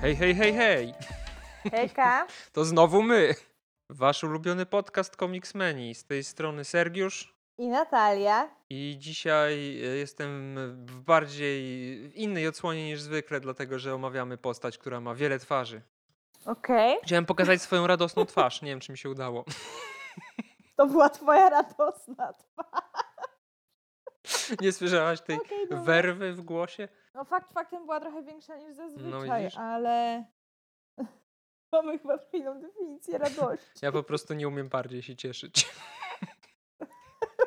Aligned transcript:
Hej, 0.00 0.16
hej, 0.16 0.34
hej, 0.34 0.52
hej! 0.54 0.94
Hejka. 1.70 2.26
To 2.52 2.64
znowu 2.64 3.02
my! 3.02 3.34
Wasz 3.90 4.24
ulubiony 4.24 4.66
podcast 4.66 5.16
Comicsmeni. 5.16 5.94
Z 5.94 6.04
tej 6.04 6.24
strony 6.24 6.64
Sergiusz. 6.64 7.34
I 7.58 7.68
Natalia. 7.68 8.50
I 8.70 8.96
dzisiaj 8.98 9.52
e, 9.54 9.86
jestem 9.96 10.54
w 10.86 11.00
bardziej 11.00 11.60
w 12.08 12.14
innej 12.14 12.48
odsłonie 12.48 12.84
niż 12.84 13.00
zwykle, 13.00 13.40
dlatego 13.40 13.78
że 13.78 13.94
omawiamy 13.94 14.36
postać, 14.38 14.78
która 14.78 15.00
ma 15.00 15.14
wiele 15.14 15.38
twarzy. 15.38 15.82
Okej. 16.46 16.96
Chciałem 17.02 17.26
pokazać 17.26 17.62
swoją 17.62 17.86
radosną 17.94 18.24
twarz. 18.24 18.62
Nie 18.62 18.68
wiem, 18.70 18.80
czy 18.80 18.92
mi 18.92 18.98
się 18.98 19.10
udało. 19.10 19.44
To 20.76 20.86
była 20.86 21.10
twoja 21.10 21.50
radosna 21.50 22.32
twarz. 22.32 22.84
Nie 24.60 24.72
słyszałaś 24.72 25.20
tej 25.20 25.38
dobra. 25.70 25.84
werwy 25.84 26.32
w 26.32 26.40
głosie? 26.40 26.88
No 27.14 27.24
fakt 27.24 27.52
faktem 27.52 27.84
była 27.84 28.00
trochę 28.00 28.22
większa 28.22 28.56
niż 28.56 28.74
zazwyczaj, 28.74 29.48
No 29.56 29.60
ale 29.62 30.24
mamy 31.72 31.98
chyba 31.98 32.18
inną 32.32 32.60
definicję 32.60 33.18
radości. 33.18 33.66
Ja 33.82 33.92
po 33.92 34.02
prostu 34.02 34.34
nie 34.34 34.48
umiem 34.48 34.68
bardziej 34.68 35.02
się 35.02 35.16
cieszyć. 35.16 35.68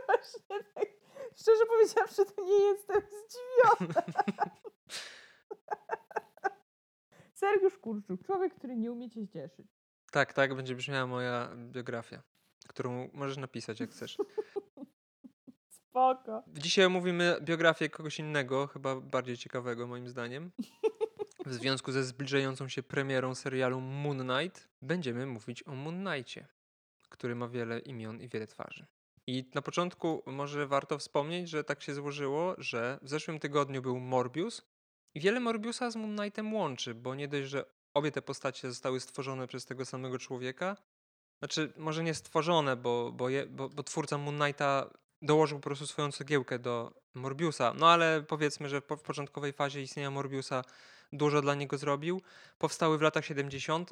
Właśnie 0.08 0.64
tak, 0.76 0.86
szczerze 1.36 1.66
powiedziawszy, 1.66 2.26
to 2.26 2.44
nie 2.44 2.60
jestem 2.64 3.02
zdziwiona. 3.02 4.02
Sergiusz 7.34 7.78
Kurczuk, 7.78 8.24
człowiek, 8.26 8.54
który 8.56 8.76
nie 8.76 8.92
umie 8.92 9.10
cię 9.10 9.28
cieszyć. 9.28 9.68
Tak, 10.12 10.34
tak 10.34 10.56
będzie 10.56 10.76
brzmiała 10.76 11.08
moja 11.08 11.50
biografia, 11.56 12.22
którą 12.68 13.10
możesz 13.14 13.38
napisać 13.38 13.80
jak 13.80 13.90
chcesz. 13.92 14.18
Spoko. 15.92 16.44
Dzisiaj 16.48 16.86
omówimy 16.86 17.38
biografię 17.42 17.90
kogoś 17.90 18.20
innego, 18.20 18.68
chyba 18.68 18.96
bardziej 18.96 19.38
ciekawego 19.38 19.88
moim 19.88 20.10
zdaniem. 20.10 20.52
W 21.46 21.54
związku 21.54 21.92
ze 21.92 22.04
zbliżającą 22.04 22.68
się 22.70 22.84
premierą 22.84 23.36
serialu 23.36 23.82
Moon 23.82 24.20
Knight 24.20 24.68
będziemy 24.82 25.26
mówić 25.26 25.68
o 25.68 25.76
Moon 25.76 26.06
Knightie, 26.06 26.48
który 27.10 27.36
ma 27.36 27.48
wiele 27.48 27.80
imion 27.80 28.22
i 28.22 28.28
wiele 28.28 28.48
twarzy. 28.48 28.86
I 29.28 29.50
na 29.56 29.62
początku 29.62 30.24
może 30.26 30.68
warto 30.68 30.98
wspomnieć, 30.98 31.50
że 31.50 31.64
tak 31.64 31.82
się 31.82 31.94
złożyło, 31.94 32.56
że 32.58 33.00
w 33.02 33.10
zeszłym 33.10 33.40
tygodniu 33.40 33.82
był 33.82 34.00
Morbius 34.00 34.62
i 35.16 35.20
wiele 35.20 35.40
Morbiusa 35.40 35.92
z 35.92 35.96
Moon 35.96 36.18
Knightem 36.18 36.54
łączy, 36.54 36.96
bo 36.96 37.16
nie 37.16 37.28
dość, 37.28 37.50
że 37.50 37.66
obie 37.94 38.12
te 38.12 38.22
postacie 38.22 38.70
zostały 38.70 39.00
stworzone 39.00 39.48
przez 39.48 39.66
tego 39.66 39.86
samego 39.86 40.20
człowieka, 40.20 40.78
znaczy 41.40 41.74
może 41.78 42.04
nie 42.04 42.14
stworzone, 42.14 42.76
bo, 42.76 43.12
bo, 43.12 43.30
je, 43.30 43.46
bo, 43.46 43.70
bo 43.70 43.84
twórca 43.84 44.18
Moon 44.18 44.40
Knighta 44.40 44.90
dołożył 45.22 45.60
po 45.60 45.64
prostu 45.64 45.88
swoją 45.88 46.12
cegiełkę 46.12 46.60
do 46.60 46.94
Morbiusa. 47.14 47.74
No 47.78 47.90
ale 47.90 48.24
powiedzmy, 48.28 48.70
że 48.70 48.82
po, 48.82 48.98
w 48.98 49.02
początkowej 49.02 49.54
fazie 49.54 49.82
istnienia 49.82 50.12
Morbiusa 50.12 50.64
dużo 51.14 51.42
dla 51.42 51.56
niego 51.56 51.78
zrobił. 51.78 52.22
Powstały 52.58 52.98
w 52.98 53.02
latach 53.02 53.26
70., 53.26 53.90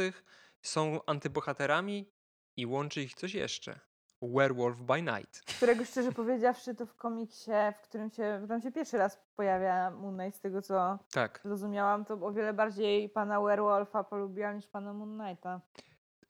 są 0.62 1.00
antybohaterami 1.06 2.12
i 2.58 2.66
łączy 2.66 3.02
ich 3.02 3.14
coś 3.14 3.34
jeszcze. 3.34 3.80
Werewolf 4.22 4.78
by 4.82 5.02
Night. 5.02 5.44
Którego 5.58 5.86
szczerze 5.86 6.12
powiedziawszy, 6.12 6.76
to 6.76 6.86
w 6.86 6.96
komiksie, 6.96 7.52
w 7.80 7.82
którym 7.82 8.10
się, 8.10 8.38
w 8.42 8.44
którym 8.44 8.62
się 8.62 8.72
pierwszy 8.72 8.98
raz 8.98 9.20
pojawia 9.36 9.92
Moon 9.92 10.18
Knight, 10.18 10.38
z 10.38 10.42
tego 10.42 10.62
co 10.62 11.00
Tak. 11.12 11.42
zrozumiałam, 11.46 12.06
to 12.06 12.14
o 12.14 12.32
wiele 12.32 12.54
bardziej 12.54 13.10
pana 13.10 13.42
Werewolfa 13.42 14.04
polubiłam 14.04 14.56
niż 14.56 14.68
pana 14.68 14.94
Moon 14.94 15.20
Knighta. 15.20 15.62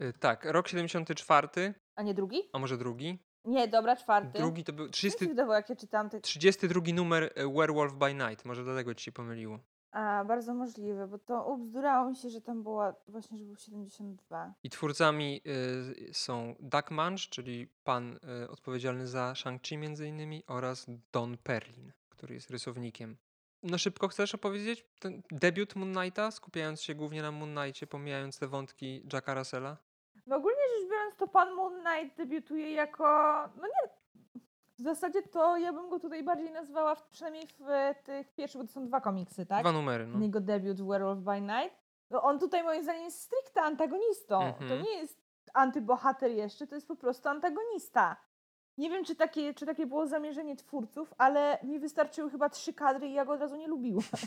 Y, 0.02 0.14
Tak, 0.20 0.46
rok 0.46 0.68
74, 0.68 1.74
A 1.96 2.04
nie 2.04 2.14
drugi? 2.14 2.50
a 2.54 2.60
może 2.60 2.78
drugi? 2.78 3.20
Nie, 3.46 3.68
dobra, 3.68 3.96
czwarty. 3.96 4.40
Drugi 4.40 4.64
to 4.64 4.74
był 4.74 4.86
Mi 4.86 4.90
się 4.90 4.94
30, 4.94 5.28
wydawało, 5.28 5.56
jak 5.56 5.70
ja 5.70 5.76
czytam 5.76 6.10
te... 6.10 6.22
32 6.22 6.82
numer 6.94 7.24
y, 7.24 7.54
Werewolf 7.56 7.94
by 7.94 8.14
Night. 8.14 8.46
Może 8.46 8.64
dlatego 8.64 8.96
ci 8.96 9.06
się 9.06 9.12
pomyliło. 9.12 9.60
A, 9.92 10.26
bardzo 10.26 10.54
możliwe, 10.54 11.08
bo 11.08 11.20
to 11.20 11.46
ubzdurało 11.46 12.10
mi 12.10 12.16
się, 12.16 12.30
że 12.30 12.42
tam 12.42 12.64
była 12.64 12.96
właśnie, 13.08 13.38
że 13.38 13.46
był 13.46 13.56
72. 13.56 14.54
I 14.64 14.70
twórcami 14.70 15.42
y, 16.10 16.14
są 16.14 16.56
Doug 16.60 16.92
Munch, 16.92 17.30
czyli 17.30 17.68
pan 17.84 18.20
y, 18.44 18.50
odpowiedzialny 18.50 19.08
za 19.08 19.34
Shang-Chi 19.34 19.78
między 19.78 20.08
innymi 20.08 20.44
oraz 20.48 20.86
Don 21.12 21.38
Perlin, 21.38 21.92
który 22.10 22.34
jest 22.34 22.50
rysownikiem. 22.50 23.18
No 23.64 23.78
szybko 23.78 24.08
chcesz 24.08 24.36
opowiedzieć 24.36 24.86
ten 25.00 25.22
debiut 25.32 25.76
Moon 25.76 25.94
Knighta, 25.94 26.32
skupiając 26.32 26.82
się 26.82 26.96
głównie 26.96 27.22
na 27.22 27.32
Moon 27.32 27.56
Knightie, 27.56 27.88
pomijając 27.88 28.40
te 28.40 28.48
wątki 28.48 29.04
Jacka 29.14 29.34
Russella? 29.34 29.78
Biorąc, 31.00 31.16
to 31.18 31.28
pan 31.28 31.54
Moon 31.54 31.74
Knight 31.84 32.18
debiutuje 32.18 32.72
jako... 32.72 33.04
No 33.58 33.68
nie... 33.68 33.90
W 34.80 34.82
zasadzie 34.82 35.22
to 35.22 35.58
ja 35.58 35.74
bym 35.74 35.90
go 35.90 36.00
tutaj 36.00 36.24
bardziej 36.24 36.52
nazwała, 36.52 36.96
w, 36.96 37.08
przynajmniej 37.08 37.48
w 37.60 37.70
e, 37.70 37.96
tych 38.04 38.34
pierwszych, 38.34 38.62
bo 38.62 38.68
to 38.68 38.74
są 38.74 38.86
dwa 38.88 39.02
komiksy, 39.02 39.46
tak? 39.46 39.62
Dwa 39.64 39.72
numery, 39.72 40.08
no. 40.08 40.20
Jego 40.20 40.42
debiut 40.42 40.82
Werewolf 40.82 41.20
by 41.20 41.42
Night. 41.42 41.80
No 42.10 42.22
on 42.24 42.40
tutaj 42.40 42.64
moim 42.64 42.84
zdaniem 42.84 43.04
jest 43.04 43.22
stricte 43.22 43.62
antagonistą. 43.62 44.40
To 44.40 44.64
Mhm. 44.64 44.82
nie 44.84 44.98
jest 44.98 45.22
antybohater 45.54 46.32
jeszcze, 46.32 46.68
to 46.68 46.76
jest 46.76 46.88
po 46.88 46.96
prostu 46.96 47.30
antagonista. 47.30 48.16
Nie 48.78 48.90
wiem, 48.90 49.04
czy 49.06 49.16
takie, 49.16 49.54
czy 49.54 49.66
takie 49.66 49.86
było 49.86 50.08
zamierzenie 50.08 50.56
twórców, 50.56 51.14
ale 51.18 51.58
mi 51.64 51.80
wystarczyły 51.80 52.30
chyba 52.32 52.50
trzy 52.50 52.74
kadry 52.74 53.08
i 53.08 53.14
ja 53.14 53.26
go 53.26 53.34
od 53.34 53.40
razu 53.40 53.56
nie 53.56 53.68
lubiłam. 53.68 54.04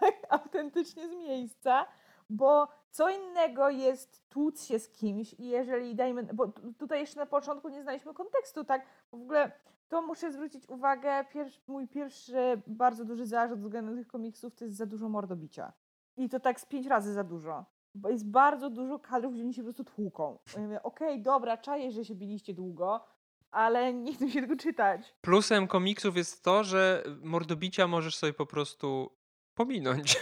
tak 0.00 0.14
autentycznie 0.30 1.08
z 1.08 1.12
miejsca, 1.12 1.86
bo 2.30 2.68
co 2.92 3.10
innego 3.10 3.70
jest 3.70 4.28
tłuc 4.28 4.64
się 4.64 4.78
z 4.78 4.88
kimś 4.88 5.32
i 5.34 5.46
jeżeli 5.48 5.94
dajmy, 5.94 6.22
bo 6.34 6.48
tu- 6.48 6.72
tutaj 6.72 7.00
jeszcze 7.00 7.20
na 7.20 7.26
początku 7.26 7.68
nie 7.68 7.82
znaliśmy 7.82 8.14
kontekstu, 8.14 8.64
tak, 8.64 8.86
w 9.10 9.14
ogóle 9.14 9.52
to 9.88 10.02
muszę 10.02 10.32
zwrócić 10.32 10.68
uwagę, 10.68 11.24
pierwszy, 11.32 11.60
mój 11.66 11.88
pierwszy 11.88 12.62
bardzo 12.66 13.04
duży 13.04 13.26
zarzut 13.26 13.60
względem 13.60 13.96
tych 13.96 14.06
komiksów 14.06 14.54
to 14.54 14.64
jest 14.64 14.76
za 14.76 14.86
dużo 14.86 15.08
mordobicia. 15.08 15.72
I 16.16 16.28
to 16.28 16.40
tak 16.40 16.60
z 16.60 16.64
pięć 16.66 16.86
razy 16.86 17.12
za 17.12 17.24
dużo. 17.24 17.64
Bo 17.94 18.08
jest 18.10 18.30
bardzo 18.30 18.70
dużo 18.70 18.98
kadrów, 18.98 19.32
gdzie 19.34 19.42
oni 19.42 19.54
się 19.54 19.62
po 19.62 19.64
prostu 19.66 19.84
tłuką. 19.84 20.38
Okej, 20.82 21.22
dobra, 21.22 21.56
czaję, 21.56 21.90
że 21.90 22.04
się 22.04 22.14
biliście 22.14 22.54
długo, 22.54 23.04
ale 23.50 23.94
nie 23.94 24.14
chcę 24.14 24.30
się 24.30 24.40
tego 24.40 24.56
czytać. 24.56 25.14
Plusem 25.20 25.66
komiksów 25.66 26.16
jest 26.16 26.44
to, 26.44 26.64
że 26.64 27.04
mordobicia 27.22 27.86
możesz 27.86 28.16
sobie 28.16 28.32
po 28.32 28.46
prostu 28.46 29.10
pominąć. 29.54 30.18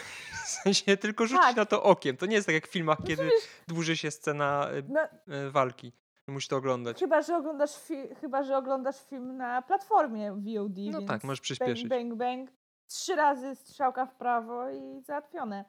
W 0.50 0.62
sensie 0.62 0.96
tylko 0.96 1.26
rzucić 1.26 1.42
Tak. 1.46 1.56
na 1.56 1.64
to 1.64 1.82
okiem. 1.82 2.16
To 2.16 2.26
nie 2.26 2.34
jest 2.34 2.46
tak 2.46 2.54
jak 2.54 2.66
w 2.68 2.70
filmach, 2.72 2.98
No 3.00 3.06
kiedy 3.06 3.30
dłuży 3.68 3.96
się 3.96 4.10
scena 4.10 4.68
y, 4.72 4.82
No, 4.88 5.00
y, 5.34 5.50
walki. 5.50 5.92
Musisz 6.28 6.48
to 6.48 6.56
oglądać. 6.56 6.98
chyba, 6.98 7.22
że 7.22 7.36
oglądasz 7.36 7.70
fi- 7.70 8.14
chyba, 8.20 8.42
że 8.42 8.56
oglądasz 8.56 9.04
film 9.06 9.36
na 9.36 9.62
platformie 9.62 10.32
VOD, 10.32 10.76
No 10.92 10.98
więc 10.98 11.08
tak, 11.08 11.24
możesz 11.24 11.38
bang, 11.38 11.42
przyspieszyć. 11.42 11.88
bang, 11.88 12.14
bang. 12.14 12.50
Trzy 12.86 13.16
razy 13.16 13.54
strzałka 13.54 14.06
w 14.06 14.14
prawo 14.14 14.70
i 14.70 15.00
załatwione. 15.02 15.64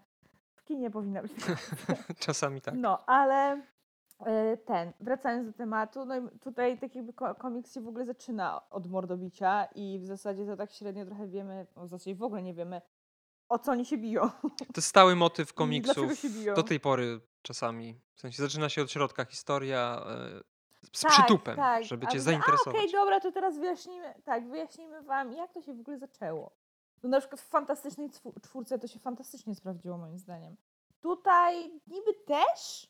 W 0.56 0.64
kinie 0.64 0.92
powinna 0.92 1.22
być. 1.22 1.32
Czasami 2.26 2.62
tak. 2.62 2.74
No, 2.78 3.06
ale 3.06 3.62
e, 4.26 4.58
ten, 4.58 4.94
wracając 5.00 5.48
do 5.48 5.54
tematu, 5.54 6.06
no 6.06 6.18
i 6.18 6.40
tutaj 6.40 6.78
tak 6.80 6.96
jakby 6.96 7.14
ko- 7.14 7.36
komiks 7.36 7.74
się 7.74 7.82
w 7.82 7.88
ogóle 7.88 8.06
zaczyna 8.06 8.70
od 8.70 8.88
mordobicia 8.88 9.66
i 9.76 10.00
w 10.00 10.06
zasadzie 10.06 10.46
to 10.46 10.58
tak 10.58 10.72
średnio 10.72 11.06
trochę 11.06 11.28
wiemy, 11.28 11.68
no 11.76 11.86
w 11.86 11.88
zasadzie 11.90 12.16
w 12.16 12.24
ogóle 12.24 12.42
nie 12.44 12.54
wiemy, 12.54 12.82
o 13.52 13.60
co 13.60 13.72
oni 13.72 13.86
się 13.86 13.98
biją. 13.98 14.30
To 14.42 14.78
jest 14.78 14.88
stały 14.88 15.16
motyw 15.16 15.54
komiksów 15.62 16.12
do 16.56 16.64
tej 16.64 16.80
pory 16.80 17.20
czasami. 17.42 18.00
W 18.16 18.20
sensie 18.20 18.44
zaczyna 18.44 18.70
się 18.70 18.82
od 18.82 18.92
środka 18.92 19.26
historia 19.26 20.04
e, 20.06 20.88
z 20.98 21.02
Tak, 21.02 21.12
przytupem, 21.12 21.56
tak. 21.56 21.84
żeby 21.84 22.06
A 22.06 22.10
cię 22.10 22.18
mówię, 22.18 22.22
zainteresować. 22.22 22.76
A, 22.76 22.80
okej, 22.80 22.92
dobra, 22.92 23.20
to 23.20 23.32
teraz 23.32 23.58
wyjaśnimy, 23.58 24.14
tak, 24.24 24.50
wyjaśnimy 24.50 25.02
wam, 25.02 25.34
jak 25.34 25.54
to 25.54 25.62
się 25.62 25.74
w 25.74 25.80
ogóle 25.80 25.98
zaczęło. 25.98 26.52
No 27.04 27.10
na 27.10 27.20
przykład 27.20 27.42
w 27.42 27.48
fantastycznej 27.50 28.10
czwórce 28.44 28.80
to 28.80 28.88
się 28.88 29.00
fantastycznie 29.00 29.56
sprawdziło 29.56 29.98
moim 29.98 30.18
zdaniem. 30.18 30.56
Tutaj 31.02 31.82
niby 31.88 32.14
też, 32.26 32.88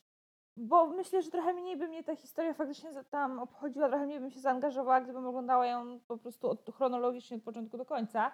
bo 0.57 0.87
myślę, 0.87 1.21
że 1.21 1.31
trochę 1.31 1.53
mniej 1.53 1.77
by 1.77 1.87
mnie 1.87 2.03
ta 2.03 2.15
historia 2.15 2.53
faktycznie 2.53 3.03
tam 3.03 3.39
obchodziła, 3.39 3.89
trochę 3.89 4.05
mniej 4.05 4.19
bym 4.19 4.31
się 4.31 4.39
zaangażowała, 4.39 5.01
gdybym 5.01 5.25
oglądała 5.25 5.67
ją 5.67 5.99
po 6.07 6.17
prostu 6.17 6.49
od, 6.49 6.69
chronologicznie 6.75 7.37
od 7.37 7.43
początku 7.43 7.77
do 7.77 7.85
końca. 7.85 8.31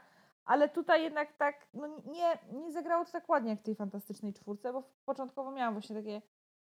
Ale 0.48 0.70
tutaj 0.70 1.04
jednak 1.04 1.34
tak, 1.34 1.68
no 1.74 1.88
nie, 1.88 2.40
nie 2.54 2.72
zagrało 2.72 3.06
to 3.06 3.12
tak 3.12 3.30
ładnie 3.30 3.50
jak 3.50 3.60
w 3.60 3.64
tej 3.64 3.76
fantastycznej 3.76 4.34
czwórce, 4.34 4.74
bo 4.74 4.84
początkowo 5.06 5.52
miałam 5.52 5.74
właśnie 5.74 5.96
takie, 5.96 6.22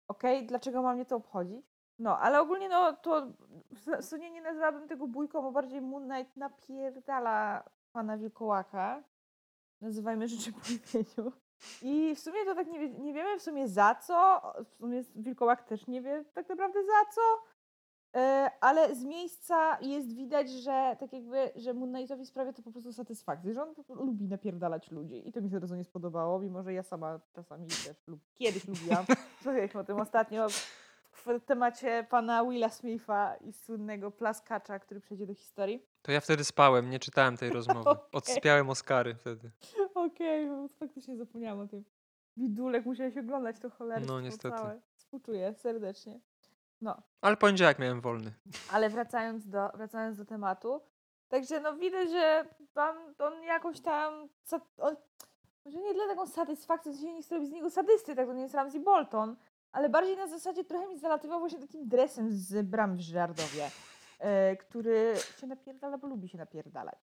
okej, 0.08 0.46
dlaczego 0.46 0.82
mam 0.82 0.94
mnie 0.94 1.06
to 1.06 1.16
obchodzić? 1.16 1.66
No, 1.98 2.18
ale 2.18 2.40
ogólnie 2.40 2.68
no 2.68 2.92
to 2.92 3.26
w 3.70 4.04
sumie 4.04 4.30
nie 4.30 4.42
nazwałabym 4.42 4.88
tego 4.88 5.06
bójką, 5.06 5.42
bo 5.42 5.52
bardziej 5.52 5.80
Moon 5.80 6.08
Knight 6.08 6.36
napierdala 6.36 7.64
pana 7.92 8.18
Wilkołaka. 8.18 9.02
Nazywajmy 9.80 10.28
rzeczy 10.28 10.52
po 10.52 10.58
imieniu. 10.68 11.32
I 11.82 12.14
w 12.14 12.20
sumie 12.20 12.44
to 12.44 12.54
tak 12.54 12.66
nie, 12.66 12.88
nie 12.88 13.14
wiemy 13.14 13.38
w 13.38 13.42
sumie 13.42 13.68
za 13.68 13.94
co. 13.94 14.42
W 14.64 14.74
sumie 14.74 15.02
Wilkołak 15.14 15.62
też 15.62 15.86
nie 15.86 16.02
wie 16.02 16.24
tak 16.34 16.48
naprawdę 16.48 16.84
za 16.84 17.12
co. 17.14 17.20
E, 18.14 18.50
ale 18.60 18.94
z 18.94 19.04
miejsca 19.04 19.78
jest 19.80 20.14
widać, 20.14 20.50
że 20.50 20.96
tak 21.00 21.12
jakby, 21.12 21.50
że 21.56 21.74
Moon 21.74 21.92
Knightowi 21.92 22.26
sprawia 22.26 22.52
to 22.52 22.62
po 22.62 22.72
prostu 22.72 22.92
satysfakcję, 22.92 23.54
że 23.54 23.62
on 23.62 23.74
lubi 23.88 24.28
napierdalać 24.28 24.90
ludzi. 24.90 25.28
I 25.28 25.32
to 25.32 25.40
mi 25.40 25.50
się 25.50 25.58
razu 25.58 25.76
nie 25.76 25.84
spodobało, 25.84 26.38
mimo 26.38 26.62
że 26.62 26.72
ja 26.72 26.82
sama 26.82 27.20
czasami 27.32 27.66
też 27.66 28.06
lub 28.06 28.20
kiedyś 28.34 28.68
lubiłam. 28.68 29.04
Rozmawialiśmy 29.38 29.80
o 29.80 29.84
tym 29.84 30.00
ostatnio 30.00 30.46
w 31.12 31.40
temacie 31.46 32.06
pana 32.10 32.44
Willa 32.44 32.68
Smitha 32.68 33.36
i 33.36 33.52
słynnego 33.52 34.10
plaskacza, 34.10 34.78
który 34.78 35.00
przejdzie 35.00 35.26
do 35.26 35.34
historii. 35.34 35.86
To 36.02 36.12
ja 36.12 36.20
wtedy 36.20 36.44
spałem, 36.44 36.90
nie 36.90 36.98
czytałem 36.98 37.36
tej 37.36 37.50
rozmowy. 37.50 37.90
Okej. 37.90 38.04
Odspiałem 38.12 38.70
Oscary 38.70 39.14
wtedy. 39.14 39.50
Okej, 39.94 40.50
okay, 40.50 40.68
faktycznie 40.68 41.16
zapomniałam 41.16 41.60
o 41.60 41.68
tym. 41.68 41.84
Widulek, 42.36 42.86
musiałeś 42.86 43.16
oglądać 43.16 43.58
to 43.58 43.70
cholerstwo 43.70 44.14
No, 44.14 44.20
niestety. 44.20 44.56
całe. 44.56 44.80
Współczuję 44.96 45.54
serdecznie. 45.54 46.20
No, 46.80 47.02
Ale 47.20 47.36
poniedziałek 47.36 47.78
miałem 47.78 48.00
wolny. 48.00 48.32
ale 48.72 48.88
wracając 48.90 49.48
do, 49.48 49.68
wracając 49.74 50.18
do 50.18 50.24
tematu. 50.24 50.80
Także 51.28 51.60
no 51.60 51.76
widać, 51.76 52.10
że 52.10 52.44
pan, 52.74 52.96
on 53.18 53.42
jakąś 53.42 53.80
tam, 53.80 54.28
on, 54.78 54.96
może 55.64 55.78
nie 55.80 55.94
dla 55.94 56.06
taką 56.08 56.26
satysfakcją, 56.26 56.92
w 56.92 56.96
sensie 56.96 57.12
nie 57.14 57.22
chcę 57.22 57.34
robić 57.34 57.50
z 57.50 57.52
niego 57.52 57.70
sadysty, 57.70 58.16
tak 58.16 58.26
to 58.26 58.32
nie 58.32 58.42
jest 58.42 58.54
Ramsey 58.54 58.80
Bolton, 58.80 59.36
ale 59.72 59.88
bardziej 59.88 60.16
na 60.16 60.26
zasadzie 60.26 60.64
trochę 60.64 60.88
mi 60.88 60.98
zalatywał 60.98 61.40
właśnie 61.40 61.58
takim 61.58 61.88
dresem 61.88 62.32
z 62.32 62.66
bram 62.66 62.96
w 62.96 63.00
Żardowie, 63.00 63.70
e, 64.18 64.56
który 64.56 65.14
się 65.40 65.46
napierdala, 65.46 65.98
bo 65.98 66.06
lubi 66.08 66.28
się 66.28 66.38
napierdalać. 66.38 66.98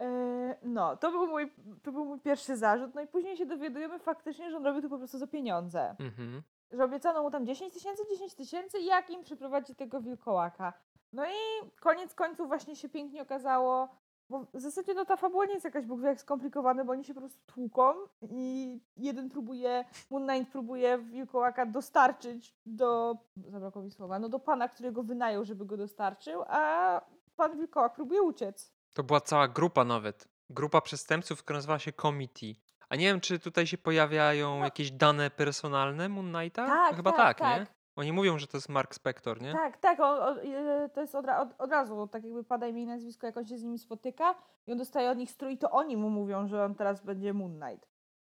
E, 0.00 0.56
no, 0.62 0.96
to 0.96 1.10
był, 1.10 1.26
mój, 1.26 1.52
to 1.82 1.92
był 1.92 2.04
mój 2.04 2.20
pierwszy 2.20 2.56
zarzut, 2.56 2.94
no 2.94 3.00
i 3.00 3.06
później 3.06 3.36
się 3.36 3.46
dowiadujemy 3.46 3.98
faktycznie, 3.98 4.50
że 4.50 4.56
on 4.56 4.64
robi 4.64 4.82
to 4.82 4.88
po 4.88 4.98
prostu 4.98 5.18
za 5.18 5.26
pieniądze 5.26 5.96
Mhm. 5.98 6.42
Że 6.72 6.84
obiecano 6.84 7.22
mu 7.22 7.30
tam 7.30 7.46
10 7.46 7.74
tysięcy, 7.74 8.02
10 8.10 8.34
tysięcy, 8.34 8.80
jak 8.80 9.10
im 9.10 9.22
przeprowadzi 9.22 9.74
tego 9.74 10.00
wilkołaka. 10.00 10.72
No 11.12 11.26
i 11.26 11.70
koniec 11.80 12.14
końców 12.14 12.48
właśnie 12.48 12.76
się 12.76 12.88
pięknie 12.88 13.22
okazało, 13.22 13.88
bo 14.30 14.46
w 14.54 14.60
zasadzie 14.60 14.94
no 14.94 15.04
ta 15.04 15.16
fabuła 15.16 15.44
nie 15.44 15.52
jest 15.52 15.64
jakaś 15.64 15.86
Bóg 15.86 16.00
wie 16.00 16.06
jak 16.06 16.20
skomplikowana, 16.20 16.84
bo 16.84 16.92
oni 16.92 17.04
się 17.04 17.14
po 17.14 17.20
prostu 17.20 17.40
tłuką 17.46 17.94
i 18.30 18.80
jeden 18.96 19.28
próbuje, 19.28 19.84
Moon 20.10 20.26
Knight 20.26 20.52
próbuje 20.52 20.98
wilkołaka 20.98 21.66
dostarczyć 21.66 22.54
do, 22.66 23.16
zabrakło 23.36 23.82
mi 23.82 23.90
słowa, 23.90 24.18
no 24.18 24.28
do 24.28 24.38
pana, 24.38 24.68
którego 24.68 25.02
wynajął, 25.02 25.44
żeby 25.44 25.66
go 25.66 25.76
dostarczył, 25.76 26.42
a 26.46 27.00
pan 27.36 27.56
wilkołak 27.56 27.94
próbuje 27.94 28.22
uciec. 28.22 28.72
To 28.94 29.02
była 29.02 29.20
cała 29.20 29.48
grupa 29.48 29.84
nawet. 29.84 30.28
Grupa 30.50 30.80
przestępców, 30.80 31.42
która 31.42 31.56
nazywała 31.56 31.78
się 31.78 31.92
Committee. 31.92 32.61
A 32.92 32.96
nie 32.96 33.06
wiem, 33.06 33.20
czy 33.20 33.38
tutaj 33.38 33.66
się 33.66 33.78
pojawiają 33.78 34.58
No. 34.58 34.64
jakieś 34.64 34.90
dane 34.90 35.30
personalne 35.30 36.08
Moon 36.08 36.32
Knighta? 36.32 36.66
Tak, 36.66 36.96
Chyba 36.96 37.12
tak, 37.12 37.38
tak, 37.38 37.60
nie? 37.60 37.66
tak. 37.66 37.74
Oni 37.96 38.12
mówią, 38.12 38.38
że 38.38 38.46
to 38.46 38.56
jest 38.56 38.68
Mark 38.68 38.94
Spector, 38.94 39.40
nie? 39.42 39.52
Tak, 39.52 39.78
tak, 39.78 40.00
on, 40.00 40.22
on, 40.22 40.38
e, 40.38 40.88
to 40.94 41.00
jest 41.00 41.14
od, 41.14 41.26
od, 41.28 41.48
od 41.58 41.70
razu, 41.70 42.06
tak 42.06 42.24
jakby 42.24 42.44
pada 42.44 42.66
imię 42.66 42.82
i 42.82 42.86
nazwisko, 42.86 43.26
jak 43.26 43.36
on 43.36 43.46
się 43.46 43.58
z 43.58 43.62
nimi 43.62 43.78
spotyka 43.78 44.34
i 44.66 44.72
on 44.72 44.78
dostaje 44.78 45.10
od 45.10 45.18
nich 45.18 45.30
strój, 45.30 45.58
to 45.58 45.70
oni 45.70 45.96
mu 45.96 46.10
mówią, 46.10 46.48
że 46.48 46.64
on 46.64 46.74
teraz 46.74 47.00
będzie 47.04 47.32
Moon 47.34 47.60
Knight. 47.60 47.88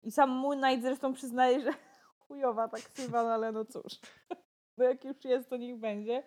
I 0.03 0.11
sam 0.11 0.29
Moon 0.29 0.57
Knight 0.61 0.81
zresztą 0.81 1.13
przyznaje, 1.13 1.61
że 1.61 1.71
chujowa 2.27 2.67
tak 2.67 2.81
ksywa, 2.81 3.23
no 3.23 3.29
ale 3.29 3.51
no 3.51 3.65
cóż. 3.65 3.83
No 4.77 4.83
jak 4.85 5.05
już 5.05 5.25
jest, 5.25 5.49
to 5.49 5.57
niech 5.57 5.77
będzie. 5.79 6.23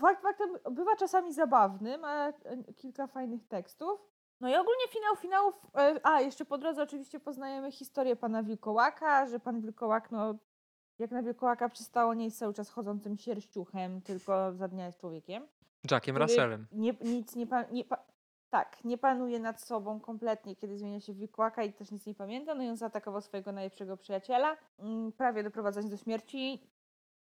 Fakt 0.00 0.22
faktem 0.22 0.48
bywa 0.70 0.96
czasami 0.96 1.32
zabawny, 1.32 1.98
ma 1.98 2.28
e, 2.28 2.32
kilka 2.76 3.06
fajnych 3.06 3.48
tekstów. 3.48 4.00
No 4.40 4.48
i 4.48 4.54
ogólnie 4.54 4.88
finał 4.88 5.16
finałów. 5.16 5.54
e, 5.74 6.00
A, 6.02 6.20
jeszcze 6.20 6.44
po 6.44 6.58
drodze 6.58 6.82
oczywiście 6.82 7.20
poznajemy 7.20 7.72
historię 7.72 8.16
pana 8.16 8.42
Wilkołaka, 8.42 9.26
że 9.26 9.40
pan 9.40 9.60
Wilkołak, 9.60 10.10
no 10.10 10.34
jak 10.98 11.10
na 11.10 11.22
Wilkołaka 11.22 11.68
przystało, 11.68 12.14
nie 12.14 12.24
jest 12.24 12.38
cały 12.38 12.54
czas 12.54 12.70
chodzącym 12.70 13.16
sierściuchem, 13.16 14.02
tylko 14.02 14.52
za 14.52 14.68
dnia 14.68 14.86
jest 14.86 15.00
człowiekiem. 15.00 15.46
Jackiem 15.90 16.16
Russellem. 16.16 16.66
Nie, 16.72 16.94
nic 17.00 17.36
nie, 17.36 17.46
pa, 17.46 17.62
nie 17.62 17.84
pa, 17.84 18.04
Tak, 18.50 18.84
nie 18.84 18.98
panuje 18.98 19.40
nad 19.40 19.60
sobą 19.62 20.00
kompletnie, 20.00 20.56
kiedy 20.56 20.78
zmienia 20.78 21.00
się 21.00 21.12
w 21.12 21.16
wilkołaka 21.16 21.62
i 21.62 21.72
też 21.72 21.90
nic 21.90 22.06
nie 22.06 22.14
pamięta. 22.14 22.54
No 22.54 22.62
i 22.62 22.68
on 22.68 22.76
zaatakował 22.76 23.20
swojego 23.20 23.52
najlepszego 23.52 23.96
przyjaciela, 23.96 24.56
mm, 24.78 25.12
prawie 25.12 25.42
doprowadzając 25.42 25.90
do 25.90 25.96
śmierci 25.96 26.62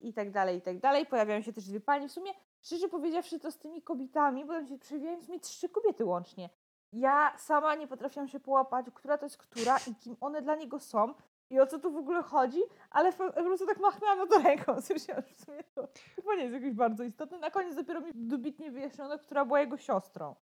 i 0.00 0.12
tak 0.12 0.30
dalej, 0.30 0.58
i 0.58 0.62
tak 0.62 0.78
dalej. 0.80 1.06
Pojawiają 1.06 1.42
się 1.42 1.52
też 1.52 1.64
dwie 1.64 1.80
pani. 1.80 2.08
W 2.08 2.12
sumie, 2.12 2.32
szczerze 2.62 2.88
powiedziawszy, 2.88 3.40
to 3.40 3.50
z 3.50 3.58
tymi 3.58 3.82
kobietami, 3.82 4.44
bo 4.44 4.52
tam 4.52 4.66
się 4.66 4.78
przewijają 4.78 5.20
w 5.20 5.24
sumie 5.24 5.40
trzy 5.40 5.68
kobiety 5.68 6.04
łącznie. 6.04 6.50
Ja 6.92 7.38
sama 7.38 7.74
nie 7.74 7.88
potrafiłam 7.88 8.28
się 8.28 8.40
połapać, 8.40 8.86
która 8.94 9.18
to 9.18 9.26
jest 9.26 9.36
która 9.36 9.78
i 9.86 9.94
kim 9.94 10.16
one 10.20 10.42
dla 10.42 10.54
niego 10.54 10.80
są 10.80 11.14
i 11.50 11.60
o 11.60 11.66
co 11.66 11.78
tu 11.78 11.92
w 11.92 11.96
ogóle 11.96 12.22
chodzi, 12.22 12.60
ale 12.90 13.12
po 13.12 13.32
prostu 13.32 13.66
tak 13.66 13.80
machnęłam 13.80 14.18
na 14.18 14.26
to 14.26 14.38
ręką. 14.42 14.74
Że 15.06 15.22
w 15.22 15.44
sumie 15.44 15.64
to 15.74 15.88
chyba 16.16 16.34
nie 16.34 16.42
jest 16.42 16.54
jakoś 16.54 16.72
bardzo 16.72 17.04
istotne. 17.04 17.38
Na 17.38 17.50
koniec 17.50 17.76
dopiero 17.76 18.00
mi 18.00 18.10
dobitnie 18.14 18.70
wyjaśniono, 18.70 19.18
która 19.18 19.44
była 19.44 19.60
jego 19.60 19.76
siostrą. 19.76 20.34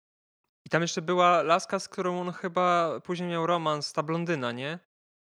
I 0.66 0.70
tam 0.70 0.82
jeszcze 0.82 1.02
była 1.02 1.42
laska, 1.42 1.80
z 1.80 1.88
którą 1.88 2.22
on 2.22 2.32
chyba 2.32 3.00
później 3.00 3.30
miał 3.30 3.48
romans, 3.48 3.94
ta 3.94 4.04
blondyna, 4.04 4.52
nie? 4.52 4.80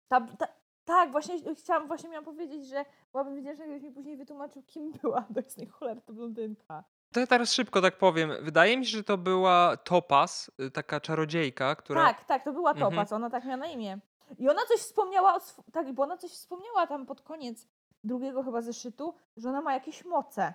Ta, 0.07 0.21
ta, 0.21 0.47
tak, 0.85 1.11
właśnie 1.11 1.55
chciałam, 1.55 1.87
właśnie 1.87 2.09
miałam 2.09 2.25
powiedzieć, 2.25 2.67
że 2.67 2.85
byłabym 3.11 3.41
wdzięczna, 3.41 3.65
gdybyś 3.65 3.83
mi 3.83 3.91
później 3.91 4.17
wytłumaczył, 4.17 4.63
kim 4.63 4.91
była 4.91 5.21
do 5.29 5.41
jasnej 5.41 5.67
cholery 5.67 6.01
ta 6.01 6.13
blondynka. 6.13 6.83
To 7.13 7.19
ja 7.19 7.27
teraz 7.27 7.53
szybko 7.53 7.81
tak 7.81 7.97
powiem. 7.97 8.31
Wydaje 8.41 8.77
mi 8.77 8.85
się, 8.85 8.97
że 8.97 9.03
to 9.03 9.17
była 9.17 9.77
Topaz, 9.77 10.51
y, 10.59 10.71
taka 10.71 10.99
czarodziejka, 10.99 11.75
która... 11.75 12.05
Tak, 12.05 12.25
tak, 12.25 12.43
to 12.43 12.53
była 12.53 12.71
Mhm. 12.71 13.05
Ona 13.11 13.29
tak 13.29 13.43
miała 13.45 13.57
na 13.57 13.67
imię. 13.67 13.99
I 14.37 14.49
ona 14.49 14.61
coś 14.67 14.79
wspomniała, 14.79 15.35
o 15.35 15.37
sw- 15.37 15.63
tak, 15.71 15.93
bo 15.93 16.03
ona 16.03 16.17
coś 16.17 16.31
wspomniała 16.31 16.87
tam 16.87 17.05
pod 17.05 17.21
koniec 17.21 17.67
drugiego 18.03 18.43
chyba 18.43 18.61
zeszytu, 18.61 19.15
że 19.37 19.49
ona 19.49 19.61
ma 19.61 19.73
jakieś 19.73 20.05
moce. 20.05 20.53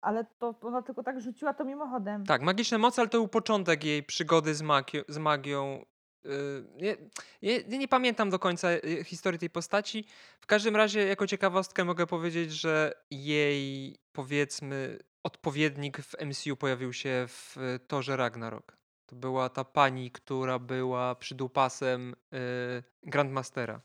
Ale 0.00 0.24
to 0.38 0.54
to 0.54 0.68
ona 0.68 0.82
tylko 0.82 1.02
tak 1.02 1.20
rzuciła 1.20 1.54
to 1.54 1.64
mimochodem. 1.64 2.26
Tak, 2.26 2.42
magiczne 2.42 2.78
moce, 2.78 3.02
ale 3.02 3.08
to 3.08 3.18
był 3.18 3.28
początek 3.28 3.84
jej 3.84 4.02
przygody 4.02 4.54
z, 4.54 4.62
magio- 4.62 5.04
z 5.08 5.18
magią. 5.18 5.84
Yy, 6.26 6.96
Nie, 7.42 7.62
nie, 7.68 7.78
nie 7.78 7.88
pamiętam 7.88 8.30
do 8.30 8.38
końca 8.38 8.72
y, 8.72 9.04
historii 9.04 9.38
tej 9.38 9.50
postaci. 9.50 10.04
W 10.40 10.46
każdym 10.46 10.76
razie, 10.76 11.06
jako 11.06 11.26
ciekawostkę 11.26 11.84
mogę 11.84 12.06
powiedzieć, 12.06 12.52
że 12.52 12.92
jej, 13.10 13.96
powiedzmy, 14.12 14.98
odpowiednik 15.22 15.98
w 15.98 16.14
MCU 16.20 16.56
pojawił 16.56 16.92
się 16.92 17.24
w 17.28 17.56
y, 17.56 17.78
Torze 17.78 18.16
Ragnarok. 18.16 18.76
To 19.06 19.16
była 19.16 19.48
ta 19.48 19.64
pani, 19.64 20.10
która 20.10 20.58
była 20.58 21.14
przydupasem 21.14 22.14
Grandmastera. 23.02 23.80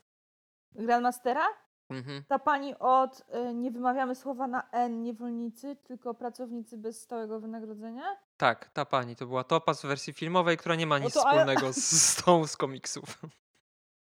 Grandmastera? 0.72 1.61
Mhm. 1.96 2.24
Ta 2.28 2.38
pani 2.38 2.78
od 2.78 3.24
y, 3.50 3.54
nie 3.54 3.70
wymawiamy 3.70 4.14
słowa 4.14 4.46
na 4.46 4.62
N, 4.70 5.02
niewolnicy, 5.02 5.76
tylko 5.76 6.14
pracownicy 6.14 6.78
bez 6.78 7.00
stałego 7.02 7.40
wynagrodzenia? 7.40 8.02
Tak, 8.36 8.70
ta 8.70 8.84
pani. 8.84 9.16
To 9.16 9.26
była 9.26 9.44
Topaz 9.44 9.82
w 9.82 9.86
wersji 9.86 10.12
filmowej, 10.12 10.56
która 10.56 10.74
nie 10.74 10.86
ma 10.86 10.98
No 10.98 11.04
nic 11.04 11.14
to 11.14 11.26
ale- 11.26 11.38
wspólnego 11.40 11.72
z, 11.72 11.76
z 11.76 12.24
tą 12.24 12.46
z 12.46 12.56
komiksów. 12.56 13.18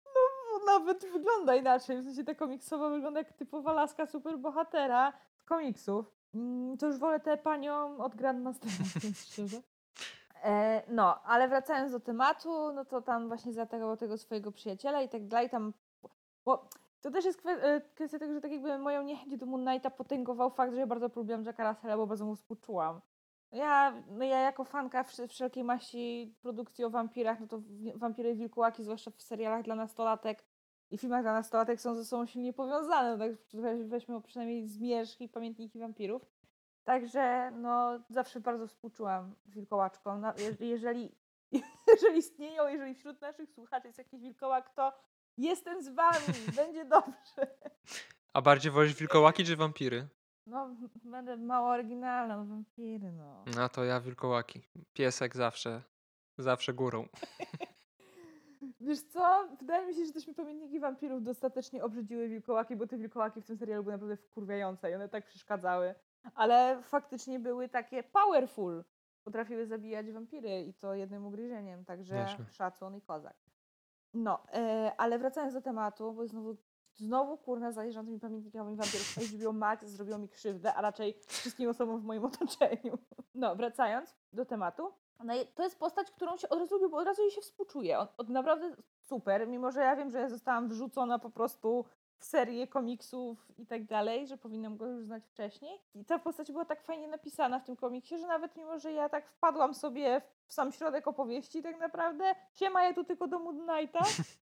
No, 0.05 0.73
nawet 0.79 1.05
wygląda 1.13 1.55
inaczej. 1.55 2.01
W 2.01 2.05
sensie 2.05 2.23
ta 2.23 2.35
komiksowa 2.35 2.89
wygląda 2.89 3.19
jak 3.19 3.33
typowa 3.33 3.73
laska 3.73 4.05
superbohatera 4.05 5.13
z 5.37 5.43
komiksów. 5.43 6.11
Mm, 6.35 6.77
To 6.77 6.85
już 6.85 6.97
wolę 6.97 7.19
tę 7.19 7.37
panią 7.37 7.97
od 7.97 8.15
Grandmastera, 8.15 8.73
szczerze. 9.25 9.57
E, 10.43 10.81
no, 10.87 11.21
ale 11.23 11.47
wracając 11.47 11.91
do 11.91 11.99
tematu, 11.99 12.71
no 12.73 12.85
to 12.85 13.01
tam 13.01 13.27
właśnie 13.27 13.53
zaatakował 13.53 13.97
tego 13.97 14.17
swojego 14.17 14.51
przyjaciela 14.51 15.01
i 15.01 15.09
tak 15.09 15.27
dalej. 15.27 15.49
Tam, 15.49 15.73
bo 16.45 16.69
to 17.01 17.11
też 17.11 17.25
jest 17.25 17.45
e, 17.45 17.81
kwestia 17.95 18.19
tego, 18.19 18.33
że 18.33 18.41
tak 18.41 18.51
jakby 18.51 18.77
moją 18.79 19.03
niechęć 19.03 19.37
do 19.37 19.45
Moon 19.45 19.65
Knighta 19.65 19.89
potęgował 19.89 20.49
fakt, 20.49 20.73
że 20.73 20.79
ja 20.79 20.87
bardzo 20.87 21.09
polubiłam 21.09 21.43
Jacka 21.43 21.71
Russella, 21.73 21.97
bo 21.97 22.07
bardzo 22.07 22.25
mu 22.25 22.35
współczułam. 22.35 23.01
Ja, 23.51 23.93
no 24.09 24.25
ja 24.25 24.39
jako 24.39 24.63
fanka 24.63 25.03
wsz- 25.03 25.27
wszelkiej 25.27 25.63
maści 25.63 26.35
produkcji 26.41 26.83
o 26.85 26.89
wampirach, 26.89 27.39
no 27.39 27.47
to 27.47 27.61
wampiry 27.95 28.31
i 28.31 28.35
wilkołaki, 28.35 28.83
zwłaszcza 28.83 29.11
w 29.11 29.21
serialach 29.21 29.63
dla 29.63 29.75
nastolatek 29.75 30.43
i 30.91 30.97
filmach 30.97 31.21
dla 31.21 31.33
nastolatek 31.33 31.81
są 31.81 31.95
ze 31.95 32.05
sobą 32.05 32.25
silnie 32.25 32.53
powiązane. 32.53 33.17
No 33.17 33.25
tak 33.25 33.31
weź- 33.53 33.87
weźmy 33.87 34.21
przynajmniej 34.21 34.67
Zmierzch 34.67 35.21
i 35.21 35.29
Pamiętniki 35.29 35.79
Wampirów. 35.79 36.25
Także 36.83 37.51
no 37.51 37.99
zawsze 38.09 38.39
bardzo 38.39 38.67
współczułam 38.67 39.35
wilkołaczkom. 39.45 40.21
No, 40.21 40.33
je- 40.37 40.67
jeżeli, 40.67 41.15
jeżeli 41.93 42.17
istnieją, 42.17 42.67
jeżeli 42.67 42.95
wśród 42.95 43.21
naszych 43.21 43.49
słuchaczy 43.51 43.87
jest 43.87 43.97
jakiś 43.97 44.21
wilkołak, 44.21 44.69
to 44.69 44.93
jestem 45.37 45.83
z 45.83 45.89
wami, 45.89 46.33
będzie 46.55 46.85
dobrze. 46.85 47.57
A 48.33 48.41
bardziej 48.41 48.71
wolisz 48.71 48.93
wilkołaki 48.95 49.43
czy 49.45 49.55
wampiry? 49.55 50.07
No, 50.45 50.69
będę 51.03 51.37
mało 51.37 51.69
oryginalna, 51.69 52.37
no 52.37 52.45
wampiry, 52.45 53.11
no. 53.11 53.45
A 53.61 53.69
to 53.69 53.83
ja 53.83 53.99
wilkołaki. 53.99 54.61
Piesek 54.93 55.35
zawsze, 55.35 55.81
zawsze 56.37 56.73
górą. 56.73 57.07
Wiesz 58.81 59.01
co? 59.01 59.47
Wydaje 59.59 59.87
mi 59.87 59.93
się, 59.95 60.05
że 60.05 60.11
też 60.13 60.27
mi 60.27 60.33
pamiętniki 60.33 60.79
wampirów 60.79 61.23
dostatecznie 61.23 61.83
obrzydziły 61.83 62.27
wilkołaki, 62.29 62.75
bo 62.75 62.87
te 62.87 62.97
wilkołaki 62.97 63.41
w 63.41 63.45
tym 63.45 63.57
serialu 63.57 63.83
były 63.83 63.93
naprawdę 63.93 64.17
wkurwiające 64.17 64.91
i 64.91 64.95
one 64.95 65.09
tak 65.09 65.25
przeszkadzały. 65.25 65.95
Ale 66.35 66.81
faktycznie 66.83 67.39
były 67.39 67.69
takie 67.69 68.03
powerful. 68.03 68.83
Potrafiły 69.23 69.65
zabijać 69.65 70.11
wampiry 70.11 70.61
i 70.61 70.73
to 70.73 70.93
jednym 70.93 71.25
ugryzieniem, 71.25 71.85
także 71.85 72.15
Nieźle. 72.15 72.45
szacun 72.51 72.95
i 72.95 73.01
kozak. 73.01 73.35
No, 74.13 74.43
e, 74.53 74.91
ale 74.97 75.19
wracając 75.19 75.53
do 75.53 75.61
tematu, 75.61 76.13
bo 76.13 76.27
znowu, 76.27 76.55
znowu 76.95 77.37
kurna 77.37 77.71
zależą 77.71 78.05
tymi 78.05 78.19
pamiętnikami 78.19 78.75
wampirów. 78.75 79.15
HBO 79.15 79.53
Max 79.53 79.87
zrobiło 79.87 80.17
mi 80.17 80.29
krzywdę, 80.29 80.73
a 80.73 80.81
raczej 80.81 81.19
wszystkim 81.27 81.69
osobom 81.69 81.99
w 82.01 82.03
moim 82.03 82.25
otoczeniu. 82.25 82.97
No, 83.35 83.55
wracając 83.55 84.15
do 84.33 84.45
tematu. 84.45 84.93
No 85.23 85.33
to 85.55 85.63
jest 85.63 85.79
postać, 85.79 86.11
którą 86.11 86.37
się 86.37 86.49
od 86.49 86.59
razu 86.59 86.75
lubię, 86.75 86.89
bo 86.89 86.97
od 86.97 87.05
razu 87.05 87.21
jej 87.21 87.31
się 87.31 87.41
współczuję. 87.41 87.99
On 87.99 88.07
naprawdę 88.29 88.75
super, 89.01 89.47
mimo 89.47 89.71
że 89.71 89.81
ja 89.81 89.95
wiem, 89.95 90.11
że 90.11 90.29
zostałam 90.29 90.69
wrzucona 90.69 91.19
po 91.19 91.29
prostu 91.29 91.85
serię 92.23 92.67
komiksów 92.67 93.51
i 93.57 93.65
tak 93.65 93.85
dalej, 93.85 94.27
że 94.27 94.37
powinnam 94.37 94.77
go 94.77 94.85
już 94.85 95.05
znać 95.05 95.27
wcześniej. 95.27 95.81
I 95.93 96.05
ta 96.05 96.19
postać 96.19 96.51
była 96.51 96.65
tak 96.65 96.83
fajnie 96.83 97.07
napisana 97.07 97.59
w 97.59 97.65
tym 97.65 97.75
komiksie, 97.75 98.19
że 98.19 98.27
nawet 98.27 98.55
mimo, 98.55 98.79
że 98.79 98.93
ja 98.93 99.09
tak 99.09 99.29
wpadłam 99.29 99.73
sobie 99.73 100.21
w 100.47 100.53
sam 100.53 100.71
środek 100.71 101.07
opowieści 101.07 101.61
tak 101.61 101.79
naprawdę, 101.79 102.35
siema, 102.53 102.83
ja 102.83 102.93
tu 102.93 103.03
tylko 103.03 103.27
do 103.27 103.39
Moon 103.39 103.67
Knighta, 103.67 103.99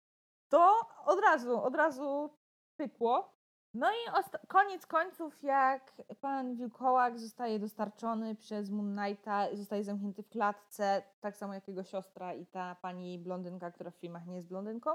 to 0.50 0.80
od 1.06 1.20
razu, 1.20 1.64
od 1.64 1.76
razu 1.76 2.30
pykło. 2.78 3.42
No 3.74 3.92
i 3.92 4.28
koniec 4.48 4.86
końców, 4.86 5.44
jak 5.44 5.94
pan 6.22 6.56
Wilkołak 6.56 7.20
zostaje 7.20 7.60
dostarczony 7.60 8.36
przez 8.36 8.70
Moon 8.70 8.98
Knighta, 8.98 9.56
zostaje 9.56 9.84
zamknięty 9.84 10.24
w 10.24 10.30
klatce, 10.30 11.04
tak 11.22 11.38
samo 11.38 11.54
jak 11.54 11.68
jego 11.68 11.84
siostra 11.84 12.34
i 12.34 12.46
ta 12.46 12.76
pani 12.76 13.20
blondynka, 13.20 13.72
która 13.72 13.92
w 13.92 13.96
filmach 13.96 14.28
nie 14.28 14.36
jest 14.36 14.48
blondynką, 14.48 14.92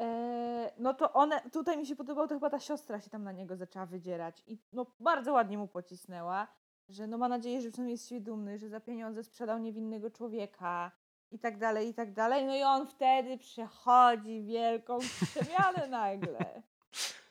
e, 0.00 0.49
no 0.80 0.94
to 0.94 1.12
one, 1.12 1.40
tutaj 1.52 1.78
mi 1.78 1.86
się 1.86 1.96
podobało, 1.96 2.28
to 2.28 2.34
chyba 2.34 2.50
ta 2.50 2.58
siostra 2.58 3.00
się 3.00 3.10
tam 3.10 3.24
na 3.24 3.32
niego 3.32 3.56
zaczęła 3.56 3.86
wydzierać 3.86 4.42
i 4.46 4.58
no 4.72 4.86
bardzo 5.00 5.32
ładnie 5.32 5.58
mu 5.58 5.68
pocisnęła, 5.68 6.46
że 6.88 7.06
no 7.06 7.18
ma 7.18 7.28
nadzieję, 7.28 7.60
że 7.60 7.70
przynajmniej 7.70 7.94
jest 7.94 8.08
się 8.08 8.20
dumny, 8.20 8.58
że 8.58 8.68
za 8.68 8.80
pieniądze 8.80 9.24
sprzedał 9.24 9.58
niewinnego 9.58 10.10
człowieka 10.10 10.92
i 11.30 11.38
tak 11.38 11.58
dalej, 11.58 11.88
i 11.88 11.94
tak 11.94 12.12
dalej. 12.12 12.46
No 12.46 12.56
i 12.56 12.62
on 12.62 12.86
wtedy 12.86 13.38
przechodzi 13.38 14.42
wielką 14.42 14.98
przemianę 14.98 15.88
nagle. 16.00 16.62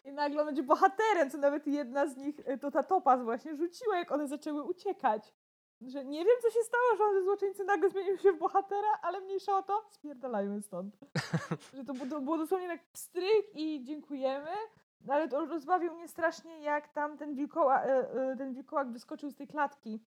I 0.05 0.11
nagle 0.11 0.39
on 0.41 0.45
będzie 0.45 0.63
bohaterem, 0.63 1.29
co 1.29 1.37
nawet 1.37 1.67
jedna 1.67 2.07
z 2.07 2.17
nich, 2.17 2.39
y, 2.39 2.57
to 2.57 2.71
ta 2.71 2.83
Topaz 2.83 3.23
właśnie, 3.23 3.55
rzuciła, 3.55 3.97
jak 3.97 4.11
one 4.11 4.27
zaczęły 4.27 4.63
uciekać. 4.63 5.33
Że 5.81 6.05
nie 6.05 6.25
wiem, 6.25 6.35
co 6.41 6.49
się 6.49 6.59
stało, 6.63 6.95
że 6.97 7.03
on 7.03 7.13
ze 7.13 7.23
złoczyńcy 7.23 7.63
nagle 7.63 7.89
zmienił 7.89 8.17
się 8.17 8.31
w 8.31 8.39
bohatera, 8.39 8.99
ale 9.01 9.21
mniejsza 9.21 9.57
o 9.57 9.63
to, 9.63 9.85
spierdalajmy 9.89 10.61
stąd. 10.61 10.97
że 11.77 11.85
to 11.85 11.93
było, 11.93 12.21
było 12.21 12.37
dosłownie 12.37 12.67
tak 12.67 12.91
pstryk 12.91 13.45
i 13.55 13.83
dziękujemy. 13.83 14.51
No 15.01 15.13
ale 15.13 15.27
to 15.27 15.45
rozbawił 15.45 15.95
mnie 15.95 16.07
strasznie, 16.07 16.61
jak 16.61 16.93
tam 16.93 17.17
ten 17.17 17.35
wilkołak, 17.35 17.87
ten 18.37 18.53
wilkołak 18.53 18.91
wyskoczył 18.91 19.31
z 19.31 19.35
tej 19.35 19.47
klatki. 19.47 20.03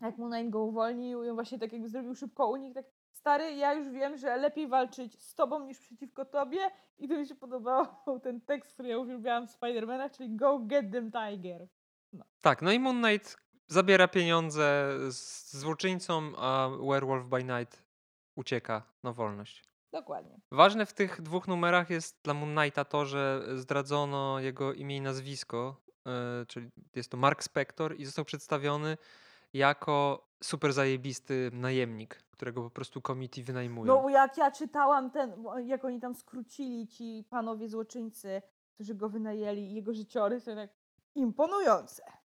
Jak 0.00 0.18
mu 0.18 0.30
Knight 0.30 0.50
go 0.50 0.64
uwolnił 0.64 1.24
i 1.24 1.28
on 1.28 1.34
właśnie 1.34 1.58
tak 1.58 1.72
jakby 1.72 1.88
zrobił 1.88 2.14
szybko 2.14 2.48
unik, 2.48 2.74
tak 2.74 2.84
stary, 3.12 3.54
ja 3.54 3.74
już 3.74 3.88
wiem, 3.88 4.16
że 4.16 4.36
lepiej 4.36 4.68
walczyć 4.68 5.22
z 5.22 5.34
tobą 5.34 5.60
niż 5.60 5.78
przeciwko 5.78 6.24
tobie 6.24 6.70
i 6.98 7.08
to 7.08 7.14
mi 7.14 7.26
się 7.26 7.34
podobał 7.34 7.86
ten 8.22 8.40
tekst, 8.40 8.72
który 8.72 8.88
ja 8.88 8.98
uwielbiałam 8.98 9.46
w 9.46 9.50
Spidermanach, 9.50 10.12
czyli 10.12 10.36
go 10.36 10.58
get 10.58 10.92
them 10.92 11.12
tiger. 11.12 11.68
No. 12.12 12.24
Tak, 12.40 12.62
no 12.62 12.72
i 12.72 12.78
Moon 12.78 13.02
Knight 13.02 13.43
zabiera 13.68 14.08
pieniądze 14.08 14.94
z 15.10 15.56
złoczyńcą, 15.56 16.32
a 16.36 16.68
Werewolf 16.88 17.26
by 17.26 17.44
Night 17.44 17.84
ucieka 18.36 18.82
na 19.02 19.12
wolność. 19.12 19.64
Dokładnie. 19.92 20.40
Ważne 20.52 20.86
w 20.86 20.92
tych 20.92 21.22
dwóch 21.22 21.48
numerach 21.48 21.90
jest 21.90 22.20
dla 22.24 22.34
Moon 22.34 22.56
Knighta 22.56 22.84
to, 22.84 23.06
że 23.06 23.46
zdradzono 23.56 24.40
jego 24.40 24.72
imię 24.72 24.96
i 24.96 25.00
nazwisko, 25.00 25.76
yy, 26.06 26.12
czyli 26.46 26.70
jest 26.94 27.10
to 27.10 27.16
Mark 27.16 27.42
Spector 27.42 27.96
i 27.96 28.04
został 28.04 28.24
przedstawiony 28.24 28.96
jako 29.52 30.28
super 30.44 30.72
zajebisty 30.72 31.50
najemnik, 31.52 32.14
którego 32.30 32.62
po 32.62 32.70
prostu 32.70 33.00
committee 33.00 33.42
wynajmują. 33.42 34.02
No 34.02 34.08
jak 34.08 34.38
ja 34.38 34.50
czytałam 34.50 35.10
ten, 35.10 35.44
jak 35.64 35.84
oni 35.84 36.00
tam 36.00 36.14
skrócili 36.14 36.88
ci 36.88 37.24
panowie 37.30 37.68
złoczyńcy, 37.68 38.42
którzy 38.74 38.94
go 38.94 39.08
wynajęli 39.08 39.62
i 39.62 39.74
jego 39.74 39.94
życiorys, 39.94 40.44
to 40.44 40.54
tak 40.54 40.70
imponujące. 41.14 42.23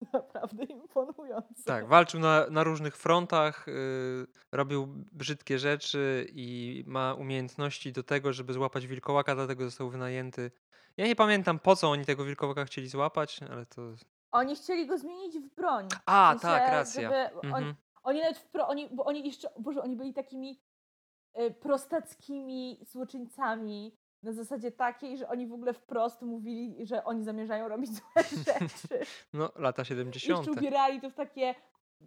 Naprawdę 0.12 0.64
imponujące. 0.64 1.64
Tak, 1.64 1.86
walczył 1.88 2.20
na, 2.20 2.46
na 2.50 2.64
różnych 2.64 2.96
frontach, 2.96 3.66
yy, 3.66 4.26
robił 4.52 4.86
brzydkie 5.12 5.58
rzeczy 5.58 6.26
i 6.32 6.84
ma 6.86 7.14
umiejętności 7.14 7.92
do 7.92 8.02
tego, 8.02 8.32
żeby 8.32 8.52
złapać 8.52 8.86
wilkołaka, 8.86 9.34
dlatego 9.34 9.64
został 9.64 9.90
wynajęty. 9.90 10.50
Ja 10.96 11.06
nie 11.06 11.16
pamiętam 11.16 11.58
po 11.58 11.76
co 11.76 11.90
oni 11.90 12.04
tego 12.04 12.24
wilkołaka 12.24 12.64
chcieli 12.64 12.88
złapać, 12.88 13.40
ale 13.50 13.66
to 13.66 13.82
Oni 14.32 14.56
chcieli 14.56 14.86
go 14.86 14.98
zmienić 14.98 15.38
w 15.38 15.54
broń. 15.54 15.88
A, 16.06 16.34
W 16.36 16.40
sensie, 16.40 16.56
tak, 16.58 16.70
racja. 16.72 17.02
Żeby 17.02 17.16
Mhm. 17.16 17.54
oni, 17.54 17.74
oni 18.02 18.20
nawet 18.20 18.38
w 18.38 18.46
pro, 18.46 18.68
oni, 18.68 18.88
bo 18.92 19.04
oni 19.04 19.26
jeszcze, 19.26 19.48
boże, 19.58 19.82
oni 19.82 19.96
byli 19.96 20.14
takimi 20.14 20.60
y, 21.40 21.50
prostackimi 21.50 22.80
złoczyńcami 22.82 23.96
na 24.22 24.32
zasadzie 24.32 24.72
takiej, 24.72 25.18
że 25.18 25.28
oni 25.28 25.46
w 25.46 25.52
ogóle 25.52 25.72
wprost 25.72 26.22
mówili, 26.22 26.86
że 26.86 27.04
oni 27.04 27.24
zamierzają 27.24 27.68
robić 27.68 27.90
złe 27.90 28.22
rzeczy. 28.46 29.06
No, 29.32 29.52
lata 29.56 29.84
70. 29.84 30.38
Jeszcze 30.38 30.60
ubierali 30.60 31.00
to 31.00 31.10
w 31.10 31.14
takie 31.14 31.54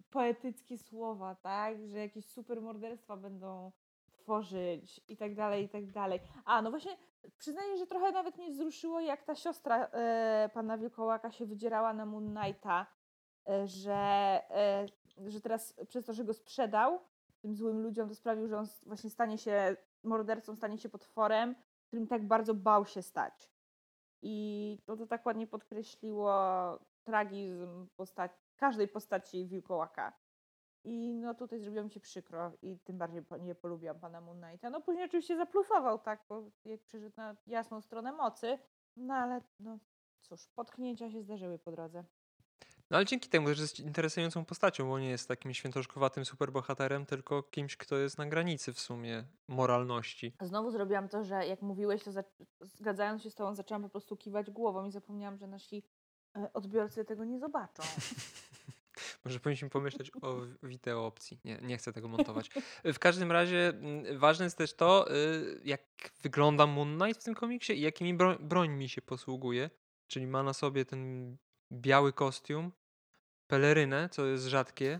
poetyckie 0.09 0.77
słowa, 0.77 1.35
tak? 1.35 1.87
Że 1.87 1.97
jakieś 1.97 2.25
super 2.25 2.61
morderstwa 2.61 3.17
będą 3.17 3.71
tworzyć 4.11 5.01
i 5.07 5.17
tak 5.17 5.35
dalej, 5.35 5.65
i 5.65 5.69
tak 5.69 5.91
dalej. 5.91 6.19
A, 6.45 6.61
no 6.61 6.69
właśnie, 6.69 6.97
przyznaję, 7.37 7.77
że 7.77 7.87
trochę 7.87 8.11
nawet 8.11 8.37
mnie 8.37 8.51
wzruszyło, 8.51 8.99
jak 8.99 9.23
ta 9.23 9.35
siostra 9.35 9.85
e, 9.85 10.49
pana 10.53 10.77
Wilkołaka 10.77 11.31
się 11.31 11.45
wydzierała 11.45 11.93
na 11.93 12.05
Moon 12.05 12.35
Knighta, 12.35 12.85
e, 13.49 13.67
że, 13.67 13.93
e, 14.49 14.85
że 15.27 15.41
teraz 15.41 15.73
przez 15.87 16.05
to, 16.05 16.13
że 16.13 16.23
go 16.23 16.33
sprzedał 16.33 16.99
tym 17.41 17.55
złym 17.55 17.81
ludziom, 17.81 18.09
to 18.09 18.15
sprawił, 18.15 18.47
że 18.47 18.57
on 18.57 18.65
właśnie 18.85 19.09
stanie 19.09 19.37
się 19.37 19.75
mordercą, 20.03 20.55
stanie 20.55 20.77
się 20.77 20.89
potworem, 20.89 21.55
którym 21.91 22.07
tak 22.07 22.27
bardzo 22.27 22.53
bał 22.53 22.85
się 22.85 23.01
stać. 23.01 23.51
I 24.21 24.77
to, 24.85 24.97
to 24.97 25.07
tak 25.07 25.25
ładnie 25.25 25.47
podkreśliło 25.47 26.33
tragizm 27.03 27.87
postaci, 27.95 28.35
każdej 28.55 28.87
postaci 28.87 29.47
wilkołaka. 29.47 30.13
I 30.83 31.13
no 31.13 31.33
tutaj 31.33 31.59
zrobiło 31.59 31.83
mi 31.83 31.91
się 31.91 31.99
przykro 31.99 32.51
i 32.61 32.79
tym 32.79 32.97
bardziej 32.97 33.23
nie 33.39 33.55
polubiłam 33.55 33.99
pana 33.99 34.21
Moon 34.21 34.41
Knighta. 34.41 34.69
No 34.69 34.81
później 34.81 35.05
oczywiście 35.05 35.37
zaplusował, 35.37 35.99
tak, 35.99 36.25
bo 36.29 36.51
jak 36.65 36.81
przeszedł 36.81 37.15
na 37.17 37.35
jasną 37.47 37.81
stronę 37.81 38.11
mocy, 38.11 38.59
no 38.95 39.13
ale 39.13 39.41
no 39.59 39.79
cóż, 40.21 40.47
potknięcia 40.55 41.11
się 41.11 41.21
zdarzyły 41.21 41.59
po 41.59 41.71
drodze. 41.71 42.03
No 42.91 42.97
ale 42.97 43.05
dzięki 43.05 43.29
temu, 43.29 43.53
że 43.53 43.61
jest 43.61 43.79
interesującą 43.79 44.45
postacią, 44.45 44.87
bo 44.87 44.99
nie 44.99 45.09
jest 45.09 45.27
takim 45.27 45.53
świętoszkowatym 45.53 46.25
superbohaterem, 46.25 47.05
tylko 47.05 47.43
kimś, 47.43 47.77
kto 47.77 47.97
jest 47.97 48.17
na 48.17 48.25
granicy 48.25 48.73
w 48.73 48.79
sumie 48.79 49.23
moralności. 49.47 50.33
Znowu 50.41 50.71
zrobiłam 50.71 51.09
to, 51.09 51.23
że 51.23 51.47
jak 51.47 51.61
mówiłeś, 51.61 52.03
to 52.03 52.11
za, 52.11 52.23
zgadzając 52.61 53.23
się 53.23 53.29
z 53.29 53.35
tobą, 53.35 53.55
zaczęłam 53.55 53.83
po 53.83 53.89
prostu 53.89 54.17
kiwać 54.17 54.51
głową 54.51 54.85
i 54.85 54.91
zapomniałam, 54.91 55.37
że 55.37 55.47
nasi 55.47 55.83
e, 56.35 56.53
odbiorcy 56.53 57.05
tego 57.05 57.25
nie 57.25 57.39
zobaczą. 57.39 57.83
Może 59.25 59.39
powinniśmy 59.39 59.69
pomyśleć 59.69 60.11
o 60.21 60.41
wideo 60.63 61.05
opcji. 61.05 61.39
Nie, 61.45 61.59
nie 61.61 61.77
chcę 61.77 61.93
tego 61.93 62.07
montować. 62.07 62.49
W 62.83 62.99
każdym 62.99 63.31
razie 63.31 63.69
mm, 63.69 64.19
ważne 64.19 64.45
jest 64.45 64.57
też 64.57 64.73
to, 64.73 65.15
y, 65.15 65.61
jak 65.63 65.81
wygląda 66.21 66.67
Moon 66.67 66.99
Knight 66.99 67.21
w 67.21 67.25
tym 67.25 67.35
komiksie 67.35 67.73
i 67.73 67.81
jakimi 67.81 68.13
bro 68.13 68.39
brońmi 68.39 68.89
się 68.89 69.01
posługuje. 69.01 69.69
Czyli 70.07 70.27
ma 70.27 70.43
na 70.43 70.53
sobie 70.53 70.85
ten 70.85 71.37
biały 71.71 72.13
kostium, 72.13 72.71
pelerynę, 73.51 74.09
co 74.09 74.25
jest 74.25 74.45
rzadkie 74.45 74.99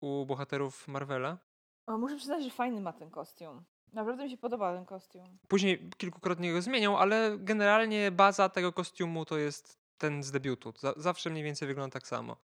u- 0.00 0.26
bohaterów 0.26 0.88
Marvela. 0.88 1.38
O, 1.86 1.98
muszę 1.98 2.16
przyznać, 2.16 2.44
że 2.44 2.50
fajny 2.50 2.80
ma 2.80 2.92
ten 2.92 3.10
kostium. 3.10 3.64
Naprawdę 3.92 4.24
mi 4.24 4.30
się 4.30 4.36
podoba 4.36 4.74
ten 4.74 4.84
kostium. 4.84 5.38
Później 5.48 5.90
kilkukrotnie 5.96 6.52
go 6.52 6.62
zmieniał, 6.62 6.96
ale 6.96 7.36
generalnie 7.38 8.10
baza 8.10 8.48
tego 8.48 8.72
kostiumu 8.72 9.24
to 9.24 9.38
jest 9.38 9.78
ten 9.98 10.22
z 10.22 10.30
debiutu. 10.30 10.72
Za- 10.78 10.94
zawsze 10.96 11.30
mniej 11.30 11.44
więcej 11.44 11.68
wygląda 11.68 11.92
tak 11.92 12.06
samo. 12.06 12.36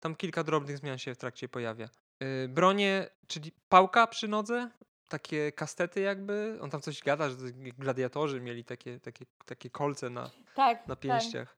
Tam 0.00 0.14
kilka 0.16 0.44
drobnych 0.44 0.78
zmian 0.78 0.98
się 0.98 1.14
w 1.14 1.18
trakcie 1.18 1.48
pojawia. 1.48 1.88
Yy, 2.20 2.48
bronie, 2.48 3.08
czyli 3.26 3.52
pałka 3.68 4.06
przy 4.06 4.28
nodze, 4.28 4.70
takie 5.08 5.52
kastety 5.52 6.00
jakby. 6.00 6.58
On 6.60 6.70
tam 6.70 6.80
coś 6.80 7.02
gada, 7.02 7.30
że 7.30 7.36
to 7.36 7.42
gladiatorzy 7.78 8.40
mieli 8.40 8.64
takie, 8.64 9.00
takie, 9.00 9.24
takie 9.46 9.70
kolce 9.70 10.10
na, 10.10 10.30
Tak, 10.54 10.86
na 10.86 10.96
tak. 10.96 11.02
pięściach. 11.02 11.56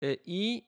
Yy, 0.00 0.16
I 0.26 0.64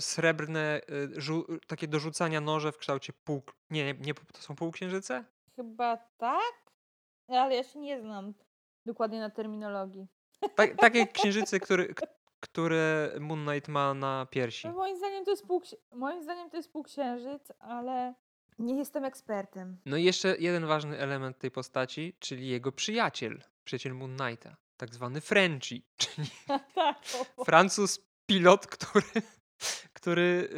srebrne, 0.00 0.80
yy, 0.88 1.20
żu- 1.20 1.58
takie 1.66 1.88
do 1.88 1.98
rzucania 1.98 2.40
noże 2.40 2.72
w 2.72 2.78
kształcie 2.78 3.12
pół... 3.12 3.42
Nie, 3.70 3.94
nie, 3.94 4.14
to 4.14 4.38
są 4.42 4.56
półksiężyce? 4.56 5.24
Chyba 5.56 5.96
tak? 6.18 6.72
Ale 7.28 7.54
ja 7.56 7.64
się 7.64 7.78
nie 7.78 8.00
znam 8.00 8.34
dokładnie 8.86 9.20
na 9.20 9.30
terminologii. 9.30 10.06
Tak, 10.54 10.76
takie 10.76 11.06
księżyce, 11.16 11.60
które, 11.60 11.94
k- 11.94 12.06
które 12.40 13.12
Moon 13.20 13.46
Knight 13.46 13.68
ma 13.68 13.94
na 13.94 14.26
piersi. 14.30 14.68
No, 14.68 14.74
moim 14.74 14.96
zdaniem 14.96 15.24
to 15.24 15.30
jest 15.30 15.46
półksi- 15.46 15.76
moim 15.92 16.22
zdaniem 16.22 16.50
to 16.50 16.56
jest 16.56 16.72
półksiężyc, 16.72 17.52
ale 17.58 18.14
nie 18.58 18.78
jestem 18.78 19.04
ekspertem. 19.04 19.78
No 19.86 19.96
i 19.96 20.04
jeszcze 20.04 20.36
jeden 20.38 20.66
ważny 20.66 20.98
element 20.98 21.38
tej 21.38 21.50
postaci, 21.50 22.16
czyli 22.18 22.48
jego 22.48 22.72
przyjaciel, 22.72 23.42
przyjaciel 23.64 23.94
Moon 23.94 24.16
Knighta, 24.16 24.56
tak 24.76 24.94
zwany 24.94 25.20
Frenchie, 25.20 25.78
czyli 25.96 26.28
tak. 26.74 26.98
Francuz 27.44 28.00
pilot, 28.26 28.66
który, 28.66 29.06
który 29.92 30.48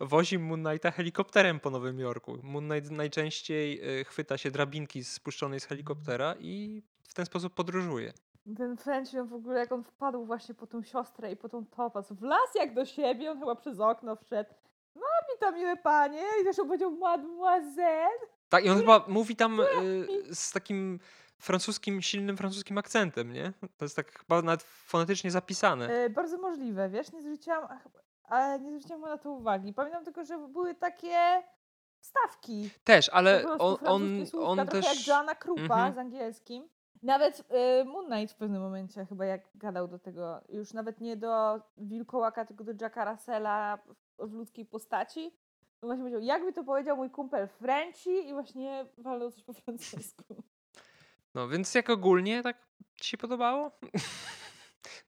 y, 0.00 0.06
wozi 0.06 0.38
Moon 0.38 0.64
Knighta 0.64 0.90
helikopterem 0.90 1.60
po 1.60 1.70
Nowym 1.70 2.00
Jorku. 2.00 2.38
Moon 2.42 2.68
Knight 2.68 2.90
najczęściej 2.90 3.98
y, 4.00 4.04
chwyta 4.04 4.38
się 4.38 4.50
drabinki 4.50 5.04
spuszczonej 5.04 5.60
z 5.60 5.64
helikoptera 5.64 6.34
i 6.40 6.82
w 7.02 7.14
ten 7.14 7.26
sposób 7.26 7.54
podróżuje. 7.54 8.12
Ten 8.56 8.76
French, 8.76 9.14
on 9.20 9.28
w 9.28 9.34
ogóle 9.34 9.58
jak 9.58 9.72
on 9.72 9.84
wpadł 9.84 10.24
właśnie 10.24 10.54
po 10.54 10.66
tą 10.66 10.82
siostrę 10.82 11.32
i 11.32 11.36
po 11.36 11.48
tą 11.48 11.66
topaz, 11.66 12.12
w 12.12 12.22
las 12.22 12.54
jak 12.54 12.74
do 12.74 12.86
siebie, 12.86 13.30
on 13.30 13.38
chyba 13.38 13.54
przez 13.54 13.80
okno 13.80 14.16
wszedł. 14.16 14.50
No, 14.94 15.02
witam 15.34 15.54
miłe 15.54 15.76
panie. 15.76 16.22
I 16.42 16.44
też 16.44 16.58
on 16.58 16.66
powiedział 16.66 16.90
mademoiselle. 16.90 18.18
Tak, 18.48 18.64
i 18.64 18.68
on 18.68 18.78
chyba 18.78 19.04
mówi 19.08 19.36
tam 19.36 19.60
y, 19.60 19.64
z 20.34 20.52
takim 20.52 21.00
francuskim, 21.38 22.02
silnym 22.02 22.36
francuskim 22.36 22.78
akcentem, 22.78 23.32
nie? 23.32 23.52
To 23.76 23.84
jest 23.84 23.96
tak 23.96 24.18
chyba 24.18 24.42
nawet 24.42 24.62
fonetycznie 24.62 25.30
zapisane. 25.30 25.88
E, 25.88 26.10
bardzo 26.10 26.38
możliwe, 26.38 26.88
wiesz, 26.88 27.12
nie 27.12 27.22
zwróciłam, 27.22 27.68
ale 28.32 28.60
nie 28.60 28.70
zwróciłam 28.70 29.00
na 29.00 29.18
to 29.18 29.30
uwagi. 29.30 29.72
Pamiętam 29.72 30.04
tylko, 30.04 30.24
że 30.24 30.38
były 30.38 30.74
takie 30.74 31.42
stawki. 32.00 32.70
Też, 32.84 33.08
ale 33.08 33.44
on, 33.58 33.76
on, 33.86 34.26
słówka, 34.26 34.48
on 34.48 34.66
też... 34.66 34.84
jak 34.86 35.06
Joanna 35.06 35.34
Krupa 35.34 35.62
Mhm. 35.62 35.94
z 35.94 35.98
angielskim. 35.98 36.68
Nawet 37.02 37.44
e, 37.48 37.84
Moon 37.84 38.06
Knight 38.06 38.34
w 38.34 38.38
pewnym 38.38 38.62
momencie 38.62 39.06
chyba 39.06 39.24
jak 39.24 39.40
gadał 39.54 39.88
do 39.88 39.98
tego, 39.98 40.40
już 40.48 40.72
nawet 40.72 41.00
nie 41.00 41.16
do 41.16 41.60
Wilkołaka, 41.76 42.44
tylko 42.44 42.64
do 42.64 42.72
Jacka 42.80 43.12
Russella 43.12 43.78
w, 44.18 44.32
ludzkiej 44.32 44.66
postaci. 44.66 45.30
To 45.80 45.86
właśnie 45.86 46.02
powiedział, 46.02 46.20
jakby 46.20 46.52
to 46.52 46.64
powiedział 46.64 46.96
mój 46.96 47.10
kumpel 47.10 47.48
Frenchie 47.48 48.20
i 48.20 48.32
właśnie 48.32 48.86
walnął 48.98 49.30
coś 49.30 49.44
po 49.44 49.52
francusku. 49.62 50.42
No 51.34 51.48
więc 51.48 51.74
jak 51.74 51.90
ogólnie 51.90 52.42
tak 52.42 52.56
ci 53.00 53.10
się 53.10 53.16
podobało? 53.16 53.70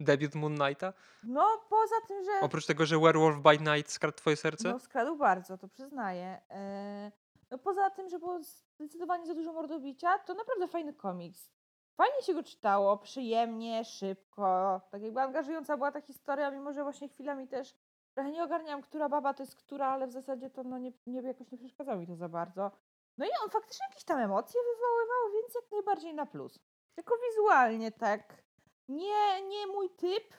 Debiut 0.01 0.35
Moon 0.35 0.57
Knighta? 0.59 0.93
No 1.23 1.61
poza 1.71 1.95
tym, 2.09 2.25
że... 2.25 2.31
Oprócz 2.41 2.67
tego, 2.67 2.87
że 2.87 2.99
Werewolf 2.99 3.39
by 3.39 3.59
Night 3.59 3.91
skradł 3.93 4.17
twoje 4.17 4.37
serce? 4.37 4.69
No 4.69 4.79
skradł 4.79 5.17
bardzo, 5.17 5.59
to 5.59 5.69
przyznaję. 5.69 6.41
E, 6.51 7.13
No 7.51 7.59
poza 7.59 7.91
tym, 7.91 8.09
że 8.09 8.19
było 8.19 8.39
zdecydowanie 8.79 9.27
za 9.27 9.35
dużo 9.35 9.53
mordobicia, 9.53 10.19
to 10.19 10.35
naprawdę 10.35 10.69
fajny 10.69 10.95
komiks. 10.95 11.51
Fajnie 11.97 12.23
się 12.23 12.35
go 12.35 12.43
czytało, 12.43 12.99
przyjemnie, 12.99 13.85
szybko. 13.85 14.81
Tak 14.91 15.03
jakby 15.03 15.21
angażująca 15.21 15.77
była 15.77 15.93
ta 15.93 16.01
historia, 16.01 16.51
mimo 16.51 16.73
że 16.73 16.83
właśnie 16.83 17.09
chwilami 17.09 17.49
też 17.49 17.75
trochę 18.15 18.31
nie 18.31 18.45
ogarniałam, 18.45 18.83
która 18.83 19.09
baba 19.09 19.35
to 19.35 19.43
jest 19.43 19.57
która, 19.57 19.87
ale 19.87 20.07
w 20.07 20.13
zasadzie 20.13 20.51
to 20.51 20.63
no 20.65 20.79
nie, 20.79 20.93
nie 21.07 21.23
jakoś 21.23 21.51
nie 21.53 21.59
przeszkadzało 21.59 21.99
mi 21.99 22.07
to 22.07 22.17
za 22.17 22.29
bardzo. 22.29 22.71
No 23.19 23.27
i 23.27 23.29
on 23.45 23.51
faktycznie 23.51 23.87
jakieś 23.91 24.05
tam 24.05 24.19
emocje 24.19 24.61
wywoływał, 24.61 25.33
więc 25.43 25.55
jak 25.55 25.65
najbardziej 25.73 26.15
na 26.15 26.27
plus. 26.27 26.59
Tylko 26.95 27.15
wizualnie 27.31 27.93
tak. 27.93 28.45
Nie, 28.89 29.43
nie 29.49 29.67
mój 29.67 29.91
typ, 29.91 30.35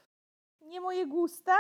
nie 0.62 0.82
moje 0.82 1.08
gusta, 1.08 1.58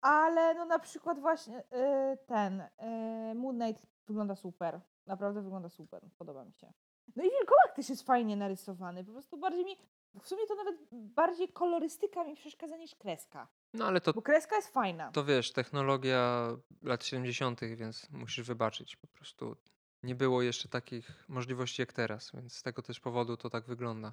ale 0.00 0.54
no 0.54 0.64
na 0.64 0.78
przykład 0.78 1.20
właśnie 1.20 1.58
y, 1.60 2.16
ten 2.26 2.60
y, 2.60 3.34
Moon 3.34 3.58
Knight 3.60 3.86
wygląda 4.06 4.36
super. 4.36 4.80
Naprawdę 5.06 5.42
wygląda 5.42 5.68
super. 5.68 6.02
Podoba 6.18 6.44
mi 6.44 6.52
się. 6.52 6.72
No 7.16 7.22
i 7.24 7.30
wilkołak 7.30 7.72
też 7.76 7.88
jest 7.88 8.02
fajnie 8.06 8.36
narysowany. 8.36 9.04
Po 9.04 9.12
prostu 9.12 9.36
bardziej 9.36 9.64
mi. 9.64 9.76
W 10.22 10.28
sumie 10.28 10.46
to 10.46 10.54
nawet 10.54 10.76
bardziej 10.92 11.48
kolorystyka 11.48 12.24
mi 12.24 12.34
przeszkadza 12.36 12.76
niż 12.76 12.94
kreska. 12.94 13.48
No 13.74 13.86
ale 13.86 14.00
to, 14.00 14.12
Bo 14.12 14.22
kreska 14.22 14.56
jest 14.56 14.68
fajna. 14.68 15.10
to 15.12 15.24
wiesz, 15.24 15.52
technologia 15.52 16.48
lat 16.82 17.04
70., 17.04 17.60
więc 17.60 18.10
musisz 18.10 18.46
wybaczyć. 18.46 18.96
Po 18.96 19.06
prostu 19.06 19.56
nie 20.02 20.14
było 20.14 20.42
jeszcze 20.42 20.68
takich 20.68 21.24
możliwości 21.28 21.82
jak 21.82 21.92
teraz, 21.92 22.32
więc 22.34 22.56
z 22.56 22.62
tego 22.62 22.82
też 22.82 23.00
powodu 23.00 23.36
to 23.36 23.50
tak 23.50 23.66
wygląda. 23.66 24.12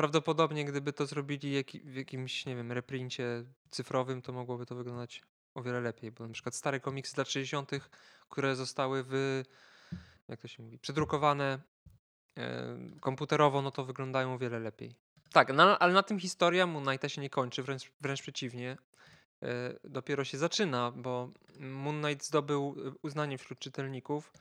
Prawdopodobnie, 0.00 0.64
gdyby 0.64 0.92
to 0.92 1.06
zrobili 1.06 1.52
jaki, 1.52 1.80
w 1.80 1.94
jakimś, 1.94 2.46
nie 2.46 2.56
wiem, 2.56 2.72
reprincie 2.72 3.44
cyfrowym, 3.70 4.22
to 4.22 4.32
mogłoby 4.32 4.66
to 4.66 4.74
wyglądać 4.74 5.22
o 5.54 5.62
wiele 5.62 5.80
lepiej, 5.80 6.12
bo 6.12 6.26
na 6.26 6.32
przykład 6.32 6.54
stare 6.54 6.80
komiksy 6.80 7.12
z 7.12 7.16
lat 7.16 7.28
60., 7.28 7.70
które 8.28 8.56
zostały 8.56 9.04
wy, 9.04 9.44
jak 10.28 10.40
to 10.40 10.48
się 10.48 10.62
mówi, 10.62 10.78
przedrukowane 10.78 11.58
e, 12.38 12.76
komputerowo, 13.00 13.62
no 13.62 13.70
to 13.70 13.84
wyglądają 13.84 14.34
o 14.34 14.38
wiele 14.38 14.58
lepiej. 14.58 14.94
Tak, 15.32 15.52
no, 15.54 15.78
ale 15.78 15.92
na 15.92 16.02
tym 16.02 16.18
historia 16.18 16.66
Moon 16.66 16.84
Knighta 16.84 17.08
się 17.08 17.20
nie 17.20 17.30
kończy, 17.30 17.62
wręcz, 17.62 17.92
wręcz 18.00 18.22
przeciwnie. 18.22 18.76
E, 19.42 19.74
dopiero 19.84 20.24
się 20.24 20.38
zaczyna, 20.38 20.92
bo 20.96 21.30
Moon 21.58 22.02
Knight 22.02 22.26
zdobył 22.26 22.76
e, 22.86 22.92
uznanie 23.02 23.38
wśród 23.38 23.58
czytelników 23.58 24.32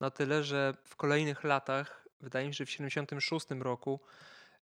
na 0.00 0.10
tyle, 0.10 0.44
że 0.44 0.74
w 0.84 0.96
kolejnych 0.96 1.44
latach, 1.44 2.08
wydaje 2.20 2.48
mi 2.48 2.54
się, 2.54 2.58
że 2.58 2.66
w 2.66 2.70
76 2.70 3.46
roku, 3.50 4.00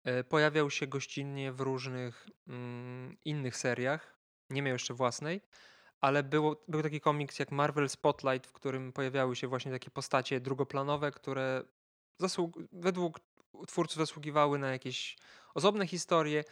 e, 0.04 0.24
pojawiał 0.24 0.70
się 0.70 0.86
gościnnie 0.86 1.52
w 1.52 1.60
różnych 1.60 2.26
mm, 2.48 3.16
innych 3.24 3.56
seriach. 3.56 4.18
Nie 4.50 4.62
miał 4.62 4.72
jeszcze 4.72 4.94
własnej, 4.94 5.40
ale 6.00 6.22
było, 6.22 6.56
był 6.68 6.82
taki 6.82 7.00
komiks 7.00 7.38
jak 7.38 7.52
Marvel 7.52 7.88
Spotlight, 7.88 8.46
w 8.46 8.52
którym 8.52 8.92
pojawiały 8.92 9.36
się 9.36 9.48
właśnie 9.48 9.72
takie 9.72 9.90
postacie 9.90 10.40
drugoplanowe, 10.40 11.10
które 11.10 11.64
zasług, 12.18 12.58
według 12.72 13.20
twórców 13.66 13.96
zasługiwały 13.96 14.58
na 14.58 14.70
jakieś 14.70 15.16
osobne 15.54 15.86
historie. 15.86 16.44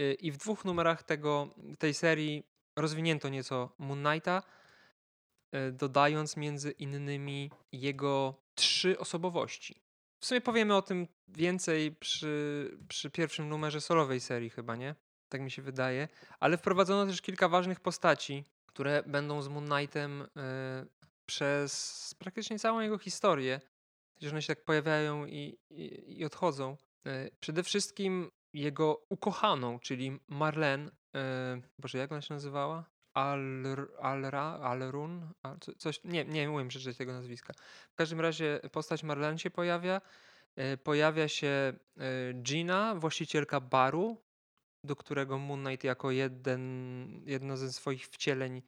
Y, 0.00 0.14
I 0.20 0.32
w 0.32 0.36
dwóch 0.36 0.64
numerach 0.64 1.02
tego, 1.02 1.54
tej 1.78 1.94
serii 1.94 2.42
rozwinięto 2.76 3.28
nieco 3.28 3.72
Moon 3.78 4.04
Knighta, 4.04 4.42
y, 5.54 5.72
dodając 5.72 6.36
między 6.36 6.70
innymi 6.70 7.50
jego 7.72 8.34
trzy 8.54 8.98
osobowości. 8.98 9.87
W 10.20 10.26
sumie 10.26 10.40
powiemy 10.40 10.76
o 10.76 10.82
tym 10.82 11.08
więcej 11.28 11.92
przy, 11.96 12.78
przy 12.88 13.10
pierwszym 13.10 13.48
numerze 13.48 13.80
solowej 13.80 14.20
serii 14.20 14.50
chyba, 14.50 14.76
nie? 14.76 14.94
Tak 15.28 15.40
mi 15.40 15.50
się 15.50 15.62
wydaje. 15.62 16.08
Ale 16.40 16.56
wprowadzono 16.58 17.06
też 17.06 17.22
kilka 17.22 17.48
ważnych 17.48 17.80
postaci, 17.80 18.44
które 18.66 19.02
będą 19.06 19.42
z 19.42 19.48
Moon 19.48 19.66
Knightem 19.68 20.22
y, 20.22 20.26
przez 21.26 22.14
praktycznie 22.18 22.58
całą 22.58 22.80
jego 22.80 22.98
historię. 22.98 23.60
Chociaż 24.14 24.32
one 24.32 24.42
się 24.42 24.54
tak 24.56 24.64
pojawiają 24.64 25.26
i, 25.26 25.58
i, 25.70 26.18
i 26.18 26.24
odchodzą. 26.24 26.76
Y, 27.06 27.30
Przede 27.40 27.62
wszystkim 27.62 28.30
jego 28.52 29.06
ukochaną, 29.08 29.78
czyli 29.78 30.18
Marlene, 30.28 30.88
y, 30.88 31.62
Boże, 31.78 31.98
jak 31.98 32.12
ona 32.12 32.22
się 32.22 32.34
nazywała? 32.34 32.84
Alr, 33.18 33.88
Alra, 34.00 34.42
Alrun? 34.62 35.32
Al, 35.42 35.58
co- 35.60 35.74
coś, 35.74 36.00
nie, 36.04 36.24
nie 36.24 36.50
umiem 36.50 36.68
przeczytać 36.68 36.96
tego 36.96 37.12
nazwiska. 37.12 37.52
W 37.90 37.94
każdym 37.94 38.20
razie 38.20 38.60
postać 38.72 39.02
Marlene 39.02 39.38
się 39.38 39.50
pojawia. 39.50 40.00
Y, 40.74 40.76
Pojawia 40.78 41.28
się 41.28 41.72
y, 42.30 42.34
Gina, 42.34 42.94
właścicielka 42.94 43.60
baru, 43.60 44.22
do 44.84 44.96
którego 44.96 45.38
Moon 45.38 45.64
Knight 45.64 45.84
jako 45.84 46.10
jeden, 46.10 46.62
jedno 47.26 47.56
ze 47.56 47.72
swoich 47.72 48.06
wcieleń 48.08 48.62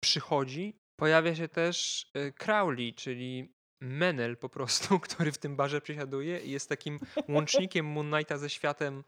przychodzi. 0.00 0.80
Pojawia 0.96 1.34
się 1.34 1.48
też 1.48 2.06
y, 2.16 2.32
Crowley, 2.32 2.94
czyli 2.94 3.54
Menel 3.80 4.36
po 4.36 4.48
prostu, 4.48 5.00
który 5.08 5.32
w 5.32 5.38
tym 5.38 5.56
barze 5.56 5.80
przysiaduje 5.80 6.40
i 6.40 6.50
jest 6.50 6.68
takim 6.68 6.98
łącznikiem 7.28 7.86
Moon 7.86 8.10
Knighta 8.12 8.38
ze 8.38 8.50
światem 8.50 8.98
e, 8.98 9.02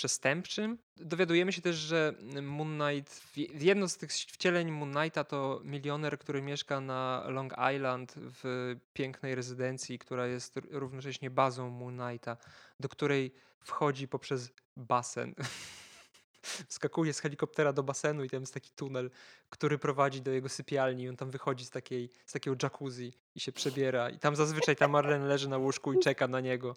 przestępczym. 0.00 0.78
Dowiadujemy 0.96 1.52
się 1.52 1.62
też, 1.62 1.76
że 1.76 2.14
Moon 2.42 2.78
Knight, 2.78 3.14
w- 3.14 3.62
jedno 3.62 3.88
z 3.88 3.96
tych 3.96 4.10
wcieleń 4.12 4.70
Moon 4.70 4.92
Knighta 4.94 5.24
to 5.24 5.60
milioner, 5.64 6.18
który 6.18 6.42
mieszka 6.42 6.80
na 6.80 7.24
Long 7.28 7.52
Island 7.74 8.14
w 8.16 8.74
pięknej 8.92 9.34
rezydencji, 9.34 9.98
która 9.98 10.26
jest 10.26 10.54
równocześnie 10.70 11.30
bazą 11.30 11.70
Moon 11.70 11.98
Knighta, 11.98 12.36
do 12.80 12.88
której 12.88 13.32
wchodzi 13.60 14.08
poprzez 14.08 14.52
basen. 14.76 15.34
Skakuje 16.68 17.12
z 17.12 17.20
helikoptera 17.20 17.72
do 17.72 17.82
basenu 17.82 18.24
i 18.24 18.30
tam 18.30 18.40
jest 18.40 18.54
taki 18.54 18.70
tunel, 18.70 19.10
który 19.50 19.78
prowadzi 19.78 20.22
do 20.22 20.30
jego 20.30 20.48
sypialni. 20.48 21.08
On 21.08 21.16
tam 21.16 21.30
wychodzi 21.30 21.64
z, 21.64 21.70
takiej, 21.70 22.10
z 22.26 22.32
takiego 22.32 22.56
jacuzzi 22.62 23.12
i 23.34 23.40
się 23.40 23.52
przebiera. 23.52 24.10
I 24.10 24.18
tam 24.18 24.36
zazwyczaj 24.36 24.76
ta 24.76 24.88
Marlene 24.88 25.26
leży 25.26 25.48
na 25.48 25.58
łóżku 25.58 25.92
i 25.92 25.98
czeka 25.98 26.28
na 26.28 26.40
niego. 26.40 26.76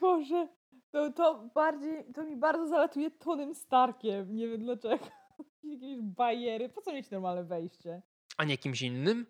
Boże, 0.00 0.48
to, 0.92 1.12
to 1.12 1.34
bardziej, 1.54 2.04
to 2.14 2.22
mi 2.24 2.36
bardzo 2.36 2.68
zalatuje 2.68 3.10
Tonym 3.10 3.54
Starkiem. 3.54 4.34
Nie 4.34 4.48
wiem 4.48 4.60
dlaczego. 4.60 5.04
Jakieś 5.62 6.00
bajery. 6.02 6.68
Po 6.68 6.80
co 6.82 6.92
mieć 6.92 7.10
normalne 7.10 7.44
wejście? 7.44 8.02
A 8.36 8.44
nie 8.44 8.58
kimś 8.58 8.82
innym? 8.82 9.26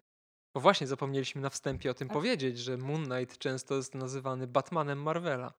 Bo 0.55 0.61
właśnie 0.61 0.87
zapomnieliśmy 0.87 1.41
na 1.41 1.51
wstępie 1.51 1.91
o 1.91 1.95
tym 1.95 2.09
A- 2.11 2.15
powiedzieć, 2.15 2.59
że 2.59 2.77
Moon 2.77 3.05
Knight 3.05 3.39
często 3.39 3.75
jest 3.75 3.95
nazywany 3.95 4.47
Batmanem 4.47 5.03
Marvela. 5.03 5.53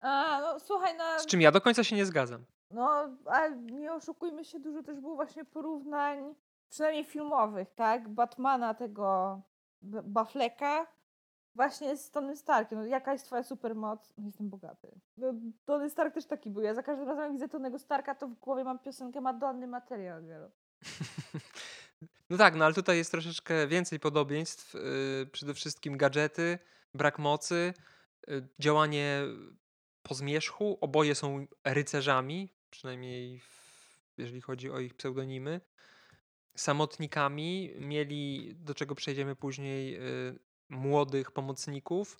A, 0.00 0.40
no 0.40 0.60
słuchaj, 0.60 0.96
na, 0.96 1.18
Z 1.18 1.26
czym 1.26 1.40
ja 1.40 1.52
do 1.52 1.60
końca 1.60 1.84
się 1.84 1.96
nie 1.96 2.06
zgadzam. 2.06 2.44
No, 2.70 3.08
ale 3.26 3.56
nie 3.56 3.92
oszukujmy 3.92 4.44
się, 4.44 4.60
dużo 4.60 4.82
też 4.82 5.00
było 5.00 5.14
właśnie 5.14 5.44
porównań, 5.44 6.34
przynajmniej 6.68 7.04
filmowych, 7.04 7.70
tak? 7.74 8.08
Batmana 8.08 8.74
tego 8.74 9.40
Bafleka 9.82 10.86
właśnie 11.56 11.96
z 11.96 12.10
Tony 12.10 12.36
Starkiem. 12.36 12.78
No, 12.78 12.86
jaka 12.86 13.12
jest 13.12 13.24
twoja 13.24 13.42
supermoc? 13.42 14.14
No, 14.18 14.26
jestem 14.26 14.48
bogaty. 14.48 14.88
No, 15.16 15.34
Tony 15.64 15.90
Stark 15.90 16.14
też 16.14 16.26
taki 16.26 16.50
był. 16.50 16.62
Ja 16.62 16.74
za 16.74 16.82
każdym 16.82 17.08
razem 17.08 17.22
jak 17.22 17.32
widzę 17.32 17.48
Tonego 17.48 17.78
Starka, 17.78 18.14
to 18.14 18.28
w 18.28 18.34
głowie 18.34 18.64
mam 18.64 18.78
piosenkę 18.78 19.20
Madonny 19.20 19.66
Material 19.66 20.22
Girl. 20.22 20.46
No 22.30 22.36
tak, 22.36 22.54
no 22.54 22.64
ale 22.64 22.74
tutaj 22.74 22.96
jest 22.96 23.10
troszeczkę 23.10 23.66
więcej 23.66 24.00
podobieństw. 24.00 24.74
Yy, 24.74 25.26
przede 25.32 25.54
wszystkim 25.54 25.96
gadżety, 25.96 26.58
brak 26.94 27.18
mocy, 27.18 27.74
yy, 28.26 28.48
działanie 28.58 29.22
po 30.02 30.14
zmierzchu. 30.14 30.78
Oboje 30.80 31.14
są 31.14 31.46
rycerzami, 31.64 32.52
przynajmniej 32.70 33.40
w, 33.40 34.00
jeżeli 34.18 34.40
chodzi 34.40 34.70
o 34.70 34.80
ich 34.80 34.94
pseudonimy. 34.94 35.60
Samotnikami 36.56 37.74
mieli, 37.80 38.52
do 38.56 38.74
czego 38.74 38.94
przejdziemy 38.94 39.36
później, 39.36 39.92
yy, 39.92 40.38
młodych 40.68 41.32
pomocników. 41.32 42.18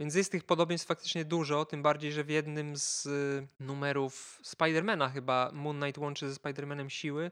Więc 0.00 0.14
jest 0.14 0.32
tych 0.32 0.44
podobieństw 0.44 0.88
faktycznie 0.88 1.24
dużo, 1.24 1.64
tym 1.64 1.82
bardziej, 1.82 2.12
że 2.12 2.24
w 2.24 2.28
jednym 2.28 2.76
z 2.76 3.06
y, 3.06 3.48
numerów 3.60 4.40
Spidermana 4.42 5.08
chyba 5.08 5.50
Moon 5.52 5.80
Knight 5.80 5.98
łączy 5.98 6.28
ze 6.28 6.34
Spidermanem 6.34 6.90
siły 6.90 7.30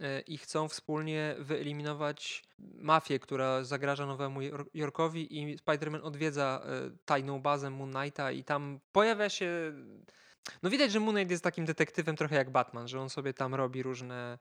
e, 0.00 0.20
i 0.20 0.38
chcą 0.38 0.68
wspólnie 0.68 1.36
wyeliminować 1.38 2.44
mafię, 2.58 3.18
która 3.18 3.64
zagraża 3.64 4.06
Nowemu 4.06 4.40
Jor- 4.40 4.66
Jorkowi 4.74 5.38
i 5.38 5.58
Spider-Man 5.58 6.00
odwiedza 6.02 6.62
e, 6.64 6.90
tajną 7.04 7.42
bazę 7.42 7.70
Moon 7.70 7.92
Knighta 7.92 8.32
i 8.32 8.44
tam 8.44 8.80
pojawia 8.92 9.28
się... 9.28 9.72
No 10.62 10.70
widać, 10.70 10.92
że 10.92 11.00
Moon 11.00 11.14
Knight 11.14 11.30
jest 11.30 11.44
takim 11.44 11.64
detektywem 11.64 12.16
trochę 12.16 12.36
jak 12.36 12.50
Batman, 12.50 12.88
że 12.88 13.00
on 13.00 13.10
sobie 13.10 13.34
tam 13.34 13.54
robi 13.54 13.82
różne 13.82 14.38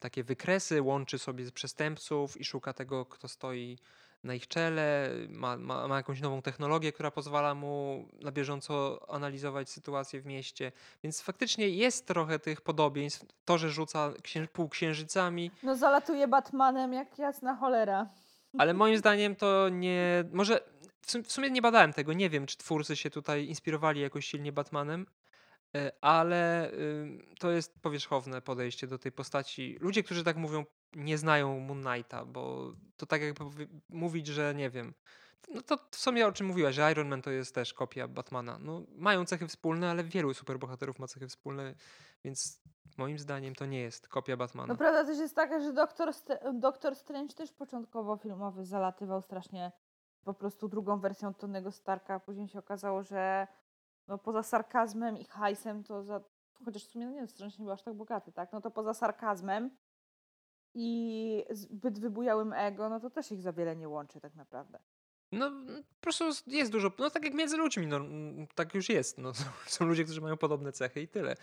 takie 0.00 0.24
wykresy, 0.24 0.82
łączy 0.82 1.18
sobie 1.18 1.52
przestępców 1.52 2.40
i 2.40 2.44
szuka 2.44 2.72
tego, 2.72 3.06
kto 3.06 3.28
stoi 3.28 3.78
na 4.24 4.34
ich 4.34 4.48
czele, 4.48 5.10
ma, 5.28 5.56
ma, 5.56 5.88
ma 5.88 5.96
jakąś 5.96 6.20
nową 6.20 6.42
technologię, 6.42 6.92
która 6.92 7.10
pozwala 7.10 7.54
mu 7.54 8.04
na 8.22 8.32
bieżąco 8.32 9.06
analizować 9.08 9.70
sytuację 9.70 10.20
w 10.20 10.26
mieście. 10.26 10.72
Więc 11.02 11.22
faktycznie 11.22 11.68
jest 11.68 12.06
trochę 12.06 12.38
tych 12.38 12.60
podobieństw. 12.60 13.26
To, 13.44 13.58
że 13.58 13.70
rzuca 13.70 14.12
księ, 14.22 14.48
półksiężycami. 14.52 15.50
No 15.62 15.76
zalatuje 15.76 16.28
Batmanem 16.28 16.92
jak 16.92 17.18
jasna 17.18 17.56
cholera. 17.56 18.08
Ale 18.58 18.74
moim 18.74 18.98
zdaniem 19.02 19.36
to 19.36 19.68
nie. 19.68 20.24
Może 20.32 20.60
w 21.02 21.32
sumie 21.32 21.50
nie 21.50 21.62
badałem 21.62 21.92
tego. 21.92 22.12
Nie 22.12 22.30
wiem, 22.30 22.46
czy 22.46 22.56
twórcy 22.56 22.96
się 22.96 23.10
tutaj 23.10 23.46
inspirowali 23.46 24.00
jakoś 24.00 24.26
silnie 24.26 24.52
Batmanem, 24.52 25.06
e, 25.76 25.92
ale 26.00 26.70
to 27.38 27.50
jest 27.50 27.80
powierzchowne 27.80 28.42
podejście 28.42 28.86
do 28.86 28.98
tej 28.98 29.12
postaci. 29.12 29.76
Ludzie, 29.80 30.02
którzy 30.02 30.24
tak 30.24 30.36
mówią, 30.36 30.64
nie 30.94 31.18
znają 31.18 31.60
Moon 31.60 31.82
Knighta, 31.82 32.24
bo 32.24 32.72
to 32.96 33.06
tak 33.06 33.22
jakby 33.22 33.44
mówić, 33.88 34.26
że 34.26 34.54
nie 34.54 34.70
wiem. 34.70 34.94
No 35.54 35.62
to 35.62 35.76
w 35.90 35.96
sumie 35.96 36.26
o 36.26 36.32
czym 36.32 36.46
mówiłaś, 36.46 36.74
że 36.74 36.92
Iron 36.92 37.08
Man 37.08 37.22
to 37.22 37.30
jest 37.30 37.54
też 37.54 37.74
kopia 37.74 38.08
Batmana. 38.08 38.58
No, 38.58 38.82
mają 38.96 39.24
cechy 39.24 39.48
wspólne, 39.48 39.90
ale 39.90 40.04
wielu 40.04 40.34
superbohaterów 40.34 40.98
ma 40.98 41.06
cechy 41.06 41.28
wspólne, 41.28 41.74
więc 42.24 42.60
moim 42.98 43.18
zdaniem 43.18 43.54
to 43.54 43.66
nie 43.66 43.80
jest 43.80 44.08
kopia 44.08 44.36
Batmana. 44.36 44.72
No 44.72 44.76
prawda 44.76 45.04
też 45.04 45.18
jest 45.18 45.36
taka, 45.36 45.60
że 45.60 45.72
Doktor, 45.72 46.10
Doktor 46.54 46.96
Strange 46.96 47.34
też 47.34 47.52
początkowo 47.52 48.16
filmowy 48.16 48.64
zalatywał 48.64 49.22
strasznie 49.22 49.72
po 50.24 50.34
prostu 50.34 50.68
drugą 50.68 51.00
wersją 51.00 51.34
Tonego 51.34 51.72
Starka, 51.72 52.14
a 52.14 52.20
później 52.20 52.48
się 52.48 52.58
okazało, 52.58 53.02
że 53.02 53.46
no 54.08 54.18
poza 54.18 54.42
sarkazmem 54.42 55.18
i 55.18 55.24
hajsem 55.24 55.84
to 55.84 56.02
za, 56.02 56.20
chociaż 56.64 56.84
w 56.84 56.90
sumie 56.90 57.06
no 57.06 57.12
nie, 57.12 57.26
był 57.58 57.70
aż 57.70 57.82
tak 57.82 57.94
bogaty, 57.94 58.32
tak? 58.32 58.52
No 58.52 58.60
to 58.60 58.70
poza 58.70 58.94
sarkazmem 58.94 59.70
i 60.74 61.44
zbyt 61.50 61.98
wybujałym 61.98 62.52
ego, 62.52 62.88
no 62.88 63.00
to 63.00 63.10
też 63.10 63.32
ich 63.32 63.42
za 63.42 63.52
wiele 63.52 63.76
nie 63.76 63.88
łączy 63.88 64.20
tak 64.20 64.34
naprawdę. 64.34 64.78
No, 65.32 65.50
po 65.50 66.00
prostu 66.00 66.24
jest 66.46 66.72
dużo, 66.72 66.92
no 66.98 67.10
tak 67.10 67.24
jak 67.24 67.34
między 67.34 67.56
ludźmi, 67.56 67.86
no, 67.86 68.00
tak 68.54 68.74
już 68.74 68.88
jest. 68.88 69.18
No, 69.18 69.32
są 69.66 69.84
ludzie, 69.84 70.04
którzy 70.04 70.20
mają 70.20 70.36
podobne 70.36 70.72
cechy 70.72 71.00
i 71.00 71.08
tyle. 71.08 71.34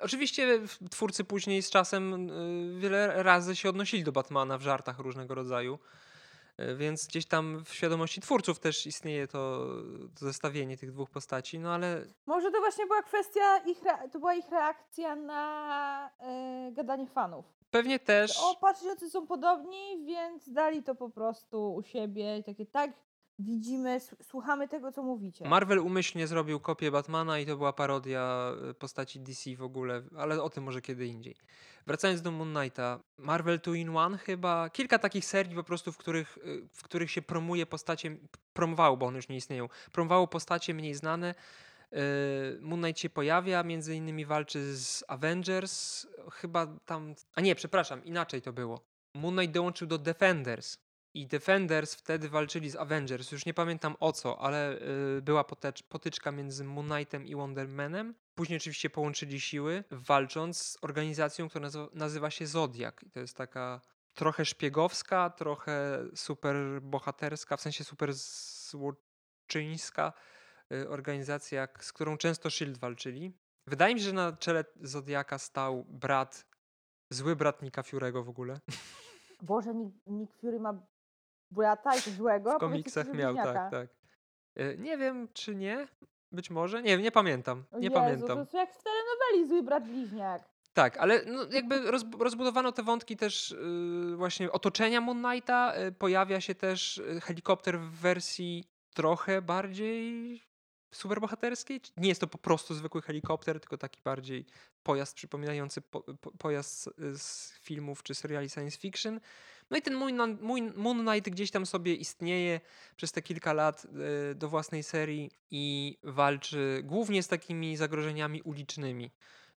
Oczywiście 0.00 0.60
twórcy 0.90 1.24
później 1.24 1.62
z 1.62 1.70
czasem 1.70 2.30
y, 2.30 2.80
wiele 2.80 3.22
razy 3.22 3.56
się 3.56 3.68
odnosili 3.68 4.04
do 4.04 4.12
Batmana 4.12 4.58
w 4.58 4.62
żartach 4.62 4.98
różnego 4.98 5.34
rodzaju, 5.34 5.78
y, 6.60 6.76
więc 6.76 7.06
gdzieś 7.06 7.26
tam 7.26 7.64
w 7.64 7.74
świadomości 7.74 8.20
twórców 8.20 8.58
też 8.58 8.86
istnieje 8.86 9.28
to, 9.28 9.66
to 10.18 10.24
zestawienie 10.24 10.76
tych 10.76 10.92
dwóch 10.92 11.10
postaci, 11.10 11.58
no 11.58 11.74
ale... 11.74 12.04
Może 12.26 12.50
to 12.50 12.58
właśnie 12.58 12.86
była 12.86 13.02
kwestia, 13.02 13.58
ich 13.58 13.78
to 14.12 14.18
była 14.18 14.34
ich 14.34 14.48
reakcja 14.50 15.16
na 15.16 16.10
yy, 16.66 16.72
gadanie 16.72 17.06
fanów. 17.06 17.56
Pewnie 17.76 17.98
też. 17.98 18.38
O, 18.40 18.56
patrzcie, 18.60 18.86
jacy 18.86 19.10
są 19.10 19.26
podobni, 19.26 20.04
więc 20.04 20.52
dali 20.52 20.82
to 20.82 20.94
po 20.94 21.10
prostu 21.10 21.74
u 21.74 21.82
siebie 21.82 22.42
takie 22.46 22.66
tak, 22.66 22.90
widzimy, 23.38 24.00
słuchamy 24.22 24.68
tego, 24.68 24.92
co 24.92 25.02
mówicie. 25.02 25.48
Marvel 25.48 25.78
umyślnie 25.78 26.26
zrobił 26.26 26.60
kopię 26.60 26.90
Batmana 26.90 27.38
i 27.38 27.46
to 27.46 27.56
była 27.56 27.72
parodia 27.72 28.52
y, 28.70 28.74
postaci 28.74 29.20
DC 29.20 29.56
w 29.56 29.62
ogóle, 29.62 30.02
ale 30.18 30.42
o 30.42 30.50
tym 30.50 30.64
może 30.64 30.82
kiedy 30.82 31.06
indziej. 31.06 31.36
Wracając 31.86 32.22
do 32.22 32.30
Moon 32.30 32.54
Knighta, 32.54 33.00
Marvel 33.18 33.58
2 33.58 33.76
in 33.76 33.96
One 33.96 34.18
chyba, 34.18 34.70
kilka 34.70 34.98
takich 34.98 35.24
serii 35.24 35.54
po 35.54 35.64
prostu, 35.64 35.92
w 35.92 35.96
których, 35.96 36.38
y, 36.38 36.68
w 36.72 36.82
których 36.82 37.10
się 37.10 37.22
promuje 37.22 37.66
postacie, 37.66 38.16
promowało, 38.52 38.96
bo 38.96 39.06
one 39.06 39.16
już 39.16 39.28
nie 39.28 39.36
istnieją, 39.36 39.68
promowało 39.92 40.26
postacie 40.26 40.74
mniej 40.74 40.94
znane, 40.94 41.34
Moon 42.60 42.82
Knight 42.82 43.00
się 43.00 43.10
pojawia, 43.10 43.62
między 43.62 43.94
innymi 43.94 44.24
walczy 44.24 44.76
z 44.76 45.04
Avengers, 45.08 46.06
chyba 46.32 46.66
tam, 46.66 47.14
a 47.34 47.40
nie, 47.40 47.54
przepraszam, 47.54 48.04
inaczej 48.04 48.42
to 48.42 48.52
było. 48.52 48.80
Moon 49.14 49.36
Knight 49.36 49.54
dołączył 49.54 49.88
do 49.88 49.98
Defenders 49.98 50.78
i 51.14 51.26
Defenders 51.26 51.94
wtedy 51.94 52.28
walczyli 52.28 52.70
z 52.70 52.76
Avengers, 52.76 53.32
już 53.32 53.46
nie 53.46 53.54
pamiętam 53.54 53.96
o 54.00 54.12
co, 54.12 54.40
ale 54.40 54.78
yy, 55.14 55.22
była 55.22 55.44
potyczka 55.88 56.32
między 56.32 56.64
Moon 56.64 56.88
Knightem 56.88 57.26
i 57.26 57.34
Wonder 57.34 57.68
Manem. 57.68 58.14
Później 58.34 58.56
oczywiście 58.56 58.90
połączyli 58.90 59.40
siły, 59.40 59.84
walcząc 59.90 60.62
z 60.62 60.78
organizacją, 60.82 61.48
która 61.48 61.68
nazywa 61.92 62.30
się 62.30 62.46
Zodiak. 62.46 63.02
I 63.02 63.10
to 63.10 63.20
jest 63.20 63.36
taka 63.36 63.80
trochę 64.14 64.44
szpiegowska, 64.44 65.30
trochę 65.30 66.04
super 66.14 66.56
bohaterska, 66.82 67.56
w 67.56 67.60
sensie 67.60 67.84
super 67.84 68.14
złoczyńska 68.14 70.12
Y, 70.12 70.35
organizacja, 70.88 71.68
z 71.80 71.92
którą 71.92 72.16
często 72.16 72.50
Shield 72.50 72.78
walczyli. 72.78 73.32
Wydaje 73.66 73.94
mi 73.94 74.00
się, 74.00 74.06
że 74.06 74.12
na 74.12 74.32
czele 74.32 74.64
Zodiaka 74.80 75.38
stał 75.38 75.84
brat, 75.88 76.46
zły 77.10 77.36
brat 77.36 77.62
Nika 77.62 77.82
Fury'ego 77.82 78.24
w 78.24 78.28
ogóle. 78.28 78.60
Boże, 79.42 79.74
Nick, 79.74 79.96
Nick 80.06 80.34
Fury 80.34 80.60
ma 80.60 80.86
brata 81.50 81.94
i 81.94 82.00
złego? 82.00 82.56
W 82.56 82.60
komiksach 82.60 83.14
miał, 83.14 83.34
tak, 83.36 83.70
tak. 83.70 83.88
Y, 84.60 84.76
nie 84.78 84.98
wiem, 84.98 85.28
czy 85.32 85.54
nie. 85.54 85.88
Być 86.32 86.50
może. 86.50 86.82
Nie 86.82 86.98
nie 86.98 87.12
pamiętam. 87.12 87.64
Nie 87.72 87.88
Jezu, 87.88 87.94
pamiętam. 87.94 88.36
To 88.36 88.40
jest 88.40 88.54
jak 88.54 88.74
w 88.74 88.82
telenoweli 88.82 89.48
zły 89.48 89.62
brat 89.62 89.88
bliźniak. 89.88 90.42
Tak, 90.72 90.96
ale 90.96 91.24
no 91.24 91.46
jakby 91.50 91.90
roz, 91.90 92.04
rozbudowano 92.18 92.72
te 92.72 92.82
wątki 92.82 93.16
też 93.16 93.50
yy, 93.50 94.16
właśnie 94.16 94.52
otoczenia 94.52 95.00
Moon 95.00 95.22
Knighta. 95.22 95.76
Yy, 95.76 95.92
pojawia 95.92 96.40
się 96.40 96.54
też 96.54 97.02
helikopter 97.22 97.80
w 97.80 97.90
wersji 97.90 98.64
trochę 98.94 99.42
bardziej 99.42 100.42
superbohaterskiej? 100.96 101.80
Nie 101.96 102.08
jest 102.08 102.20
to 102.20 102.26
po 102.26 102.38
prostu 102.38 102.74
zwykły 102.74 103.02
helikopter, 103.02 103.60
tylko 103.60 103.78
taki 103.78 104.00
bardziej 104.04 104.46
pojazd 104.82 105.14
przypominający 105.14 105.80
po, 105.80 106.00
po, 106.00 106.30
pojazd 106.30 106.90
z 106.98 107.52
filmów 107.58 108.02
czy 108.02 108.14
seriali 108.14 108.50
science 108.50 108.78
fiction. 108.78 109.20
No 109.70 109.76
i 109.76 109.82
ten 109.82 109.94
Moon, 109.94 110.38
Moon 110.76 111.06
Knight 111.06 111.30
gdzieś 111.30 111.50
tam 111.50 111.66
sobie 111.66 111.94
istnieje 111.94 112.60
przez 112.96 113.12
te 113.12 113.22
kilka 113.22 113.52
lat 113.52 113.86
e, 114.30 114.34
do 114.34 114.48
własnej 114.48 114.82
serii 114.82 115.30
i 115.50 115.98
walczy 116.02 116.80
głównie 116.84 117.22
z 117.22 117.28
takimi 117.28 117.76
zagrożeniami 117.76 118.42
ulicznymi. 118.42 119.10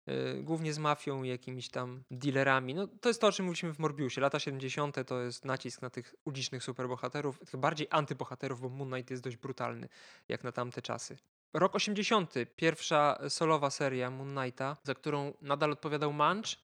E, 0.08 0.42
głównie 0.42 0.72
z 0.72 0.78
mafią 0.78 1.22
i 1.22 1.28
jakimiś 1.28 1.68
tam 1.68 2.02
dealerami. 2.10 2.74
No, 2.74 2.86
to 2.86 3.08
jest 3.08 3.20
to, 3.20 3.26
o 3.26 3.32
czym 3.32 3.44
mówiliśmy 3.44 3.74
w 3.74 3.78
Morbiusie. 3.78 4.20
Lata 4.20 4.38
70. 4.38 4.96
to 5.06 5.20
jest 5.20 5.44
nacisk 5.44 5.82
na 5.82 5.90
tych 5.90 6.14
ulicznych 6.24 6.62
superbohaterów, 6.62 7.38
tych 7.38 7.60
bardziej 7.60 7.86
antybohaterów, 7.90 8.60
bo 8.60 8.68
Moon 8.68 8.90
Knight 8.90 9.10
jest 9.10 9.22
dość 9.22 9.36
brutalny, 9.36 9.88
jak 10.28 10.44
na 10.44 10.52
tamte 10.52 10.82
czasy. 10.82 11.16
Rok 11.54 11.74
80. 11.74 12.34
Pierwsza 12.56 13.18
solowa 13.28 13.70
seria 13.70 14.10
Moon 14.10 14.36
Knighta, 14.36 14.76
za 14.82 14.94
którą 14.94 15.34
nadal 15.42 15.72
odpowiadał 15.72 16.12
Manch 16.12 16.56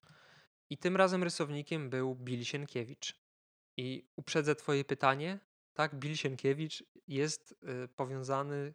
i 0.69 0.77
tym 0.77 0.95
razem 0.95 1.23
rysownikiem 1.23 1.89
był 1.89 2.15
Bill 2.15 2.45
Sienkiewicz. 2.45 3.15
I 3.77 4.07
uprzedzę 4.15 4.55
twoje 4.55 4.85
pytanie. 4.85 5.39
Tak, 5.73 5.95
Bill 5.95 6.15
Sienkiewicz 6.15 6.83
jest 7.07 7.51
y, 7.83 7.87
powiązany 7.87 8.73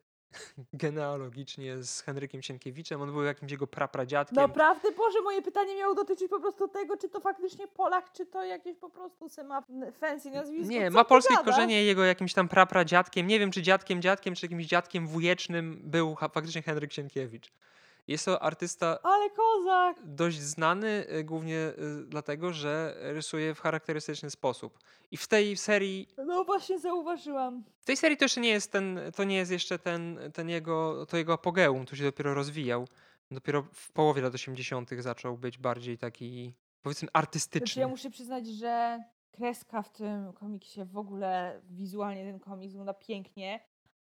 genealogicznie 0.72 1.82
z 1.82 2.00
Henrykiem 2.00 2.42
Sienkiewiczem. 2.42 3.02
On 3.02 3.12
był 3.12 3.22
jakimś 3.22 3.52
jego 3.52 3.66
prapradziadkiem. 3.66 4.36
Naprawdę, 4.36 4.92
Boże, 4.92 5.20
moje 5.22 5.42
pytanie 5.42 5.76
miało 5.76 5.94
dotyczyć 5.94 6.30
po 6.30 6.40
prostu 6.40 6.68
tego, 6.68 6.96
czy 6.96 7.08
to 7.08 7.20
faktycznie 7.20 7.68
Polak, 7.68 8.12
czy 8.12 8.26
to 8.26 8.44
jakieś 8.44 8.76
po 8.76 8.90
prostu 8.90 9.28
se 9.28 9.44
ma 9.44 9.62
fancy 10.00 10.30
nazwisko. 10.30 10.72
Nie, 10.72 10.90
Co 10.90 10.94
ma 10.96 11.04
polskie 11.04 11.34
gada? 11.34 11.44
korzenie 11.44 11.84
jego 11.84 12.04
jakimś 12.04 12.34
tam 12.34 12.48
prapradziadkiem. 12.48 13.26
Nie 13.26 13.38
wiem, 13.38 13.50
czy 13.50 13.62
dziadkiem, 13.62 14.02
dziadkiem, 14.02 14.34
czy 14.34 14.46
jakimś 14.46 14.66
dziadkiem 14.66 15.06
wujecznym 15.06 15.80
był 15.84 16.16
faktycznie 16.16 16.62
Henryk 16.62 16.92
Sienkiewicz. 16.92 17.52
Jest 18.10 18.24
to 18.24 18.42
artysta. 18.42 18.98
Ale 19.02 19.30
kozak! 19.30 19.96
Dość 20.04 20.40
znany 20.40 21.06
y, 21.18 21.24
głównie 21.24 21.56
y, 21.56 21.74
dlatego, 22.06 22.52
że 22.52 22.94
rysuje 22.98 23.54
w 23.54 23.60
charakterystyczny 23.60 24.30
sposób. 24.30 24.78
I 25.10 25.16
w 25.16 25.28
tej 25.28 25.56
serii. 25.56 26.08
No 26.26 26.44
właśnie 26.44 26.78
zauważyłam. 26.78 27.64
W 27.80 27.84
tej 27.84 27.96
serii 27.96 28.16
to 28.16 28.24
jeszcze 28.24 28.40
nie 28.40 28.48
jest 28.48 28.72
ten, 28.72 29.00
to 29.16 29.24
nie 29.24 29.36
jest 29.36 29.50
jeszcze 29.50 29.78
ten, 29.78 30.18
ten 30.34 30.48
jego, 30.48 31.06
to 31.06 31.16
jego 31.16 31.32
apogeum, 31.32 31.86
to 31.86 31.96
się 31.96 32.04
dopiero 32.04 32.34
rozwijał. 32.34 32.88
Dopiero 33.30 33.62
w 33.72 33.92
połowie 33.92 34.22
lat 34.22 34.34
80. 34.34 34.90
zaczął 34.98 35.38
być 35.38 35.58
bardziej 35.58 35.98
taki, 35.98 36.54
powiedzmy, 36.82 37.08
artystyczny. 37.12 37.66
Znaczy 37.66 37.80
ja 37.80 37.88
muszę 37.88 38.10
przyznać, 38.10 38.46
że 38.46 39.04
kreska 39.32 39.82
w 39.82 39.92
tym 39.92 40.32
komiksie, 40.32 40.84
w 40.84 40.98
ogóle 40.98 41.60
wizualnie 41.70 42.24
ten 42.24 42.40
komiks 42.40 42.72
wygląda 42.72 42.94
pięknie 42.94 43.60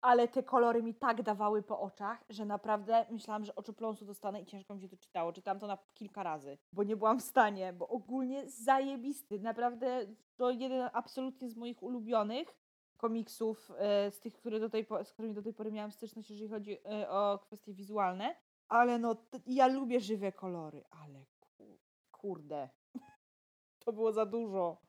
ale 0.02 0.28
te 0.28 0.42
kolory 0.42 0.82
mi 0.82 0.94
tak 0.94 1.22
dawały 1.22 1.62
po 1.62 1.80
oczach, 1.80 2.24
że 2.28 2.44
naprawdę 2.44 3.06
myślałam, 3.10 3.44
że 3.44 3.54
oczopląsu 3.54 4.04
dostanę 4.04 4.40
i 4.40 4.46
ciężko 4.46 4.74
mi 4.74 4.80
się 4.80 4.88
to 4.88 4.96
czytało. 4.96 5.32
Czytałam 5.32 5.60
to 5.60 5.66
na 5.66 5.78
kilka 5.94 6.22
razy, 6.22 6.58
bo 6.72 6.82
nie 6.82 6.96
byłam 6.96 7.20
w 7.20 7.22
stanie, 7.22 7.72
bo 7.72 7.88
ogólnie 7.88 8.50
zajebisty. 8.50 9.40
Naprawdę 9.40 10.06
to 10.36 10.50
jeden 10.50 10.90
absolutnie 10.92 11.50
z 11.50 11.56
moich 11.56 11.82
ulubionych 11.82 12.56
komiksów, 12.96 13.72
e, 13.78 14.10
z 14.10 14.20
tych, 14.20 14.34
które 14.34 14.60
do 14.60 14.70
tej, 14.70 14.86
z 15.04 15.12
którymi 15.12 15.34
do 15.34 15.42
tej 15.42 15.54
pory 15.54 15.72
miałam 15.72 15.92
styczność, 15.92 16.30
jeżeli 16.30 16.50
chodzi 16.50 16.78
e, 16.84 17.10
o 17.10 17.38
kwestie 17.38 17.74
wizualne. 17.74 18.36
Ale 18.68 18.98
no, 18.98 19.16
ja 19.46 19.66
lubię 19.66 20.00
żywe 20.00 20.32
kolory, 20.32 20.84
ale 20.90 21.24
kurde. 22.12 22.68
To 23.84 23.92
było 23.92 24.12
za 24.12 24.26
dużo. 24.26 24.82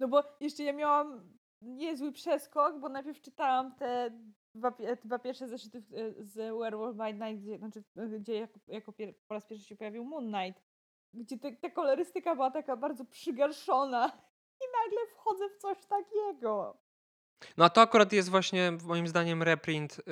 No 0.00 0.08
bo 0.08 0.22
jeszcze 0.40 0.62
ja 0.62 0.72
miałam 0.72 1.34
niezły 1.64 2.12
przeskok, 2.12 2.80
bo 2.80 2.88
najpierw 2.88 3.20
czytałam 3.20 3.74
te 3.74 4.10
dwa, 4.54 4.70
te 4.70 4.96
dwa 4.96 5.18
pierwsze 5.18 5.48
zeszyty 5.48 5.78
e, 5.78 6.24
z 6.24 6.34
Werewolf 6.34 6.96
by 6.96 7.12
Night, 7.12 7.42
gdzie, 7.42 7.58
znaczy, 7.58 7.84
e, 7.96 8.06
gdzie 8.06 8.34
jako, 8.34 8.60
jako 8.68 8.92
pier, 8.92 9.14
po 9.28 9.34
raz 9.34 9.46
pierwszy 9.46 9.66
się 9.66 9.76
pojawił 9.76 10.04
Moon 10.04 10.32
Knight, 10.32 10.62
gdzie 11.14 11.38
te, 11.38 11.52
ta 11.52 11.70
kolorystyka 11.70 12.34
była 12.34 12.50
taka 12.50 12.76
bardzo 12.76 13.04
przygarszona 13.04 14.06
i 14.62 14.64
nagle 14.82 15.06
wchodzę 15.12 15.48
w 15.48 15.56
coś 15.56 15.78
takiego. 15.86 16.78
No 17.56 17.64
a 17.64 17.70
to 17.70 17.80
akurat 17.80 18.12
jest 18.12 18.28
właśnie 18.28 18.72
moim 18.84 19.08
zdaniem 19.08 19.42
reprint 19.42 19.98
yy, 19.98 20.04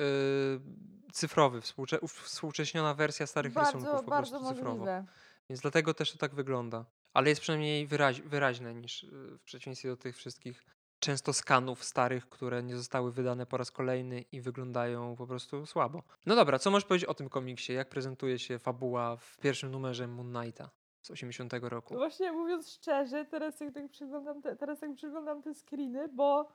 cyfrowy, 1.13 1.61
współcze 1.61 1.99
współcześniona 2.07 2.93
wersja 2.93 3.27
starych 3.27 3.53
bardzo, 3.53 3.71
rysunków 3.71 4.05
po 4.05 4.09
bardzo 4.09 4.39
prostu 4.39 4.49
możliwe. 4.49 4.79
cyfrowo. 4.79 5.03
Więc 5.49 5.61
dlatego 5.61 5.93
też 5.93 6.11
to 6.11 6.17
tak 6.17 6.35
wygląda. 6.35 6.85
Ale 7.13 7.29
jest 7.29 7.41
przynajmniej 7.41 7.87
wyraź 7.87 8.21
wyraźne 8.21 8.73
niż 8.73 9.03
yy, 9.03 9.37
w 9.37 9.43
przeciwieństwie 9.43 9.89
do 9.89 9.97
tych 9.97 10.17
wszystkich 10.17 10.65
często 11.03 11.33
skanów 11.33 11.83
starych, 11.83 12.29
które 12.29 12.63
nie 12.63 12.75
zostały 12.75 13.11
wydane 13.11 13.45
po 13.45 13.57
raz 13.57 13.71
kolejny 13.71 14.21
i 14.31 14.41
wyglądają 14.41 15.15
po 15.15 15.27
prostu 15.27 15.65
słabo. 15.65 16.03
No 16.25 16.35
dobra, 16.35 16.59
co 16.59 16.71
możesz 16.71 16.85
powiedzieć 16.85 17.09
o 17.09 17.13
tym 17.13 17.29
komiksie? 17.29 17.73
Jak 17.73 17.89
prezentuje 17.89 18.39
się 18.39 18.59
fabuła 18.59 19.15
w 19.15 19.37
pierwszym 19.37 19.71
numerze 19.71 20.07
Moon 20.07 20.33
Knighta 20.33 20.69
z 21.01 21.11
80 21.11 21.53
roku? 21.61 21.93
No 21.93 21.99
właśnie 21.99 22.31
mówiąc 22.31 22.71
szczerze, 22.71 23.25
teraz 23.25 23.59
jak 23.59 23.73
tak 23.73 23.89
przyglądam 23.89 24.41
te, 24.41 24.55
teraz 24.55 24.81
jak 24.81 24.95
przyglądam 24.95 25.41
te 25.41 25.53
screeny, 25.53 26.07
bo 26.07 26.47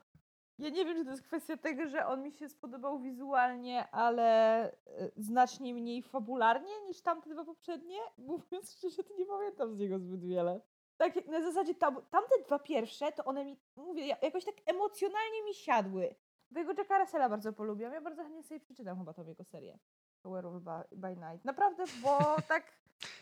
ja 0.59 0.69
nie 0.69 0.85
wiem, 0.85 0.97
czy 0.97 1.05
to 1.05 1.11
jest 1.11 1.23
kwestia 1.23 1.57
tego, 1.57 1.87
że 1.87 2.05
on 2.05 2.23
mi 2.23 2.31
się 2.31 2.49
spodobał 2.49 2.99
wizualnie, 2.99 3.91
ale 3.91 4.63
e, 4.63 4.71
znacznie 5.17 5.73
mniej 5.73 6.03
fabularnie 6.03 6.81
niż 6.87 7.01
tamte 7.01 7.29
dwa 7.29 7.45
poprzednie. 7.45 7.97
Mówiąc 8.17 8.71
szczerze, 8.71 9.03
to 9.03 9.13
nie 9.17 9.25
pamiętam 9.25 9.75
z 9.75 9.77
niego 9.77 9.99
zbyt 9.99 10.25
wiele. 10.25 10.61
Tak 10.99 11.27
na 11.27 11.41
zasadzie 11.41 11.75
tam, 11.75 12.01
tamte 12.11 12.35
dwa 12.45 12.59
pierwsze, 12.59 13.11
to 13.11 13.25
one 13.25 13.45
mi, 13.45 13.57
mówię, 13.75 14.07
jakoś 14.21 14.45
tak 14.45 14.55
emocjonalnie 14.65 15.43
mi 15.43 15.53
siadły. 15.53 16.15
Bo 16.51 16.59
jego 16.59 16.73
Jacka 16.77 16.99
Russella 16.99 17.29
bardzo 17.29 17.53
polubiłam. 17.53 17.93
Ja 17.93 18.01
bardzo 18.01 18.23
chętnie 18.23 18.43
sobie 18.43 18.59
przeczytam 18.59 18.97
chyba 18.97 19.13
tą 19.13 19.27
jego 19.27 19.43
serię. 19.43 19.79
Werewolf 20.25 20.63
by, 20.63 20.97
by 20.97 21.15
Night. 21.15 21.45
Naprawdę, 21.45 21.83
bo 22.03 22.19
tak 22.47 22.63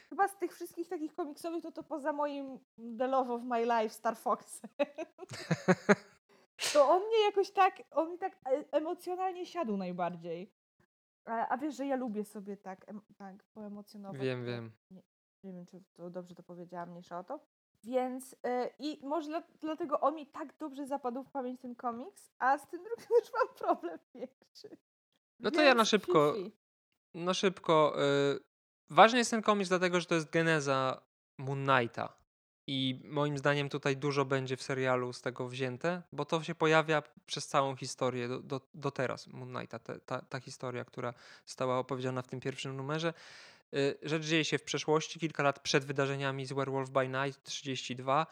chyba 0.10 0.28
z 0.28 0.38
tych 0.38 0.54
wszystkich 0.54 0.88
takich 0.88 1.16
komiksowych, 1.16 1.64
to 1.64 1.72
to 1.72 1.84
poza 1.84 2.14
moim 2.14 2.60
The 2.98 3.08
Love 3.08 3.34
of 3.34 3.44
My 3.44 3.66
Life 3.66 3.90
Star 3.90 4.18
Fox. 4.18 4.62
to 6.74 6.90
on 6.90 7.08
mnie 7.08 7.26
jakoś 7.26 7.52
tak, 7.52 7.84
on 7.92 8.12
mi 8.12 8.18
tak 8.18 8.34
e, 8.34 8.64
emocjonalnie 8.72 9.46
siadł 9.46 9.78
najbardziej. 9.78 10.52
A, 11.26 11.48
a 11.48 11.58
wiesz, 11.58 11.76
że 11.76 11.86
ja 11.86 11.96
lubię 11.96 12.24
sobie 12.24 12.58
tak, 12.58 12.90
em, 12.90 13.02
tak 13.18 13.44
poemocjonować. 13.44 14.22
Wiem, 14.22 14.46
wiem. 14.46 14.72
Nie, 14.92 15.02
nie 15.44 15.54
wiem, 15.54 15.66
czy 15.66 15.84
to 15.94 16.10
dobrze 16.10 16.36
to 16.36 16.44
powiedziałam, 16.44 16.90
mniejsza 16.90 17.20
o 17.20 17.24
to. 17.24 17.40
Więc 17.84 18.32
yy, 18.32 18.70
i 18.80 19.00
może 19.08 19.28
dla, 19.28 19.44
dlatego 19.60 20.00
on 20.00 20.16
mi 20.16 20.28
tak 20.28 20.58
dobrze 20.58 20.88
zapadł 20.88 21.24
w 21.24 21.32
pamięć 21.32 21.62
ten 21.62 21.76
komiks, 21.76 22.32
a 22.40 22.58
z 22.58 22.68
tym 22.68 22.84
drugim 22.84 23.08
już 23.22 23.34
mam 23.34 23.56
problem 23.56 24.00
większy. 24.16 24.78
No 25.40 25.52
to 25.52 25.62
ja 25.62 25.74
na 25.76 25.86
szybko, 25.86 26.34
fifi. 26.34 26.52
na 27.14 27.34
szybko. 27.34 27.94
Yy, 28.34 28.40
ważny 28.90 29.20
jest 29.20 29.32
ten 29.32 29.42
komiks 29.42 29.70
dlatego, 29.70 30.00
że 30.00 30.06
to 30.06 30.16
jest 30.16 30.30
geneza 30.30 31.02
Moon 31.38 31.66
Knighta. 31.66 32.18
I 32.70 33.02
moim 33.04 33.38
zdaniem 33.38 33.70
tutaj 33.70 33.98
dużo 33.98 34.26
będzie 34.26 34.58
w 34.58 34.64
serialu 34.64 35.14
z 35.14 35.22
tego 35.22 35.48
wzięte, 35.48 36.02
bo 36.12 36.26
to 36.26 36.44
się 36.44 36.56
pojawia 36.56 37.04
przez 37.26 37.48
całą 37.48 37.76
historię 37.76 38.28
do, 38.28 38.40
do, 38.40 38.62
do 38.74 38.92
teraz 38.92 39.28
Moon 39.28 39.54
Knighta, 39.54 39.80
te, 39.80 40.00
ta, 40.00 40.22
ta 40.22 40.40
historia, 40.40 40.86
która 40.86 41.14
została 41.46 41.80
opowiedziana 41.80 42.22
w 42.22 42.28
tym 42.28 42.40
pierwszym 42.40 42.76
numerze. 42.76 43.14
Y, 43.74 43.98
rzecz 44.04 44.24
dzieje 44.24 44.46
się 44.46 44.58
w 44.58 44.64
przeszłości, 44.64 45.20
kilka 45.20 45.44
lat 45.44 45.60
przed 45.60 45.86
wydarzeniami 45.86 46.46
z 46.46 46.54
Werewolf 46.54 46.90
by 46.90 47.08
Night 47.08 47.44
32. 47.44 48.28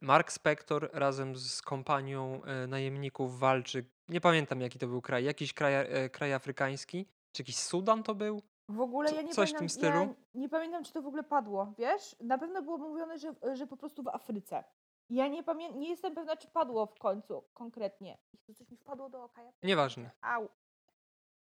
Mark 0.00 0.32
Spector 0.32 0.90
razem 0.92 1.36
z 1.36 1.62
kompanią 1.62 2.40
y, 2.64 2.66
najemników 2.66 3.38
walczy. 3.38 3.84
Nie 4.08 4.20
pamiętam 4.20 4.60
jaki 4.60 4.78
to 4.78 4.86
był 4.86 5.02
kraj, 5.02 5.24
jakiś 5.24 5.52
kraj, 5.52 6.04
y, 6.04 6.10
kraj 6.10 6.32
afrykański, 6.32 7.06
czy 7.32 7.42
jakiś 7.42 7.56
Sudan 7.56 8.02
to 8.02 8.14
był? 8.14 8.42
W 8.68 8.80
ogóle 8.80 9.14
ja 9.14 9.22
nie 9.22 9.32
Coś 9.32 9.36
pamiętam, 9.36 9.56
w 9.56 9.58
tym 9.58 9.68
stylu? 9.68 10.00
Ja 10.00 10.40
nie 10.40 10.48
pamiętam, 10.48 10.84
czy 10.84 10.92
to 10.92 11.02
w 11.02 11.06
ogóle 11.06 11.22
padło, 11.22 11.72
wiesz? 11.78 12.16
Na 12.20 12.38
pewno 12.38 12.62
było 12.62 12.78
mówione, 12.78 13.18
że, 13.18 13.34
że 13.54 13.66
po 13.66 13.76
prostu 13.76 14.02
w 14.02 14.08
Afryce. 14.08 14.64
Ja 15.10 15.28
nie 15.28 15.42
pamiętam, 15.42 15.80
nie 15.80 15.88
jestem 15.88 16.14
pewna, 16.14 16.36
czy 16.36 16.48
padło 16.48 16.86
w 16.86 16.98
końcu 16.98 17.44
konkretnie. 17.54 18.18
I 18.48 18.54
coś 18.54 18.70
mi 18.70 18.76
wpadło 18.76 19.10
do 19.10 19.24
oka. 19.24 19.42
Ja 19.42 19.52
Nieważne. 19.62 20.10
Au. 20.20 20.48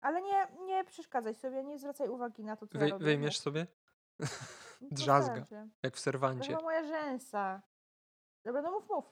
Ale 0.00 0.22
nie, 0.22 0.48
nie 0.64 0.85
przeszkadzaj 0.85 1.35
sobie, 1.35 1.64
nie 1.64 1.78
zwracaj 1.78 2.09
uwagi 2.09 2.44
na 2.44 2.56
to, 2.56 2.66
co 2.66 2.78
Wy, 2.78 2.85
ja 2.85 2.90
robię. 2.92 3.04
wyjmiesz 3.04 3.38
sobie? 3.38 3.66
No, 4.20 4.26
Drzazga, 4.90 5.44
się. 5.44 5.68
jak 5.82 5.94
w 5.94 5.96
To 5.96 6.02
serwancie. 6.02 6.48
chyba 6.48 6.62
moja 6.62 6.85
rzęsa. 6.85 7.62
Dobra, 8.44 8.62
no 8.62 8.70
mów, 8.70 8.88
mów. 8.88 9.04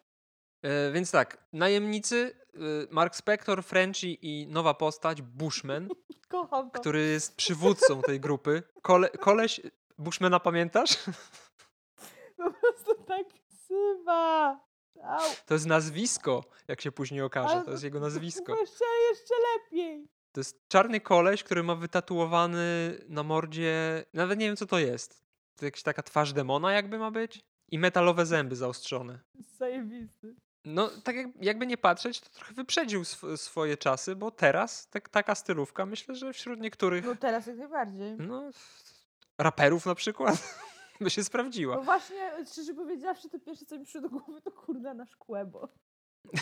E, 0.62 0.92
więc 0.92 1.10
tak, 1.10 1.38
najemnicy, 1.52 2.38
e, 2.54 2.58
Mark 2.90 3.16
Spector, 3.16 3.62
Frenchy 3.64 4.06
i 4.06 4.46
nowa 4.50 4.74
postać, 4.74 5.22
Bushman, 5.22 5.88
Kocham 6.28 6.70
to. 6.70 6.80
który 6.80 7.00
jest 7.06 7.36
przywódcą 7.36 8.02
tej 8.02 8.20
grupy. 8.20 8.62
Kole, 8.82 9.08
koleś, 9.10 9.60
Bushmana 9.98 10.40
pamiętasz? 10.40 10.96
Po 12.36 12.50
prostu 12.52 12.94
tak 13.04 13.26
ksywa. 13.48 14.60
Au. 15.02 15.30
To 15.46 15.54
jest 15.54 15.66
nazwisko, 15.66 16.44
jak 16.68 16.80
się 16.80 16.92
później 16.92 17.22
okaże. 17.22 17.54
Ale 17.54 17.64
To 17.64 17.70
jest 17.70 17.84
jego 17.84 18.00
nazwisko. 18.00 18.56
Jeszcze, 18.60 18.84
jeszcze 19.10 19.34
lepiej. 19.54 20.08
To 20.34 20.40
jest 20.40 20.68
czarny 20.68 21.00
koleś, 21.00 21.42
który 21.44 21.62
ma 21.62 21.74
wytatuowany 21.74 22.98
na 23.08 23.22
mordzie, 23.22 24.04
nawet 24.12 24.38
nie 24.38 24.46
wiem 24.46 24.56
co 24.56 24.66
to 24.66 24.78
jest. 24.78 25.24
To 25.56 25.64
jakaś 25.64 25.82
taka 25.82 26.02
twarz 26.02 26.32
demona 26.32 26.72
jakby 26.72 26.98
ma 26.98 27.10
być? 27.10 27.40
I 27.70 27.78
metalowe 27.78 28.26
zęby 28.26 28.56
zaostrzone. 28.56 29.18
Zajebisty. 29.58 30.34
No, 30.64 30.90
tak 31.04 31.16
jak, 31.16 31.26
jakby 31.40 31.66
nie 31.66 31.76
patrzeć, 31.76 32.20
to 32.20 32.28
trochę 32.30 32.54
wyprzedził 32.54 33.00
sw 33.00 33.36
swoje 33.36 33.76
czasy, 33.76 34.16
bo 34.16 34.30
teraz 34.30 34.88
tak, 34.88 35.08
taka 35.08 35.34
stylówka, 35.34 35.86
myślę, 35.86 36.14
że 36.14 36.32
wśród 36.32 36.60
niektórych, 36.60 37.04
No 37.04 37.16
teraz 37.16 37.46
jak 37.46 37.56
najbardziej. 37.56 38.16
no, 38.18 38.50
raperów 39.38 39.86
na 39.86 39.94
przykład, 39.94 40.54
by 41.00 41.10
się 41.10 41.24
sprawdziła. 41.24 41.76
No 41.76 41.82
właśnie, 41.82 42.30
szczerze 42.52 42.74
powiedziawszy, 42.74 43.28
to 43.30 43.38
pierwsze 43.40 43.64
co 43.66 43.78
mi 43.78 43.84
przyszło 43.84 44.00
do 44.00 44.08
głowy 44.08 44.40
to 44.42 44.50
kurna 44.50 44.94
na 44.94 45.06
szkłę, 45.06 45.46
bo... 45.46 45.68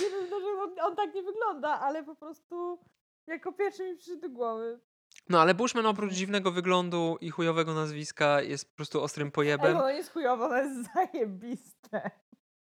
nie 0.00 0.10
wiem, 0.10 0.28
że 0.30 0.36
on, 0.62 0.74
on 0.80 0.96
tak 0.96 1.14
nie 1.14 1.22
wygląda, 1.22 1.80
ale 1.80 2.04
po 2.04 2.14
prostu 2.14 2.78
jako 3.26 3.52
pierwszy 3.52 3.90
mi 3.90 3.96
przyszedł 3.96 4.20
do 4.20 4.30
głowy. 4.30 4.80
No, 5.28 5.40
ale 5.40 5.54
Bushman 5.54 5.86
oprócz 5.86 6.12
dziwnego 6.12 6.52
wyglądu 6.52 7.18
i 7.20 7.30
chujowego 7.30 7.74
nazwiska 7.74 8.42
jest 8.42 8.70
po 8.70 8.76
prostu 8.76 9.02
ostrym 9.02 9.28
Ej, 9.28 9.32
pojebem. 9.32 9.74
bo 9.74 9.84
on 9.84 9.94
jest 9.94 10.12
chujowo, 10.12 10.44
ono 10.44 10.56
jest 10.56 10.88
zajebiste. 10.94 12.10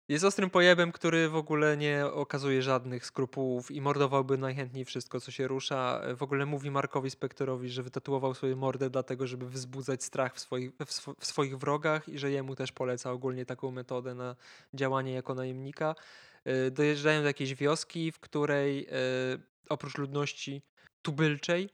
Jest 0.10 0.26
ostrym 0.26 0.50
pojebem, 0.50 0.92
który 0.92 1.30
w 1.30 1.36
ogóle 1.36 1.78
nie 1.78 2.06
okazuje 2.06 2.62
żadnych 2.62 3.06
skrupułów 3.06 3.72
i 3.72 3.82
mordowałby 3.82 4.38
najchętniej 4.38 4.86
wszystko, 4.86 5.20
co 5.20 5.32
się 5.32 5.48
rusza. 5.48 6.02
W 6.16 6.24
ogóle 6.24 6.46
mówi 6.46 6.72
Markowi 6.72 7.10
Spektorowi, 7.10 7.70
że 7.70 7.84
wytatuował 7.84 8.34
swoją 8.34 8.56
mordę 8.56 8.90
dlatego, 8.90 9.28
żeby 9.28 9.50
wzbudzać 9.50 10.04
strach 10.04 10.36
w 10.36 10.40
swoich, 10.40 10.72
w, 10.86 10.92
swo, 10.94 11.14
w 11.20 11.26
swoich 11.26 11.58
wrogach 11.58 12.10
i 12.10 12.18
że 12.18 12.32
jemu 12.32 12.56
też 12.56 12.72
poleca 12.72 13.12
ogólnie 13.12 13.46
taką 13.46 13.72
metodę 13.72 14.16
na 14.16 14.36
działanie 14.74 15.14
jako 15.14 15.36
najemnika. 15.36 15.96
Y, 16.50 16.72
dojeżdżają 16.72 17.22
do 17.22 17.28
jakiejś 17.28 17.56
wioski, 17.56 18.12
w 18.12 18.20
której 18.20 18.88
y, 18.88 19.42
oprócz 19.70 19.98
ludności 19.98 20.62
tubylczej 21.02 21.70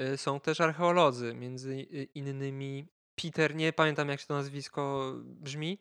y, 0.00 0.16
są 0.16 0.40
też 0.40 0.60
archeolodzy, 0.60 1.34
między 1.34 1.82
innymi 2.14 2.86
Peter, 3.22 3.54
nie 3.54 3.72
pamiętam 3.72 4.08
jak 4.08 4.20
się 4.20 4.26
to 4.26 4.34
nazwisko 4.34 5.12
brzmi, 5.24 5.78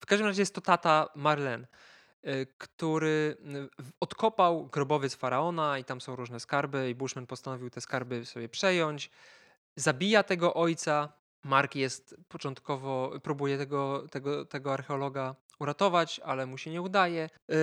w 0.00 0.06
każdym 0.06 0.26
razie 0.26 0.42
jest 0.42 0.54
to 0.54 0.60
tata 0.60 1.08
Marlen, 1.14 1.66
który 2.58 3.36
odkopał 4.00 4.66
grobowiec 4.66 5.14
faraona 5.14 5.78
i 5.78 5.84
tam 5.84 6.00
są 6.00 6.16
różne 6.16 6.40
skarby 6.40 6.90
i 6.90 6.94
Bushman 6.94 7.26
postanowił 7.26 7.70
te 7.70 7.80
skarby 7.80 8.26
sobie 8.26 8.48
przejąć. 8.48 9.10
Zabija 9.76 10.22
tego 10.22 10.54
ojca. 10.54 11.12
Mark 11.44 11.74
jest 11.74 12.16
początkowo, 12.28 13.12
próbuje 13.22 13.58
tego, 13.58 14.08
tego, 14.10 14.44
tego 14.44 14.72
archeologa 14.72 15.34
uratować, 15.60 16.20
ale 16.24 16.46
mu 16.46 16.58
się 16.58 16.70
nie 16.70 16.82
udaje. 16.82 17.30
Y, 17.50 17.54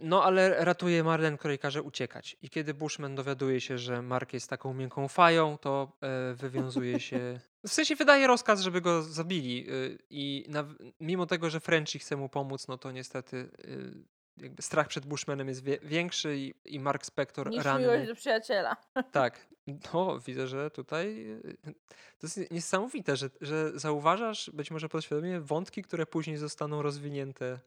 no 0.00 0.24
ale 0.24 0.64
ratuje 0.64 1.04
Marlen, 1.04 1.36
której 1.36 1.58
każe 1.58 1.82
uciekać. 1.82 2.36
I 2.42 2.50
kiedy 2.50 2.74
Bushman 2.74 3.14
dowiaduje 3.14 3.60
się, 3.60 3.78
że 3.78 4.02
Mark 4.02 4.32
jest 4.32 4.50
taką 4.50 4.74
miękką 4.74 5.08
fają, 5.08 5.58
to 5.58 5.92
wywiązuje 6.34 7.00
się 7.08 7.40
w 7.66 7.72
sensie 7.72 7.96
wydaje 7.96 8.26
rozkaz, 8.26 8.60
żeby 8.60 8.80
go 8.80 9.02
zabili 9.02 9.70
y, 9.70 9.98
i 10.10 10.44
na, 10.48 10.64
mimo 11.00 11.26
tego, 11.26 11.50
że 11.50 11.60
Frenchy 11.60 11.98
chce 11.98 12.16
mu 12.16 12.28
pomóc, 12.28 12.68
no 12.68 12.78
to 12.78 12.92
niestety 12.92 13.36
y, 13.36 14.15
jakby 14.36 14.62
strach 14.62 14.88
przed 14.88 15.06
Bushmanem 15.06 15.48
jest 15.48 15.64
wie, 15.64 15.78
większy 15.82 16.36
i, 16.36 16.54
i 16.64 16.80
Mark 16.80 17.06
Spector 17.06 17.50
Niż 17.50 17.64
ranny. 17.64 17.88
miłość 17.88 18.06
do 18.08 18.14
przyjaciela. 18.14 18.76
Tak. 19.12 19.46
No, 19.94 20.20
widzę, 20.20 20.46
że 20.46 20.70
tutaj 20.70 21.26
to 22.18 22.26
jest 22.26 22.50
niesamowite, 22.50 23.16
że, 23.16 23.30
że 23.40 23.78
zauważasz 23.78 24.50
być 24.50 24.70
może 24.70 24.88
podświadomie 24.88 25.40
wątki, 25.40 25.82
które 25.82 26.06
później 26.06 26.36
zostaną 26.36 26.82
rozwinięte. 26.82 27.60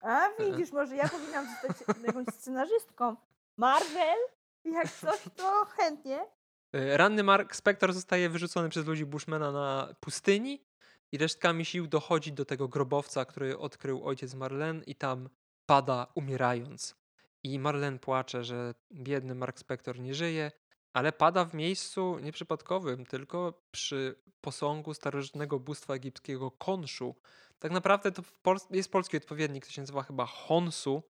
A 0.00 0.28
widzisz, 0.38 0.72
może 0.72 0.96
ja 0.96 1.08
powinnam 1.08 1.46
zostać 1.46 1.88
jakąś 2.06 2.26
scenarzystką. 2.26 3.16
Marvel, 3.56 4.18
jak 4.64 4.90
coś, 4.92 5.20
to 5.36 5.64
chętnie. 5.64 6.26
E, 6.72 6.96
ranny 6.96 7.22
Mark 7.22 7.56
Spector 7.56 7.92
zostaje 7.92 8.28
wyrzucony 8.28 8.68
przez 8.68 8.86
ludzi 8.86 9.06
Bushmana 9.06 9.52
na 9.52 9.94
pustyni 10.00 10.64
i 11.12 11.18
resztkami 11.18 11.64
sił 11.64 11.86
dochodzi 11.86 12.32
do 12.32 12.44
tego 12.44 12.68
grobowca, 12.68 13.24
który 13.24 13.58
odkrył 13.58 14.06
ojciec 14.06 14.34
Marlene 14.34 14.84
i 14.84 14.94
tam 14.94 15.28
pada 15.66 16.06
umierając. 16.14 16.94
I 17.42 17.58
Marlene 17.58 17.98
płacze, 17.98 18.44
że 18.44 18.74
biedny 18.92 19.34
Mark 19.34 19.58
Spector 19.58 20.00
nie 20.00 20.14
żyje, 20.14 20.50
ale 20.92 21.12
pada 21.12 21.44
w 21.44 21.54
miejscu 21.54 22.18
nieprzypadkowym, 22.18 23.06
tylko 23.06 23.62
przy 23.70 24.22
posągu 24.40 24.94
starożytnego 24.94 25.60
bóstwa 25.60 25.94
egipskiego 25.94 26.50
Konszu. 26.50 27.14
Tak 27.58 27.72
naprawdę 27.72 28.12
to 28.12 28.22
Pol 28.42 28.56
jest 28.70 28.92
polski 28.92 29.16
odpowiednik, 29.16 29.66
to 29.66 29.72
się 29.72 29.82
nazywa 29.82 30.02
chyba 30.02 30.26
Honsu 30.26 31.02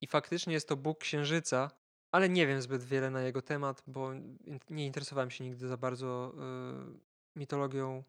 i 0.00 0.06
faktycznie 0.06 0.52
jest 0.52 0.68
to 0.68 0.76
bóg 0.76 0.98
księżyca, 0.98 1.70
ale 2.12 2.28
nie 2.28 2.46
wiem 2.46 2.62
zbyt 2.62 2.84
wiele 2.84 3.10
na 3.10 3.20
jego 3.22 3.42
temat, 3.42 3.82
bo 3.86 4.10
nie 4.70 4.86
interesowałem 4.86 5.30
się 5.30 5.44
nigdy 5.44 5.68
za 5.68 5.76
bardzo 5.76 6.34
y, 6.34 7.38
mitologią 7.38 8.04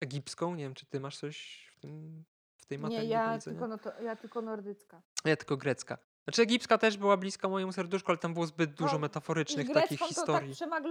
egipską. 0.00 0.54
Nie 0.54 0.64
wiem, 0.64 0.74
czy 0.74 0.86
ty 0.86 1.00
masz 1.00 1.18
coś 1.18 1.66
w, 1.76 1.80
tym, 1.80 2.24
w 2.56 2.66
tej 2.66 2.78
materii 2.78 3.08
Nie, 3.08 3.12
ja 3.14 3.38
tylko, 3.38 3.68
no 3.68 3.78
to, 3.78 4.02
ja 4.02 4.16
tylko 4.16 4.42
nordycka. 4.42 5.02
Ja 5.24 5.36
tylko 5.36 5.56
grecka. 5.56 5.98
Znaczy 6.24 6.42
egipska 6.42 6.78
też 6.78 6.96
była 6.96 7.16
bliska 7.16 7.48
mojemu 7.48 7.72
serduszku, 7.72 8.10
ale 8.10 8.18
tam 8.18 8.34
było 8.34 8.46
zbyt 8.46 8.74
dużo 8.74 8.92
No, 8.92 8.98
metaforycznych 8.98 9.72
takich 9.72 9.98
to 9.98 10.06
historii. 10.06 10.54
Tak 10.56 10.84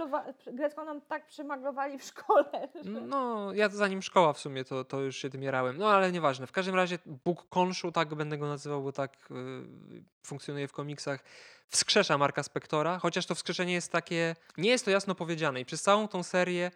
grecką 0.54 0.84
nam 0.84 1.00
tak 1.00 1.26
przemaglowali 1.26 1.98
w 1.98 2.04
szkole. 2.04 2.68
Że... 2.84 2.90
No, 2.90 3.52
ja 3.52 3.68
zanim 3.68 4.02
szkoła 4.02 4.32
w 4.32 4.38
sumie, 4.38 4.64
to, 4.64 4.84
to 4.84 5.00
już 5.00 5.16
się 5.16 5.30
tym 5.30 5.42
jarałem. 5.42 5.78
No, 5.78 5.90
ale 5.90 6.12
nieważne. 6.12 6.46
W 6.46 6.52
każdym 6.52 6.74
razie 6.74 6.98
Bóg 7.06 7.48
Konszu, 7.48 7.92
tak 7.92 8.14
będę 8.14 8.38
go 8.38 8.48
nazywał, 8.48 8.82
bo 8.82 8.92
tak 8.92 9.16
y, 9.30 10.04
funkcjonuje 10.26 10.68
w 10.68 10.72
komiksach, 10.72 11.24
wskrzesza 11.68 12.18
Marka 12.18 12.42
Spektora, 12.42 12.98
chociaż 12.98 13.26
to 13.26 13.34
wskrzeszenie 13.34 13.72
jest 13.72 13.92
takie, 13.92 14.36
nie 14.58 14.70
jest 14.70 14.84
to 14.84 14.90
jasno 14.90 15.14
powiedziane 15.14 15.60
i 15.60 15.64
przez 15.64 15.82
całą 15.82 16.08
tą 16.08 16.22
serię 16.22 16.70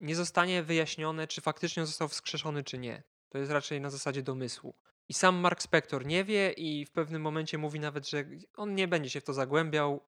nie 0.00 0.16
zostanie 0.16 0.62
wyjaśnione, 0.62 1.26
czy 1.26 1.40
faktycznie 1.40 1.86
został 1.86 2.08
wskrzeszony, 2.08 2.64
czy 2.64 2.78
nie. 2.78 3.02
To 3.28 3.38
jest 3.38 3.52
raczej 3.52 3.80
na 3.80 3.90
zasadzie 3.90 4.22
domysłu. 4.22 4.74
I 5.12 5.14
sam 5.14 5.36
Mark 5.36 5.62
Spector 5.62 6.06
nie 6.06 6.24
wie 6.24 6.52
i 6.52 6.86
w 6.86 6.90
pewnym 6.90 7.22
momencie 7.22 7.58
mówi 7.58 7.80
nawet, 7.80 8.08
że 8.08 8.24
on 8.56 8.74
nie 8.74 8.88
będzie 8.88 9.10
się 9.10 9.20
w 9.20 9.24
to 9.24 9.32
zagłębiał, 9.32 10.00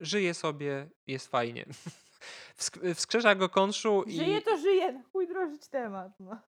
żyje 0.00 0.34
sobie, 0.34 0.90
jest 1.06 1.28
fajnie. 1.28 1.66
Wsk- 2.60 2.94
Wskrzesza 2.94 3.34
go 3.34 3.48
Konszu 3.48 4.02
i... 4.02 4.16
Żyje 4.16 4.42
to 4.42 4.58
żyje, 4.58 4.92
na 4.92 5.02
chuj 5.02 5.28
drożyć 5.28 5.68
temat. 5.68 6.12
No. 6.20 6.38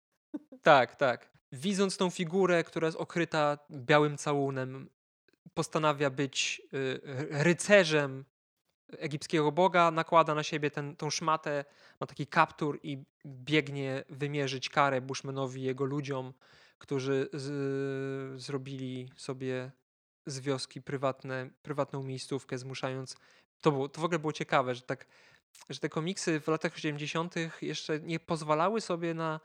Tak, 0.62 0.96
tak. 0.96 1.30
Widząc 1.52 1.96
tą 1.96 2.10
figurę, 2.10 2.64
która 2.64 2.86
jest 2.86 2.98
okryta 2.98 3.58
białym 3.70 4.16
całunem, 4.16 4.90
postanawia 5.54 6.10
być 6.10 6.62
y, 6.74 7.00
rycerzem 7.30 8.24
egipskiego 8.98 9.52
boga, 9.52 9.90
nakłada 9.90 10.34
na 10.34 10.42
siebie 10.42 10.70
ten, 10.70 10.96
tą 10.96 11.10
szmatę, 11.10 11.64
ma 12.00 12.06
taki 12.06 12.26
kaptur 12.26 12.80
i 12.82 13.04
biegnie 13.26 14.04
wymierzyć 14.08 14.68
karę 14.68 15.00
Bushmanowi 15.00 15.60
i 15.60 15.64
jego 15.64 15.84
ludziom, 15.84 16.32
którzy 16.84 17.28
z, 17.32 18.40
zrobili 18.40 19.10
sobie 19.16 19.70
z 20.26 20.40
wioski 20.40 20.82
prywatne, 20.82 21.50
prywatną 21.62 22.02
miejscówkę, 22.02 22.58
zmuszając. 22.58 23.16
To, 23.60 23.72
było, 23.72 23.88
to 23.88 24.00
w 24.00 24.04
ogóle 24.04 24.18
było 24.18 24.32
ciekawe, 24.32 24.74
że 24.74 24.82
tak 24.82 25.06
że 25.70 25.78
te 25.80 25.88
komiksy 25.88 26.40
w 26.40 26.48
latach 26.48 26.74
80. 26.76 27.34
jeszcze 27.62 28.00
nie 28.00 28.20
pozwalały 28.20 28.80
sobie 28.80 29.14
na 29.14 29.40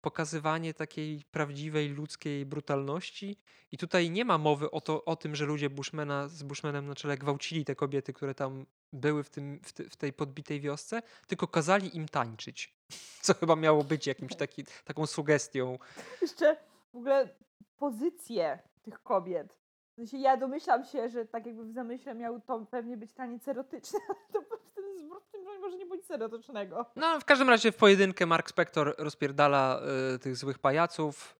pokazywanie 0.00 0.74
takiej 0.74 1.24
prawdziwej 1.30 1.88
ludzkiej 1.88 2.46
brutalności. 2.46 3.36
I 3.72 3.78
tutaj 3.78 4.10
nie 4.10 4.24
ma 4.24 4.38
mowy 4.38 4.70
o, 4.70 4.80
to, 4.80 5.04
o 5.04 5.16
tym, 5.16 5.36
że 5.36 5.44
ludzie 5.44 5.70
Bushmana 5.70 6.28
z 6.28 6.42
Bushmanem 6.42 6.86
na 6.86 6.94
czele 6.94 7.18
gwałcili 7.18 7.64
te 7.64 7.74
kobiety, 7.74 8.12
które 8.12 8.34
tam 8.34 8.66
były 8.92 9.24
w, 9.24 9.30
tym, 9.30 9.60
w, 9.64 9.72
te, 9.72 9.84
w 9.84 9.96
tej 9.96 10.12
podbitej 10.12 10.60
wiosce, 10.60 11.02
tylko 11.26 11.48
kazali 11.48 11.96
im 11.96 12.08
tańczyć. 12.08 12.74
Co 13.24 13.34
chyba 13.34 13.56
miało 13.56 13.84
być 13.84 14.06
jakimś 14.06 14.36
taki, 14.36 14.64
taką 14.84 15.06
sugestią. 15.06 15.78
Jeszcze 16.22 16.71
w 16.92 16.96
ogóle 16.96 17.28
pozycje 17.76 18.58
tych 18.82 19.02
kobiet. 19.02 19.58
W 19.92 19.94
sensie 19.94 20.16
ja 20.16 20.36
domyślam 20.36 20.84
się, 20.84 21.08
że 21.08 21.24
tak 21.24 21.46
jakby 21.46 21.64
w 21.64 21.72
zamyśle 21.72 22.14
miał 22.14 22.40
to 22.40 22.66
pewnie 22.70 22.96
być 22.96 23.12
taniec 23.12 23.48
erotyczny, 23.48 23.98
ale 24.08 24.18
to 24.32 24.40
w 24.40 24.70
tym, 24.74 24.84
w 25.20 25.30
tym 25.32 25.60
może 25.60 25.76
nie 25.76 25.86
być 25.86 26.10
erotycznego. 26.10 26.86
No, 26.96 27.20
w 27.20 27.24
każdym 27.24 27.48
razie 27.48 27.72
w 27.72 27.76
pojedynkę 27.76 28.26
Mark 28.26 28.50
Spector 28.50 28.94
rozpierdala 28.98 29.80
y, 30.14 30.18
tych 30.18 30.36
złych 30.36 30.58
pajaców, 30.58 31.36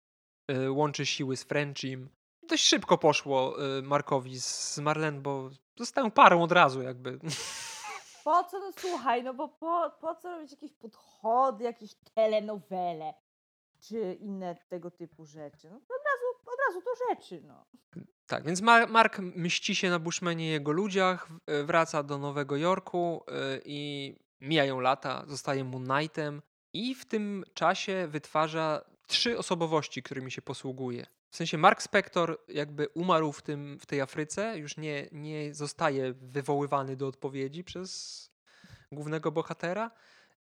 y, 0.50 0.70
łączy 0.70 1.06
siły 1.06 1.36
z 1.36 1.44
Frenchim. 1.44 2.08
Dość 2.42 2.64
szybko 2.66 2.98
poszło 2.98 3.64
y, 3.78 3.82
Markowi 3.82 4.40
z, 4.40 4.78
Marlene, 4.78 5.20
bo 5.20 5.50
zostają 5.76 6.10
parą 6.10 6.42
od 6.42 6.52
razu 6.52 6.82
jakby. 6.82 7.18
Po 8.24 8.44
co, 8.44 8.58
no 8.58 8.72
słuchaj, 8.78 9.22
no 9.22 9.34
bo 9.34 9.48
po, 9.48 9.92
po 10.00 10.14
co 10.14 10.30
robić 10.30 10.50
jakieś 10.50 10.72
podchody, 10.72 11.64
jakieś 11.64 11.94
telenowele, 12.14 13.14
czy 13.82 14.14
inne 14.20 14.56
tego 14.68 14.90
typu 14.90 15.26
rzeczy? 15.26 15.70
No 15.70 15.80
to 15.80 15.94
od 15.94 16.02
razu, 16.04 16.52
od 16.52 16.58
razu 16.68 16.82
to 16.82 16.90
rzeczy, 17.08 17.42
no. 17.46 17.66
Tak, 18.26 18.44
więc 18.44 18.60
Mar- 18.60 18.88
Mark 18.88 19.18
mści 19.18 19.74
się 19.74 19.90
na 19.90 19.98
Bushmanie 19.98 20.48
i 20.48 20.50
jego 20.50 20.72
ludziach, 20.72 21.28
y, 21.60 21.64
wraca 21.64 22.02
do 22.02 22.18
Nowego 22.18 22.56
Jorku 22.56 23.24
y, 23.28 23.62
i 23.64 24.14
mijają 24.40 24.80
lata, 24.80 25.24
zostaje 25.28 25.64
Moon 25.64 25.84
Knightem 25.86 26.42
i 26.72 26.94
w 26.94 27.04
tym 27.04 27.44
czasie 27.54 28.06
wytwarza 28.08 28.84
trzy 29.06 29.38
osobowości, 29.38 30.02
którymi 30.02 30.30
się 30.30 30.42
posługuje. 30.42 31.06
W 31.30 31.36
sensie 31.36 31.58
Mark 31.58 31.82
Spector 31.82 32.38
jakby 32.48 32.88
umarł 32.88 33.32
w, 33.32 33.42
tym, 33.42 33.78
w 33.78 33.86
tej 33.86 34.00
Afryce, 34.00 34.58
już 34.58 34.76
nie, 34.76 35.08
nie 35.12 35.54
zostaje 35.54 36.12
wywoływany 36.12 36.96
do 36.96 37.06
odpowiedzi 37.06 37.64
przez 37.64 38.30
głównego 38.92 39.32
bohatera 39.32 39.90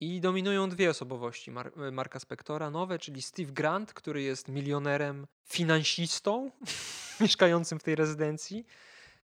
i 0.02 0.22
dominują 0.22 0.70
dwie 0.70 0.90
osobowości 0.90 1.52
Mar- 1.52 1.92
Marka 1.92 2.20
Spectora, 2.20 2.70
nowe, 2.70 3.00
czyli 3.00 3.22
Steve 3.22 3.52
Grant, 3.52 3.94
który 3.94 4.22
jest 4.22 4.48
milionerem, 4.48 5.28
finansistą, 5.44 6.52
mieszkającym 7.22 7.80
w 7.80 7.84
tej 7.84 7.96
rezydencji 7.96 8.66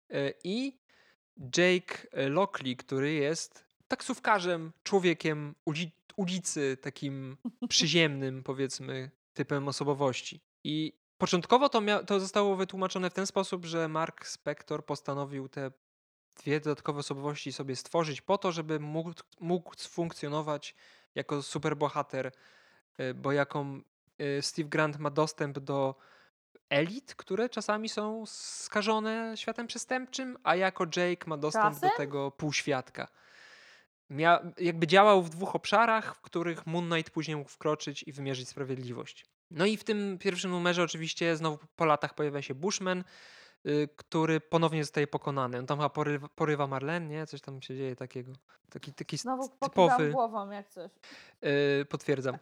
e, 0.09 0.33
i 0.43 0.77
Jake 1.57 2.07
Lockley, 2.29 2.75
który 2.75 3.13
jest 3.13 3.65
taksówkarzem, 3.87 4.71
człowiekiem 4.83 5.55
uli- 5.65 5.91
ulicy, 6.17 6.77
takim 6.81 7.37
przyziemnym, 7.69 8.43
powiedzmy, 8.43 9.11
typem 9.33 9.67
osobowości. 9.67 10.41
I 10.63 10.93
początkowo 11.17 11.69
to, 11.69 11.81
to 12.07 12.19
zostało 12.19 12.55
wytłumaczone 12.55 13.09
w 13.09 13.13
ten 13.13 13.25
sposób, 13.25 13.65
że 13.65 13.87
Mark 13.87 14.27
Spector 14.27 14.85
postanowił 14.85 15.49
te 15.49 15.71
dwie 16.35 16.59
dodatkowe 16.59 16.99
osobowości 16.99 17.53
sobie 17.53 17.75
stworzyć 17.75 18.21
po 18.21 18.37
to, 18.37 18.51
żeby 18.51 18.79
mógł, 18.79 19.13
mógł 19.39 19.75
funkcjonować 19.77 20.75
jako 21.15 21.41
superbohater, 21.41 22.31
y, 22.99 23.13
bo 23.13 23.31
jaką 23.31 23.81
y, 24.21 24.41
Steve 24.41 24.69
Grant 24.69 24.99
ma 24.99 25.09
dostęp 25.09 25.59
do 25.59 25.95
elit, 26.69 27.15
które 27.15 27.49
czasami 27.49 27.89
są 27.89 28.23
skażone 28.25 29.33
światem 29.37 29.67
przestępczym, 29.67 30.37
a 30.43 30.55
jako 30.55 30.83
Jake 30.83 31.27
ma 31.27 31.37
dostęp 31.37 31.73
Czasem? 31.73 31.89
do 31.89 31.97
tego 31.97 32.31
półświadka. 32.31 33.07
Mia, 34.09 34.39
jakby 34.57 34.87
działał 34.87 35.23
w 35.23 35.29
dwóch 35.29 35.55
obszarach, 35.55 36.15
w 36.15 36.21
których 36.21 36.67
Moon 36.67 36.89
Knight 36.89 37.13
później 37.13 37.37
mógł 37.37 37.49
wkroczyć 37.49 38.03
i 38.03 38.11
wymierzyć 38.11 38.49
sprawiedliwość. 38.49 39.25
No 39.51 39.65
i 39.65 39.77
w 39.77 39.83
tym 39.83 40.17
pierwszym 40.17 40.51
numerze 40.51 40.83
oczywiście 40.83 41.35
znowu 41.35 41.59
po 41.75 41.85
latach 41.85 42.13
pojawia 42.13 42.41
się 42.41 42.55
Bushman, 42.55 43.03
y, 43.67 43.89
który 43.95 44.39
ponownie 44.41 44.83
zostaje 44.83 45.07
pokonany. 45.07 45.57
On 45.59 45.65
tam 45.65 45.77
chyba 45.77 45.89
porywa, 45.89 46.27
porywa 46.35 46.67
Marlene, 46.67 47.07
nie? 47.07 47.25
Coś 47.25 47.41
tam 47.41 47.61
się 47.61 47.75
dzieje 47.75 47.95
takiego. 47.95 48.31
Taki, 48.69 48.93
taki 48.93 49.17
Znowu 49.17 49.49
typowy, 49.59 50.09
głową 50.11 50.49
jak 50.49 50.69
coś. 50.69 50.91
y, 51.81 51.85
potwierdzam. 51.85 52.37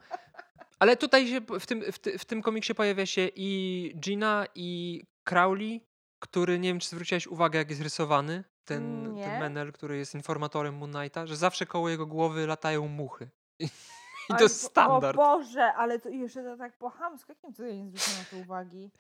Ale 0.80 0.98
tutaj 0.98 1.28
się 1.28 1.42
w 1.60 1.66
tym, 1.66 1.84
w, 1.92 2.00
ty, 2.00 2.18
w 2.18 2.26
tym 2.26 2.42
komiksie 2.42 2.76
pojawia 2.76 3.06
się 3.06 3.30
i 3.36 3.92
Gina, 4.00 4.46
i 4.56 5.02
Crowley, 5.24 5.82
który 6.20 6.60
nie 6.60 6.70
wiem, 6.70 6.80
czy 6.80 6.90
zwróciłeś 6.90 7.28
uwagę, 7.28 7.60
jak 7.60 7.70
jest 7.70 7.82
rysowany. 7.82 8.44
Ten, 8.66 9.14
Nie. 9.14 9.24
ten 9.24 9.40
Menel, 9.40 9.72
który 9.74 9.98
jest 9.98 10.16
informatorem 10.16 10.76
Moon 10.78 10.92
Knighta, 10.92 11.28
że 11.28 11.36
zawsze 11.36 11.66
koło 11.66 11.90
jego 11.90 12.06
głowy 12.06 12.48
latają 12.48 12.88
muchy. 12.88 13.30
I, 13.60 13.68
to 14.38 14.44
jest 14.44 14.64
standard. 14.64 15.18
O 15.20 15.22
Boże, 15.22 15.74
ale 15.74 16.00
to 16.00 16.10
jeszcze 16.10 16.44
to 16.44 16.58
tak 16.58 16.78
po 16.78 16.90
chamsku, 16.90 17.32
jakim 17.32 17.54
tutaj 17.54 17.78
nie 17.78 17.86
zwróciłam 17.88 18.20
na 18.20 18.26
to 18.30 18.38
uwagi? 18.38 18.92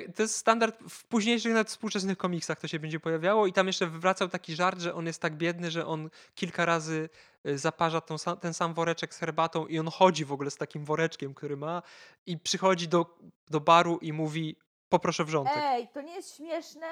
To 0.00 0.22
jest 0.22 0.36
standard 0.36 0.78
w 0.88 1.06
późniejszych, 1.06 1.52
nawet 1.52 1.68
współczesnych 1.68 2.18
komiksach 2.18 2.60
to 2.60 2.68
się 2.68 2.78
będzie 2.78 3.00
pojawiało 3.00 3.46
i 3.46 3.52
tam 3.52 3.66
jeszcze 3.66 3.86
wracał 3.86 4.28
taki 4.28 4.54
żart, 4.54 4.80
że 4.80 4.94
on 4.94 5.06
jest 5.06 5.22
tak 5.22 5.36
biedny, 5.36 5.70
że 5.70 5.86
on 5.86 6.10
kilka 6.34 6.64
razy 6.64 7.08
y, 7.46 7.58
zaparza 7.58 8.00
tą, 8.00 8.16
ten 8.40 8.54
sam 8.54 8.74
woreczek 8.74 9.14
z 9.14 9.18
herbatą 9.18 9.66
i 9.66 9.78
on 9.78 9.88
chodzi 9.88 10.24
w 10.24 10.32
ogóle 10.32 10.50
z 10.50 10.56
takim 10.56 10.84
woreczkiem, 10.84 11.34
który 11.34 11.56
ma 11.56 11.82
i 12.26 12.38
przychodzi 12.38 12.88
do, 12.88 13.18
do 13.50 13.60
baru 13.60 13.98
i 13.98 14.12
mówi 14.12 14.56
poproszę 14.88 15.24
wrzątek. 15.24 15.54
Ej, 15.56 15.88
to 15.88 16.00
nie 16.00 16.14
jest 16.14 16.36
śmieszne? 16.36 16.86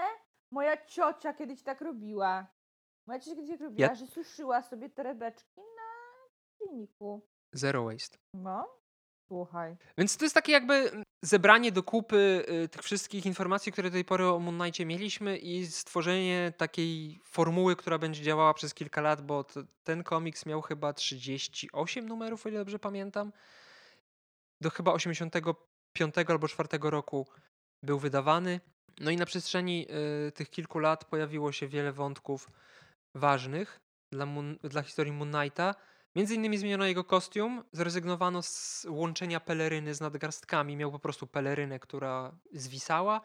Moja 0.53 0.87
ciocia 0.87 1.35
kiedyś 1.35 1.63
tak 1.63 1.81
robiła. 1.81 2.47
Moja 3.07 3.21
ciocia 3.21 3.35
kiedyś 3.35 3.51
tak 3.51 3.61
robiła, 3.61 3.89
Ja- 3.89 3.95
że 3.95 4.07
suszyła 4.07 4.63
sobie 4.63 4.91
torebeczki 4.91 5.61
na 5.61 5.91
silniku. 6.59 7.27
Zero 7.53 7.85
waste. 7.85 8.19
No, 8.35 8.69
słuchaj. 9.31 9.77
Więc 9.99 10.17
to 10.17 10.25
jest 10.25 10.35
takie 10.35 10.53
jakby 10.53 10.75
mm, 10.75 11.03
zebranie 11.23 11.73
do 11.73 11.83
kupy 11.83 12.45
y, 12.65 12.69
tych 12.69 12.83
wszystkich 12.83 13.27
informacji, 13.27 13.73
które 13.73 13.91
do 13.91 13.95
tej 13.95 14.05
pory 14.05 14.27
o 14.27 14.39
Moon 14.39 14.59
Knightie 14.59 14.87
mieliśmy 14.87 15.39
i 15.39 15.67
stworzenie 15.67 16.53
takiej 16.57 17.21
formuły, 17.25 17.77
która 17.77 17.99
będzie 17.99 18.23
działała 18.23 18.55
przez 18.55 18.75
kilka 18.75 19.01
lat, 19.01 19.21
bo 19.23 19.45
ten 19.85 20.03
komiks 20.03 20.47
miał 20.47 20.63
chyba 20.63 20.93
38 20.93 22.09
numerów, 22.09 22.47
o 22.47 22.49
ile 22.49 22.59
dobrze 22.59 22.79
pamiętam. 22.79 23.33
do 24.61 24.71
chyba 24.71 24.93
85 24.93 26.15
albo 26.29 26.49
4 26.49 26.69
roku 26.83 27.27
był 27.83 27.99
wydawany. 27.99 28.61
No 29.01 29.11
i 29.11 29.17
na 29.17 29.27
przestrzeni 29.27 29.87
y, 30.29 30.33
tych 30.33 30.51
kilku 30.51 30.79
lat 30.79 31.05
pojawiło 31.05 31.53
się 31.53 31.69
wiele 31.69 31.93
wątków 31.93 32.51
ważnych 33.15 33.81
dla, 34.13 34.27
Moon, 34.27 34.59
dla 34.63 34.83
historii 34.83 35.13
Moon 35.13 35.33
Knighta. 35.33 35.75
Między 36.17 36.35
innymi 36.35 36.59
zmieniono 36.59 36.87
jego 36.87 37.05
kostium, 37.05 37.65
zrezygnowano 37.73 38.43
z 38.43 38.87
łączenia 38.89 39.41
peleryny 39.41 39.95
z 39.95 40.01
nadgarstkami, 40.01 40.77
miał 40.77 40.93
po 40.93 40.99
prostu 40.99 41.27
pelerynę, 41.27 41.79
która 41.79 42.33
zwisała. 42.53 43.21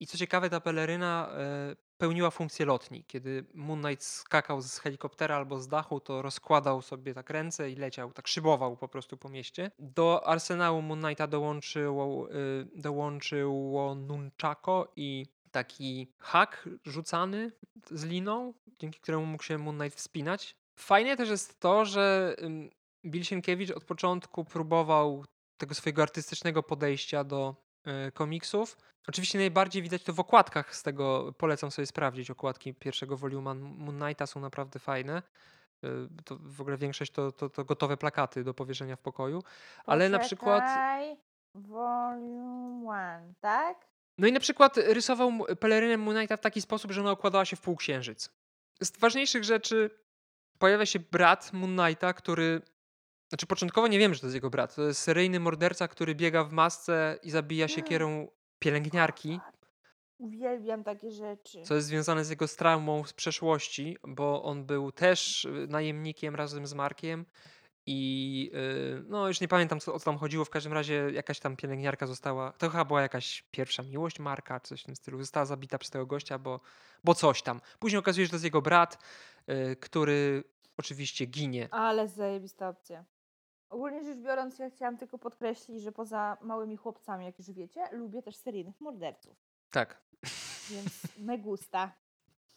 I 0.00 0.06
co 0.06 0.18
ciekawe, 0.18 0.50
ta 0.50 0.60
peleryna 0.60 1.30
e, 1.32 1.76
pełniła 1.98 2.30
funkcję 2.30 2.66
lotni. 2.66 3.04
Kiedy 3.04 3.46
Moon 3.54 3.82
Knight 3.82 4.04
skakał 4.04 4.62
z 4.62 4.78
helikoptera 4.78 5.36
albo 5.36 5.58
z 5.58 5.68
dachu, 5.68 6.00
to 6.00 6.22
rozkładał 6.22 6.82
sobie 6.82 7.14
tak 7.14 7.30
ręce 7.30 7.70
i 7.70 7.76
leciał, 7.76 8.12
tak 8.12 8.28
szybował 8.28 8.76
po 8.76 8.88
prostu 8.88 9.16
po 9.16 9.28
mieście. 9.28 9.70
Do 9.78 10.26
arsenału 10.26 10.82
Moon 10.82 11.02
Knighta 11.02 11.26
dołączyło, 11.26 12.30
y, 12.30 12.68
dołączyło 12.74 13.94
nunchako 13.94 14.92
i 14.96 15.26
taki 15.50 16.12
hak 16.18 16.68
rzucany 16.84 17.52
z 17.90 18.04
liną, 18.04 18.54
dzięki 18.78 19.00
któremu 19.00 19.26
mógł 19.26 19.42
się 19.42 19.58
Moon 19.58 19.78
Knight 19.78 19.98
wspinać. 19.98 20.56
Fajne 20.78 21.16
też 21.16 21.28
jest 21.28 21.60
to, 21.60 21.84
że 21.84 22.36
Bill 23.06 23.24
Sienkiewicz 23.24 23.70
od 23.70 23.84
początku 23.84 24.44
próbował 24.44 25.24
tego 25.56 25.74
swojego 25.74 26.02
artystycznego 26.02 26.62
podejścia 26.62 27.24
do 27.24 27.54
y, 28.08 28.12
komiksów. 28.12 28.76
Oczywiście 29.08 29.38
najbardziej 29.38 29.82
widać 29.82 30.02
to 30.02 30.12
w 30.12 30.20
okładkach 30.20 30.76
z 30.76 30.82
tego, 30.82 31.34
polecam 31.38 31.70
sobie 31.70 31.86
sprawdzić, 31.86 32.30
okładki 32.30 32.74
pierwszego 32.74 33.16
voluma 33.16 33.54
Moon 33.54 33.98
Knighta 34.00 34.26
są 34.26 34.40
naprawdę 34.40 34.78
fajne. 34.78 35.22
Y, 35.84 35.88
to 36.24 36.36
w 36.40 36.60
ogóle 36.60 36.76
większość 36.76 37.12
to, 37.12 37.32
to, 37.32 37.50
to 37.50 37.64
gotowe 37.64 37.96
plakaty 37.96 38.44
do 38.44 38.54
powieszenia 38.54 38.96
w 38.96 39.00
pokoju. 39.00 39.42
Ale 39.86 40.04
Poczekaj, 40.04 40.10
na 40.10 40.18
przykład... 40.18 40.62
Volume 41.54 42.88
one, 42.88 43.34
tak? 43.40 43.86
No 44.18 44.26
i 44.26 44.32
na 44.32 44.40
przykład 44.40 44.76
rysował 44.76 45.32
pelerynę 45.60 45.96
Moon 45.96 46.16
Knighta 46.16 46.36
w 46.36 46.40
taki 46.40 46.60
sposób, 46.60 46.92
że 46.92 47.00
ona 47.00 47.10
okładała 47.10 47.44
się 47.44 47.56
w 47.56 47.60
półksiężyc. 47.60 48.30
Z 48.82 48.98
ważniejszych 48.98 49.44
rzeczy 49.44 49.90
pojawia 50.58 50.86
się 50.86 50.98
brat 50.98 51.52
Moon 51.52 51.76
Knighta, 51.76 52.12
który. 52.12 52.62
Znaczy, 53.28 53.46
początkowo 53.46 53.88
nie 53.88 53.98
wiem, 53.98 54.14
że 54.14 54.20
to 54.20 54.26
jest 54.26 54.34
jego 54.34 54.50
brat. 54.50 54.74
To 54.74 54.82
jest 54.82 55.00
seryjny 55.00 55.40
morderca, 55.40 55.88
który 55.88 56.14
biega 56.14 56.44
w 56.44 56.52
masce 56.52 57.18
i 57.22 57.30
zabija 57.30 57.68
siekierą 57.68 58.28
pielęgniarki. 58.58 59.40
Uwielbiam 60.18 60.84
takie 60.84 61.10
rzeczy. 61.10 61.62
Co 61.62 61.74
jest 61.74 61.86
związane 61.86 62.24
z 62.24 62.30
jego 62.30 62.48
traumą 62.48 63.04
z 63.04 63.12
przeszłości, 63.12 63.96
bo 64.06 64.42
on 64.42 64.64
był 64.64 64.92
też 64.92 65.44
y, 65.44 65.66
najemnikiem 65.68 66.34
razem 66.34 66.66
z 66.66 66.74
Markiem. 66.74 67.26
I 67.90 68.50
yy, 68.52 69.04
no, 69.08 69.28
już 69.28 69.40
nie 69.40 69.48
pamiętam, 69.48 69.80
co, 69.80 69.94
o 69.94 69.98
co 69.98 70.04
tam 70.04 70.18
chodziło. 70.18 70.44
W 70.44 70.50
każdym 70.50 70.72
razie 70.72 71.10
jakaś 71.12 71.40
tam 71.40 71.56
pielęgniarka 71.56 72.06
została. 72.06 72.52
To 72.52 72.70
chyba 72.70 72.84
była 72.84 73.02
jakaś 73.02 73.42
pierwsza 73.50 73.82
miłość 73.82 74.18
Marka, 74.18 74.60
coś 74.60 74.82
w 74.82 74.84
tym 74.84 74.96
stylu. 74.96 75.18
Została 75.18 75.46
zabita 75.46 75.78
przez 75.78 75.90
tego 75.90 76.06
gościa, 76.06 76.38
bo, 76.38 76.60
bo 77.04 77.14
coś 77.14 77.42
tam. 77.42 77.60
Później 77.78 77.98
okazuje 77.98 78.24
się, 78.24 78.26
że 78.26 78.30
to 78.30 78.36
jest 78.36 78.44
jego 78.44 78.62
brat, 78.62 79.04
yy, 79.46 79.76
który 79.76 80.44
oczywiście 80.76 81.26
ginie. 81.26 81.68
Ale 81.70 82.08
zajebista 82.08 82.68
opcja. 82.68 83.04
Ogólnie 83.70 84.04
rzecz 84.04 84.18
biorąc, 84.18 84.58
ja 84.58 84.70
chciałam 84.70 84.98
tylko 84.98 85.18
podkreślić, 85.18 85.82
że 85.82 85.92
poza 85.92 86.36
małymi 86.40 86.76
chłopcami, 86.76 87.24
jak 87.24 87.38
już 87.38 87.50
wiecie, 87.50 87.80
lubię 87.92 88.22
też 88.22 88.36
seryjnych 88.36 88.80
morderców. 88.80 89.36
Tak. 89.70 90.02
Więc 90.70 91.18
me 91.18 91.38
gusta. 91.38 91.92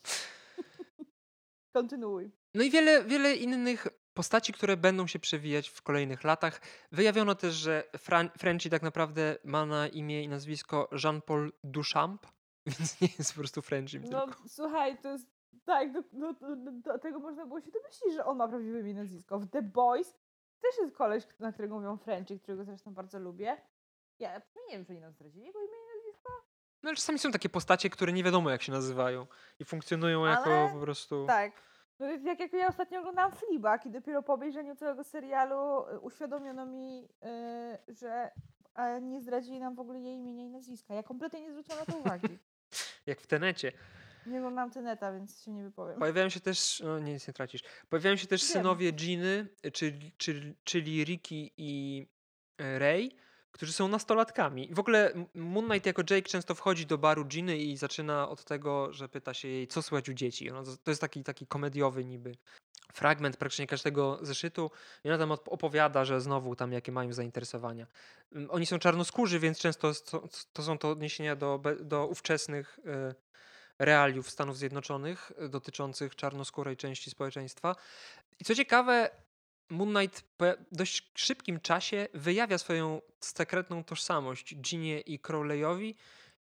Kontynuuj. 1.74 2.32
No 2.54 2.64
i 2.64 2.70
wiele, 2.70 3.04
wiele 3.04 3.36
innych 3.36 3.88
postaci, 4.14 4.54
które 4.54 4.78
będą 4.78 5.08
się 5.08 5.20
przewijać 5.20 5.70
w 5.70 5.82
kolejnych 5.82 6.24
latach. 6.24 6.62
Wyjawiono 6.92 7.36
też, 7.36 7.54
że 7.54 7.84
Fran 7.98 8.30
Frenchy 8.38 8.70
tak 8.70 8.82
naprawdę 8.82 9.38
ma 9.44 9.66
na 9.66 9.88
imię 9.88 10.24
i 10.24 10.28
nazwisko 10.28 10.90
Jean-Paul 11.04 11.52
Duchamp, 11.64 12.28
więc 12.66 13.02
nie 13.02 13.08
jest 13.18 13.34
po 13.34 13.40
prostu 13.40 13.62
Frenchym 13.62 14.04
No 14.10 14.28
tylko. 14.28 14.44
słuchaj, 14.48 14.98
to 14.98 15.12
jest 15.12 15.28
tak, 15.66 15.92
do, 15.94 16.02
do, 16.02 16.34
do, 16.34 16.72
do 16.72 17.00
tego 17.00 17.20
można 17.20 17.46
było 17.46 17.62
się 17.62 17.72
domyślić, 17.72 18.14
że 18.14 18.26
on 18.26 18.38
ma 18.38 18.48
prawdziwe 18.48 18.80
imię 18.80 18.92
i 18.92 18.96
nazwisko. 18.96 19.40
W 19.40 19.50
The 19.50 19.62
Boys 19.62 20.14
też 20.62 20.78
jest 20.82 20.96
koleś, 20.96 21.24
na 21.40 21.52
którego 21.52 21.76
mówią 21.76 21.98
Frenchy, 21.98 22.40
którego 22.40 22.64
zresztą 22.66 22.94
bardzo 22.94 23.20
lubię. 23.20 23.58
Ja 24.20 24.42
nie 24.70 24.78
wiem, 24.78 24.86
czy 24.86 24.92
oni 24.92 25.02
nam 25.02 25.14
zdradzili 25.14 25.46
jego 25.46 25.60
imię 25.60 25.78
i 25.86 25.98
nazwisko. 25.98 26.32
No 26.84 26.90
ale 26.90 26.96
czasami 26.96 27.20
są 27.20 27.32
takie 27.32 27.50
postacie, 27.50 27.90
które 27.90 28.14
nie 28.14 28.24
wiadomo 28.24 28.50
jak 28.50 28.62
się 28.62 28.72
nazywają 28.72 29.28
i 29.60 29.66
funkcjonują 29.66 30.26
jako 30.26 30.44
Ale 30.44 30.74
po 30.74 30.80
prostu... 30.80 31.26
Tak. 31.28 31.71
No 32.02 32.08
więc 32.08 32.26
jak, 32.26 32.40
jak 32.40 32.54
ja 32.54 32.68
ostatnio 32.68 33.00
oglądałam 33.00 33.32
Fleabag 33.32 33.86
i 33.86 33.92
dopiero 33.92 34.24
po 34.24 34.34
obejrzeniu 34.34 34.76
całego 34.76 35.04
serialu 35.04 35.86
y, 35.96 36.00
uświadomiono 36.00 36.66
mi, 36.66 37.08
y, 37.88 37.94
że 37.94 38.32
nie 39.02 39.22
zdradzili 39.22 39.60
nam 39.60 39.76
w 39.76 39.80
ogóle 39.80 40.00
jej 40.00 40.16
imienia 40.16 40.44
i 40.44 40.50
nazwiska. 40.50 40.94
Ja 40.94 41.04
kompletnie 41.04 41.42
nie 41.42 41.52
zwróciłam 41.52 41.80
na 41.80 41.86
to 41.86 42.00
uwagi. 42.00 42.40
Jak 43.06 43.22
w 43.22 43.28
Tenecie. 43.28 43.72
Nie 44.26 44.38
oglądam 44.38 44.72
Teneta, 44.72 45.14
więc 45.14 45.44
się 45.44 45.52
nie 45.52 45.64
wypowiem. 45.64 46.00
Pojawiają 46.00 46.30
się 46.30 46.40
też, 46.40 46.82
no 46.86 47.00
nie, 47.00 47.14
nic 47.14 47.28
nie 47.28 47.34
tracisz. 47.34 47.64
Pojawiają 47.90 48.16
się 48.16 48.28
też 48.28 48.42
Wiem. 48.42 48.52
synowie 48.52 48.92
Giny, 48.92 49.48
czyli, 49.74 50.12
czyli, 50.18 50.56
czyli 50.64 51.04
Ricky 51.04 51.50
i 51.58 52.08
e, 52.58 52.80
Ray, 52.80 53.12
którzy 53.52 53.74
są 53.74 53.88
nastolatkami. 53.88 54.70
W 54.72 54.80
ogóle 54.80 55.14
Moon 55.36 55.66
Knight 55.66 55.86
jako 55.86 56.02
Jake 56.02 56.30
często 56.30 56.56
wchodzi 56.56 56.86
do 56.86 56.98
baru 56.98 57.26
Giny 57.26 57.58
i 57.58 57.78
zaczyna 57.78 58.30
od 58.30 58.44
tego, 58.44 58.94
że 58.94 59.10
pyta 59.10 59.34
się 59.34 59.48
jej, 59.48 59.68
co 59.68 59.82
słychać 59.82 60.10
u 60.10 60.14
dzieci. 60.14 60.50
To 60.84 60.92
jest 60.92 61.02
taki, 61.02 61.24
taki 61.24 61.48
komediowy 61.48 62.06
niby 62.06 62.36
fragment 62.94 63.38
praktycznie 63.38 63.68
każdego 63.68 64.20
zeszytu 64.22 64.72
i 65.04 65.10
ona 65.10 65.18
tam 65.18 65.30
op- 65.30 65.50
opowiada, 65.50 66.06
że 66.06 66.22
znowu 66.22 66.56
tam 66.56 66.72
jakie 66.72 66.92
mają 66.92 67.14
zainteresowania. 67.14 67.88
Oni 68.50 68.66
są 68.66 68.80
czarnoskórzy, 68.80 69.40
więc 69.40 69.60
często 69.60 69.92
to, 70.54 70.64
są 70.64 70.78
to 70.78 70.90
odniesienia 70.90 71.36
do, 71.36 71.62
do 71.82 72.08
ówczesnych 72.08 72.80
e, 72.86 73.16
realiów 73.80 74.30
Stanów 74.30 74.58
Zjednoczonych 74.58 75.32
e, 75.38 75.50
dotyczących 75.50 76.16
czarnoskórej 76.16 76.78
części 76.78 77.12
społeczeństwa. 77.12 77.76
I 78.40 78.44
co 78.44 78.56
ciekawe, 78.56 79.10
Moon 79.72 79.94
Knight 79.94 80.22
po 80.38 80.46
dość 80.72 81.12
szybkim 81.16 81.60
czasie 81.60 82.08
wyjawia 82.14 82.58
swoją 82.58 83.02
sekretną 83.20 83.84
tożsamość 83.84 84.56
Ginie 84.56 85.00
i 85.00 85.20
Crowleyowi 85.20 85.96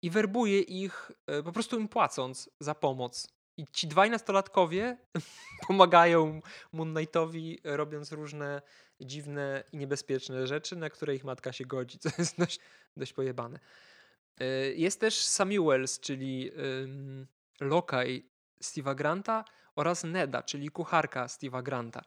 i 0.01 0.09
werbuje 0.09 0.61
ich 0.61 1.11
e, 1.27 1.43
po 1.43 1.51
prostu 1.51 1.79
im 1.79 1.87
płacąc 1.87 2.49
za 2.59 2.75
pomoc. 2.75 3.27
I 3.57 3.65
ci 3.71 3.87
dwaj 3.87 4.09
nastolatkowie 4.09 4.97
pomagają 5.67 6.41
Moon 6.71 6.93
Knightowi, 6.93 7.59
e, 7.63 7.77
robiąc 7.77 8.11
różne 8.11 8.61
dziwne 9.01 9.63
i 9.71 9.77
niebezpieczne 9.77 10.47
rzeczy, 10.47 10.75
na 10.75 10.89
które 10.89 11.15
ich 11.15 11.23
matka 11.23 11.53
się 11.53 11.65
godzi, 11.65 11.99
co 11.99 12.09
jest 12.17 12.37
dość, 12.45 12.59
dość 12.97 13.13
pojebane. 13.13 13.59
E, 14.39 14.45
Jest 14.71 14.99
też 14.99 15.25
Samuels, 15.25 15.99
czyli 15.99 16.51
lokaj 17.59 18.29
Steve'a 18.63 18.95
Granta 18.95 19.45
oraz 19.75 20.03
Neda, 20.03 20.43
czyli 20.43 20.69
kucharka 20.69 21.25
Steve'a 21.25 21.63
Granta. 21.63 22.03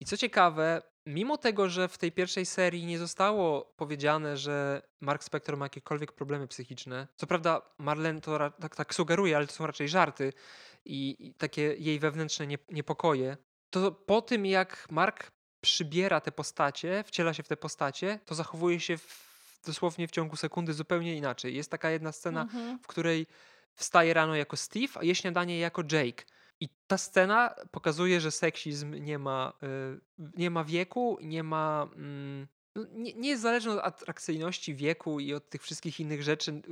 I 0.00 0.04
co 0.04 0.16
ciekawe, 0.16 0.82
mimo 1.06 1.38
tego, 1.38 1.68
że 1.68 1.88
w 1.88 1.98
tej 1.98 2.12
pierwszej 2.12 2.46
serii 2.46 2.86
nie 2.86 2.98
zostało 2.98 3.72
powiedziane, 3.76 4.36
że 4.36 4.82
Mark 5.00 5.24
Spector 5.24 5.56
ma 5.56 5.64
jakiekolwiek 5.64 6.12
problemy 6.12 6.48
psychiczne, 6.48 7.08
co 7.16 7.26
prawda 7.26 7.62
Marlene 7.78 8.20
to 8.20 8.50
tak, 8.60 8.76
tak 8.76 8.94
sugeruje, 8.94 9.36
ale 9.36 9.46
to 9.46 9.52
są 9.52 9.66
raczej 9.66 9.88
żarty 9.88 10.32
i, 10.84 11.16
i 11.18 11.34
takie 11.34 11.62
jej 11.62 11.98
wewnętrzne 11.98 12.46
nie, 12.46 12.58
niepokoje, 12.70 13.36
to 13.70 13.92
po 13.92 14.22
tym 14.22 14.46
jak 14.46 14.86
Mark 14.90 15.30
przybiera 15.60 16.20
te 16.20 16.32
postacie, 16.32 17.04
wciela 17.06 17.34
się 17.34 17.42
w 17.42 17.48
te 17.48 17.56
postacie, 17.56 18.18
to 18.24 18.34
zachowuje 18.34 18.80
się 18.80 18.96
w, 18.98 19.60
dosłownie 19.66 20.08
w 20.08 20.10
ciągu 20.10 20.36
sekundy 20.36 20.72
zupełnie 20.72 21.16
inaczej. 21.16 21.54
Jest 21.54 21.70
taka 21.70 21.90
jedna 21.90 22.12
scena, 22.12 22.42
Mhm. 22.42 22.78
w 22.78 22.86
której 22.86 23.26
wstaje 23.74 24.14
rano 24.14 24.34
jako 24.36 24.56
Steve, 24.56 24.92
a 24.94 25.04
je 25.04 25.14
śniadanie 25.14 25.58
jako 25.58 25.82
Jake. 25.82 26.24
I 26.60 26.68
ta 26.86 26.98
scena 26.98 27.54
pokazuje, 27.70 28.20
że 28.20 28.30
seksizm 28.30 28.94
nie 28.94 29.18
ma, 29.18 29.52
y, 29.62 30.00
nie 30.36 30.50
ma 30.50 30.64
wieku, 30.64 31.18
nie 31.22 31.42
ma. 31.42 31.88
mm, 31.94 32.48
no, 32.76 32.84
nie, 32.92 33.14
nie 33.14 33.28
jest 33.28 33.42
zależny 33.42 33.72
od 33.72 33.78
atrakcyjności 33.84 34.74
wieku 34.74 35.20
i 35.20 35.34
od 35.34 35.50
tych 35.50 35.62
wszystkich 35.62 36.00
innych 36.00 36.22
rzeczy, 36.22 36.62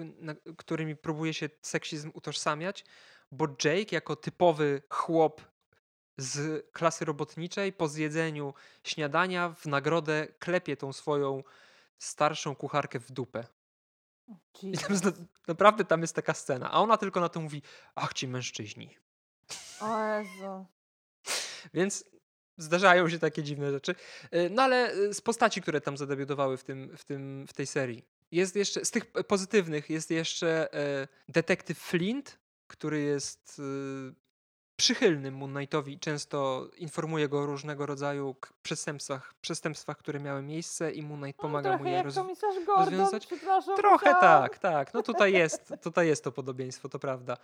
którymi 0.57 0.97
próbuje 0.97 1.35
się 1.35 1.49
seksizm 1.62 2.11
utożsamiać, 2.14 2.85
bo 3.32 3.47
Jake, 3.64 3.95
jako 3.95 4.16
typowy 4.16 4.82
chłop 4.89 5.41
z 6.18 6.66
klasy 6.72 7.05
robotniczej, 7.05 7.72
po 7.72 7.89
zjedzeniu 7.89 8.55
śniadania 8.85 9.49
w 9.49 9.66
nagrodę 9.66 10.26
klepie 10.39 10.76
tą 10.76 10.93
swoją 10.93 11.43
starszą 11.99 12.55
kucharkę 12.57 13.01
w 13.01 13.12
dupę. 13.12 13.47
I 14.72 14.78
tam 14.78 14.93
jest, 14.93 15.05
na- 15.05 15.12
naprawdę 15.49 15.85
tam 15.85 16.01
jest 16.01 16.14
taka 16.14 16.35
scena, 16.35 16.70
a 16.70 16.80
ona 16.80 16.97
tylko 16.97 17.20
na 17.20 17.28
to 17.28 17.41
mówi, 17.41 17.62
ach 17.95 18.12
ci 18.12 18.28
mężczyźni. 18.28 18.97
O 19.81 19.99
Jezu. 20.05 20.66
Więc 21.75 22.05
zdarzają 22.57 23.09
się 23.09 23.18
takie 23.18 23.43
dziwne 23.43 23.70
rzeczy. 23.70 23.95
Y, 24.35 24.51
No 24.51 24.62
ale 24.62 24.95
y, 24.95 25.14
z 25.14 25.20
postaci, 25.20 25.62
które 25.62 25.81
tam 25.81 25.97
zadebiutowały 25.97 26.57
w, 26.57 26.64
tym, 26.64 26.97
w, 26.97 27.05
tym, 27.05 27.47
w 27.49 27.53
tej 27.53 27.66
serii. 27.66 28.05
Jest 28.33 28.57
jeszcze, 28.57 28.85
z 28.85 28.91
tych 28.91 29.07
p- 29.07 29.25
pozytywnych 29.25 29.91
jest 29.91 30.11
jeszcze 30.11 30.75
e, 30.75 31.09
detektyw 31.29 31.79
Flint, 31.79 32.39
który 32.66 33.01
jest, 33.01 33.59
y, 33.59 34.14
przychylnym 34.77 35.35
Moon 35.35 35.55
Knightowi. 35.55 35.99
Często 35.99 36.68
informuje 36.77 37.29
go 37.29 37.41
o 37.41 37.47
różnego 37.47 37.87
rodzaju 37.87 38.37
przestępstwach, 38.62 39.35
przestępstwach, 39.41 39.99
które 39.99 40.20
miały 40.20 40.43
miejsce 40.43 40.93
i 40.93 41.03
Moon 41.03 41.20
Knight 41.20 41.39
No, 41.39 41.43
pomaga 41.43 41.70
trochę 41.70 41.85
mu 41.85 41.91
je 41.91 42.03
roz... 42.03 42.14
Gordon, 42.66 42.85
rozwiązać. 42.85 43.29
Trochę 43.77 44.11
tak, 44.20 44.59
tak. 44.59 44.95
No 44.95 45.03
tutaj 45.03 45.33
jest, 45.33 45.72
tutaj 45.83 46.07
jest 46.09 46.25
to 46.25 46.33
podobieństwo, 46.33 46.89
to 46.89 46.99
prawda. 46.99 47.37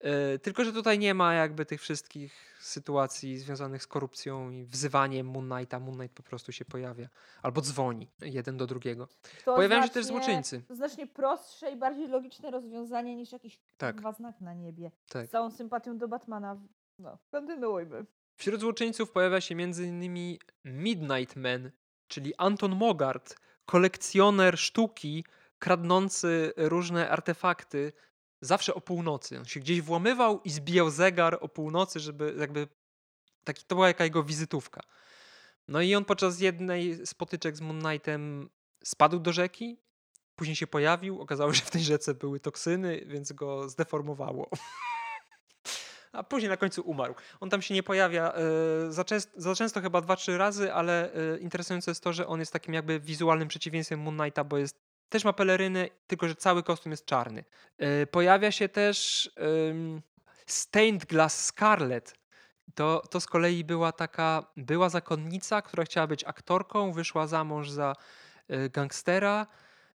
E, 0.00 0.38
Tylko, 0.38 0.64
że 0.64 0.72
tutaj 0.72 0.98
nie 0.98 1.14
ma 1.14 1.34
jakby 1.34 1.66
tych 1.66 1.80
wszystkich 1.80 2.56
sytuacji 2.60 3.38
związanych 3.38 3.82
z 3.82 3.86
korupcją 3.86 4.50
i 4.50 4.64
wzywaniem 4.64 5.26
Moon 5.26 5.48
Knighta. 5.50 5.80
Moon 5.80 5.96
Knight 5.96 6.16
po 6.16 6.22
prostu 6.22 6.52
się 6.52 6.64
pojawia. 6.64 7.08
Albo 7.42 7.60
dzwoni 7.60 8.08
jeden 8.20 8.56
do 8.56 8.66
drugiego. 8.66 9.08
To 9.44 9.54
Pojawiają 9.54 9.82
się 9.82 9.88
też 9.88 10.04
znacznie- 10.06 10.24
złoczyńcy. 10.24 10.62
To 10.68 10.74
znacznie 10.74 11.06
prostsze 11.06 11.70
i 11.70 11.76
bardziej 11.76 12.08
logiczne 12.08 12.50
rozwiązanie 12.50 13.16
niż 13.16 13.32
jakiś 13.32 13.58
Tak. 13.76 13.94
kurwa 13.96 14.12
znak 14.12 14.40
na 14.40 14.54
niebie. 14.54 14.90
Tak. 15.08 15.26
Z 15.26 15.30
całą 15.30 15.50
sympatią 15.50 15.98
do 15.98 16.08
Batmana. 16.08 16.60
No, 16.98 17.18
kontynuujmy. 17.30 18.04
Wśród 18.36 18.60
złoczyńców 18.60 19.10
pojawia 19.12 19.40
się 19.40 19.54
m.in. 19.54 20.38
Midnight 20.64 21.36
Man, 21.36 21.70
czyli 22.08 22.34
Anton 22.38 22.76
Mogart, 22.76 23.36
kolekcjoner 23.66 24.58
sztuki, 24.58 25.24
kradnący 25.58 26.52
różne 26.56 27.10
artefakty, 27.10 27.92
zawsze 28.40 28.74
o 28.74 28.80
północy. 28.80 29.38
On 29.38 29.44
się 29.44 29.60
gdzieś 29.60 29.80
włamywał 29.80 30.40
i 30.44 30.50
zbijał 30.50 30.90
zegar 30.90 31.38
o 31.40 31.48
północy, 31.48 32.00
żeby 32.00 32.34
jakby 32.38 32.68
taki, 33.44 33.64
to 33.64 33.74
była 33.74 33.88
jaka 33.88 34.04
jego 34.04 34.22
wizytówka. 34.22 34.80
No 35.68 35.80
i 35.80 35.94
on 35.94 36.04
podczas 36.04 36.40
jednej 36.40 37.06
z 37.06 37.14
potyczek 37.14 37.56
z 37.56 37.60
Moon 37.60 37.80
Knightem 37.80 38.50
spadł 38.84 39.18
do 39.18 39.32
rzeki, 39.32 39.78
później 40.36 40.56
się 40.56 40.66
pojawił, 40.66 41.20
okazało 41.20 41.52
się, 41.52 41.58
że 41.58 41.64
w 41.64 41.70
tej 41.70 41.82
rzece 41.82 42.14
były 42.14 42.40
toksyny, 42.40 43.02
więc 43.06 43.32
go 43.32 43.68
zdeformowało. 43.68 44.50
A 46.12 46.22
później 46.22 46.50
na 46.50 46.56
końcu 46.56 46.82
umarł. 46.82 47.14
On 47.40 47.50
tam 47.50 47.62
się 47.62 47.74
nie 47.74 47.82
pojawia 47.82 48.32
e, 48.32 48.92
za, 48.92 49.04
częst, 49.04 49.30
za 49.36 49.54
często, 49.54 49.80
chyba 49.80 50.00
dwa, 50.00 50.16
trzy 50.16 50.38
razy, 50.38 50.72
ale 50.72 51.14
e, 51.14 51.38
interesujące 51.38 51.90
jest 51.90 52.02
to, 52.02 52.12
że 52.12 52.26
on 52.26 52.40
jest 52.40 52.52
takim 52.52 52.74
jakby 52.74 53.00
wizualnym 53.00 53.48
przeciwieństwem 53.48 54.00
Moon 54.00 54.18
Knighta, 54.18 54.44
bo 54.44 54.58
jest, 54.58 54.85
też 55.08 55.24
ma 55.24 55.32
pelerynę, 55.32 55.88
tylko 56.06 56.28
że 56.28 56.34
cały 56.34 56.62
kostium 56.62 56.90
jest 56.90 57.06
czarny. 57.06 57.44
E, 57.78 58.06
pojawia 58.06 58.50
się 58.50 58.68
też 58.68 59.30
em, 59.36 60.02
Stained 60.46 61.04
Glass 61.04 61.44
Scarlet. 61.44 62.14
To, 62.74 63.02
to 63.10 63.20
z 63.20 63.26
kolei 63.26 63.64
była 63.64 63.92
taka, 63.92 64.44
była 64.56 64.88
zakonnica, 64.88 65.62
która 65.62 65.84
chciała 65.84 66.06
być 66.06 66.24
aktorką, 66.24 66.92
wyszła 66.92 67.26
za 67.26 67.44
mąż 67.44 67.70
za 67.70 67.92
e, 68.48 68.70
gangstera. 68.70 69.46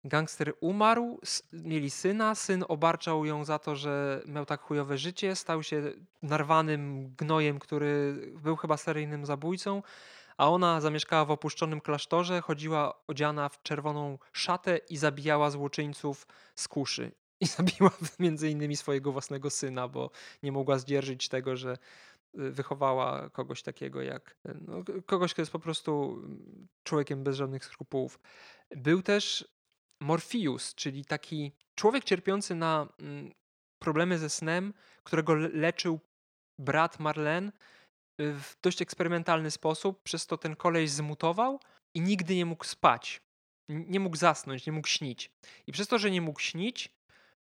Gangster 0.03 0.53
umarł, 0.60 1.20
mieli 1.53 1.89
syna, 1.89 2.36
syn 2.36 2.66
obarczał 2.68 3.26
ją 3.26 3.45
za 3.45 3.60
to, 3.60 3.76
że 3.76 4.22
miał 4.26 4.45
tak 4.45 4.62
chujowe 4.62 4.97
życie, 4.97 5.36
stał 5.36 5.64
się 5.64 5.82
narwanym 6.22 7.16
gnojem, 7.16 7.60
który 7.60 8.14
był 8.43 8.55
chyba 8.55 8.78
seryjnym 8.78 9.26
zabójcą, 9.26 9.84
a 10.38 10.49
ona 10.49 10.81
zamieszkała 10.81 11.25
w 11.25 11.31
opuszczonym 11.31 11.81
klasztorze, 11.81 12.41
chodziła 12.41 13.03
odziana 13.07 13.49
w 13.49 13.61
czerwoną 13.61 14.19
szatę 14.33 14.77
i 14.77 14.97
zabijała 14.97 15.49
złoczyńców 15.51 16.27
z 16.55 16.67
kuszy. 16.67 17.11
I 17.39 17.45
zabiła 17.57 17.91
między 18.19 18.49
innymi 18.49 18.75
swojego 18.75 19.11
własnego 19.11 19.49
syna, 19.49 19.88
bo 19.88 20.11
nie 20.43 20.51
mogła 20.51 20.77
zdzierżyć 20.79 21.29
tego, 21.29 21.55
że 21.55 21.77
y, 22.39 22.51
wychowała 22.51 23.29
kogoś 23.29 23.63
takiego 23.63 24.01
jak 24.01 24.38
y, 24.49 24.57
no, 24.67 24.83
kogoś, 25.05 25.33
kto 25.33 25.41
jest 25.41 25.51
po 25.51 25.59
prostu 25.59 26.21
mm, 26.23 26.67
człowiekiem 26.83 27.23
bez 27.23 27.35
żadnych 27.35 27.65
skrupułów. 27.65 28.19
Był 28.71 29.01
też 29.01 29.47
Morpheus, 30.01 30.75
czyli 30.75 31.05
taki 31.05 31.51
człowiek 31.75 32.03
cierpiący 32.03 32.55
na 32.55 32.88
mm, 32.99 33.31
problemy 33.79 34.17
ze 34.17 34.29
snem, 34.29 34.73
którego 35.03 35.35
le- 35.35 35.49
leczył 35.49 35.99
brat 36.59 36.99
Marlene 36.99 37.47
y, 37.47 37.51
w 38.20 38.55
dość 38.61 38.82
eksperymentalny 38.82 39.51
sposób, 39.51 40.03
przez 40.03 40.28
to 40.28 40.38
ten 40.38 40.55
koleś 40.55 40.89
zmutował 40.89 41.59
i 41.93 42.01
nigdy 42.01 42.36
nie 42.36 42.45
mógł 42.45 42.65
spać. 42.65 43.22
Nie 43.70 43.99
mógł 43.99 44.15
zasnąć, 44.18 44.65
nie 44.65 44.74
mógł 44.74 44.88
śnić. 44.88 45.32
I 45.68 45.72
przez 45.72 45.88
to, 45.88 45.97
że 45.99 46.11
nie 46.11 46.22
mógł 46.22 46.39
śnić, 46.39 46.89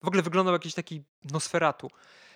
w 0.02 0.08
ogóle 0.08 0.22
wyglądał 0.22 0.52
jakiś 0.52 0.74
taki 0.74 1.02
nosferatu. 1.24 1.90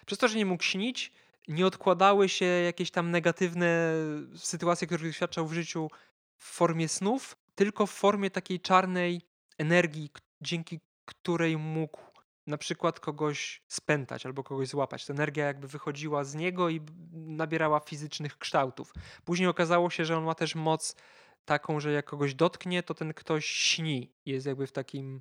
Przez 0.07 0.19
to, 0.19 0.29
że 0.29 0.39
nie 0.39 0.47
mógł 0.47 0.63
śnić, 0.63 1.13
nie 1.49 1.67
odkładały 1.67 2.29
się 2.29 2.45
jakieś 2.45 2.91
tam 2.91 3.11
negatywne 3.11 3.95
sytuacje, 4.37 4.87
które 4.87 5.05
doświadczał 5.05 5.47
w 5.47 5.53
życiu 5.53 5.91
w 6.39 6.45
formie 6.45 6.89
snów, 6.89 7.37
tylko 7.55 7.87
w 7.87 7.91
formie 7.91 8.31
takiej 8.31 8.61
czarnej 8.61 9.23
energii, 9.59 10.11
dzięki 10.41 10.81
której 11.05 11.57
mógł 11.57 12.12
na 12.47 12.59
przykład 12.59 13.01
kogoś 13.01 13.63
spętać 13.69 14.27
albo 14.27 14.45
kogoś 14.45 14.69
złapać. 14.69 15.07
Ta 15.07 15.13
energia 15.13 15.47
jakby 15.47 15.69
wychodziła 15.69 16.25
z 16.25 16.35
niego 16.35 16.69
i 16.69 16.81
nabierała 17.13 17.81
fizycznych 17.81 18.39
kształtów. 18.39 18.93
Później 19.25 19.49
okazało 19.49 19.91
się, 19.91 20.05
że 20.05 20.17
on 20.17 20.25
ma 20.25 20.35
też 20.35 20.55
moc 20.55 20.97
taką, 21.45 21.81
że 21.81 21.93
jak 21.93 22.07
kogoś 22.07 22.35
dotknie, 22.35 22.83
to 22.83 22.95
ten 22.95 23.15
ktoś 23.15 23.47
śni. 23.47 24.13
Jest 24.27 24.47
jakby 24.47 24.67
w 24.67 24.73
takim 24.73 25.21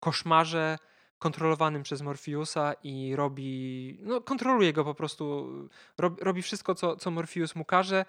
koszmarze 0.00 0.78
kontrolowanym 1.18 1.82
przez 1.82 2.02
Morfiusa 2.02 2.74
i 2.82 3.16
robi, 3.16 3.98
no 4.02 4.20
kontroluje 4.20 4.72
go 4.72 4.84
po 4.84 4.94
prostu, 4.94 5.48
robi, 5.98 6.24
robi 6.24 6.42
wszystko, 6.42 6.74
co, 6.74 6.96
co 6.96 7.10
Morfius 7.10 7.54
mu 7.54 7.64
każe, 7.64 8.04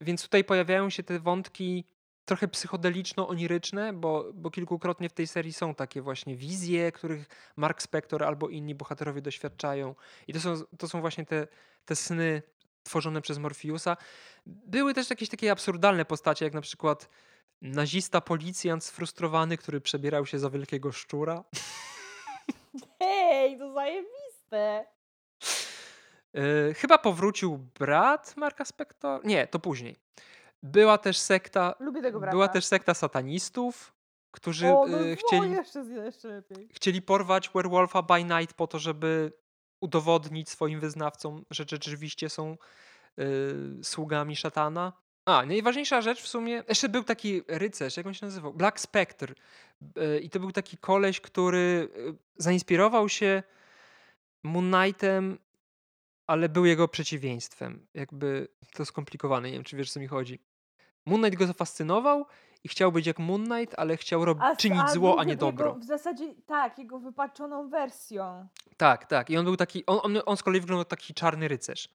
więc 0.00 0.22
tutaj 0.22 0.44
pojawiają 0.44 0.90
się 0.90 1.02
te 1.02 1.20
wątki 1.20 1.84
trochę 2.28 2.48
psychodeliczno-oniryczne, 2.48 3.92
bo, 3.92 4.24
bo 4.34 4.50
kilkukrotnie 4.50 5.08
w 5.08 5.12
tej 5.12 5.26
serii 5.26 5.52
są 5.52 5.74
takie 5.74 6.02
właśnie 6.02 6.36
wizje, 6.36 6.92
których 6.92 7.26
Mark 7.56 7.82
Spector 7.82 8.24
albo 8.24 8.48
inni 8.48 8.74
bohaterowie 8.74 9.22
doświadczają 9.22 9.94
i 10.28 10.32
to 10.32 10.40
są, 10.40 10.54
to 10.78 10.88
są 10.88 11.00
właśnie 11.00 11.26
te, 11.26 11.46
te 11.84 11.96
sny 11.96 12.42
tworzone 12.82 13.20
przez 13.20 13.38
Morfiusa. 13.38 13.96
Były 14.46 14.94
też 14.94 15.10
jakieś 15.10 15.28
takie 15.28 15.52
absurdalne 15.52 16.04
postacie, 16.04 16.44
jak 16.44 16.54
na 16.54 16.60
przykład 16.60 17.08
nazista 17.62 18.20
policjant 18.20 18.84
sfrustrowany, 18.84 19.56
który 19.56 19.80
przebierał 19.80 20.26
się 20.26 20.38
za 20.38 20.50
wielkiego 20.50 20.92
szczura. 20.92 21.44
Hej, 22.98 23.58
to 23.58 23.72
zajebiste. 23.72 24.86
Yy, 26.34 26.74
chyba 26.74 26.98
powrócił 26.98 27.58
brat 27.58 28.36
Marka 28.36 28.64
Spector. 28.64 29.24
Nie, 29.24 29.46
to 29.46 29.58
później. 29.58 29.96
Była 30.62 30.98
też 30.98 31.18
sekta. 31.18 31.74
Lubię 31.80 32.02
tego 32.02 32.20
brata. 32.20 32.32
Była 32.32 32.48
też 32.48 32.64
sekta 32.64 32.94
satanistów, 32.94 33.92
którzy 34.30 34.68
o, 34.68 34.86
no, 34.86 34.98
o, 34.98 35.00
chcieli, 35.16 35.50
jeszcze, 35.50 35.80
jeszcze 35.80 36.28
lepiej. 36.28 36.68
chcieli 36.72 37.02
porwać 37.02 37.50
Werewolfa 37.54 38.02
by 38.02 38.24
Night 38.24 38.54
po 38.56 38.66
to, 38.66 38.78
żeby 38.78 39.32
udowodnić 39.80 40.48
swoim 40.48 40.80
wyznawcom, 40.80 41.44
że 41.50 41.64
rzeczywiście 41.70 42.28
są 42.28 42.56
yy, 43.16 43.24
sługami 43.82 44.36
szatana. 44.36 44.92
A, 45.26 45.46
najważniejsza 45.46 46.02
rzecz 46.02 46.22
w 46.22 46.28
sumie, 46.28 46.62
jeszcze 46.68 46.88
był 46.88 47.04
taki 47.04 47.42
rycerz, 47.48 47.96
jak 47.96 48.06
on 48.06 48.14
się 48.14 48.26
nazywał? 48.26 48.54
Black 48.54 48.80
Spectre. 48.80 49.34
Yy, 49.96 50.20
I 50.20 50.30
to 50.30 50.40
był 50.40 50.52
taki 50.52 50.76
koleś, 50.76 51.20
który 51.20 51.88
yy, 51.96 52.14
zainspirował 52.36 53.08
się 53.08 53.42
Moon 54.42 54.72
Knightem, 54.72 55.38
ale 56.26 56.48
był 56.48 56.64
jego 56.66 56.88
przeciwieństwem. 56.88 57.86
Jakby 57.94 58.48
to 58.74 58.84
skomplikowane, 58.84 59.48
nie 59.48 59.54
wiem, 59.54 59.64
czy 59.64 59.76
wiesz, 59.76 59.90
o 59.90 59.92
co 59.92 60.00
mi 60.00 60.06
chodzi. 60.06 60.38
Moon 61.08 61.20
Knight 61.20 61.38
go 61.38 61.46
zafascynował 61.46 62.26
i 62.64 62.68
chciał 62.68 62.92
być 62.92 63.06
jak 63.06 63.18
Moon 63.18 63.44
Knight, 63.44 63.74
ale 63.78 63.96
chciał 63.96 64.24
rob- 64.24 64.40
A, 64.40 64.56
czynić 64.56 64.80
a 64.84 64.88
zło, 64.88 65.20
a 65.20 65.24
nie 65.24 65.30
jego, 65.30 65.46
dobro. 65.46 65.74
W 65.74 65.84
zasadzie 65.84 66.34
tak, 66.46 66.78
jego 66.78 66.98
wypaczoną 66.98 67.68
wersją. 67.68 68.48
Tak, 68.76 69.06
tak. 69.06 69.30
I 69.30 69.36
on 69.36 69.44
był 69.44 69.56
taki, 69.56 69.86
on, 69.86 69.98
on, 70.02 70.22
on 70.26 70.36
z 70.36 70.42
kolei 70.42 70.60
wyglądał 70.60 70.84
taki 70.84 71.14
czarny 71.14 71.48
rycerz. 71.48 71.88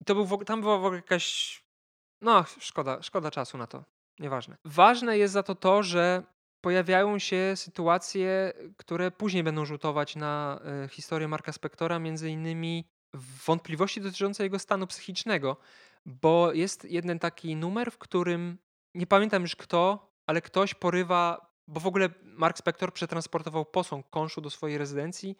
I 0.00 0.04
to 0.04 0.14
był, 0.14 0.44
tam 0.44 0.60
była 0.60 0.78
w 0.78 0.84
ogóle 0.84 0.96
jakaś, 0.96 1.62
no 2.20 2.44
szkoda, 2.60 3.02
szkoda 3.02 3.30
czasu 3.30 3.58
na 3.58 3.66
to. 3.66 3.84
Nieważne. 4.18 4.56
Ważne 4.64 5.18
jest 5.18 5.34
za 5.34 5.42
to 5.42 5.54
to, 5.54 5.82
że 5.82 6.22
pojawiają 6.60 7.18
się 7.18 7.52
sytuacje, 7.56 8.52
które 8.76 9.10
później 9.10 9.42
będą 9.42 9.64
rzutować 9.64 10.16
na 10.16 10.60
e, 10.84 10.88
historię 10.88 11.28
Marka 11.28 11.52
Spectora, 11.52 11.98
między 11.98 12.30
innymi 12.30 12.84
wątpliwości 13.46 14.00
dotyczące 14.00 14.42
jego 14.42 14.58
stanu 14.58 14.86
psychicznego, 14.86 15.56
bo 16.10 16.52
jest 16.52 16.84
jeden 16.84 17.18
taki 17.18 17.56
numer, 17.56 17.90
w 17.90 17.98
którym 17.98 18.58
nie 18.94 19.06
pamiętam 19.06 19.42
już 19.42 19.56
kto, 19.56 20.10
ale 20.26 20.40
ktoś 20.40 20.74
porywa, 20.74 21.50
bo 21.68 21.80
w 21.80 21.86
ogóle 21.86 22.08
Mark 22.22 22.58
Spector 22.58 22.92
przetransportował 22.92 23.64
posąg 23.64 24.10
konszu 24.10 24.40
do 24.40 24.50
swojej 24.50 24.78
rezydencji 24.78 25.36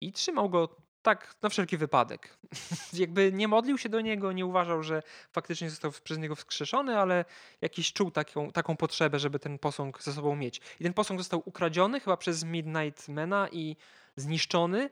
i 0.00 0.12
trzymał 0.12 0.50
go 0.50 0.76
tak 1.02 1.34
na 1.42 1.48
wszelki 1.48 1.76
wypadek. 1.76 2.38
Jakby 2.92 3.32
nie 3.32 3.48
modlił 3.48 3.78
się 3.78 3.88
do 3.88 4.00
niego, 4.00 4.32
nie 4.32 4.46
uważał, 4.46 4.82
że 4.82 5.02
faktycznie 5.32 5.70
został 5.70 5.92
przez 6.04 6.18
niego 6.18 6.36
wskrzeszony, 6.36 6.98
ale 6.98 7.24
jakiś 7.60 7.92
czuł 7.92 8.10
taką, 8.10 8.52
taką 8.52 8.76
potrzebę, 8.76 9.18
żeby 9.18 9.38
ten 9.38 9.58
posąg 9.58 10.02
ze 10.02 10.12
sobą 10.12 10.36
mieć. 10.36 10.60
I 10.80 10.84
ten 10.84 10.94
posąg 10.94 11.20
został 11.20 11.42
ukradziony 11.44 12.00
chyba 12.00 12.16
przez 12.16 12.44
Midnight 12.44 13.08
Mana 13.08 13.48
i 13.52 13.76
zniszczony, 14.16 14.90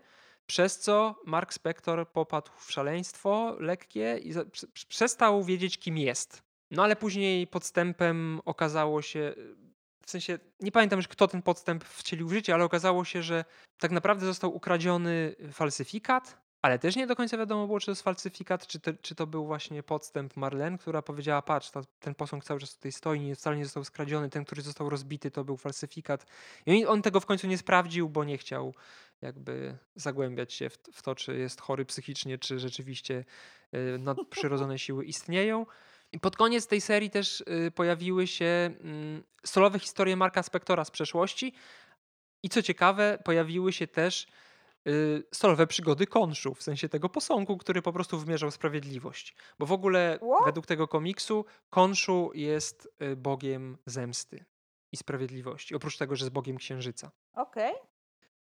przez 0.49 0.79
co 0.79 1.21
Mark 1.27 1.53
Spector 1.53 2.13
popadł 2.13 2.51
w 2.57 2.73
szaleństwo 2.73 3.57
lekkie 3.61 4.19
i 4.23 4.33
przestał 4.89 5.45
wiedzieć, 5.45 5.79
kim 5.79 5.99
jest. 5.99 6.43
No 6.71 6.85
ale 6.85 6.97
później 6.97 7.47
podstępem 7.47 8.41
okazało 8.45 9.03
się, 9.03 9.35
w 10.07 10.11
sensie 10.11 10.39
nie 10.61 10.73
pamiętam 10.73 10.99
już, 10.99 11.09
kto 11.09 11.29
ten 11.29 11.43
podstęp 11.43 11.85
wcielił 11.85 12.29
w 12.29 12.33
życie, 12.33 12.55
ale 12.55 12.65
okazało 12.65 13.05
się, 13.05 13.23
że 13.23 13.45
tak 13.79 13.91
naprawdę 13.91 14.27
został 14.27 14.55
ukradziony 14.55 15.35
falsyfikat, 15.53 16.48
ale 16.69 16.79
też 16.79 16.97
nie 16.97 17.07
do 17.07 17.17
końca 17.17 17.39
wiadomo 17.39 17.67
było, 17.67 17.81
czy 17.81 17.87
to 17.87 17.93
jest 17.93 18.03
falsyfikat, 18.03 18.67
czy 18.67 18.81
to, 18.81 18.91
czy 19.03 19.15
to 19.15 19.27
był 19.27 19.47
właśnie 19.47 19.83
podstęp 19.83 20.37
Marlene, 20.37 20.79
która 20.79 21.03
powiedziała, 21.03 21.43
patrz, 21.43 21.71
ta, 21.71 21.81
ten 22.01 22.15
posąg 22.15 22.45
cały 22.45 22.61
czas 22.61 22.75
tutaj 22.75 22.93
stoi, 22.93 23.21
nie, 23.21 23.37
wcale 23.37 23.57
nie 23.57 23.65
został 23.65 23.85
skradziony, 23.85 24.31
ten, 24.31 24.45
który 24.45 24.63
został 24.63 24.91
rozbity, 24.91 25.31
to 25.31 25.45
był 25.45 25.57
falsyfikat. 25.57 26.27
I 26.67 26.85
on, 26.85 26.93
on 26.93 27.03
tego 27.03 27.21
w 27.21 27.27
końcu 27.27 27.47
nie 27.47 27.59
sprawdził, 27.59 28.09
bo 28.09 28.25
nie 28.25 28.39
chciał 28.39 28.75
jakby 29.23 29.79
zagłębiać 29.97 30.53
się 30.53 30.71
w, 30.71 30.79
w 30.93 31.03
to, 31.03 31.15
czy 31.15 31.39
jest 31.39 31.61
chory 31.61 31.85
psychicznie, 31.85 32.39
czy 32.39 32.59
rzeczywiście 32.59 33.25
y, 33.75 33.99
nadprzyrodzone 33.99 34.79
siły 34.85 35.05
istnieją. 35.05 35.67
I 36.13 36.21
pod 36.21 36.37
koniec 36.37 36.67
tej 36.67 36.81
serii 36.81 37.11
też 37.11 37.41
y, 37.41 37.71
pojawiły 37.71 38.27
się 38.27 38.45
y, 39.45 39.49
solowe 39.49 39.79
historie 39.79 40.17
Marka 40.17 40.43
Spektora 40.43 40.85
z 40.85 40.91
przeszłości. 40.91 41.53
I 42.43 42.49
co 42.49 42.63
ciekawe, 42.63 43.19
pojawiły 43.25 43.73
się 43.73 43.87
też 43.87 44.27
y, 44.87 45.23
solowe 45.35 45.67
przygody 45.67 46.07
Konszu, 46.07 46.55
w 46.55 46.63
sensie 46.63 46.89
tego 46.89 47.09
posągu, 47.09 47.57
który 47.57 47.83
po 47.83 47.93
prostu 47.93 48.19
wymierzał 48.19 48.51
sprawiedliwość. 48.51 49.35
Bo 49.59 49.67
w 49.67 49.73
ogóle 49.73 50.19
What? 50.19 50.47
według 50.47 50.67
tego 50.67 50.89
komiksu 50.89 51.45
Konszu 51.71 52.31
jest 52.35 52.89
y, 53.03 53.17
bogiem 53.17 53.79
zemsty 53.87 54.45
i 54.93 54.97
sprawiedliwości. 54.97 55.75
Oprócz 55.75 55.97
tego, 55.97 56.17
że 56.17 56.25
jest 56.25 56.33
bogiem 56.33 56.57
księżyca. 56.57 57.11
Okej. 57.35 57.75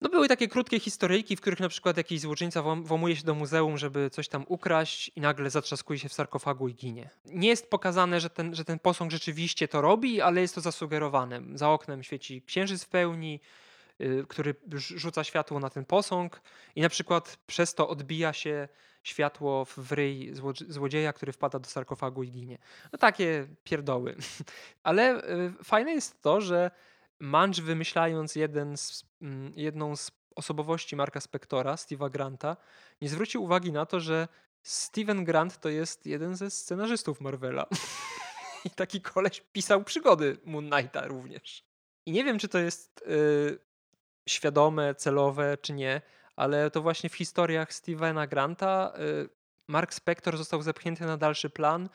No 0.02 0.10
były 0.10 0.28
takie 0.28 0.48
krótkie 0.48 0.80
historyjki, 0.80 1.36
w 1.36 1.42
których 1.42 1.60
na 1.60 1.70
przykład 1.70 1.98
jakiś 1.98 2.20
złoczyńca 2.22 2.62
włam- 2.62 2.84
włamuje 2.86 3.16
się 3.16 3.24
do 3.24 3.36
muzeum, 3.36 3.78
żeby 3.78 4.10
coś 4.10 4.28
tam 4.28 4.46
ukraść 4.48 5.12
i 5.16 5.22
nagle 5.22 5.50
zatrzaskuje 5.50 6.00
się 6.00 6.10
w 6.10 6.14
sarkofagu 6.14 6.68
i 6.68 6.76
ginie. 6.76 7.10
Nie 7.26 7.50
jest 7.50 7.70
pokazane, 7.70 8.20
że 8.20 8.30
ten, 8.30 8.56
że 8.56 8.66
ten 8.66 8.80
posąg 8.80 9.12
rzeczywiście 9.12 9.68
to 9.68 9.82
robi, 9.82 10.22
ale 10.22 10.42
jest 10.42 10.56
to 10.56 10.62
zasugerowane. 10.62 11.42
Za 11.54 11.70
oknem 11.70 12.04
świeci 12.04 12.42
księżyc 12.42 12.84
w 12.84 12.90
pełni, 12.90 13.40
który 14.28 14.54
rz- 14.54 14.98
rzuca 14.98 15.24
światło 15.24 15.60
na 15.60 15.70
ten 15.70 15.86
posąg 15.86 16.42
i 16.76 16.82
na 16.82 16.90
przykład 16.90 17.38
przez 17.48 17.74
to 17.74 17.90
odbija 17.90 18.34
się 18.34 18.68
światło 19.04 19.66
w 19.66 19.92
ryj 19.92 20.34
złodzi- 20.34 20.72
złodzieja, 20.72 21.14
który 21.14 21.32
wpada 21.32 21.60
do 21.60 21.70
sarkofagu 21.70 22.24
i 22.24 22.32
ginie. 22.32 22.58
No 22.94 23.00
takie 23.00 23.48
pierdoły. 23.64 24.16
Ale 24.84 25.30
y, 25.30 25.54
fajne 25.64 25.92
jest 25.92 26.22
to, 26.22 26.42
że 26.42 26.72
Munch 27.20 27.56
wymyślając 27.56 28.36
jeden 28.36 28.78
z, 28.78 29.06
mm, 29.22 29.54
jedną 29.56 29.96
z 29.96 30.12
osobowości 30.36 30.96
Marka 30.96 31.20
Spectora, 31.20 31.76
Steve'a 31.76 32.10
Granta, 32.10 32.58
nie 33.02 33.10
zwrócił 33.10 33.44
uwagi 33.44 33.72
na 33.72 33.86
to, 33.86 34.00
że 34.00 34.28
Steven 34.64 35.26
Grant 35.26 35.60
to 35.60 35.70
jest 35.70 36.06
jeden 36.06 36.36
ze 36.36 36.50
scenarzystów 36.50 37.22
Marvela. 37.22 37.68
I 38.66 38.70
taki 38.70 39.02
koleś 39.02 39.42
pisał 39.42 39.84
przygody 39.84 40.38
Moon 40.46 40.70
Knighta 40.70 41.08
również. 41.08 41.64
I 42.06 42.12
nie 42.12 42.24
wiem, 42.24 42.40
czy 42.40 42.48
to 42.48 42.60
jest 42.60 43.04
y, 43.08 43.69
świadome, 44.32 44.96
celowe, 44.96 45.58
czy 45.62 45.74
nie, 45.74 46.02
ale 46.36 46.72
to 46.72 46.82
właśnie 46.82 47.10
w 47.10 47.16
historiach 47.16 47.74
Stevena 47.74 48.28
Granta 48.28 48.94
y, 49.24 49.30
Mark 49.68 49.94
Spector 49.94 50.38
został 50.38 50.62
zepchnięty 50.62 51.06
na 51.06 51.18
dalszy 51.18 51.50
plan 51.50 51.90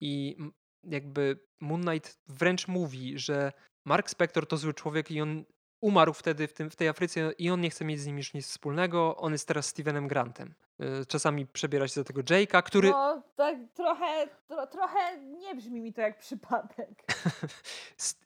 i 0.00 0.36
jakby 0.84 1.38
Moon 1.60 1.82
Knight 1.82 2.18
wręcz 2.28 2.68
mówi, 2.68 3.18
że 3.18 3.52
Mark 3.84 4.10
Spector 4.10 4.46
to 4.46 4.56
zły 4.56 4.74
człowiek 4.74 5.10
i 5.10 5.20
on 5.20 5.44
umarł 5.80 6.12
wtedy 6.12 6.48
w, 6.48 6.52
tym, 6.52 6.70
w 6.70 6.76
tej 6.76 6.88
Afryce 6.88 7.32
i 7.38 7.50
on 7.50 7.60
nie 7.60 7.70
chce 7.70 7.84
mieć 7.84 8.00
z 8.00 8.06
nim 8.06 8.16
już 8.16 8.34
nic 8.34 8.46
wspólnego. 8.46 9.16
On 9.16 9.32
jest 9.32 9.48
teraz 9.48 9.66
Stevenem 9.66 10.08
Grantem. 10.08 10.54
Y, 10.80 11.06
Czasami 11.06 11.46
przebiera 11.46 11.88
się 11.88 11.94
za 11.94 12.04
tego 12.04 12.20
Jake'a, 12.20 12.62
który... 12.62 12.90
No, 12.90 13.22
tak 13.36 13.56
trochę, 13.74 14.28
tro, 14.48 14.66
trochę 14.66 15.18
nie 15.18 15.54
brzmi 15.54 15.80
mi 15.80 15.92
to 15.92 16.00
jak 16.00 16.18
przypadek. 16.18 17.04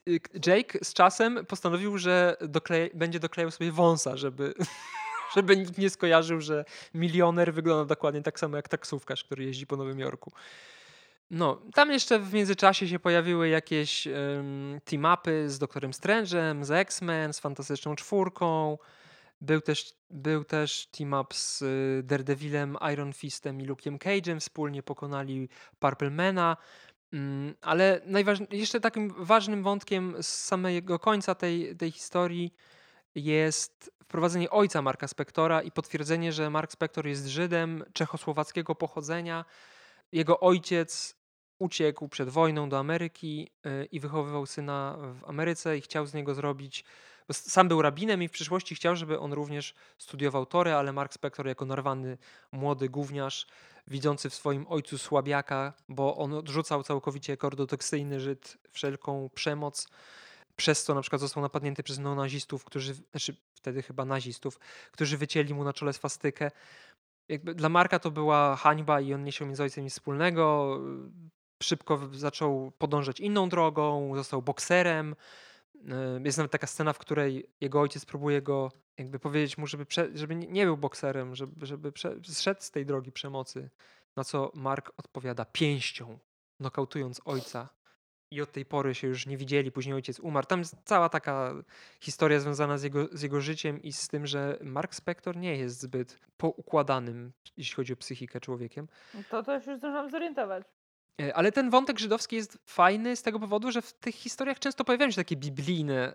Y, 0.08 0.20
Jake 0.46 0.78
z 0.82 0.94
czasem 0.94 1.46
postanowił, 1.46 1.98
że 1.98 2.36
doklej, 2.40 2.90
będzie 2.94 3.20
doklejał 3.20 3.50
sobie 3.50 3.72
wąsa, 3.72 4.16
żeby, 4.16 4.54
żeby 5.34 5.56
nikt 5.56 5.78
nie 5.78 5.90
skojarzył, 5.90 6.40
że 6.40 6.64
milioner 6.94 7.54
wygląda 7.54 7.84
dokładnie 7.84 8.22
tak 8.22 8.40
samo 8.40 8.56
jak 8.56 8.68
taksówkarz, 8.68 9.24
który 9.24 9.44
jeździ 9.44 9.66
po 9.66 9.76
Nowym 9.76 9.98
Jorku. 9.98 10.32
No, 11.32 11.62
tam 11.74 11.90
jeszcze 11.90 12.18
w 12.18 12.32
międzyczasie 12.32 12.88
się 12.88 12.98
pojawiły 12.98 13.48
jakieś 13.48 14.06
um, 14.06 14.80
team-upy 14.84 15.48
z 15.48 15.58
Doktorem 15.58 15.90
Strange'em, 15.90 16.64
z 16.64 16.70
X-Men, 16.70 17.32
z 17.32 17.40
Fantastyczną 17.40 17.96
Czwórką. 17.96 18.78
Był 19.40 19.60
też, 19.60 19.94
był 20.10 20.44
też 20.44 20.86
team-up 20.86 21.34
z 21.34 21.62
y, 21.62 22.02
Daredevilem, 22.04 22.76
Iron 22.92 23.12
Fistem 23.12 23.60
i 23.60 23.66
Luke'em 23.66 23.98
Cage'em. 23.98 24.40
Wspólnie 24.40 24.82
pokonali 24.82 25.48
Purple 25.78 26.10
Mana. 26.10 26.56
Mm, 27.12 27.54
Ale 27.60 28.00
jeszcze 28.50 28.80
takim 28.80 29.14
ważnym 29.18 29.62
wątkiem 29.62 30.22
z 30.22 30.28
samego 30.28 30.98
końca 30.98 31.34
tej, 31.34 31.76
tej 31.76 31.90
historii 31.90 32.54
jest 33.14 33.90
wprowadzenie 34.04 34.50
ojca 34.50 34.82
Marka 34.82 35.08
Spektora 35.08 35.62
i 35.62 35.70
potwierdzenie, 35.70 36.32
że 36.32 36.50
Mark 36.50 36.72
Spektor 36.72 37.06
jest 37.06 37.26
Żydem 37.26 37.84
czechosłowackiego 37.92 38.74
pochodzenia. 38.74 39.44
Jego 40.12 40.40
ojciec 40.40 41.21
uciekł 41.62 42.08
przed 42.08 42.28
wojną 42.28 42.68
do 42.68 42.78
Ameryki 42.78 43.50
y, 43.66 43.88
i 43.92 44.00
wychowywał 44.00 44.46
syna 44.46 44.98
w 45.20 45.24
Ameryce 45.24 45.78
i 45.78 45.80
chciał 45.80 46.06
z 46.06 46.14
niego 46.14 46.34
zrobić. 46.34 46.84
Sam 47.32 47.68
był 47.68 47.82
rabinem 47.82 48.22
i 48.22 48.28
w 48.28 48.30
przyszłości 48.30 48.74
chciał, 48.74 48.96
żeby 48.96 49.18
on 49.18 49.32
również 49.32 49.74
studiował 49.98 50.46
Torę, 50.46 50.76
ale 50.76 50.92
Mark 50.92 51.12
Spektor 51.12 51.46
jako 51.46 51.64
narwany 51.64 52.18
młody 52.52 52.88
gówniarz, 52.88 53.46
widzący 53.86 54.30
w 54.30 54.34
swoim 54.34 54.66
ojcu 54.68 54.98
słabiaka, 54.98 55.72
bo 55.88 56.16
on 56.16 56.34
odrzucał 56.34 56.82
całkowicie 56.82 57.32
jako 57.32 57.46
ortodoksyjny 57.46 58.20
Żyd 58.20 58.58
wszelką 58.70 59.30
przemoc. 59.34 59.88
Przez 60.56 60.84
co 60.84 60.94
na 60.94 61.00
przykład 61.00 61.20
został 61.20 61.42
napadnięty 61.42 61.82
przez 61.82 61.98
neonazistów, 61.98 62.64
którzy, 62.64 62.94
znaczy 62.94 63.36
wtedy 63.54 63.82
chyba 63.82 64.04
nazistów, 64.04 64.58
którzy 64.92 65.18
wycięli 65.18 65.54
mu 65.54 65.64
na 65.64 65.72
czole 65.72 65.92
swastykę. 65.92 66.50
Jakby 67.28 67.54
dla 67.54 67.68
Marka 67.68 67.98
to 67.98 68.10
była 68.10 68.56
hańba 68.56 69.00
i 69.00 69.14
on 69.14 69.24
nie 69.24 69.32
z 69.56 69.60
ojcem 69.60 69.84
nic 69.84 69.92
wspólnego. 69.92 70.78
Szybko 71.62 72.08
zaczął 72.12 72.72
podążać 72.78 73.20
inną 73.20 73.48
drogą, 73.48 74.12
został 74.16 74.42
bokserem. 74.42 75.16
E, 75.88 76.20
Jest 76.24 76.38
nawet 76.38 76.52
taka 76.52 76.66
scena, 76.66 76.92
w 76.92 76.98
której 76.98 77.50
jego 77.60 77.80
ojciec 77.80 78.04
próbuje 78.04 78.42
go 78.42 78.72
jakby 78.98 79.18
powiedzieć 79.18 79.58
mu, 79.58 79.66
żeby, 79.66 79.86
prze, 79.86 80.08
żeby 80.14 80.34
nie- 80.34 80.64
był 80.64 80.76
bokserem, 80.76 81.34
żeby, 81.34 81.66
żeby 81.66 81.92
prze, 81.92 82.16
zszedł 82.24 82.60
z 82.62 82.70
tej 82.70 82.86
drogi 82.86 83.12
przemocy. 83.12 83.70
Na 84.16 84.24
co 84.24 84.50
Mark 84.54 84.92
odpowiada 84.96 85.44
pięścią, 85.44 86.18
nokautując 86.60 87.20
ojca. 87.24 87.68
I 88.30 88.40
od 88.42 88.52
tej 88.52 88.64
pory 88.64 88.94
się 88.94 89.06
już 89.08 89.26
nie 89.26 89.36
widzieli, 89.36 89.72
później 89.72 89.94
ojciec 89.94 90.20
umarł. 90.20 90.46
Tam 90.46 90.58
jest 90.58 90.76
cała 90.84 91.08
taka 91.08 91.54
historia 92.00 92.40
związana 92.40 92.78
z 92.78 92.82
jego, 92.82 93.08
z 93.12 93.22
jego 93.22 93.40
życiem 93.40 93.82
i 93.82 93.92
z 93.92 94.08
tym, 94.08 94.26
że 94.26 94.58
Mark 94.62 94.94
Spector 94.94 95.36
nie 95.36 95.56
jest 95.56 95.80
zbyt 95.80 96.18
poukładanym, 96.36 97.32
jeśli 97.56 97.74
chodzi 97.74 97.92
o 97.92 97.96
psychikę 97.96 98.40
człowiekiem. 98.40 98.88
To, 99.30 99.54
już 99.54 99.66
już 99.66 99.78
zdążyłam 99.78 100.10
zorientować. 100.10 100.64
E, 101.20 101.36
Ale 101.36 101.52
ten 101.52 101.70
wątek 101.70 101.98
żydowski 101.98 102.36
jest 102.36 102.58
fajny 102.66 103.16
z 103.16 103.22
tego 103.22 103.40
powodu, 103.40 103.72
że 103.72 103.82
w 103.82 103.92
tych 103.92 104.14
historiach 104.14 104.58
często 104.58 104.84
pojawiają 104.84 105.10
się 105.10 105.16
takie 105.16 105.36
biblijne 105.36 106.14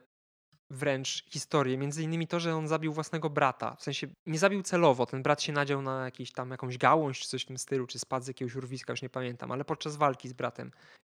wręcz 0.70 1.24
historie. 1.30 1.78
Między 1.78 2.04
innymi 2.04 2.28
to, 2.28 2.40
że 2.40 2.56
on 2.56 2.68
zabił 2.68 2.94
własnego 2.94 3.30
brata. 3.30 3.76
W 3.76 3.84
sensie 3.84 4.08
nie 4.26 4.40
zabił 4.40 4.64
celowo. 4.64 5.06
Ten 5.06 5.24
brat 5.24 5.42
się 5.42 5.54
nadział 5.54 5.82
na 5.82 6.06
jakiś 6.06 6.32
tam 6.32 6.52
jakąś 6.52 6.78
gałąź 6.78 7.20
czy 7.20 7.28
coś 7.28 7.44
w 7.44 7.46
tym 7.46 7.58
stylu, 7.58 7.88
czy 7.88 8.00
spadł 8.00 8.26
z 8.26 8.28
jakiegoś 8.28 8.56
urwiska, 8.56 8.94
już 8.94 9.02
nie 9.02 9.10
pamiętam, 9.10 9.52
ale 9.52 9.66
podczas 9.66 9.96
walki 9.96 10.30
z 10.30 10.34
bratem. 10.34 10.72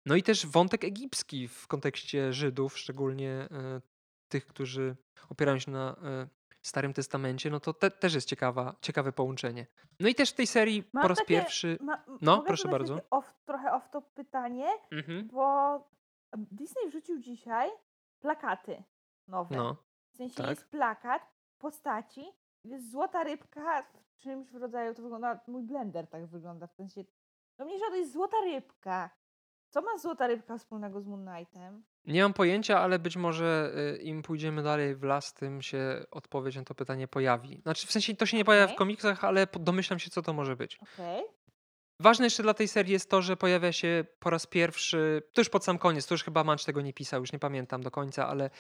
No 0.07 0.16
i 0.16 0.22
też 0.22 0.47
wątek 0.47 0.85
egipski 0.85 1.49
w 1.49 1.66
kontekście 1.66 2.33
Żydów, 2.33 2.78
szczególnie 2.78 3.31
e, 3.31 3.81
tych, 4.28 4.47
którzy 4.47 4.97
opierają 5.28 5.59
się 5.59 5.70
na 5.70 5.97
e, 6.64 6.66
Starym 6.68 6.92
Testamencie, 6.92 7.50
no 7.50 7.61
to 7.61 7.74
te, 7.74 7.90
też 7.90 8.14
jest 8.14 8.28
ciekawa, 8.28 8.74
ciekawe 8.80 9.12
połączenie. 9.12 9.66
No 10.00 10.08
i 10.08 10.14
też 10.14 10.30
w 10.30 10.34
tej 10.34 10.46
serii 10.46 10.84
Mam 10.92 11.02
po 11.02 11.08
raz 11.08 11.18
takie- 11.18 11.28
pierwszy... 11.28 11.78
Ma, 11.80 12.04
No, 12.20 12.42
proszę 12.42 12.68
bardzo. 12.68 12.98
Off, 13.11 13.34
trochę 13.44 13.68
off-top 13.70 14.02
pytanie, 14.14 14.68
Mhm. 14.92 15.28
bo 15.28 15.78
Disney 16.36 16.88
wrzucił 16.88 17.18
dzisiaj 17.18 17.70
plakaty 18.20 18.82
nowe. 19.28 19.56
No, 19.56 19.76
W 20.12 20.16
sensie 20.16 20.34
tak. 20.36 20.50
jest 20.50 20.68
plakat 20.70 21.22
postaci, 21.58 22.24
jest 22.64 22.90
złota 22.90 23.24
rybka 23.24 23.82
w 23.82 24.16
czymś 24.16 24.50
w 24.50 24.54
rodzaju, 24.56 24.94
to 24.94 25.02
wygląda, 25.02 25.40
mój 25.46 25.62
blender 25.62 26.08
tak 26.08 26.26
wygląda, 26.26 26.66
w 26.66 26.72
sensie, 26.72 27.04
no 27.58 27.64
mniejsza 27.64 27.86
to 27.88 27.96
jest 27.96 28.12
złota 28.12 28.36
rybka. 28.44 29.11
Co 29.68 29.82
ma 29.82 29.98
złota 29.98 30.26
rybka 30.26 30.58
wspólnego 30.58 31.00
z 31.00 31.06
Moon 31.06 31.26
Knightem? 31.26 31.84
Nie 32.07 32.22
mam 32.22 32.32
pojęcia, 32.32 32.80
ale 32.80 32.98
być 32.98 33.16
może 33.16 33.72
y, 33.94 34.03
im 34.03 34.22
pójdziemy 34.22 34.62
dalej 34.62 34.96
w 34.96 35.03
las, 35.03 35.34
tym 35.34 35.62
się 35.62 36.05
odpowiedź 36.11 36.57
na 36.57 36.64
to 36.64 36.74
pytanie 36.74 37.09
pojawi. 37.09 37.61
Znaczy, 37.62 37.86
w 37.86 37.92
sensie 37.92 38.16
to 38.16 38.26
się 38.26 38.36
nie 38.36 38.44
pojawia 38.44 38.74
w 38.74 38.76
komiksach, 38.76 39.24
ale 39.24 39.46
po- 39.46 39.59
domyślam 39.59 39.98
się, 39.98 40.11
co 40.11 40.22
to 40.22 40.32
może 40.32 40.57
być. 40.57 40.78
Okej. 40.82 41.22
Ważne 42.01 42.26
jeszcze 42.26 42.42
dla 42.42 42.55
tej 42.55 42.68
serii 42.68 42.92
jest 42.92 43.11
to, 43.11 43.22
że 43.22 43.36
pojawia 43.36 43.72
się 43.72 44.05
po 44.18 44.30
raz 44.30 44.46
pierwszy, 44.46 45.22
to 45.32 45.40
już 45.40 45.48
pod 45.48 45.64
sam 45.64 45.78
koniec, 45.78 46.07
to 46.07 46.14
już 46.14 46.24
chyba 46.24 46.44
Manch 46.44 46.64
tego 46.64 46.80
nie 46.80 46.92
pisał, 46.92 47.20
już 47.20 47.32
nie 47.32 47.38
pamiętam 47.38 47.82
do 47.82 47.90
końca, 47.90 48.28
ale 48.28 48.51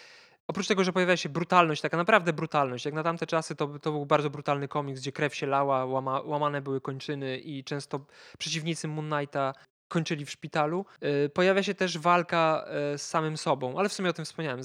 oprócz 0.48 0.66
tego, 0.66 0.84
że 0.84 0.92
pojawia 0.92 1.16
się 1.16 1.28
brutalność, 1.28 1.82
taka 1.82 1.96
naprawdę 1.96 2.32
brutalność, 2.32 2.84
jak 2.84 2.94
na 2.94 3.02
tamte 3.02 3.26
czasy 3.26 3.56
to, 3.56 3.78
to 3.78 3.92
był 3.92 4.06
bardzo 4.06 4.30
brutalny 4.30 4.68
komiks, 4.68 5.00
gdzie 5.00 5.12
krew 5.12 5.34
się 5.34 5.46
lała, 5.46 5.84
łama, 5.84 6.20
łamane 6.20 6.62
były 6.62 6.80
kończyny 6.80 7.38
i 7.38 7.64
często 7.64 8.00
przeciwnicy 8.38 8.88
Moon 8.88 9.10
Knighta 9.10 9.54
kończyli 9.90 10.24
w 10.24 10.30
szpitalu. 10.30 10.86
Yy, 11.00 11.28
Pojawia 11.28 11.62
się 11.62 11.74
też 11.74 11.98
walka 11.98 12.64
yy, 12.92 12.98
z 12.98 13.02
samym 13.02 13.36
sobą, 13.36 13.78
ale 13.78 13.88
w 13.88 13.92
sumie 13.92 14.10
o 14.10 14.12
tym 14.12 14.24
wspomniałem. 14.24 14.62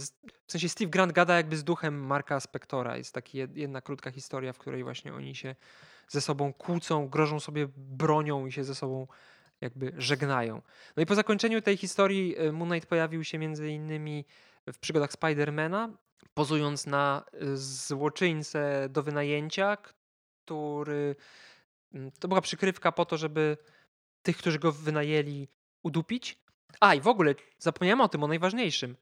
W 0.48 0.52
sensie 0.52 0.70
Steve 0.70 0.90
Grant 0.90 1.12
gada 1.12 1.36
jakby 1.36 1.58
z 1.58 1.64
duchem 1.64 2.06
Marka 2.06 2.40
Spectora. 2.40 2.98
Jest 2.98 3.14
taka 3.14 3.30
jed- 3.30 3.58
jedna 3.58 3.82
krótka 3.82 4.12
historia, 4.12 4.54
w 4.54 4.58
której 4.58 4.84
właśnie 4.84 5.14
oni 5.14 5.36
się 5.36 5.56
ze 6.08 6.22
sobą 6.22 6.54
kłócą, 6.54 7.08
grożą 7.08 7.40
sobie 7.40 7.68
bronią 7.78 8.46
i 8.46 8.52
się 8.52 8.64
ze 8.64 8.76
sobą 8.76 9.08
jakby 9.62 9.94
żegnają. 9.98 10.62
No 10.98 11.04
i 11.04 11.06
po 11.06 11.16
zakończeniu 11.16 11.62
tej 11.62 11.78
historii 11.78 12.40
y, 12.40 12.52
Moon 12.52 12.70
Knight 12.70 12.90
pojawił 12.90 13.24
się 13.24 13.38
między 13.38 13.70
innymi 13.70 14.26
w 14.74 14.78
przygodach 14.80 15.12
Spidermana, 15.12 15.90
pozując 16.34 16.86
na 16.86 17.24
złoczyńcę 17.54 18.90
do 18.90 19.04
wynajęcia, 19.04 19.78
który 20.46 21.16
mm, 21.94 22.12
to 22.20 22.28
była 22.28 22.42
przykrywka 22.42 22.92
po 22.92 23.06
to, 23.06 23.18
żeby 23.18 23.58
tych, 24.26 24.38
którzy 24.38 24.60
go 24.60 24.72
wynajęli, 24.72 25.48
udupić. 25.84 26.40
A 26.80 26.96
i 26.96 27.02
w 27.02 27.08
ogóle 27.08 27.36
zapomniałem 27.58 28.02
o 28.02 28.08
tym, 28.08 28.24
o 28.24 28.28
najważniejszym. 28.28 28.98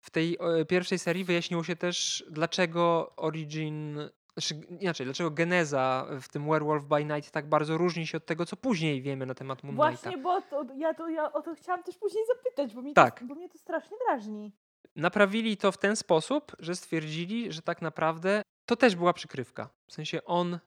W 0.00 0.10
tej 0.10 0.38
pierwszej 0.68 0.98
serii 0.98 1.24
wyjaśniło 1.24 1.64
się 1.64 1.76
też, 1.76 2.24
dlaczego 2.30 3.12
Origin, 3.16 3.98
znaczy 4.32 4.54
inaczej, 4.80 5.06
dlaczego 5.06 5.30
geneza 5.30 6.06
w 6.20 6.28
tym 6.28 6.48
Werewolf 6.48 6.84
by 6.84 7.04
Night 7.04 7.30
tak 7.30 7.48
bardzo 7.48 7.78
różni 7.78 8.06
się 8.06 8.16
od 8.16 8.26
tego, 8.26 8.46
co 8.46 8.56
później 8.56 9.02
wiemy 9.02 9.26
na 9.26 9.34
temat 9.34 9.62
Moon 9.62 9.76
Knighta. 9.76 10.10
Właśnie, 10.10 10.22
bo 10.22 10.42
to, 10.42 10.66
ja, 10.76 10.94
to, 10.94 11.08
ja 11.08 11.32
o 11.32 11.42
to 11.42 11.54
chciałam 11.54 11.82
też 11.82 11.98
później 11.98 12.24
zapytać, 12.26 12.74
bo, 12.74 12.82
mi 12.82 12.94
tak. 12.94 13.20
to, 13.20 13.26
bo 13.26 13.34
mnie 13.34 13.48
to 13.48 13.58
strasznie 13.58 13.96
drażni. 14.06 14.52
Naprawili 14.96 15.56
to 15.56 15.72
w 15.72 15.78
ten 15.78 15.96
sposób, 15.96 16.56
że 16.58 16.76
stwierdzili, 16.76 17.52
że 17.52 17.62
tak 17.62 17.82
naprawdę 17.82 18.42
to 18.66 18.76
też 18.76 18.96
była 18.96 19.12
przykrywka. 19.12 19.68
W 19.86 19.92
sensie 19.92 20.24
on 20.24 20.58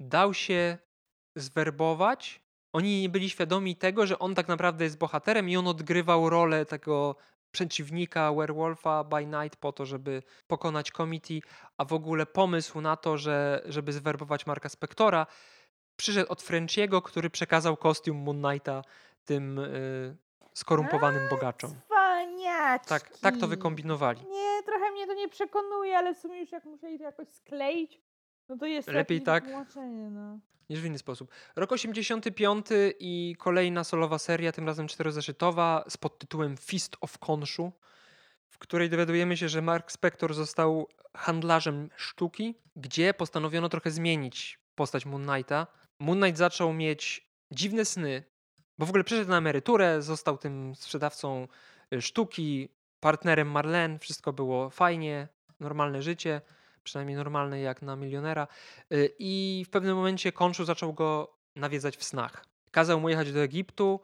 dał 0.00 0.34
się 0.34 0.78
zwerbować. 1.36 2.40
Oni 2.72 3.02
nie 3.02 3.08
byli 3.08 3.30
świadomi 3.30 3.76
tego, 3.76 4.06
że 4.06 4.18
on 4.18 4.34
tak 4.34 4.48
naprawdę 4.48 4.84
jest 4.84 4.98
bohaterem 4.98 5.48
i 5.48 5.56
on 5.56 5.66
odgrywał 5.66 6.30
rolę 6.30 6.66
tego 6.66 7.16
przeciwnika 7.52 8.32
Werewolfa 8.32 9.04
by 9.04 9.26
Night 9.26 9.56
po 9.56 9.72
to, 9.72 9.86
żeby 9.86 10.22
pokonać 10.46 10.90
Committee, 10.90 11.42
a 11.76 11.84
w 11.84 11.92
ogóle 11.92 12.26
pomysł 12.26 12.80
na 12.80 12.96
to, 12.96 13.18
że, 13.18 13.62
żeby 13.64 13.92
zwerbować 13.92 14.46
Marka 14.46 14.68
Spectora, 14.68 15.26
przyszedł 15.96 16.32
od 16.32 16.42
Frenchiego, 16.42 17.02
który 17.02 17.30
przekazał 17.30 17.76
kostium 17.76 18.16
Moon 18.16 18.42
Knighta 18.42 18.82
tym 19.24 19.58
y, 19.58 20.16
skorumpowanym 20.54 21.28
bogaczom. 21.28 21.70
Wspaniaczki. 21.70 22.88
Tak, 22.88 23.18
tak 23.18 23.36
to 23.36 23.46
wykombinowali. 23.46 24.20
Nie, 24.30 24.62
trochę 24.66 24.90
mnie 24.90 25.06
to 25.06 25.14
nie 25.14 25.28
przekonuje, 25.28 25.98
ale 25.98 26.14
w 26.14 26.18
sumie 26.18 26.40
już 26.40 26.52
jak 26.52 26.64
musieli 26.64 26.98
to 26.98 27.04
jakoś 27.04 27.28
skleić, 27.28 28.00
no 28.50 28.56
to 28.56 28.66
jest 28.66 28.88
Lepiej 28.88 29.22
tak 29.22 29.44
no. 30.10 30.38
niż 30.70 30.80
w 30.80 30.84
inny 30.84 30.98
sposób. 30.98 31.30
Rok 31.56 31.72
85 31.72 32.66
i 32.98 33.36
kolejna 33.38 33.84
solowa 33.84 34.18
seria, 34.18 34.52
tym 34.52 34.66
razem 34.66 34.88
czterozeszytowa 34.88 35.84
z 35.88 35.96
podtytułem 35.96 36.56
Fist 36.56 36.96
of 37.00 37.18
Konshu, 37.18 37.72
w 38.48 38.58
której 38.58 38.90
dowiadujemy 38.90 39.36
się, 39.36 39.48
że 39.48 39.62
Mark 39.62 39.92
Spector 39.92 40.34
został 40.34 40.88
handlarzem 41.16 41.90
sztuki, 41.96 42.54
gdzie 42.76 43.14
postanowiono 43.14 43.68
trochę 43.68 43.90
zmienić 43.90 44.58
postać 44.74 45.06
Moon 45.06 45.26
Knighta. 45.26 45.66
Moon 45.98 46.20
Knight 46.20 46.38
zaczął 46.38 46.72
mieć 46.72 47.30
dziwne 47.50 47.84
sny, 47.84 48.22
bo 48.78 48.86
w 48.86 48.88
ogóle 48.88 49.04
przyszedł 49.04 49.30
na 49.30 49.38
emeryturę, 49.38 50.02
został 50.02 50.38
tym 50.38 50.74
sprzedawcą 50.74 51.48
y, 51.94 52.02
sztuki, 52.02 52.68
partnerem 53.00 53.50
Marlene, 53.50 53.98
wszystko 53.98 54.32
było 54.32 54.70
fajnie, 54.70 55.28
normalne 55.60 56.02
życie 56.02 56.40
przynajmniej 56.82 57.16
normalny 57.16 57.60
jak 57.60 57.82
na 57.82 57.96
milionera. 57.96 58.48
Y, 58.92 59.14
I 59.18 59.64
w 59.66 59.70
pewnym 59.70 59.96
momencie 59.96 60.32
Konszu 60.32 60.64
zaczął 60.64 60.92
go 60.92 61.36
nawiedzać 61.56 61.96
w 61.96 62.04
snach. 62.04 62.44
Kazał 62.70 63.00
mu 63.00 63.08
jechać 63.08 63.32
do 63.32 63.40
Egiptu. 63.40 64.00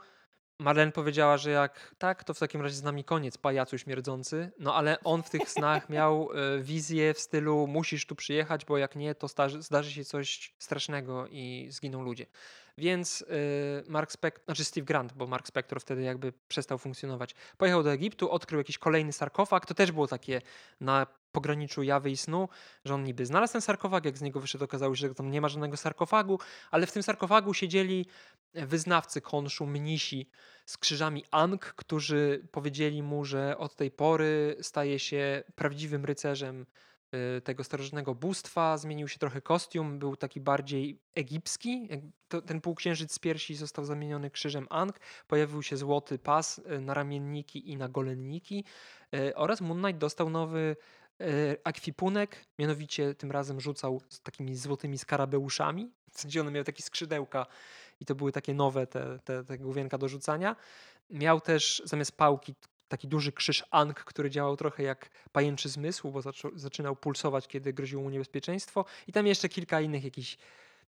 Marlene 0.58 0.92
powiedziała, 0.92 1.36
że 1.36 1.50
jak 1.50 1.94
tak, 1.98 2.24
to 2.24 2.34
w 2.34 2.38
takim 2.38 2.62
razie 2.62 2.74
z 2.74 2.82
nami 2.82 3.04
koniec, 3.04 3.38
pajacu 3.38 3.78
śmierdzący. 3.78 4.50
No 4.58 4.74
ale 4.74 5.00
on 5.04 5.22
w 5.22 5.30
tych 5.30 5.50
snach 5.50 5.88
miał 5.96 6.28
y, 6.32 6.62
wizję 6.62 7.14
w 7.14 7.20
stylu 7.20 7.66
musisz 7.66 8.06
tu 8.06 8.14
przyjechać, 8.14 8.64
bo 8.64 8.78
jak 8.78 8.96
nie, 8.96 9.14
to 9.14 9.28
zdarzy 9.60 9.92
się 9.92 10.04
coś 10.04 10.54
strasznego 10.58 11.26
i 11.30 11.68
zginą 11.70 12.02
ludzie. 12.02 12.26
Więc 12.78 13.22
y, 13.22 13.84
Mark 13.88 14.12
Spector, 14.12 14.44
znaczy 14.44 14.64
Steve 14.64 14.84
Grant, 14.84 15.12
bo 15.12 15.26
Mark 15.26 15.46
Spector 15.46 15.80
wtedy 15.80 16.02
jakby 16.02 16.32
przestał 16.48 16.78
funkcjonować, 16.78 17.34
pojechał 17.56 17.82
do 17.82 17.92
Egiptu, 17.92 18.30
odkrył 18.30 18.58
jakiś 18.60 18.78
kolejny 18.78 19.12
sarkofag. 19.12 19.66
To 19.66 19.74
też 19.74 19.92
było 19.92 20.06
takie 20.06 20.42
na 20.80 21.06
pograniczu 21.36 21.82
jawy 21.82 22.10
i 22.10 22.16
snu, 22.16 22.48
że 22.84 22.94
on 22.94 23.04
niby 23.04 23.26
znalazł 23.26 23.52
ten 23.52 23.62
sarkofag, 23.62 24.04
jak 24.04 24.18
z 24.18 24.22
niego 24.22 24.40
wyszedł, 24.40 24.64
okazało 24.64 24.96
się, 24.96 25.08
że 25.08 25.14
tam 25.14 25.30
nie 25.30 25.40
ma 25.40 25.48
żadnego 25.48 25.76
sarkofagu, 25.76 26.38
ale 26.70 26.86
w 26.86 26.92
tym 26.92 27.02
sarkofagu 27.02 27.54
siedzieli 27.54 28.06
wyznawcy 28.54 29.20
konszu, 29.20 29.66
mnisi 29.66 30.30
z 30.66 30.78
krzyżami 30.78 31.24
Ang, 31.30 31.60
którzy 31.60 32.48
powiedzieli 32.52 33.02
mu, 33.02 33.24
że 33.24 33.58
od 33.58 33.76
tej 33.76 33.90
pory 33.90 34.56
staje 34.60 34.98
się 34.98 35.44
prawdziwym 35.54 36.04
rycerzem 36.04 36.66
y, 37.14 37.40
tego 37.40 37.64
starożytnego 37.64 38.14
bóstwa, 38.14 38.78
zmienił 38.78 39.08
się 39.08 39.18
trochę 39.18 39.40
kostium, 39.40 39.98
był 39.98 40.16
taki 40.16 40.40
bardziej 40.40 41.00
egipski. 41.14 41.88
ten 42.46 42.60
półksiężyc 42.60 43.12
z 43.12 43.18
piersi 43.18 43.54
został 43.54 43.84
zamieniony 43.84 44.30
krzyżem 44.30 44.66
Ang, 44.70 45.00
pojawił 45.26 45.62
się 45.62 45.76
złoty 45.76 46.18
pas 46.18 46.58
y, 46.58 46.80
na 46.80 46.94
ramienniki 46.94 47.70
i 47.70 47.76
na 47.76 47.88
golenniki 47.88 48.64
y, 49.14 49.34
oraz 49.34 49.60
Moon 49.60 49.82
Knight 49.82 49.98
dostał 49.98 50.30
nowy 50.30 50.76
akwipunek, 51.64 52.44
mianowicie 52.58 53.14
tym 53.14 53.30
razem 53.30 53.60
rzucał 53.60 54.00
z 54.08 54.20
takimi 54.20 54.56
złotymi 54.56 54.98
skarabeuszami. 54.98 55.90
W 56.12 56.20
sensie 56.20 56.40
one 56.40 56.50
miały 56.50 56.64
takie 56.64 56.82
skrzydełka 56.82 57.46
i 58.00 58.04
to 58.04 58.14
były 58.14 58.32
takie 58.32 58.54
nowe 58.54 58.86
te, 58.86 59.18
te, 59.18 59.44
te 59.44 59.58
główienka 59.58 59.98
do 59.98 60.08
rzucania. 60.08 60.56
Miał 61.10 61.40
też 61.40 61.82
zamiast 61.84 62.12
pałki 62.12 62.54
taki 62.88 63.08
duży 63.08 63.32
krzyż 63.32 63.64
Ankh, 63.70 64.04
który 64.04 64.30
działał 64.30 64.56
trochę 64.56 64.82
jak 64.82 65.10
pajęczy 65.32 65.68
zmysł, 65.68 66.10
bo 66.10 66.20
zaczynał 66.54 66.96
pulsować, 66.96 67.48
kiedy 67.48 67.72
groziło 67.72 68.02
mu 68.02 68.10
niebezpieczeństwo. 68.10 68.84
I 69.06 69.12
tam 69.12 69.26
jeszcze 69.26 69.48
kilka 69.48 69.80
innych 69.80 70.04
jakichś 70.04 70.38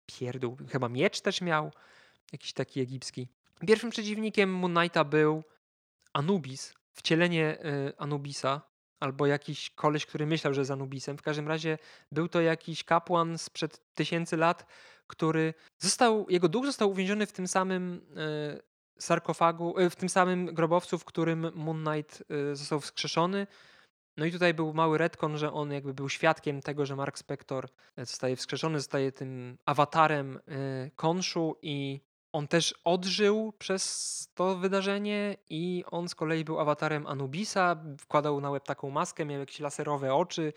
pierdół. 0.06 0.56
Chyba 0.72 0.88
miecz 0.88 1.20
też 1.20 1.40
miał, 1.40 1.72
jakiś 2.32 2.52
taki 2.52 2.80
egipski. 2.80 3.28
Pierwszym 3.66 3.90
przeciwnikiem 3.90 4.54
Moon 4.54 4.74
Knighta 4.74 5.04
był 5.04 5.44
Anubis, 6.12 6.74
wcielenie 6.92 7.58
y, 7.88 7.98
Anubisa, 7.98 8.62
albo 9.00 9.26
jakiś 9.26 9.70
koleś, 9.70 10.06
który 10.06 10.26
myślał, 10.26 10.54
że 10.54 10.60
jest 10.60 10.70
Anubisem. 10.70 11.18
W 11.18 11.22
każdym 11.22 11.48
razie 11.48 11.78
był 12.12 12.28
to 12.28 12.40
jakiś 12.40 12.84
kapłan 12.84 13.38
sprzed 13.38 13.94
tysięcy 13.94 14.36
lat, 14.36 14.66
który 15.06 15.54
został, 15.78 16.26
jego 16.28 16.48
duch 16.48 16.66
został 16.66 16.90
uwięziony 16.90 17.26
w 17.26 17.32
tym 17.32 17.48
samym 17.48 18.06
e, 18.16 18.60
sarkofagu, 18.98 19.78
e, 19.78 19.90
w 19.90 19.96
tym 19.96 20.08
samym 20.08 20.46
grobowcu, 20.46 20.98
w 20.98 21.04
którym 21.04 21.52
Moon 21.54 21.84
Knight 21.84 22.22
e, 22.30 22.56
został 22.56 22.80
wskrzeszony. 22.80 23.46
No 24.16 24.24
i 24.24 24.32
tutaj 24.32 24.54
był 24.54 24.74
mały 24.74 24.98
retcon, 24.98 25.38
że 25.38 25.52
on 25.52 25.72
jakby 25.72 25.94
był 25.94 26.08
świadkiem 26.08 26.62
tego, 26.62 26.86
że 26.86 26.96
Mark 26.96 27.18
Spector 27.18 27.68
zostaje 27.96 28.36
wskrzeszony, 28.36 28.78
zostaje 28.78 29.12
tym 29.12 29.58
awatarem 29.66 30.40
Konszu 30.96 31.56
i 31.62 32.00
on 32.32 32.48
też 32.48 32.74
odżył 32.84 33.52
przez 33.58 34.16
to 34.34 34.56
wydarzenie 34.56 35.36
i 35.50 35.84
on 35.90 36.08
z 36.08 36.14
kolei 36.14 36.44
był 36.44 36.60
awatarem 36.60 37.06
Anubisa, 37.06 37.76
wkładał 37.98 38.40
na 38.40 38.50
łeb 38.50 38.64
taką 38.64 38.90
maskę, 38.90 39.24
miał 39.24 39.40
jakieś 39.40 39.60
laserowe 39.60 40.14
oczy, 40.14 40.52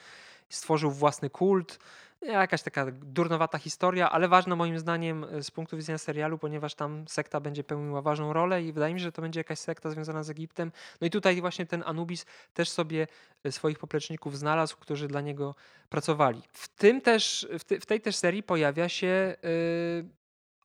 stworzył 0.50 0.92
własny 0.92 1.30
kult. 1.30 1.80
Jakaś 2.22 2.64
taka 2.64 2.86
durnowata 2.92 3.58
historia, 3.58 4.10
ale 4.10 4.28
ważna 4.28 4.56
moim 4.56 4.80
zdaniem 4.80 5.24
e, 5.24 5.44
z 5.44 5.52
punktu 5.52 5.78
widzenia 5.78 5.98
serialu, 5.98 6.38
ponieważ 6.38 6.76
tam 6.76 7.08
sekta 7.08 7.40
będzie 7.40 7.64
pełniła 7.64 8.02
ważną 8.02 8.34
rolę 8.34 8.64
i 8.64 8.74
wydaje 8.74 8.94
mi 8.94 9.00
się, 9.00 9.04
że 9.04 9.12
to 9.12 9.22
będzie 9.22 9.40
jakaś 9.40 9.60
sekta 9.60 9.90
związana 9.90 10.24
z 10.24 10.30
Egiptem. 10.30 10.72
No 11.02 11.08
i 11.08 11.10
tutaj 11.10 11.42
właśnie 11.42 11.66
ten 11.66 11.84
Anubis 11.86 12.26
też 12.54 12.70
sobie 12.70 13.08
e, 13.44 13.52
swoich 13.52 13.80
popleczników 13.80 14.38
znalazł, 14.38 14.78
którzy 14.78 15.08
dla 15.08 15.22
niego 15.22 15.56
pracowali. 15.90 16.42
W 16.54 16.68
tym 16.68 17.02
też, 17.02 17.48
w, 17.60 17.64
te, 17.64 17.80
w 17.80 17.86
tej 17.86 18.02
też 18.02 18.16
serii 18.16 18.44
pojawia 18.44 18.90
się 18.90 19.36
yy, 19.44 20.10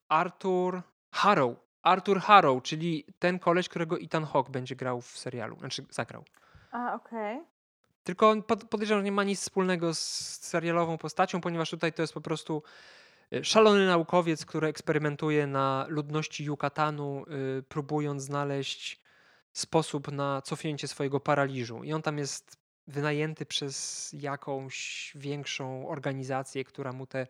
Arthur 0.09 0.83
Harrow. 1.15 1.57
Arthur 1.83 2.21
Harrow, 2.21 2.63
czyli 2.63 3.05
ten 3.19 3.39
koleś, 3.39 3.69
którego 3.69 3.99
Ethan 3.99 4.25
Hawke 4.25 4.51
będzie 4.51 4.77
grał 4.77 5.01
w 5.01 5.19
serialu, 5.19 5.59
znaczy 5.59 5.87
zagrał. 5.91 6.25
A, 6.71 6.95
okej. 6.95 7.37
Okay. 7.37 7.47
Tylko 8.05 8.43
pod, 8.43 8.65
podejrzewam, 8.65 9.01
że 9.01 9.05
nie 9.05 9.13
ma 9.13 9.25
nic 9.25 9.41
wspólnego 9.41 9.95
z 9.95 10.01
serialową 10.41 10.99
postacią, 10.99 11.41
ponieważ 11.41 11.71
tutaj 11.71 11.93
to 11.93 12.03
jest 12.03 12.15
po 12.15 12.21
prostu 12.21 12.63
e, 13.33 13.45
szalony 13.45 13.87
naukowiec, 13.87 14.47
który 14.47 14.69
eksperymentuje 14.69 15.47
na 15.47 15.87
ludności 15.89 16.45
Yucatanu, 16.45 17.25
yy, 17.29 17.63
próbując 17.69 18.23
znaleźć 18.23 19.01
sposób 19.53 20.13
na 20.13 20.43
cofnięcie 20.43 20.89
swojego 20.89 21.21
paraliżu. 21.21 21.85
I 21.85 21.93
on 21.93 22.03
tam 22.03 22.19
jest 22.19 22.57
wynajęty 22.87 23.47
przez 23.47 24.11
jakąś 24.13 25.13
większą 25.15 25.89
organizację, 25.89 26.65
która 26.65 26.93
mu 26.93 27.07
te 27.07 27.27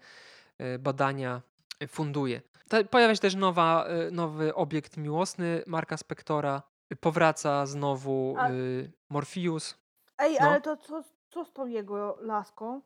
e, 0.59 0.79
badania 0.79 1.43
funduje. 1.89 2.41
Pojawia 2.91 3.15
się 3.15 3.21
też 3.21 3.35
nowa, 3.35 3.87
y, 4.09 4.11
nowy 4.11 4.55
obiekt 4.55 4.97
miłosny 4.97 5.63
Marka 5.67 5.97
Spektora. 5.97 6.63
Powraca 7.01 7.67
znowu 7.67 8.35
A... 8.39 8.51
y, 8.51 8.93
Morpheus. 9.11 9.79
Ej, 10.19 10.37
no. 10.41 10.47
ale 10.47 10.61
to 10.61 10.77
co, 10.77 11.05
co 11.31 11.45
z 11.45 11.53
tą 11.53 11.67
jego 11.67 12.19
laską? 12.21 12.81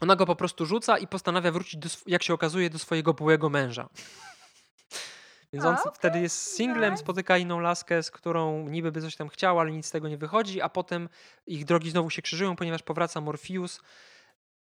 Ona 0.00 0.16
go 0.16 0.26
po 0.26 0.36
prostu 0.36 0.66
rzuca 0.66 0.98
i 0.98 1.06
postanawia 1.06 1.52
wrócić, 1.52 1.76
do, 1.76 1.88
jak 2.06 2.22
się 2.22 2.34
okazuje, 2.34 2.70
do 2.70 2.78
swojego 2.78 3.14
byłego 3.14 3.48
męża. 3.48 3.88
Więc 5.52 5.64
on 5.64 5.74
A, 5.74 5.80
okay. 5.80 5.92
wtedy 5.92 6.20
jest 6.20 6.56
singlem, 6.56 6.96
spotyka 6.96 7.38
inną 7.38 7.60
laskę, 7.60 8.02
z 8.02 8.10
którą 8.10 8.68
niby 8.68 8.92
by 8.92 9.00
coś 9.00 9.16
tam 9.16 9.28
chciał, 9.28 9.60
ale 9.60 9.72
nic 9.72 9.86
z 9.86 9.90
tego 9.90 10.08
nie 10.08 10.16
wychodzi, 10.16 10.60
a 10.60 10.68
potem 10.68 11.08
ich 11.46 11.64
drogi 11.64 11.90
znowu 11.90 12.10
się 12.10 12.22
krzyżują, 12.22 12.56
ponieważ 12.56 12.82
powraca 12.82 13.20
Morpheus 13.20 13.80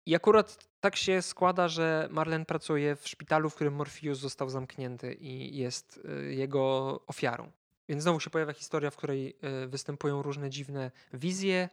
I 0.06 0.14
akurat 0.14 0.58
tak 0.80 0.96
się 0.96 1.22
składa, 1.22 1.68
że 1.68 2.08
Marlen 2.10 2.44
pracuje 2.44 2.96
w 2.96 3.08
szpitalu, 3.08 3.50
w 3.50 3.54
którym 3.54 3.74
Morpheus 3.74 4.18
został 4.18 4.50
zamknięty 4.50 5.14
i 5.14 5.56
jest 5.56 6.00
y, 6.28 6.34
jego 6.34 7.00
ofiarą. 7.06 7.50
Więc 7.88 8.02
znowu 8.02 8.20
się 8.20 8.30
pojawia 8.30 8.52
historia, 8.52 8.90
w 8.90 8.96
której 8.96 9.36
y, 9.64 9.66
występują 9.68 10.22
różne 10.22 10.50
dziwne 10.50 10.90
wizje. 11.12 11.68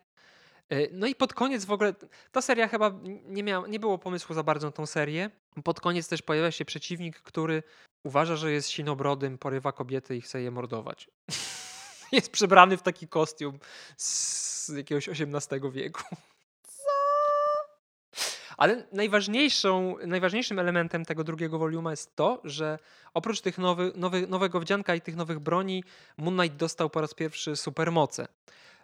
Y, 0.73 0.89
no 0.91 1.07
i 1.07 1.15
pod 1.15 1.33
koniec 1.33 1.65
w 1.65 1.71
ogóle, 1.71 1.93
ta 2.31 2.41
seria 2.41 2.67
chyba 2.67 2.91
nie, 3.25 3.43
miała, 3.43 3.67
nie 3.67 3.79
było 3.79 3.97
pomysłu 3.97 4.35
za 4.35 4.43
bardzo 4.43 4.67
na 4.67 4.71
tą 4.71 4.85
serię. 4.85 5.29
Pod 5.63 5.81
koniec 5.81 6.07
też 6.07 6.21
pojawia 6.21 6.51
się 6.51 6.65
przeciwnik, 6.65 7.19
który 7.19 7.63
uważa, 8.03 8.35
że 8.35 8.51
jest 8.51 8.69
sinobrodym, 8.69 9.37
porywa 9.37 9.71
kobiety 9.71 10.15
i 10.15 10.21
chce 10.21 10.41
je 10.41 10.51
mordować. 10.51 11.09
jest 12.11 12.31
przebrany 12.31 12.77
w 12.77 12.81
taki 12.81 13.07
kostium 13.07 13.59
z 13.97 14.67
jakiegoś 14.77 15.09
XVIII 15.09 15.71
wieku. 15.71 16.03
Ale 18.57 18.83
najważniejszą, 18.91 19.95
najważniejszym 20.07 20.59
elementem 20.59 21.05
tego 21.05 21.23
drugiego 21.23 21.59
woliuma 21.59 21.91
jest 21.91 22.15
to, 22.15 22.41
że 22.43 22.79
oprócz 23.13 23.41
tych 23.41 23.57
nowy, 23.57 23.91
nowy, 23.95 24.27
nowego 24.27 24.59
wdzianka 24.59 24.95
i 24.95 25.01
tych 25.01 25.15
nowych 25.15 25.39
broni, 25.39 25.83
Moon 26.17 26.37
Knight 26.37 26.57
dostał 26.57 26.89
po 26.89 27.01
raz 27.01 27.13
pierwszy 27.13 27.55
supermoce. 27.55 28.27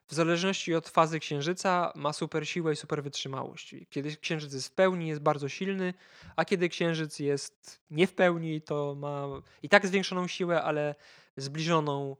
W 0.07 0.13
zależności 0.13 0.75
od 0.75 0.89
fazy 0.89 1.19
księżyca 1.19 1.91
ma 1.95 2.13
super 2.13 2.47
siłę 2.47 2.73
i 2.73 2.75
super 2.75 3.03
wytrzymałość. 3.03 3.75
Kiedy 3.89 4.17
księżyc 4.17 4.53
jest 4.53 4.67
w 4.67 4.71
pełni, 4.71 5.07
jest 5.07 5.21
bardzo 5.21 5.49
silny, 5.49 5.93
a 6.35 6.45
kiedy 6.45 6.69
księżyc 6.69 7.19
jest 7.19 7.81
nie 7.89 8.07
w 8.07 8.13
pełni, 8.13 8.61
to 8.61 8.95
ma 8.95 9.27
i 9.63 9.69
tak 9.69 9.87
zwiększoną 9.87 10.27
siłę, 10.27 10.63
ale 10.63 10.95
zbliżoną 11.37 12.15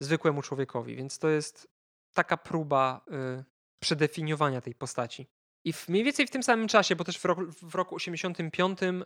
zwykłemu 0.00 0.42
człowiekowi. 0.42 0.96
Więc 0.96 1.18
to 1.18 1.28
jest 1.28 1.68
taka 2.14 2.36
próba 2.36 3.00
y, 3.40 3.44
przedefiniowania 3.80 4.60
tej 4.60 4.74
postaci. 4.74 5.26
I 5.68 5.72
w, 5.72 5.88
mniej 5.88 6.04
więcej 6.04 6.26
w 6.26 6.30
tym 6.30 6.42
samym 6.42 6.68
czasie, 6.68 6.96
bo 6.96 7.04
też 7.04 7.18
w 7.18 7.24
roku, 7.24 7.42
w 7.62 7.74
roku 7.74 7.94
85 7.94 8.78
e, 8.82 8.96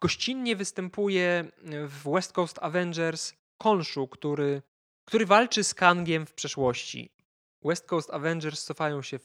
gościnnie 0.00 0.56
występuje 0.56 1.44
w 1.88 2.10
West 2.12 2.32
Coast 2.32 2.58
Avengers 2.62 3.32
Konshu, 3.58 4.08
który, 4.08 4.62
który 5.04 5.26
walczy 5.26 5.64
z 5.64 5.74
Kangiem 5.74 6.26
w 6.26 6.32
przeszłości. 6.32 7.12
West 7.64 7.86
Coast 7.86 8.10
Avengers 8.10 8.64
cofają 8.64 9.02
się 9.02 9.18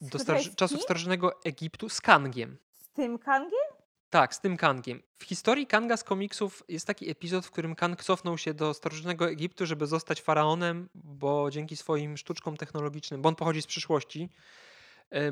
do 0.00 0.18
staroży- 0.18 0.54
czasów 0.54 0.82
starożytnego 0.82 1.44
Egiptu 1.44 1.88
z 1.88 2.00
Kangiem. 2.00 2.56
Z 2.72 2.88
tym 2.88 3.18
Kangiem? 3.18 3.68
Tak, 4.10 4.34
z 4.34 4.40
tym 4.40 4.56
Kangiem. 4.56 5.02
W 5.18 5.24
historii 5.24 5.66
Kanga 5.66 5.96
z 5.96 6.04
komiksów 6.04 6.62
jest 6.68 6.86
taki 6.86 7.10
epizod, 7.10 7.46
w 7.46 7.50
którym 7.50 7.74
Kang 7.74 8.04
cofnął 8.04 8.38
się 8.38 8.54
do 8.54 8.74
starożytnego 8.74 9.30
Egiptu, 9.30 9.66
żeby 9.66 9.86
zostać 9.86 10.22
faraonem, 10.22 10.88
bo 10.94 11.50
dzięki 11.50 11.76
swoim 11.76 12.16
sztuczkom 12.16 12.56
technologicznym, 12.56 13.22
bo 13.22 13.28
on 13.28 13.34
pochodzi 13.34 13.62
z 13.62 13.66
przyszłości, 13.66 14.28
E, 14.28 14.71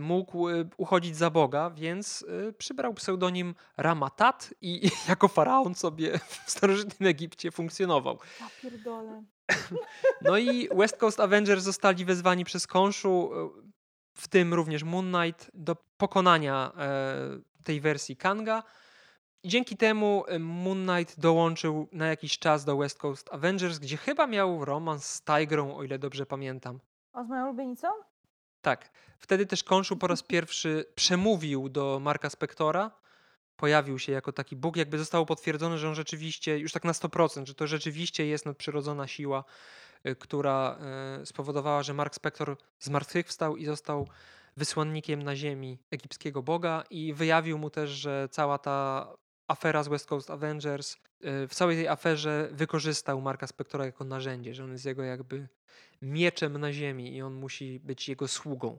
mógł 0.00 0.48
e, 0.48 0.64
uchodzić 0.76 1.16
za 1.16 1.30
Boga, 1.30 1.70
więc 1.70 2.24
e, 2.48 2.52
przybrał 2.52 2.94
pseudonim 2.94 3.54
Ramatat 3.76 4.54
i 4.60 4.90
jako 5.08 5.28
faraon 5.28 5.74
sobie 5.74 6.18
w 6.18 6.50
starożytnym 6.50 7.08
Egipcie 7.08 7.50
funkcjonował. 7.50 8.18
Ja 8.40 8.46
pierdolę. 8.62 9.22
No 10.22 10.38
i 10.38 10.68
West 10.68 10.96
Coast 10.96 11.20
Avengers 11.20 11.64
zostali 11.64 12.04
wezwani 12.04 12.44
przez 12.44 12.66
Konshu, 12.66 13.30
w 14.14 14.28
tym 14.28 14.54
również 14.54 14.82
Moon 14.82 15.12
Knight, 15.12 15.50
do 15.54 15.76
pokonania 15.96 16.72
tej 17.64 17.80
wersji 17.80 18.16
Kanga. 18.16 18.62
I 19.42 19.48
dzięki 19.48 19.76
temu 19.76 20.24
Moon 20.40 20.86
Knight 20.86 21.20
dołączył 21.20 21.88
na 21.92 22.06
jakiś 22.06 22.38
czas 22.38 22.64
do 22.64 22.76
West 22.76 22.98
Coast 22.98 23.28
Avengers, 23.32 23.78
gdzie 23.78 23.96
chyba 23.96 24.26
miał 24.26 24.64
romans 24.64 25.06
z 25.06 25.22
Tigrą, 25.22 25.76
o 25.76 25.82
ile 25.82 25.98
dobrze 25.98 26.26
pamiętam. 26.26 26.80
A 27.12 27.24
z 27.24 27.28
moją 27.28 27.44
ulubienicą? 27.44 27.88
Tak. 28.62 28.90
Wtedy 29.18 29.46
też 29.46 29.64
Konszu 29.64 29.96
po 29.96 30.06
raz 30.06 30.22
pierwszy 30.22 30.84
przemówił 30.94 31.68
do 31.68 32.00
Marka 32.02 32.30
Spektora. 32.30 32.90
Pojawił 33.56 33.98
się 33.98 34.12
jako 34.12 34.32
taki 34.32 34.56
Bóg, 34.56 34.76
jakby 34.76 34.98
zostało 34.98 35.26
potwierdzone, 35.26 35.78
że 35.78 35.88
on 35.88 35.94
rzeczywiście, 35.94 36.58
już 36.58 36.72
tak 36.72 36.84
na 36.84 36.92
100%, 36.92 37.46
że 37.46 37.54
to 37.54 37.66
rzeczywiście 37.66 38.26
jest 38.26 38.46
nadprzyrodzona 38.46 39.06
siła, 39.06 39.44
y, 40.06 40.16
która 40.16 40.78
y, 41.22 41.26
spowodowała, 41.26 41.82
że 41.82 41.94
Mark 41.94 42.14
Spektor 42.14 42.56
zmartwychwstał 42.78 43.56
i 43.56 43.64
został 43.64 44.08
wysłannikiem 44.56 45.22
na 45.22 45.36
ziemi 45.36 45.78
egipskiego 45.90 46.42
Boga 46.42 46.84
i 46.90 47.14
wyjawił 47.14 47.58
mu 47.58 47.70
też, 47.70 47.90
że 47.90 48.28
cała 48.30 48.58
ta 48.58 49.08
afera 49.48 49.82
z 49.82 49.88
West 49.88 50.06
Coast 50.06 50.30
Avengers, 50.30 50.94
y, 50.94 50.98
w 51.48 51.54
całej 51.54 51.76
tej 51.76 51.88
aferze 51.88 52.48
wykorzystał 52.52 53.20
Marka 53.20 53.46
Spektora 53.46 53.84
jako 53.84 54.04
narzędzie, 54.04 54.54
że 54.54 54.64
on 54.64 54.72
jest 54.72 54.84
jego 54.84 55.02
jakby 55.02 55.48
mieczem 56.02 56.58
na 56.58 56.72
ziemi 56.72 57.16
i 57.16 57.22
on 57.22 57.34
musi 57.34 57.80
być 57.80 58.08
jego 58.08 58.28
sługą. 58.28 58.78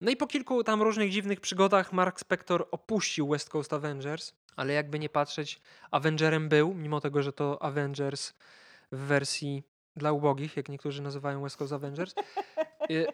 No 0.00 0.10
i 0.10 0.16
po 0.16 0.26
kilku 0.26 0.64
tam 0.64 0.82
różnych 0.82 1.10
dziwnych 1.10 1.40
przygodach 1.40 1.92
Mark 1.92 2.20
Spector 2.20 2.68
opuścił 2.70 3.28
West 3.28 3.50
Coast 3.50 3.72
Avengers, 3.72 4.32
ale 4.56 4.72
jakby 4.72 4.98
nie 4.98 5.08
patrzeć, 5.08 5.60
Avengerem 5.90 6.48
był, 6.48 6.74
mimo 6.74 7.00
tego, 7.00 7.22
że 7.22 7.32
to 7.32 7.62
Avengers 7.62 8.32
w 8.92 8.98
wersji 8.98 9.62
dla 9.96 10.12
ubogich, 10.12 10.56
jak 10.56 10.68
niektórzy 10.68 11.02
nazywają 11.02 11.42
West 11.42 11.56
Coast 11.56 11.72
Avengers. 11.72 12.14
I, 12.88 13.06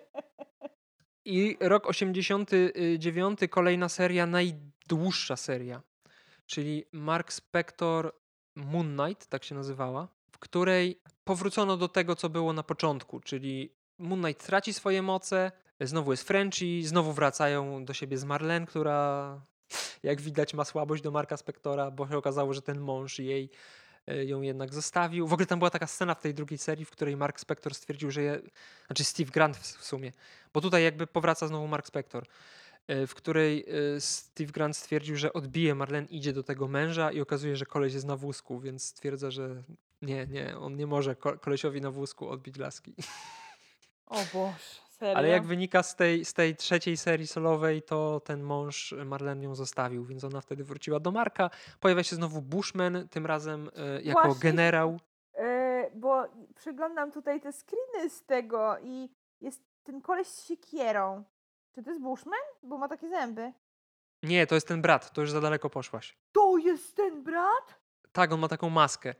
i 1.24 1.56
rok 1.60 1.86
89, 1.86 3.40
kolejna 3.50 3.88
seria, 3.88 4.26
najdłuższa 4.26 5.36
seria, 5.36 5.82
czyli 6.46 6.84
Mark 6.92 7.32
Spector 7.32 8.14
Moon 8.56 8.96
Knight, 8.96 9.26
tak 9.26 9.44
się 9.44 9.54
nazywała, 9.54 10.08
w 10.32 10.38
której 10.38 11.00
powrócono 11.24 11.76
do 11.76 11.88
tego, 11.88 12.16
co 12.16 12.28
było 12.28 12.52
na 12.52 12.62
początku, 12.62 13.20
czyli 13.20 13.72
Moon 13.98 14.22
Knight 14.22 14.46
traci 14.46 14.74
swoje 14.74 15.02
moce, 15.02 15.52
znowu 15.80 16.10
jest 16.10 16.22
Frenchie, 16.28 16.88
znowu 16.88 17.12
wracają 17.12 17.84
do 17.84 17.94
siebie 17.94 18.18
z 18.18 18.24
Marlene, 18.24 18.66
która 18.66 19.40
jak 20.02 20.20
widać 20.20 20.54
ma 20.54 20.64
słabość 20.64 21.02
do 21.02 21.10
Marka 21.10 21.36
Spektora, 21.36 21.90
bo 21.90 22.08
się 22.08 22.16
okazało, 22.16 22.54
że 22.54 22.62
ten 22.62 22.80
mąż 22.80 23.18
jej 23.18 23.50
e, 24.06 24.24
ją 24.24 24.40
jednak 24.40 24.74
zostawił. 24.74 25.26
W 25.26 25.32
ogóle 25.32 25.46
tam 25.46 25.58
była 25.58 25.70
taka 25.70 25.86
scena 25.86 26.14
w 26.14 26.20
tej 26.20 26.34
drugiej 26.34 26.58
serii, 26.58 26.84
w 26.84 26.90
której 26.90 27.16
Mark 27.16 27.40
Spector 27.40 27.74
stwierdził, 27.74 28.10
że 28.10 28.22
je, 28.22 28.40
znaczy 28.86 29.04
Steve 29.04 29.30
Grant 29.30 29.56
w 29.56 29.84
sumie, 29.84 30.12
bo 30.52 30.60
tutaj 30.60 30.84
jakby 30.84 31.06
powraca 31.06 31.46
znowu 31.46 31.68
Mark 31.68 31.86
Spector, 31.86 32.26
e, 32.86 33.06
w 33.06 33.14
której 33.14 33.64
e, 33.96 34.00
Steve 34.00 34.52
Grant 34.52 34.76
stwierdził, 34.76 35.16
że 35.16 35.32
odbije 35.32 35.74
Marlene, 35.74 36.06
idzie 36.10 36.32
do 36.32 36.42
tego 36.42 36.68
męża 36.68 37.12
i 37.12 37.20
okazuje, 37.20 37.56
że 37.56 37.66
koleś 37.66 37.94
jest 37.94 38.06
na 38.06 38.16
wózku, 38.16 38.60
więc 38.60 38.84
stwierdza, 38.84 39.30
że 39.30 39.62
nie, 40.02 40.26
nie, 40.26 40.58
on 40.58 40.76
nie 40.76 40.86
może 40.86 41.16
kolesiowi 41.16 41.80
na 41.80 41.90
wózku 41.90 42.28
odbić 42.28 42.56
laski. 42.56 42.94
O 44.06 44.16
Boże, 44.34 44.80
serio? 44.90 45.16
Ale 45.16 45.28
jak 45.28 45.44
wynika 45.46 45.82
z 45.82 45.96
tej, 45.96 46.24
z 46.24 46.34
tej 46.34 46.56
trzeciej 46.56 46.96
serii 46.96 47.26
solowej, 47.26 47.82
to 47.82 48.20
ten 48.20 48.42
mąż 48.42 48.94
Marlene 49.04 49.44
ją 49.44 49.54
zostawił, 49.54 50.04
więc 50.04 50.24
ona 50.24 50.40
wtedy 50.40 50.64
wróciła 50.64 51.00
do 51.00 51.10
Marka. 51.10 51.50
Pojawia 51.80 52.02
się 52.02 52.16
znowu 52.16 52.42
Bushman, 52.42 53.08
tym 53.08 53.26
razem 53.26 53.70
e, 53.76 54.02
jako 54.02 54.22
Właśnie, 54.22 54.50
generał. 54.50 55.00
E, 55.34 55.90
bo 55.94 56.24
przyglądam 56.54 57.12
tutaj 57.12 57.40
te 57.40 57.52
screeny 57.52 58.10
z 58.10 58.24
tego 58.24 58.78
i 58.82 59.10
jest 59.40 59.62
ten 59.82 60.00
koleś 60.00 60.26
z 60.26 60.44
siekierą. 60.44 61.24
Czy 61.74 61.82
to 61.82 61.90
jest 61.90 62.02
Bushman? 62.02 62.40
Bo 62.62 62.78
ma 62.78 62.88
takie 62.88 63.08
zęby. 63.08 63.52
Nie, 64.22 64.46
to 64.46 64.54
jest 64.54 64.68
ten 64.68 64.82
brat, 64.82 65.12
to 65.12 65.20
już 65.20 65.30
za 65.30 65.40
daleko 65.40 65.70
poszłaś. 65.70 66.16
To 66.32 66.58
jest 66.58 66.96
ten 66.96 67.22
brat? 67.22 67.80
Tak, 68.12 68.32
on 68.32 68.40
ma 68.40 68.48
taką 68.48 68.70
maskę. 68.70 69.14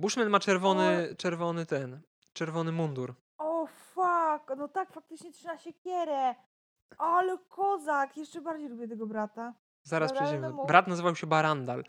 Bushman 0.00 0.28
ma 0.30 0.40
czerwony, 0.40 1.14
czerwony 1.18 1.66
ten, 1.66 2.00
czerwony 2.32 2.72
mundur. 2.72 3.14
O 3.38 3.66
fuck, 3.66 4.56
no 4.56 4.68
tak, 4.68 4.92
faktycznie 4.92 5.32
trzyma 5.32 5.58
siekierę. 5.58 6.34
Ale 6.98 7.38
kozak, 7.48 8.16
jeszcze 8.16 8.40
bardziej 8.40 8.68
lubię 8.68 8.88
tego 8.88 9.06
brata. 9.06 9.54
Zaraz 9.82 10.12
przejdziemy. 10.12 10.52
Brat 10.66 10.88
nazywał 10.88 11.16
się 11.16 11.26
Barandal. 11.26 11.84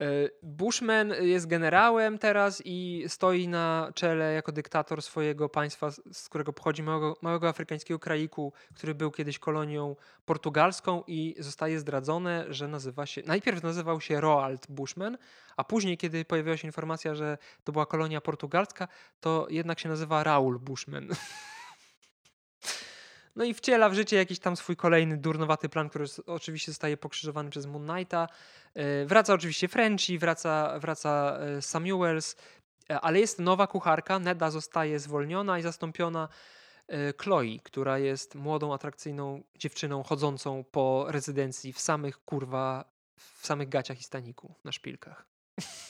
E, 0.00 0.06
Bushman 0.42 1.14
jest 1.20 1.46
generałem 1.46 2.18
teraz 2.18 2.62
i 2.64 3.04
stoi 3.08 3.48
na 3.48 3.92
czele 3.94 4.34
jako 4.34 4.52
dyktator 4.52 5.02
swojego 5.02 5.48
państwa, 5.48 5.90
z 6.12 6.28
którego 6.28 6.52
pochodzi 6.52 6.82
małego, 6.82 7.16
małego 7.22 7.48
afrykańskiego 7.48 7.98
kraiku, 7.98 8.52
który 8.74 8.94
był 8.94 9.10
kiedyś 9.10 9.38
kolonią 9.38 9.96
portugalską 10.24 11.02
i 11.06 11.34
zostaje 11.38 11.80
zdradzone, 11.80 12.44
że 12.48 12.68
nazywa 12.68 13.06
się, 13.06 13.22
najpierw 13.26 13.62
nazywał 13.62 14.00
się 14.00 14.20
Roald 14.20 14.66
Bushman, 14.68 15.18
a 15.56 15.64
później, 15.64 15.98
kiedy 15.98 16.24
pojawiła 16.24 16.56
się 16.56 16.68
informacja, 16.68 17.14
że 17.14 17.38
to 17.64 17.72
była 17.72 17.86
kolonia 17.86 18.20
portugalska, 18.20 18.88
to 19.20 19.46
jednak 19.50 19.80
się 19.80 19.88
nazywa 19.88 20.24
Raul 20.24 20.58
Bushman. 20.58 21.08
No 23.36 23.44
i 23.44 23.54
wciela 23.54 23.88
w 23.88 23.94
życie 23.94 24.16
jakiś 24.16 24.38
tam 24.38 24.56
swój 24.56 24.76
kolejny 24.76 25.16
durnowaty 25.16 25.68
plan, 25.68 25.88
który 25.88 26.04
oczywiście 26.26 26.72
zostaje 26.72 26.96
pokrzyżowany 26.96 27.50
przez 27.50 27.66
Moon 27.66 27.86
Knighta. 27.86 28.28
E, 28.74 29.06
wraca 29.06 29.34
oczywiście 29.34 29.68
Frenchy, 29.68 30.18
wraca, 30.18 30.78
wraca 30.78 31.38
e, 31.40 31.62
Samuels, 31.62 32.36
e, 32.90 33.00
ale 33.00 33.20
jest 33.20 33.38
nowa 33.38 33.66
kucharka. 33.66 34.18
Neda 34.18 34.50
zostaje 34.50 34.98
zwolniona 34.98 35.58
i 35.58 35.62
zastąpiona 35.62 36.28
Chloe, 37.18 37.58
która 37.62 37.98
jest 37.98 38.34
młodą, 38.34 38.74
atrakcyjną 38.74 39.42
dziewczyną 39.58 40.02
chodzącą 40.02 40.64
po 40.64 41.06
rezydencji 41.08 41.72
w 41.72 41.80
samych 41.80 42.24
kurwa, 42.24 42.84
w 43.16 43.46
samych 43.46 43.68
gaciach 43.68 44.00
i 44.00 44.04
staniku 44.04 44.54
na 44.64 44.72
szpilkach. 44.72 45.26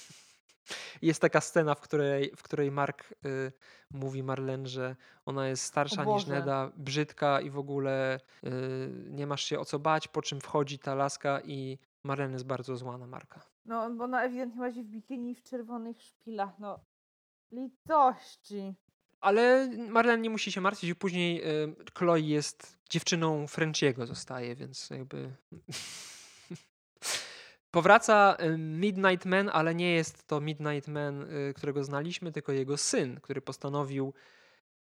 Jest 1.02 1.20
taka 1.20 1.40
scena, 1.40 1.74
w 1.74 1.80
której, 1.80 2.32
w 2.36 2.42
której 2.42 2.70
Mark 2.70 3.14
y, 3.26 3.52
mówi 3.90 4.22
Marlen, 4.22 4.66
że 4.66 4.96
ona 5.26 5.48
jest 5.48 5.62
starsza 5.62 6.04
niż. 6.04 6.26
Neda, 6.26 6.72
brzydka 6.76 7.40
i 7.40 7.50
w 7.50 7.58
ogóle 7.58 8.20
y, 8.44 8.50
nie 9.10 9.26
masz 9.26 9.44
się 9.44 9.58
o 9.58 9.64
co 9.64 9.78
bać, 9.78 10.08
po 10.08 10.22
czym 10.22 10.40
wchodzi 10.40 10.78
ta 10.78 10.94
laska 10.94 11.40
i 11.40 11.78
Marlen 12.04 12.32
jest 12.32 12.46
bardzo 12.46 12.76
zła 12.76 12.98
na 12.98 13.06
Marka. 13.06 13.40
No, 13.64 13.90
bo 13.90 14.04
ona 14.04 14.24
ewidentnie 14.24 14.60
łazi 14.60 14.82
w 14.82 14.86
bikini 14.86 15.34
w 15.34 15.42
czerwonych 15.42 16.02
szpilach, 16.02 16.58
no. 16.58 16.80
Litości. 17.52 18.74
Ale 19.20 19.68
Marlen 19.88 20.22
nie 20.22 20.30
musi 20.30 20.52
się 20.52 20.60
martwić 20.60 20.90
i 20.90 20.94
później 20.94 21.44
y, 21.44 21.74
Chloe 21.98 22.20
jest 22.20 22.78
dziewczyną 22.90 23.46
Frenchiego 23.46 24.06
zostaje, 24.06 24.56
więc 24.56 24.90
jakby... 24.90 25.32
Powraca 27.70 28.36
y, 28.40 28.58
Midnight 28.58 29.26
Man, 29.26 29.50
ale 29.52 29.74
nie 29.74 29.94
jest 29.94 30.26
to 30.26 30.40
Midnight 30.40 30.88
Man, 30.88 31.22
y, 31.22 31.54
którego 31.54 31.84
znaliśmy, 31.84 32.32
tylko 32.32 32.52
jego 32.52 32.76
syn, 32.76 33.20
który 33.20 33.40
postanowił 33.40 34.14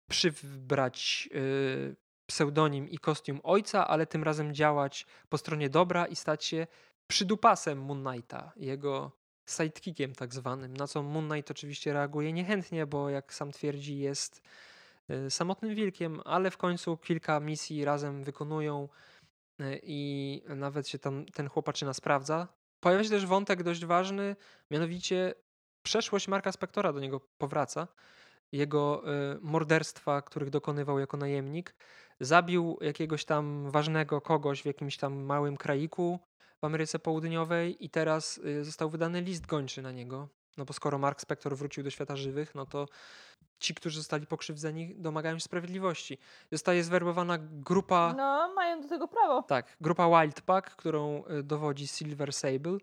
przybrać 0.10 1.30
y, 1.36 1.96
pseudonim 2.26 2.90
i 2.90 2.98
kostium 2.98 3.40
ojca, 3.44 3.88
ale 3.88 4.06
tym 4.06 4.24
razem 4.24 4.54
działać 4.54 5.06
po 5.30 5.38
stronie 5.38 5.70
dobra 5.70 6.06
i 6.06 6.16
stać 6.16 6.46
się 6.46 6.68
przydupasem 7.08 7.82
Moon 7.82 8.04
Knighta, 8.04 8.52
jego 8.56 9.12
sidekickiem 9.50 10.16
tak 10.16 10.34
zwanym, 10.34 10.78
na 10.78 10.88
co 10.88 11.04
Moon 11.04 11.30
Knight 11.30 11.52
oczywiście 11.52 11.94
reaguje 11.94 12.34
niechętnie, 12.34 12.86
bo 12.86 13.10
jak 13.10 13.34
sam 13.34 13.52
twierdzi 13.52 13.98
jest 13.98 14.42
samotnym 15.30 15.76
wilkiem, 15.76 16.22
ale 16.26 16.52
w 16.52 16.58
końcu 16.58 16.98
kilka 16.98 17.40
misji 17.40 17.86
razem 17.86 18.24
wykonują 18.24 18.90
i 19.84 20.42
nawet 20.48 20.88
się 20.88 21.00
tam 21.00 21.26
ten 21.26 21.50
chłopaczyna 21.50 21.94
sprawdza. 21.94 22.48
Pojawia 22.84 23.04
się 23.04 23.10
też 23.10 23.26
wątek 23.26 23.64
dość 23.64 23.86
ważny, 23.86 24.36
mianowicie 24.72 25.34
przeszłość 25.84 26.28
Marka 26.28 26.52
Spektora 26.52 26.94
do 26.94 27.00
niego 27.00 27.20
powraca. 27.38 27.88
Jego 28.52 29.04
y, 29.34 29.40
morderstwa, 29.42 30.22
których 30.22 30.50
dokonywał 30.50 31.00
jako 31.00 31.18
najemnik. 31.18 31.76
Zabił 32.20 32.78
jakiegoś 32.82 33.26
tam 33.26 33.72
ważnego 33.72 34.22
kogoś 34.22 34.62
w 34.62 34.66
jakimś 34.66 34.98
tam 34.98 35.14
małym 35.14 35.58
kraiku 35.58 36.20
w 36.62 36.64
Ameryce 36.66 37.00
Południowej 37.00 37.86
i 37.86 37.90
teraz 37.90 38.38
y, 38.38 38.64
został 38.64 38.90
wydany 38.90 39.22
list 39.22 39.46
gończy 39.46 39.82
na 39.82 39.92
niego. 39.92 40.30
No 40.58 40.66
bo 40.66 40.74
skoro 40.74 40.98
Mark 40.98 41.22
Spector 41.22 41.58
wrócił 41.58 41.84
do 41.84 41.90
świata 41.90 42.16
żywych, 42.16 42.56
no 42.56 42.66
to 42.66 42.88
ci, 43.60 43.76
którzy 43.76 43.98
zostali 43.98 44.28
pokrzywdzeni, 44.28 44.96
domagają 44.96 45.36
się 45.36 45.44
sprawiedliwości. 45.44 46.18
Zostaje 46.52 46.84
zwerbowana 46.84 47.38
grupa. 47.40 48.14
No, 48.18 48.54
mają 48.54 48.82
do 48.82 48.88
tego 48.88 49.08
prawo. 49.08 49.44
Tak, 49.44 49.78
grupa 49.82 50.10
Wildpack, 50.10 50.76
którą 50.76 51.24
y, 51.40 51.44
dowodzi 51.44 51.88
Silver 51.88 52.34
Sable. 52.34 52.78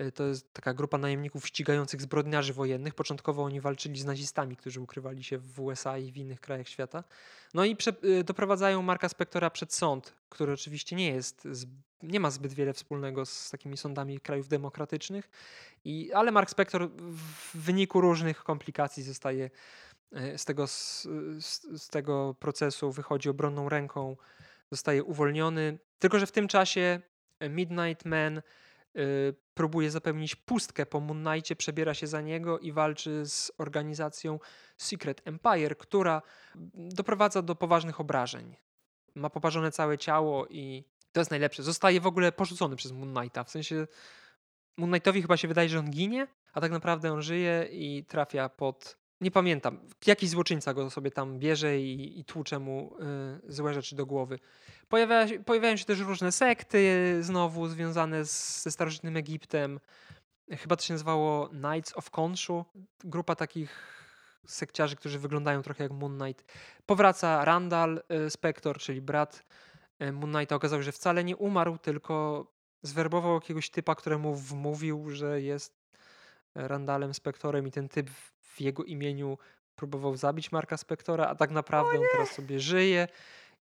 Y, 0.00 0.12
To 0.12 0.26
jest 0.26 0.52
taka 0.52 0.74
grupa 0.74 0.98
najemników 0.98 1.46
ścigających 1.46 2.02
zbrodniarzy 2.02 2.52
wojennych. 2.52 2.94
Początkowo 2.94 3.42
oni 3.42 3.60
walczyli 3.60 4.00
z 4.00 4.04
nazistami, 4.04 4.56
którzy 4.56 4.80
ukrywali 4.80 5.24
się 5.24 5.38
w 5.38 5.60
USA 5.60 5.98
i 5.98 6.12
w 6.12 6.16
innych 6.16 6.40
krajach 6.40 6.68
świata. 6.68 7.04
No 7.54 7.64
i 7.64 7.76
prze, 7.76 7.92
y, 8.04 8.24
doprowadzają 8.24 8.82
Marka 8.82 9.08
Spektora 9.08 9.50
przed 9.50 9.74
sąd, 9.74 10.14
który 10.28 10.52
oczywiście 10.52 10.96
nie 10.96 11.08
jest, 11.08 11.48
nie 12.02 12.20
ma 12.20 12.30
zbyt 12.30 12.52
wiele 12.52 12.72
wspólnego 12.72 13.26
z 13.26 13.50
takimi 13.50 13.76
sądami 13.76 14.20
krajów 14.20 14.48
demokratycznych. 14.48 15.30
I, 15.84 16.12
ale 16.12 16.32
Mark 16.32 16.50
Spektor 16.50 16.90
w 16.90 17.56
wyniku 17.56 18.00
różnych 18.00 18.44
komplikacji 18.44 19.02
zostaje 19.02 19.50
y, 20.16 20.38
z 20.38 20.44
tego, 20.44 20.66
z, 20.66 21.08
z, 21.40 21.88
tego 21.88 22.34
procesu 22.34 22.92
wychodzi 22.92 23.28
obronną 23.28 23.68
ręką, 23.68 24.16
zostaje 24.70 25.04
uwolniony. 25.04 25.78
Tylko, 25.98 26.18
że 26.18 26.26
w 26.26 26.32
tym 26.32 26.48
czasie 26.48 27.00
Midnight 27.40 28.04
Man 28.04 28.42
próbuje 29.58 29.90
zapełnić 29.90 30.36
pustkę 30.36 30.86
po 30.86 31.00
Moon 31.00 31.24
Knightie, 31.24 31.56
przebiera 31.56 31.94
się 31.94 32.06
za 32.06 32.20
niego 32.20 32.58
i 32.58 32.72
walczy 32.72 33.26
z 33.26 33.52
organizacją 33.58 34.38
Secret 34.76 35.22
Empire, 35.24 35.76
która 35.76 36.22
doprowadza 36.74 37.42
do 37.42 37.54
poważnych 37.54 38.00
obrażeń. 38.00 38.56
Ma 39.14 39.30
poparzone 39.30 39.72
całe 39.72 39.98
ciało 39.98 40.46
i 40.46 40.84
to 41.12 41.20
jest 41.20 41.30
najlepsze. 41.30 41.62
Zostaje 41.62 42.00
w 42.00 42.06
ogóle 42.06 42.32
porzucony 42.32 42.76
przez 42.76 42.92
Moon 42.92 43.14
Knighta. 43.14 43.44
W 43.44 43.50
sensie 43.50 43.86
Moon 44.76 44.90
Knightowi 44.90 45.22
chyba 45.22 45.36
się 45.36 45.48
wydaje, 45.48 45.68
że 45.68 45.78
on 45.78 45.90
ginie, 45.90 46.26
a 46.52 46.60
tak 46.60 46.72
naprawdę 46.72 47.12
on 47.12 47.22
żyje 47.22 47.68
i 47.72 48.04
trafia 48.04 48.48
pod... 48.48 48.96
Nie 49.20 49.30
pamiętam. 49.30 49.80
Jakiś 50.06 50.30
złoczyńca 50.30 50.74
go 50.74 50.90
sobie 50.90 51.10
tam 51.10 51.38
bierze 51.38 51.78
i, 51.78 52.20
i 52.20 52.24
tłucze 52.24 52.58
mu 52.58 52.96
y, 53.48 53.52
złe 53.52 53.74
rzeczy 53.74 53.96
do 53.96 54.06
głowy. 54.06 54.38
Pojawia, 54.88 55.26
pojawiają 55.46 55.76
się 55.76 55.84
też 55.84 56.00
różne 56.00 56.32
sekty 56.32 57.18
znowu 57.20 57.68
związane 57.68 58.24
z, 58.24 58.62
ze 58.62 58.70
starożytnym 58.70 59.16
Egiptem. 59.16 59.80
Chyba 60.50 60.76
to 60.76 60.82
się 60.82 60.94
nazywało 60.94 61.48
Knights 61.48 61.96
of 61.96 62.10
Khonshu. 62.10 62.64
Grupa 63.04 63.34
takich 63.34 63.98
sekciarzy, 64.46 64.96
którzy 64.96 65.18
wyglądają 65.18 65.62
trochę 65.62 65.82
jak 65.82 65.92
Moon 65.92 66.18
Knight. 66.18 66.52
Powraca 66.86 67.44
Randall 67.44 68.02
y, 68.26 68.30
Spector, 68.30 68.78
czyli 68.78 69.00
brat 69.00 69.44
y, 70.02 70.12
Moon 70.12 70.32
Knighta. 70.32 70.54
Okazało 70.56 70.82
się, 70.82 70.84
że 70.84 70.92
wcale 70.92 71.24
nie 71.24 71.36
umarł, 71.36 71.78
tylko 71.78 72.46
zwerbował 72.82 73.34
jakiegoś 73.34 73.70
typa, 73.70 73.94
któremu 73.94 74.34
wmówił, 74.34 75.10
że 75.10 75.42
jest 75.42 75.78
Randallem 76.54 77.14
Spectorem 77.14 77.66
i 77.66 77.70
ten 77.70 77.88
typ 77.88 78.10
w- 78.58 78.60
jego 78.60 78.84
imieniu 78.84 79.38
próbował 79.76 80.16
zabić 80.16 80.52
Marka 80.52 80.76
Spectora, 80.76 81.26
a 81.26 81.34
tak 81.34 81.50
naprawdę 81.50 81.98
on 81.98 82.04
teraz 82.12 82.30
sobie 82.30 82.60
żyje 82.60 83.08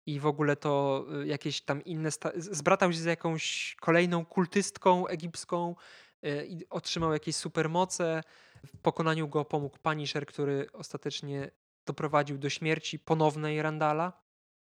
i 0.07 0.21
w 0.21 0.27
ogóle 0.27 0.57
to 0.57 1.05
y, 1.23 1.27
jakieś 1.27 1.61
tam 1.61 1.85
inne. 1.85 2.11
Sta- 2.11 2.33
zbratał 2.37 2.93
się 2.93 2.99
z 2.99 3.05
jakąś 3.05 3.77
kolejną 3.81 4.25
kultystką 4.25 5.07
egipską 5.07 5.75
y, 6.25 6.47
i 6.49 6.69
otrzymał 6.71 7.13
jakieś 7.13 7.37
supermoce. 7.37 8.23
W 8.67 8.79
pokonaniu 8.79 9.29
go 9.29 9.45
pomógł 9.45 9.79
Punisher, 9.79 10.27
który 10.27 10.67
ostatecznie 10.73 11.51
doprowadził 11.87 12.39
do 12.39 12.49
śmierci 12.51 12.99
ponownej 12.99 13.63
Randala. 13.63 14.13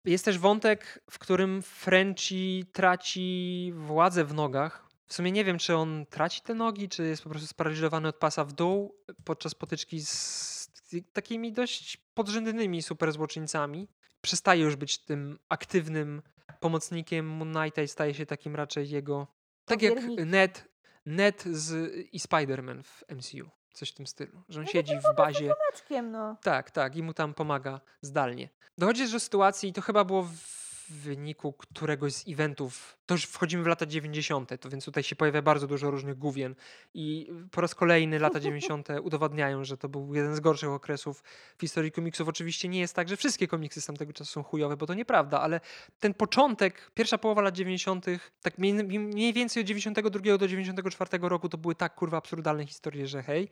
Jest 0.05 0.24
też 0.24 0.39
wątek, 0.39 1.05
w 1.11 1.18
którym 1.18 1.62
Frenchie 1.62 2.64
traci 2.72 3.72
władzę 3.74 4.24
w 4.24 4.35
nogach. 4.35 4.84
W 5.07 5.15
sumie 5.15 5.33
nie 5.33 5.45
wiem, 5.45 5.59
czy 5.59 5.77
on 5.77 6.07
traci 6.11 6.41
te 6.41 6.55
nogi, 6.55 6.89
czy 6.89 7.05
jest 7.07 7.23
po 7.23 7.31
prostu 7.31 7.47
sparaliżowany 7.47 8.09
od 8.09 8.17
pasa 8.17 8.45
w 8.45 8.53
dół 8.53 8.97
podczas 9.25 9.55
potyczki 9.55 10.01
z 10.05 10.71
takimi 11.13 11.53
dość 11.53 11.97
podrzędnymi 12.15 12.83
superzłoczyńcami. 12.83 13.89
Przestaje 14.21 14.63
już 14.63 14.77
być 14.77 14.99
tym 14.99 15.39
aktywnym 15.49 16.23
pomocnikiem 16.61 17.27
Moon 17.27 17.53
Knighta 17.53 17.83
i 17.83 17.89
staje 17.89 18.15
się 18.15 18.27
takim 18.27 18.57
raczej 18.57 18.91
jego... 18.91 19.27
Tak 19.65 19.83
jak. 19.83 19.95
Ned, 20.27 20.69
Ned 21.07 21.43
z, 21.43 21.93
i 22.13 22.21
Spider-Man 22.21 22.83
w 22.83 23.03
MCU. 23.09 23.51
Coś 23.73 23.91
w 23.91 23.95
tym 23.95 24.07
stylu. 24.07 24.43
Że 24.49 24.61
on 24.61 24.67
No 24.67 24.73
siedzi 24.73 24.95
w 24.99 25.17
bazie... 25.17 25.55
No. 26.03 26.37
Tak, 26.43 26.71
tak, 26.71 26.97
i 26.97 27.03
mu 27.03 27.15
tam 27.15 27.35
pomaga 27.35 27.81
zdalnie. 28.01 28.49
Dochodzi 28.79 29.13
do 29.13 29.21
sytuacji, 29.21 29.69
i 29.69 29.73
to 29.73 29.81
chyba 29.81 30.05
było 30.05 30.23
w 30.23 30.64
wyniku 30.91 31.53
któregoś 31.53 32.12
z 32.12 32.28
eventów, 32.28 32.99
to 33.07 33.14
już 33.14 33.24
wchodzimy 33.24 33.62
w 33.62 33.66
lata 33.66 33.87
90., 33.87 34.61
to 34.61 34.70
więc 34.70 34.85
tutaj 34.85 35.03
się 35.03 35.16
pojawia 35.16 35.43
bardzo 35.43 35.66
dużo 35.66 35.91
różnych 35.91 36.18
główien 36.18 36.55
i 36.95 37.30
po 37.51 37.61
raz 37.61 37.74
kolejny 37.74 38.18
lata 38.18 38.41
90. 38.41 38.89
udowadniają, 39.03 39.64
że 39.64 39.76
to 39.76 39.89
był 39.89 40.14
jeden 40.14 40.37
z 40.37 40.41
gorszych 40.41 40.68
okresów 40.68 41.22
w 41.59 41.61
historii 41.61 41.93
komiksów. 41.93 42.28
Oczywiście 42.28 42.68
nie 42.68 42.80
jest 42.80 42.95
tak, 42.95 43.09
że 43.09 43.16
wszystkie 43.16 43.49
komiksy 43.49 43.80
z 43.80 43.87
tamtego 43.87 44.12
czasu 44.12 44.32
są 44.32 44.43
chujowe, 44.43 44.76
bo 44.76 44.87
to 44.87 44.95
nieprawda, 44.95 45.41
ale 45.41 45.61
ten 46.01 46.14
początek, 46.14 46.91
pierwsza 46.95 47.18
połowa 47.18 47.43
lat 47.43 47.55
90., 47.55 48.07
tak 48.43 48.59
mniej, 48.59 48.74
mniej 48.99 49.32
więcej 49.32 49.61
od 49.61 49.66
92 49.66 50.39
do 50.39 50.49
94 50.49 51.28
roku 51.28 51.49
to 51.49 51.59
były 51.59 51.74
tak 51.74 51.95
kurwa 51.95 52.16
absurdalne 52.16 52.66
historie, 52.66 53.07
że 53.07 53.22
hej. 53.22 53.43
Yy, 53.43 53.51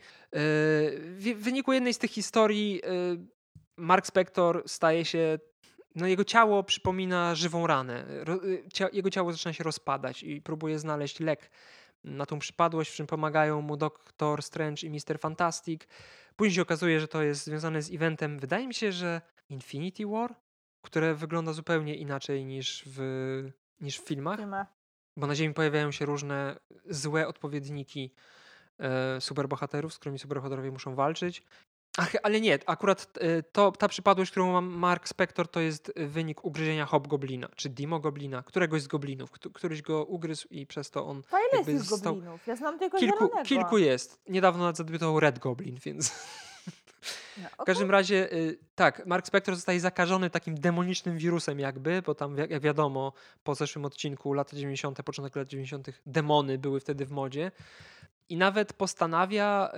w 1.00 1.32
w 1.36 1.44
wyniku 1.44 1.72
jednej 1.72 1.94
z 1.94 1.98
tych 1.98 2.10
historii 2.10 2.74
yy, 2.74 3.26
Mark 3.76 4.06
Spector 4.06 4.62
staje 4.66 5.04
się 5.04 5.38
no 5.94 6.06
jego 6.06 6.24
ciało 6.24 6.62
przypomina 6.62 7.34
żywą 7.34 7.66
ranę. 7.66 8.04
Y, 8.80 8.90
jego 8.92 9.10
ciało 9.10 9.32
zaczyna 9.32 9.52
się 9.52 9.64
rozpadać 9.64 10.22
i 10.22 10.42
próbuje 10.42 10.78
znaleźć 10.78 11.20
lek 11.20 11.50
na 12.04 12.26
tą 12.26 12.38
przypadłość, 12.38 12.90
w 12.90 12.94
czym 12.94 13.06
pomagają 13.06 13.60
mu 13.60 13.76
Doktor 13.76 14.42
Strange 14.42 14.86
i 14.86 14.90
Mister 14.90 15.18
Fantastic. 15.18 15.82
Później 16.36 16.54
się 16.54 16.62
okazuje, 16.62 17.00
że 17.00 17.08
to 17.08 17.22
jest 17.22 17.44
związane 17.44 17.82
z 17.82 17.94
eventem, 17.94 18.38
wydaje 18.38 18.66
mi 18.66 18.74
się, 18.74 18.92
że 18.92 19.20
Infinity 19.48 20.06
War, 20.06 20.34
które 20.82 21.14
wygląda 21.14 21.52
zupełnie 21.52 21.94
inaczej 21.94 22.44
niż 22.44 22.82
w, 22.86 23.00
niż 23.80 24.00
w 24.00 24.04
filmach, 24.04 24.40
bo 25.16 25.26
na 25.26 25.34
Ziemi 25.34 25.54
pojawiają 25.54 25.92
się 25.92 26.04
różne 26.06 26.56
złe 26.84 27.28
odpowiedniki 27.28 28.14
e, 28.78 29.20
superbohaterów, 29.20 29.94
z 29.94 29.98
którymi 29.98 30.18
superbohaterowie 30.18 30.70
muszą 30.70 30.94
walczyć. 30.94 31.42
Ach, 31.98 32.12
ale 32.22 32.40
nie, 32.40 32.58
akurat 32.66 33.18
e, 33.20 33.42
to, 33.42 33.72
ta 33.72 33.88
przypadłość, 33.88 34.30
którą 34.30 34.52
ma 34.52 34.60
Mark 34.60 35.08
Spector, 35.08 35.48
to 35.48 35.60
jest 35.60 35.92
wynik 35.96 36.44
ugryzienia 36.44 36.86
Hobgoblina, 36.86 37.48
czy 37.56 37.68
Dimogoblina, 37.68 38.42
któregoś 38.42 38.82
z 38.82 38.86
goblinów. 38.86 39.30
Któ- 39.30 39.50
Któryś 39.50 39.82
go 39.82 40.04
ugryzł 40.04 40.48
i 40.50 40.66
przez 40.66 40.90
to 40.90 41.06
on 41.06 41.22
To 41.22 41.38
ile 41.52 41.72
jest 41.72 41.88
został- 41.88 42.14
goblinów? 42.14 42.46
Ja 42.46 42.56
znam 42.56 42.78
tylko 42.78 42.98
Kilku, 42.98 43.16
zielonego. 43.18 43.48
kilku 43.48 43.78
jest. 43.78 44.20
Niedawno 44.28 44.74
zadebiutował 44.74 45.20
Red 45.20 45.38
Goblin, 45.38 45.76
więc... 45.84 46.12
No, 47.42 47.48
W 47.62 47.64
każdym 47.66 47.90
razie, 47.90 48.32
y, 48.32 48.58
tak, 48.74 49.06
Mark 49.06 49.26
Spector 49.26 49.54
zostaje 49.54 49.80
zakażony 49.80 50.30
takim 50.30 50.54
demonicznym 50.60 51.18
wirusem 51.18 51.60
jakby, 51.60 52.02
bo 52.02 52.14
tam, 52.14 52.36
jak 52.36 52.60
wiadomo, 52.62 53.12
po 53.44 53.54
zeszłym 53.54 53.84
odcinku, 53.84 54.32
lata 54.32 54.56
90., 54.56 55.02
początek 55.02 55.36
lat 55.36 55.48
90., 55.48 55.86
demony 56.06 56.58
były 56.58 56.80
wtedy 56.80 57.06
w 57.06 57.10
modzie. 57.10 57.52
I 58.32 58.36
nawet 58.36 58.72
postanawia 58.72 59.72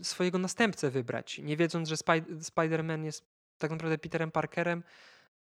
y, 0.00 0.04
swojego 0.04 0.38
następcę 0.38 0.90
wybrać, 0.90 1.38
nie 1.38 1.56
wiedząc, 1.56 1.88
że 1.88 1.94
Spider-Man 1.94 3.04
jest 3.04 3.24
tak 3.58 3.70
naprawdę 3.70 3.98
Peterem 3.98 4.30
Parkerem, 4.30 4.82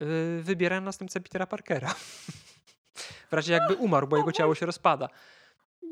y, 0.03 0.41
wybiera 0.43 0.81
następcę 0.81 1.21
Petera 1.21 1.47
Parkera. 1.47 1.95
w 3.31 3.33
razie 3.33 3.53
jakby 3.53 3.75
umarł, 3.75 4.07
bo 4.07 4.17
jego 4.17 4.33
ciało 4.33 4.55
się 4.55 4.67
rozpada. 4.67 5.09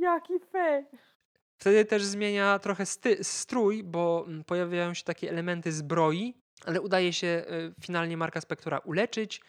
Jaki 0.01 0.33
fe. 0.53 0.85
Wtedy 1.59 1.85
też 1.85 2.05
zmienia 2.05 2.59
trochę 2.59 2.87
sty- 2.87 3.25
strój, 3.25 3.85
bo 3.85 4.25
mm, 4.27 4.45
pojawiają 4.45 4.95
się 4.95 5.05
takie 5.05 5.31
elementy 5.31 5.73
zbroi, 5.73 6.35
ale 6.65 6.81
udaje 6.81 7.13
się 7.13 7.27
y, 7.27 7.75
finalnie 7.81 8.17
Marka 8.17 8.41
Spektora 8.41 8.79
uleczyć. 8.79 9.41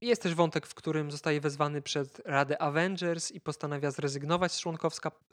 Jest 0.00 0.22
też 0.22 0.34
wątek, 0.34 0.66
w 0.66 0.74
którym 0.74 1.10
zostaje 1.10 1.40
wezwany 1.40 1.82
przed 1.82 2.20
Radę 2.24 2.62
Avengers 2.62 3.30
i 3.30 3.40
postanawia 3.40 3.90
zrezygnować 3.90 4.52
z, 4.52 4.62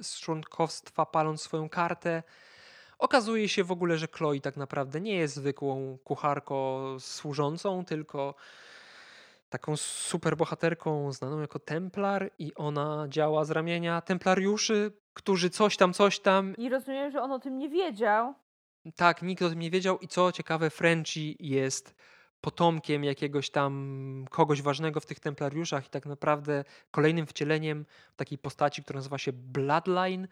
z 0.02 0.20
członkostwa, 0.20 1.06
paląc 1.06 1.42
swoją 1.42 1.70
kartę. 1.70 2.24
Okazuje 3.00 3.50
się 3.50 3.64
w 3.64 3.72
ogóle, 3.72 3.98
że 3.98 4.08
Chloe 4.08 4.40
tak 4.42 4.58
naprawdę 4.58 5.02
nie 5.02 5.16
jest 5.16 5.36
zwykłą 5.36 5.98
kucharką 6.04 6.80
służącą, 7.00 7.86
tylko 7.86 8.36
taką 9.50 9.78
superbohaterką 9.78 11.12
znaną 11.12 11.42
jako 11.42 11.60
Templar 11.60 12.32
i 12.40 12.56
ona 12.56 13.06
działa 13.10 13.46
z 13.46 13.52
ramienia 13.52 14.02
templariuszy, 14.02 14.92
którzy 15.14 15.50
coś 15.50 15.78
tam, 15.78 15.94
coś 15.94 16.20
tam. 16.20 16.56
I 16.58 16.70
rozumiem, 16.70 17.12
że 17.12 17.22
on 17.22 17.32
o 17.32 17.40
tym 17.40 17.58
nie 17.58 17.70
wiedział. 17.70 18.34
Tak, 18.96 19.22
nikt 19.22 19.42
o 19.42 19.50
tym 19.50 19.60
nie 19.60 19.72
wiedział 19.72 20.00
i 20.00 20.08
co 20.08 20.32
ciekawe, 20.32 20.70
Frenchy 20.70 21.36
jest 21.40 21.96
potomkiem 22.46 23.04
jakiegoś 23.04 23.50
tam 23.50 24.26
kogoś 24.30 24.62
ważnego 24.62 25.00
w 25.00 25.06
tych 25.06 25.20
templariuszach 25.20 25.88
i 25.88 25.90
tak 25.90 26.06
naprawdę 26.06 26.64
kolejnym 26.92 27.28
wcieleniem 27.28 27.86
takiej 28.16 28.38
postaci, 28.38 28.84
która 28.84 28.98
nazywa 28.98 29.18
się 29.18 29.34
Bloodline. 29.34 30.28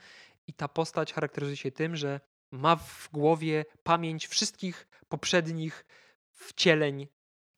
I 0.47 0.53
ta 0.53 0.67
postać 0.67 1.13
charakteryzuje 1.13 1.57
się 1.57 1.71
tym, 1.71 1.95
że 1.95 2.19
ma 2.51 2.75
w 2.75 3.09
głowie 3.13 3.65
pamięć 3.83 4.27
wszystkich 4.27 4.87
poprzednich 5.09 5.85
wcieleń 6.31 7.07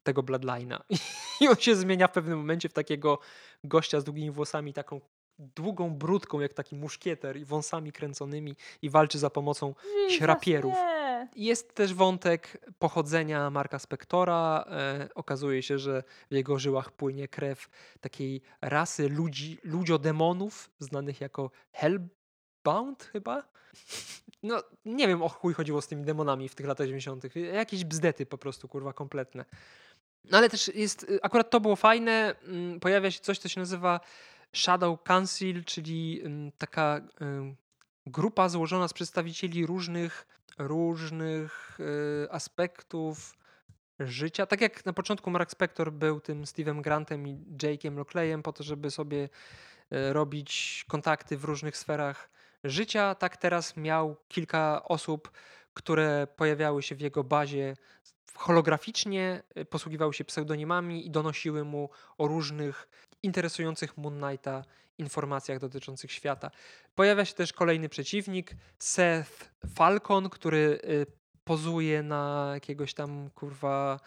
tego 0.03 0.24
Bloodline'a. 0.24 0.80
I 1.41 1.47
on 1.47 1.56
się 1.56 1.76
zmienia 1.76 2.08
w 2.08 2.12
pewnym 2.12 2.38
momencie 2.38 2.70
w 2.70 2.74
takiego 2.74 3.20
gościa 3.64 3.99
z 3.99 4.03
długimi 4.03 4.32
włosami, 4.32 4.74
taką 4.74 5.01
długą 5.39 5.89
brudką, 5.89 6.39
jak 6.39 6.53
taki 6.53 6.76
muszkieter 6.76 7.38
i 7.38 7.45
wąsami 7.45 7.91
kręconymi 7.91 8.56
i 8.82 8.89
walczy 8.89 9.20
za 9.20 9.30
pomocą 9.30 9.76
Jest 11.36 11.76
też 11.76 11.93
wątek 11.93 12.57
pochodzenia 12.80 13.49
Marka 13.49 13.80
Spektora. 13.80 14.66
E, 14.70 15.09
okazuje 15.16 15.63
się, 15.63 15.80
że 15.80 16.03
w 16.32 16.34
jego 16.34 16.59
żyłach 16.59 16.91
płynie 16.91 17.28
krew 17.28 17.70
takiej 18.01 18.41
rasy 18.61 19.09
ludzi, 19.09 19.57
ludziodemonów, 19.63 20.72
znanych 20.80 21.22
jako 21.22 21.51
Hellbound 21.72 23.03
chyba. 23.03 23.43
No, 24.43 24.63
nie 24.86 25.07
wiem 25.07 25.22
o 25.22 25.30
chuj 25.30 25.53
chodziło 25.53 25.82
z 25.82 25.88
tymi 25.88 26.03
demonami 26.03 26.49
w 26.49 26.55
tych 26.55 26.66
latach 26.66 26.88
90. 26.88 27.24
Jakieś 27.36 27.86
bzdety 27.86 28.26
po 28.26 28.38
prostu, 28.38 28.68
kurwa, 28.68 28.93
kompletne. 28.93 29.45
No 30.32 30.38
ale 30.38 30.49
też 30.49 30.68
jest, 30.68 31.05
akurat 31.22 31.49
to 31.49 31.59
było 31.59 31.76
fajne, 31.76 32.36
mm, 32.47 32.80
pojawia 32.80 33.11
się 33.11 33.20
coś, 33.20 33.39
co 33.39 33.49
się 33.49 33.59
nazywa 33.59 33.99
Shadow 34.53 35.03
Council, 35.03 35.63
czyli 35.63 36.22
mm, 36.24 36.51
taka 36.57 37.01
grupa 38.08 38.49
złożona 38.49 38.88
z 38.88 38.93
przedstawicieli 38.93 39.66
różnych, 39.66 40.28
różnych 40.58 41.80
y, 41.80 42.32
aspektów 42.32 43.38
życia. 43.99 44.45
Tak 44.45 44.62
jak 44.62 44.86
na 44.86 44.93
początku 44.93 45.32
Mark 45.32 45.51
Spector 45.51 45.91
był 45.91 46.20
tym 46.20 46.43
Steve'em 46.43 46.82
Grantem 46.82 47.28
i 47.28 47.38
Jake'em 47.64 47.97
Lockleyem 47.97 48.43
po 48.43 48.53
to, 48.53 48.64
żeby 48.64 48.91
sobie 48.91 49.24
y, 49.24 50.14
robić 50.14 50.86
kontakty 50.88 51.38
w 51.38 51.43
różnych 51.43 51.78
sferach 51.78 52.30
życia, 52.64 53.16
tak 53.16 53.38
teraz 53.38 53.78
miał 53.78 54.16
kilka 54.28 54.84
osób, 54.84 55.32
które 55.74 56.28
pojawiały 56.36 56.84
się 56.84 56.95
w 56.95 57.01
jego 57.01 57.24
bazie 57.24 57.76
holograficznie, 58.36 59.43
y, 59.58 59.66
posługiwały 59.66 60.14
się 60.14 60.26
pseudonimami 60.26 61.08
i 61.08 61.12
donosiły 61.12 61.64
mu 61.64 61.89
o 62.18 62.28
różnych 62.28 62.88
interesujących 63.26 63.98
Moon 63.98 64.22
Knighta 64.22 64.64
informacjach 64.98 65.60
dotyczących 65.60 66.12
świata. 66.12 66.52
Pojawia 66.96 67.26
się 67.26 67.34
też 67.34 67.54
kolejny 67.54 67.90
przeciwnik, 67.90 68.52
Seth 68.80 69.52
Falcon, 69.76 70.30
który 70.30 70.80
y, 70.84 71.06
pozuje 71.44 72.04
na 72.04 72.52
jakiegoś 72.54 72.94
tam 72.94 73.30
kurwa 73.30 74.00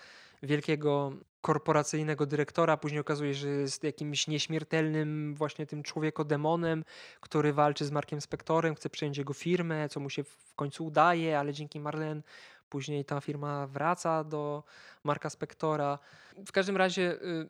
wielkiego 0.43 1.13
korporacyjnego 1.41 2.27
dyrektora, 2.27 2.77
później 2.77 3.01
okazuje 3.01 3.35
się, 3.35 3.41
że 3.41 3.49
jest 3.49 3.85
jakimś 3.85 4.29
nieśmiertelnym 4.29 5.35
właśnie 5.35 5.67
tym 5.67 5.83
człowiekodemonem, 5.83 6.85
który 7.21 7.53
walczy 7.53 7.85
z 7.85 7.91
Markiem 7.91 8.21
Spektorem, 8.21 8.75
chce 8.75 8.91
przejąć 8.91 9.19
jego 9.19 9.35
firmę, 9.35 9.89
co 9.89 10.01
mu 10.01 10.11
się 10.11 10.25
w 10.25 10.55
końcu 10.57 10.87
udaje, 10.87 11.39
ale 11.39 11.53
dzięki 11.53 11.81
Marlen 11.81 12.23
później 12.69 13.05
ta 13.05 13.21
firma 13.21 13.67
wraca 13.67 14.25
do 14.25 14.65
Marka 15.05 15.31
Spektora. 15.31 15.99
W 16.47 16.53
każdym 16.53 16.77
razie 16.77 17.13
y, 17.13 17.49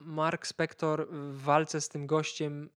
Mark 0.00 0.46
Spector 0.46 1.08
w 1.10 1.42
walce 1.42 1.80
z 1.80 1.88
tym 1.88 2.06
gościem 2.06 2.70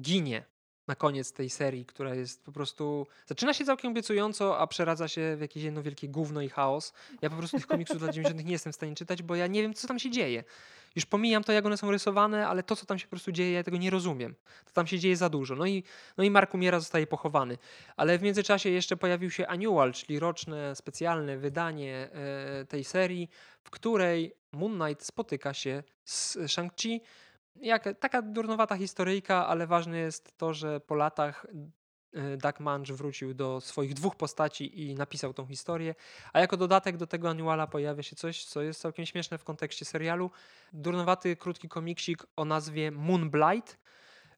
ginie 0.00 0.44
na 0.86 0.94
koniec 0.94 1.32
tej 1.32 1.50
serii, 1.50 1.86
która 1.86 2.14
jest 2.14 2.44
po 2.44 2.52
prostu. 2.52 3.06
Zaczyna 3.26 3.54
się 3.54 3.64
całkiem 3.64 3.90
obiecująco, 3.90 4.58
a 4.58 4.66
przeradza 4.66 5.08
się 5.08 5.36
w 5.36 5.40
jakieś 5.40 5.62
jedno 5.62 5.82
wielkie 5.82 6.08
gówno 6.08 6.42
i 6.42 6.48
chaos. 6.48 6.92
Ja 7.22 7.30
po 7.30 7.36
prostu 7.36 7.56
tych 7.56 7.66
komiksów 7.66 8.02
lat 8.02 8.14
90. 8.14 8.46
nie 8.46 8.52
jestem 8.52 8.72
w 8.72 8.76
stanie 8.76 8.94
czytać, 8.94 9.22
bo 9.22 9.34
ja 9.34 9.46
nie 9.46 9.62
wiem, 9.62 9.74
co 9.74 9.88
tam 9.88 9.98
się 9.98 10.10
dzieje. 10.10 10.44
Już 10.96 11.06
pomijam 11.06 11.44
to, 11.44 11.52
jak 11.52 11.66
one 11.66 11.76
są 11.76 11.90
rysowane, 11.90 12.48
ale 12.48 12.62
to, 12.62 12.76
co 12.76 12.86
tam 12.86 12.98
się 12.98 13.06
po 13.06 13.10
prostu 13.10 13.32
dzieje, 13.32 13.52
ja 13.52 13.62
tego 13.62 13.76
nie 13.76 13.90
rozumiem. 13.90 14.34
To 14.64 14.72
tam 14.72 14.86
się 14.86 14.98
dzieje 14.98 15.16
za 15.16 15.28
dużo. 15.28 15.56
No 15.56 15.66
i, 15.66 15.84
no 16.16 16.24
i 16.24 16.30
Mark 16.30 16.54
umiera, 16.54 16.80
zostaje 16.80 17.06
pochowany. 17.06 17.58
Ale 17.96 18.18
w 18.18 18.22
międzyczasie 18.22 18.70
jeszcze 18.70 18.96
pojawił 18.96 19.30
się 19.30 19.46
Annual, 19.46 19.92
czyli 19.92 20.18
roczne, 20.18 20.76
specjalne 20.76 21.38
wydanie 21.38 22.08
e, 22.12 22.64
tej 22.64 22.84
serii, 22.84 23.28
w 23.64 23.70
której 23.70 24.34
Moon 24.52 24.78
Knight 24.80 25.04
spotyka 25.04 25.54
się 25.54 25.82
z 26.04 26.36
Shang-Chi 26.36 27.00
jak, 27.60 27.98
taka 28.00 28.22
durnowata 28.22 28.76
historyjka, 28.76 29.46
ale 29.46 29.66
ważne 29.66 29.98
jest 29.98 30.38
to, 30.38 30.54
że 30.54 30.80
po 30.80 30.94
latach 30.94 31.46
e, 32.12 32.36
Doug 32.36 32.60
Munch 32.60 32.86
wrócił 32.86 33.34
do 33.34 33.60
swoich 33.60 33.94
dwóch 33.94 34.16
postaci 34.16 34.82
i 34.82 34.94
napisał 34.94 35.34
tą 35.34 35.46
historię, 35.46 35.94
a 36.32 36.40
jako 36.40 36.56
dodatek 36.56 36.96
do 36.96 37.06
tego 37.06 37.30
annuala 37.30 37.66
pojawia 37.66 38.02
się 38.02 38.16
coś, 38.16 38.44
co 38.44 38.62
jest 38.62 38.80
całkiem 38.80 39.06
śmieszne 39.06 39.38
w 39.38 39.44
kontekście 39.44 39.84
serialu. 39.84 40.30
Durnowaty 40.72 41.36
krótki 41.36 41.68
komiksik 41.68 42.26
o 42.36 42.44
nazwie 42.44 42.90
Moonblight, 42.90 43.78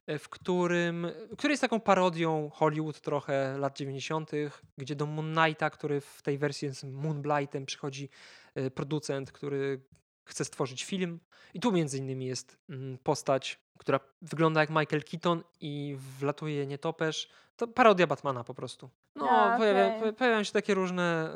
e, 0.07 0.19
w 0.19 0.29
którym, 0.29 1.07
który 1.39 1.53
jest 1.53 1.61
taką 1.61 1.81
parodią 1.81 2.51
Hollywood 2.55 3.01
trochę 3.01 3.59
lat 3.59 3.79
90., 3.79 4.31
gdzie 4.79 4.97
do 4.97 5.07
Moon 5.07 5.35
Knighta, 5.35 5.71
który 5.71 6.01
w 6.01 6.23
tej 6.23 6.39
wersji 6.39 6.67
jest 6.67 6.85
Moonblightem, 6.85 7.67
przychodzi 7.67 8.09
e, 8.55 8.71
producent, 8.71 9.33
który 9.33 9.81
chce 10.29 10.45
stworzyć 10.45 10.85
film. 10.85 11.21
I 11.55 11.61
tu 11.61 11.73
między 11.73 11.99
innymi 11.99 12.27
jest 12.27 12.59
mm, 12.71 12.99
postać, 12.99 13.61
która 13.79 14.01
wygląda 14.23 14.61
jak 14.61 14.71
Michael 14.71 15.05
Keaton 15.05 15.43
i 15.61 15.97
wlatuje 16.19 16.67
nietoperz. 16.67 17.29
To 17.57 17.69
parodia 17.69 18.07
Batmana 18.07 18.45
po 18.45 18.55
prostu. 18.55 18.91
No, 19.17 19.31
A, 19.31 19.59
pojawia, 19.59 20.13
pojawiają 20.13 20.45
się 20.45 20.53
takie 20.53 20.75
różne, 20.75 21.31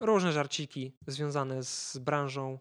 yy, 0.00 0.06
różne 0.06 0.32
żarciki 0.32 0.92
związane 1.06 1.62
z 1.62 1.98
branżą 1.98 2.58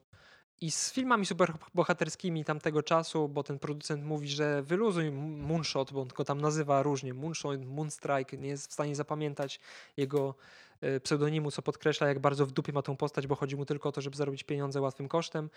i 0.62 0.72
z 0.72 0.92
filmami 0.92 1.26
superbohaterskimi 1.26 2.46
tamtego 2.46 2.84
czasu, 2.84 3.30
bo 3.30 3.44
ten 3.44 3.60
producent 3.60 4.04
mówi, 4.04 4.30
że 4.30 4.64
wyluzuj 4.64 5.12
Moonshot, 5.12 5.94
bo 5.94 6.02
on 6.02 6.08
go 6.08 6.26
tam 6.26 6.42
nazywa 6.42 6.84
różnie, 6.84 7.14
Moonshot, 7.14 7.66
Moonstrike, 7.66 8.38
nie 8.38 8.50
jest 8.50 8.70
w 8.70 8.74
stanie 8.74 8.96
zapamiętać 8.96 9.60
jego 9.98 10.36
E, 10.71 10.71
pseudonimu, 11.04 11.52
co 11.52 11.62
podkreśla, 11.62 12.08
jak 12.08 12.20
bardzo 12.20 12.46
w 12.46 12.52
dupie 12.52 12.74
ma 12.74 12.82
tą 12.82 12.98
postać, 12.98 13.28
bo 13.28 13.36
chodzi 13.36 13.56
mu 13.56 13.66
tylko 13.66 13.90
o 13.90 13.92
to, 13.92 14.02
żeby 14.02 14.18
zarobić 14.18 14.44
pieniądze 14.44 14.82
łatwym 14.82 15.08
kosztem. 15.08 15.50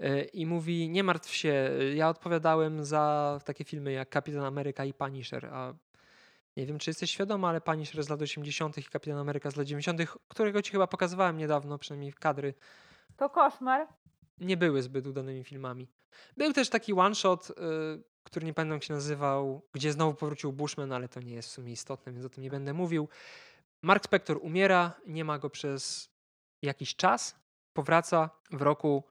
E, 0.00 0.22
I 0.22 0.46
mówi: 0.46 0.88
Nie 0.88 1.04
martw 1.04 1.34
się, 1.34 1.70
ja 1.94 2.08
odpowiadałem 2.08 2.84
za 2.84 3.38
takie 3.44 3.64
filmy 3.64 3.92
jak 3.92 4.08
Kapitan 4.08 4.44
Ameryka 4.44 4.84
i 4.84 4.94
Punisher. 4.94 5.46
A 5.46 5.74
nie 6.56 6.66
wiem, 6.66 6.78
czy 6.78 6.90
jesteś 6.90 7.10
świadoma, 7.10 7.48
ale 7.48 7.60
Punisher 7.60 8.04
z 8.04 8.08
lat 8.08 8.22
80. 8.22 8.78
i 8.78 8.84
Kapitan 8.84 9.18
Ameryka 9.18 9.50
z 9.50 9.56
lat 9.56 9.66
90., 9.66 10.00
którego 10.28 10.62
ci 10.62 10.72
chyba 10.72 10.86
pokazywałem 10.86 11.36
niedawno, 11.36 11.78
przynajmniej 11.78 12.12
kadry. 12.12 12.54
To 13.16 13.30
koszmar. 13.30 13.86
Nie 14.38 14.56
były 14.56 14.82
zbyt 14.82 15.06
udanymi 15.06 15.44
filmami. 15.44 15.88
Był 16.36 16.52
też 16.52 16.68
taki 16.68 16.92
one 16.92 17.14
shot, 17.14 17.50
y, 17.50 17.54
który 18.24 18.46
nie 18.46 18.54
pamiętam 18.54 18.76
jak 18.76 18.84
się 18.84 18.94
nazywał, 18.94 19.62
gdzie 19.72 19.92
znowu 19.92 20.14
powrócił 20.14 20.52
Bushman, 20.52 20.92
ale 20.92 21.08
to 21.08 21.20
nie 21.20 21.34
jest 21.34 21.48
w 21.48 21.52
sumie 21.52 21.72
istotne, 21.72 22.12
więc 22.12 22.24
o 22.24 22.28
tym 22.28 22.42
nie 22.42 22.50
będę 22.50 22.72
mówił. 22.72 23.08
Mark 23.82 24.04
Spector 24.04 24.38
umiera, 24.42 25.00
nie 25.06 25.24
ma 25.24 25.38
go 25.38 25.50
przez 25.50 26.10
jakiś 26.62 26.96
czas. 26.96 27.34
Powraca 27.72 28.30
w 28.50 28.62
roku 28.62 29.04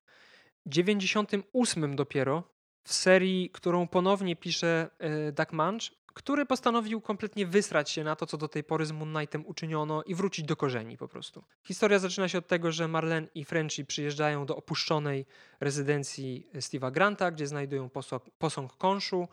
98 0.66 1.96
dopiero 1.96 2.44
w 2.84 2.94
serii, 2.94 3.50
którą 3.50 3.88
ponownie 3.88 4.36
pisze 4.36 4.90
e, 5.00 5.32
Doug 5.32 5.54
Munch, 5.54 5.82
który 6.14 6.46
postanowił 6.46 7.02
kompletnie 7.02 7.46
wysrać 7.46 7.90
się 7.90 8.04
na 8.04 8.16
to, 8.16 8.26
co 8.26 8.38
do 8.38 8.48
tej 8.48 8.64
pory 8.64 8.86
z 8.86 8.92
Moon 8.92 9.14
Knightem 9.14 9.48
uczyniono 9.48 10.04
i 10.04 10.16
wrócić 10.16 10.46
do 10.46 10.56
korzeni 10.56 10.98
po 10.98 11.08
prostu. 11.08 11.44
Historia 11.64 12.00
zaczyna 12.00 12.28
się 12.28 12.38
od 12.38 12.48
tego, 12.48 12.72
że 12.72 12.88
Marlene 12.88 13.28
i 13.36 13.46
Frenchy 13.46 13.86
przyjeżdżają 13.86 14.46
do 14.46 14.56
opuszczonej 14.56 15.26
rezydencji 15.60 16.48
Steve'a 16.54 16.92
Granta, 16.92 17.32
gdzie 17.32 17.48
znajdują 17.48 17.90
posąg, 17.90 18.24
posąg 18.38 18.78
konszu 18.78 19.28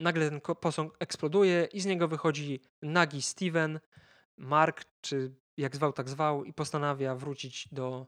nagle 0.00 0.30
ten 0.30 0.40
posąg 0.40 0.96
eksploduje 1.00 1.68
i 1.72 1.80
z 1.80 1.86
niego 1.86 2.08
wychodzi 2.08 2.60
nagi 2.82 3.22
Steven, 3.22 3.80
Mark, 4.36 4.84
czy 5.00 5.34
jak 5.56 5.76
zwał, 5.76 5.92
tak 5.92 6.08
zwał, 6.08 6.44
i 6.44 6.52
postanawia 6.52 7.14
wrócić 7.14 7.68
do 7.72 8.06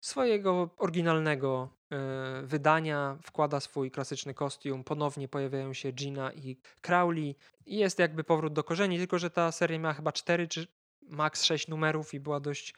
swojego 0.00 0.70
oryginalnego 0.76 1.68
e, 1.90 2.42
wydania, 2.42 3.18
wkłada 3.22 3.60
swój 3.60 3.90
klasyczny 3.90 4.34
kostium, 4.34 4.84
ponownie 4.84 5.28
pojawiają 5.28 5.72
się 5.72 5.92
Gina 5.92 6.32
i 6.32 6.56
Crowley. 6.82 7.36
I 7.66 7.76
jest 7.76 7.98
jakby 7.98 8.24
powrót 8.24 8.52
do 8.52 8.64
korzeni, 8.64 8.98
tylko 8.98 9.18
że 9.18 9.30
ta 9.30 9.52
seria 9.52 9.78
miała 9.78 9.94
chyba 9.94 10.12
4 10.12 10.48
czy 10.48 10.66
maks 11.02 11.44
6 11.44 11.68
numerów 11.68 12.14
i 12.14 12.20
była 12.20 12.40
dość, 12.40 12.74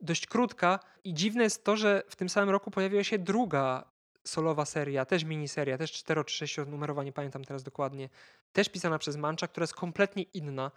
dość 0.00 0.26
krótka. 0.26 0.78
I 1.04 1.14
dziwne 1.14 1.42
jest 1.42 1.64
to, 1.64 1.76
że 1.76 2.02
w 2.08 2.16
tym 2.16 2.28
samym 2.28 2.50
roku 2.50 2.70
pojawiła 2.70 3.04
się 3.04 3.18
druga 3.18 3.92
solowa 4.24 4.64
seria, 4.64 5.04
też 5.04 5.24
miniseria, 5.24 5.78
też 5.78 5.92
4 5.92 6.24
czy 6.24 6.36
6 6.36 6.56
numerowa, 6.66 7.04
nie 7.04 7.12
pamiętam 7.12 7.44
teraz 7.44 7.62
dokładnie, 7.62 8.08
też 8.52 8.68
pisana 8.68 8.98
przez 8.98 9.16
Mancha, 9.16 9.48
która 9.48 9.64
jest 9.64 9.74
kompletnie 9.74 10.22
inna, 10.22 10.70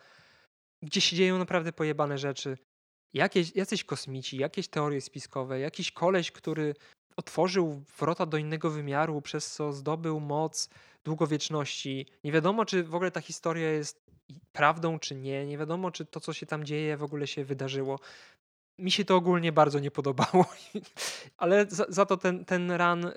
gdzie 0.84 1.02
się 1.02 1.16
dzieją 1.16 1.38
naprawdę 1.38 1.74
pojebane 1.74 2.18
rzeczy 2.18 2.58
jakieś, 3.14 3.56
jacyś 3.56 3.84
kosmici, 3.84 4.38
jakieś 4.38 4.68
teorie 4.68 5.02
spiskowe, 5.02 5.60
jakiś 5.60 5.92
koleś, 5.92 6.32
który 6.32 6.76
otworzył 7.18 7.84
wrota 8.00 8.26
do 8.26 8.38
innego 8.38 8.70
wymiaru, 8.70 9.22
przez 9.22 9.52
co 9.54 9.74
zdobył 9.74 10.20
moc 10.20 10.70
długowieczności. 11.04 12.06
Nie 12.24 12.32
wiadomo, 12.32 12.66
czy 12.66 12.84
w 12.84 12.96
ogóle 12.96 13.12
ta 13.12 13.22
historia 13.22 13.72
jest 13.72 14.06
prawdą, 14.52 15.00
czy 15.00 15.16
nie. 15.16 15.46
Nie 15.46 15.58
wiadomo, 15.58 15.92
czy 15.92 16.06
to, 16.06 16.20
co 16.20 16.34
się 16.34 16.46
tam 16.46 16.64
dzieje, 16.64 16.98
w 16.98 17.04
ogóle 17.04 17.28
się 17.28 17.46
wydarzyło. 17.46 18.00
Mi 18.80 18.92
się 18.92 19.06
to 19.06 19.16
ogólnie 19.16 19.52
bardzo 19.52 19.80
nie 19.80 19.92
podobało, 19.92 20.46
ale 21.38 21.66
za, 21.70 21.86
za, 21.90 22.06
to 22.06 22.18
ten, 22.18 22.46
ten 22.46 22.72
run 22.72 23.02
yy, 23.02 23.12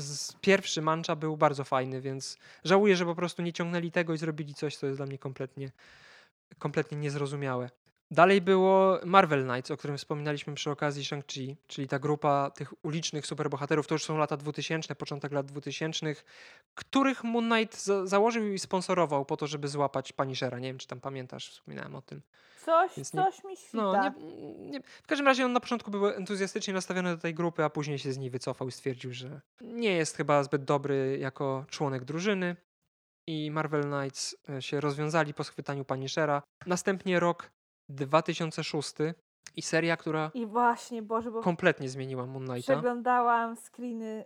z 0.00 0.32
pierwszy 0.40 0.82
Mancha 0.82 1.16
był 1.16 1.36
bardzo 1.36 1.64
fajny, 1.64 2.00
więc 2.00 2.38
żałuję, 2.64 2.96
że 2.96 3.04
po 3.04 3.14
prostu 3.14 3.42
nie 3.42 3.52
ciągnęli 3.52 3.90
tego 3.90 4.14
i 4.14 4.18
zrobili 4.18 4.54
coś, 4.54 4.76
co 4.76 4.86
jest 4.86 4.98
dla 4.98 5.06
mnie 5.06 5.18
kompletnie, 5.18 5.70
kompletnie 6.58 6.98
niezrozumiałe. 6.98 7.70
Dalej 8.10 8.40
było 8.40 8.98
Marvel 9.04 9.44
Knights, 9.44 9.70
o 9.70 9.76
którym 9.76 9.98
wspominaliśmy 9.98 10.54
przy 10.54 10.70
okazji 10.70 11.04
Shang-Chi, 11.04 11.56
czyli 11.66 11.88
ta 11.88 11.98
grupa 11.98 12.50
tych 12.50 12.84
ulicznych 12.84 13.26
superbohaterów, 13.26 13.86
to 13.86 13.94
już 13.94 14.04
są 14.04 14.18
lata 14.18 14.36
2000, 14.36 14.94
początek 14.94 15.32
lat 15.32 15.46
2000, 15.46 16.14
których 16.74 17.24
Moon 17.24 17.50
Knight 17.50 17.84
za 17.84 18.06
założył 18.06 18.52
i 18.52 18.58
sponsorował 18.58 19.24
po 19.24 19.36
to, 19.36 19.46
żeby 19.46 19.68
złapać 19.68 20.12
Punishera. 20.12 20.58
Nie 20.58 20.68
wiem, 20.68 20.78
czy 20.78 20.86
tam 20.86 21.00
pamiętasz, 21.00 21.50
wspominałem 21.50 21.94
o 21.94 22.02
tym. 22.02 22.22
Coś, 22.64 22.96
nie, 22.96 23.04
coś 23.04 23.44
mi 23.44 23.56
świta. 23.56 23.76
No, 23.76 24.12
nie, 24.18 24.54
nie, 24.54 24.80
w 24.82 25.06
każdym 25.06 25.26
razie 25.26 25.44
on 25.44 25.52
na 25.52 25.60
początku 25.60 25.90
był 25.90 26.06
entuzjastycznie 26.06 26.74
nastawiony 26.74 27.16
do 27.16 27.22
tej 27.22 27.34
grupy, 27.34 27.64
a 27.64 27.70
później 27.70 27.98
się 27.98 28.12
z 28.12 28.18
niej 28.18 28.30
wycofał 28.30 28.68
i 28.68 28.72
stwierdził, 28.72 29.12
że 29.12 29.40
nie 29.60 29.92
jest 29.92 30.16
chyba 30.16 30.42
zbyt 30.42 30.64
dobry 30.64 31.18
jako 31.20 31.64
członek 31.70 32.04
drużyny. 32.04 32.56
I 33.26 33.50
Marvel 33.50 33.82
Knights 33.82 34.36
e, 34.48 34.62
się 34.62 34.80
rozwiązali 34.80 35.34
po 35.34 35.44
schwytaniu 35.44 35.84
Punishera. 35.84 36.42
Następnie 36.66 37.20
rok 37.20 37.50
2006 37.88 38.94
i 39.56 39.62
seria, 39.62 39.96
która 39.96 40.30
I 40.34 40.46
właśnie, 40.46 41.02
Boże, 41.02 41.30
bo 41.30 41.40
kompletnie 41.40 41.88
zmieniła 41.88 42.26
Moon 42.26 42.46
Knighta. 42.46 42.72
przeglądałam 42.72 43.56
screeny, 43.56 44.24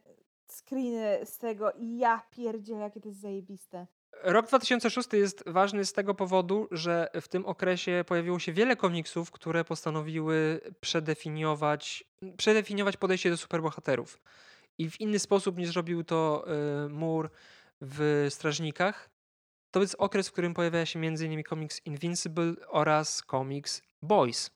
screeny 0.49 1.27
z 1.27 1.39
tego 1.39 1.73
i 1.73 1.99
ja 1.99 2.23
pierdzielę, 2.31 2.81
jakie 2.81 3.01
to 3.01 3.09
jest 3.09 3.21
zajebiste. 3.21 3.87
Rok 4.23 4.47
2006 4.47 5.13
jest 5.13 5.45
ważny 5.47 5.85
z 5.85 5.93
tego 5.93 6.15
powodu, 6.15 6.69
że 6.71 7.09
w 7.21 7.29
tym 7.29 7.47
okresie 7.47 8.05
pojawiło 8.07 8.39
się 8.39 8.53
wiele 8.53 8.77
komiksów, 8.77 9.31
które 9.31 9.65
postanowiły 9.65 10.61
przedefiniować, 10.81 12.05
przedefiniować 12.37 12.97
podejście 12.97 13.31
do 13.31 13.37
superbohaterów. 13.37 14.21
I 14.79 14.91
w 14.91 15.01
inny 15.01 15.19
sposób 15.19 15.59
niż 15.59 15.69
zrobił 15.69 16.05
to 16.05 16.45
y, 16.87 16.89
Moore 16.89 17.29
w 17.81 18.27
Strażnikach, 18.31 19.11
to 19.71 19.81
jest 19.81 19.97
okres, 19.99 20.29
w 20.29 20.33
którym 20.33 20.55
pojawia 20.55 20.87
się 20.87 20.99
m.in. 20.99 21.43
komiks 21.43 21.87
Invincible 21.87 22.55
oraz 22.69 23.23
komiks 23.23 23.83
Boys. 24.03 24.51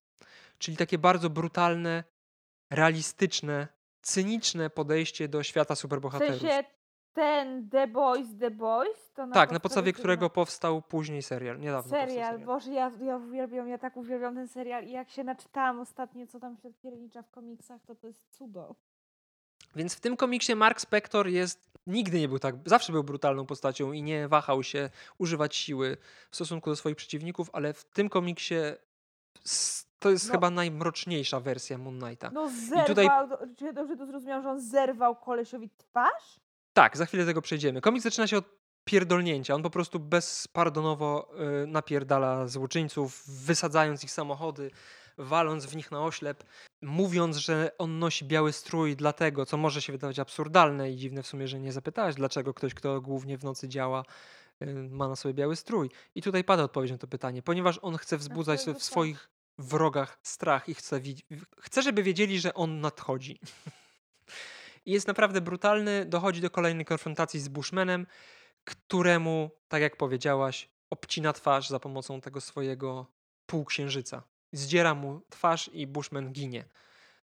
Czyli 0.59 0.77
takie 0.77 0.99
bardzo 0.99 1.31
brutalne, 1.31 2.05
realistyczne, 2.71 3.69
cyniczne 4.03 4.71
podejście 4.71 5.29
do 5.29 5.43
świata 5.43 5.75
superbohaterów. 5.75 6.37
W 6.37 6.41
sensie 6.41 6.65
ten 7.13 7.69
The 7.69 7.87
Boys, 7.87 8.29
The 8.41 8.51
Boys? 8.51 9.13
To 9.15 9.27
na 9.27 9.35
tak, 9.35 9.53
na 9.53 9.61
podstawie 9.61 9.93
którego 9.93 10.31
powstał 10.31 10.83
później 10.83 11.23
serial. 11.23 11.59
Niedawno 11.59 11.91
serial, 11.91 12.39
Boże, 12.39 12.73
ja, 12.73 12.93
ja 13.01 13.17
uwielbiam, 13.17 13.69
ja 13.69 13.79
tak 13.79 13.97
uwielbiam 13.97 14.35
ten 14.35 14.49
serial 14.49 14.85
i 14.85 14.91
jak 14.91 15.11
się 15.11 15.25
naczytałam 15.25 15.81
ostatnio, 15.81 16.27
co 16.27 16.41
tam 16.41 16.57
się 16.57 16.73
piernicza 16.73 17.23
w 17.23 17.31
komiksach, 17.31 17.83
to 17.87 17.95
to 17.95 18.07
jest 18.07 18.23
cudo. 18.31 18.75
Więc 19.77 19.95
w 19.95 20.01
tym 20.01 20.17
komiksie 20.17 20.55
Mark 20.55 20.81
Spector 20.81 21.29
jest 21.29 21.73
nigdy 21.87 22.21
nie 22.21 22.29
był 22.29 22.39
tak, 22.39 22.55
zawsze 22.67 22.93
był 22.93 23.05
brutalną 23.05 23.47
postacią 23.47 23.93
i 23.93 24.03
nie 24.03 24.29
wahał 24.29 24.63
się 24.63 24.91
używać 25.19 25.57
siły 25.57 25.97
w 26.31 26.37
stosunku 26.37 26.71
do 26.71 26.77
swoich 26.77 26.97
przeciwników, 26.97 27.51
ale 27.53 27.73
w 27.73 27.85
tym 27.85 28.09
komiksie 28.09 28.55
to 29.99 30.11
jest 30.11 30.29
no, 30.29 30.33
chyba 30.33 30.51
najmroczniejsza 30.51 31.41
wersja 31.41 31.79
Moon 31.79 32.01
Knighta. 32.01 32.31
No 32.35 32.51
zerwał, 32.51 32.85
I 32.85 32.87
tutaj... 32.87 33.09
czy 33.59 33.73
dobrze 33.73 33.97
to 33.97 34.07
zrozumiałam, 34.07 34.43
że 34.43 34.51
on 34.51 34.61
zerwał 34.61 35.17
kolesiowi 35.17 35.71
twarz? 35.79 36.41
Tak, 36.73 36.97
za 36.97 37.07
chwilę 37.07 37.27
tego 37.27 37.43
przejdziemy. 37.43 37.81
Komiks 37.81 38.05
zaczyna 38.05 38.27
się 38.27 38.39
od 38.39 38.45
pierdolnięcia. 38.85 39.55
On 39.55 39.63
po 39.63 39.71
prostu 39.71 40.01
bezpardonowo 40.01 41.29
y, 41.63 41.67
napierdala 41.67 42.47
złoczyńców, 42.47 43.23
wysadzając 43.27 44.05
ich 44.05 44.11
samochody, 44.11 44.71
waląc 45.19 45.67
w 45.67 45.77
nich 45.77 45.91
na 45.91 46.05
oślep, 46.05 46.45
mówiąc, 46.83 47.37
że 47.37 47.71
on 47.79 47.99
nosi 47.99 48.25
biały 48.25 48.53
strój 48.53 48.97
dlatego, 48.97 49.47
co 49.47 49.57
może 49.57 49.83
się 49.83 49.93
wydawać 49.93 50.19
absurdalne 50.19 50.91
i 50.91 50.97
dziwne 50.97 51.23
w 51.23 51.27
sumie, 51.27 51.49
że 51.49 51.61
nie 51.61 51.73
zapytałeś, 51.73 52.15
dlaczego 52.15 52.55
ktoś, 52.55 52.75
kto 52.75 53.01
głównie 53.01 53.39
w 53.39 53.45
nocy 53.45 53.69
działa, 53.69 54.05
y, 54.63 54.89
ma 54.91 55.09
na 55.09 55.17
sobie 55.17 55.35
biały 55.35 55.57
strój. 55.57 55.91
I 56.15 56.23
tutaj 56.23 56.45
pada 56.45 56.63
odpowiedź 56.63 56.91
na 56.91 56.99
to 56.99 57.07
pytanie, 57.07 57.43
ponieważ 57.43 57.79
on 57.83 57.97
chce 57.97 58.19
wzbudzać 58.19 58.61
w 58.61 58.83
swoich 58.83 59.31
wrogach 59.59 60.19
strach 60.23 60.69
i 60.69 60.75
chce, 60.75 61.01
chce 61.61 61.83
żeby 61.83 62.03
wiedzieli, 62.03 62.41
że 62.41 62.55
on 62.55 62.81
nadchodzi. 62.81 63.41
I 64.87 64.93
jest 64.93 65.07
naprawdę 65.07 65.41
brutalny, 65.41 66.05
dochodzi 66.05 66.41
do 66.41 66.51
kolejnej 66.51 66.85
konfrontacji 66.85 67.41
z 67.41 67.49
Bushmanem, 67.49 68.07
któremu, 68.65 69.51
tak 69.69 69.83
jak 69.83 69.97
powiedziałaś, 69.97 70.69
obcina 70.91 71.33
twarz 71.33 71.69
za 71.69 71.81
pomocą 71.81 72.21
tego 72.21 72.41
swojego 72.41 73.07
półksiężyca 73.47 74.23
zdziera 74.53 74.95
mu 74.95 75.21
twarz 75.31 75.71
i 75.73 75.87
Bushman 75.87 76.33
ginie. 76.33 76.65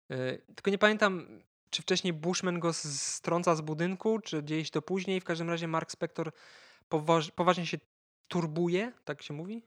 E, 0.09 0.37
tylko 0.37 0.71
nie 0.71 0.77
pamiętam, 0.77 1.41
czy 1.69 1.81
wcześniej 1.81 2.13
Bushman 2.13 2.59
go 2.59 2.73
strąca 2.73 3.55
z 3.55 3.61
budynku, 3.61 4.19
czy 4.19 4.43
gdzieś 4.43 4.71
to 4.71 4.81
później. 4.81 5.21
W 5.21 5.23
każdym 5.23 5.49
razie 5.49 5.67
Mark 5.67 5.91
Spector 5.91 6.31
poważ, 6.89 7.31
poważnie 7.31 7.65
się 7.65 7.77
turbuje, 8.27 8.93
tak 9.05 9.21
się 9.21 9.33
mówi? 9.33 9.63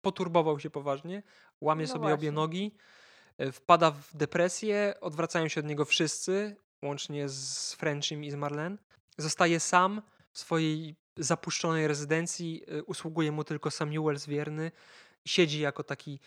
Poturbował 0.00 0.60
się 0.60 0.70
poważnie, 0.70 1.22
łamie 1.60 1.84
no 1.84 1.88
sobie 1.88 2.00
właśnie. 2.00 2.14
obie 2.14 2.32
nogi, 2.32 2.74
e, 3.38 3.52
wpada 3.52 3.90
w 3.90 4.16
depresję, 4.16 4.94
odwracają 5.00 5.48
się 5.48 5.60
od 5.60 5.66
niego 5.66 5.84
wszyscy, 5.84 6.56
łącznie 6.82 7.28
z 7.28 7.72
Frenchim 7.74 8.24
i 8.24 8.30
z 8.30 8.34
Marlene. 8.34 8.76
Zostaje 9.18 9.60
sam 9.60 10.02
w 10.32 10.38
swojej 10.38 10.96
zapuszczonej 11.16 11.88
rezydencji, 11.88 12.62
e, 12.66 12.82
usługuje 12.82 13.32
mu 13.32 13.44
tylko 13.44 13.70
Samuel 13.70 14.16
zwierny. 14.16 14.70
Siedzi 15.24 15.60
jako 15.60 15.84
taki 15.84 16.20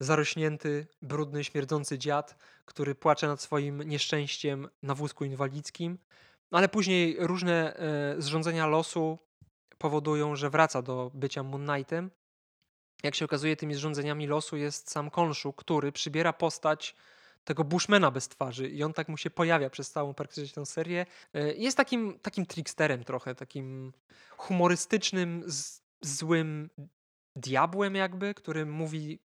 zarośnięty, 0.00 0.86
brudny, 1.02 1.44
śmierdzący 1.44 1.98
dziad, 1.98 2.36
który 2.64 2.94
płacze 2.94 3.26
nad 3.26 3.40
swoim 3.40 3.82
nieszczęściem 3.82 4.68
na 4.82 4.94
wózku 4.94 5.24
inwalidzkim. 5.24 5.98
Ale 6.50 6.68
później 6.68 7.16
różne 7.18 7.76
e, 7.76 8.14
zrządzenia 8.18 8.66
losu 8.66 9.18
powodują, 9.78 10.36
że 10.36 10.50
wraca 10.50 10.82
do 10.82 11.10
bycia 11.14 11.42
Moon 11.42 11.66
Knightem. 11.66 12.10
Jak 13.02 13.14
się 13.14 13.24
okazuje, 13.24 13.56
tymi 13.56 13.74
zrządzeniami 13.74 14.26
losu 14.26 14.56
jest 14.56 14.90
sam 14.90 15.10
Konshu, 15.10 15.52
który 15.52 15.92
przybiera 15.92 16.32
postać 16.32 16.96
tego 17.44 17.64
Bushmana 17.64 18.10
bez 18.10 18.28
twarzy 18.28 18.68
i 18.68 18.82
on 18.82 18.92
tak 18.92 19.08
mu 19.08 19.16
się 19.16 19.30
pojawia 19.30 19.70
przez 19.70 19.90
całą 19.90 20.14
praktycznie 20.14 20.54
tę 20.54 20.66
serię. 20.66 21.06
E, 21.34 21.54
jest 21.54 21.76
takim, 21.76 22.18
takim 22.18 22.46
tricksterem 22.46 23.04
trochę, 23.04 23.34
takim 23.34 23.92
humorystycznym, 24.36 25.42
z, 25.46 25.82
złym 26.00 26.70
diabłem 27.36 27.94
jakby, 27.94 28.34
który 28.34 28.66
mówi 28.66 29.18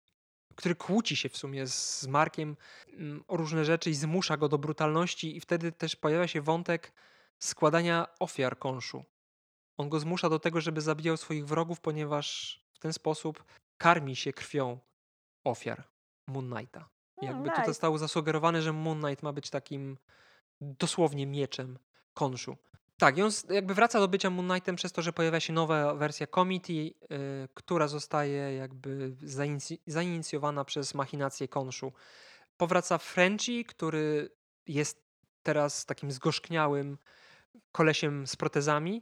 który 0.55 0.75
kłóci 0.75 1.15
się 1.15 1.29
w 1.29 1.37
sumie 1.37 1.67
z 1.67 2.07
Markiem 2.07 2.57
mm, 2.93 3.23
o 3.27 3.37
różne 3.37 3.65
rzeczy 3.65 3.89
i 3.89 3.93
zmusza 3.93 4.37
go 4.37 4.49
do 4.49 4.57
brutalności, 4.57 5.37
i 5.37 5.39
wtedy 5.39 5.71
też 5.71 5.95
pojawia 5.95 6.27
się 6.27 6.41
wątek 6.41 6.93
składania 7.39 8.07
ofiar 8.19 8.59
konszu. 8.59 9.03
On 9.77 9.89
go 9.89 9.99
zmusza 9.99 10.29
do 10.29 10.39
tego, 10.39 10.61
żeby 10.61 10.81
zabijał 10.81 11.17
swoich 11.17 11.45
wrogów, 11.45 11.79
ponieważ 11.79 12.57
w 12.73 12.79
ten 12.79 12.93
sposób 12.93 13.43
karmi 13.77 14.15
się 14.15 14.33
krwią 14.33 14.79
ofiar 15.43 15.83
Moon 16.27 16.51
Knighta. 16.51 16.89
Hmm, 17.19 17.35
Jakby 17.35 17.49
tutaj 17.49 17.65
zostało 17.65 17.97
zasugerowane, 17.97 18.61
że 18.61 18.73
Moon 18.73 19.01
Knight 19.01 19.23
ma 19.23 19.33
być 19.33 19.49
takim 19.49 19.97
dosłownie 20.61 21.27
mieczem 21.27 21.79
konszu. 22.13 22.57
Tak, 23.01 23.17
i 23.17 23.21
on 23.21 23.31
jakby 23.49 23.73
wraca 23.73 23.99
do 23.99 24.07
bycia 24.07 24.29
Moon 24.29 24.49
Knightem 24.49 24.75
przez 24.75 24.91
to, 24.91 25.01
że 25.01 25.13
pojawia 25.13 25.39
się 25.39 25.53
nowa 25.53 25.93
wersja 25.93 26.27
Committee, 26.27 26.95
yy, 27.09 27.17
która 27.53 27.87
zostaje 27.87 28.53
jakby 28.55 29.15
zainic 29.23 29.69
zainicjowana 29.87 30.65
przez 30.65 30.93
machinację 30.93 31.47
Konshu. 31.47 31.93
Powraca 32.57 32.97
Frenchy, 32.97 33.63
który 33.63 34.29
jest 34.67 35.03
teraz 35.43 35.85
takim 35.85 36.11
zgorzkniałym 36.11 36.97
kolesiem 37.71 38.27
z 38.27 38.35
protezami 38.35 39.01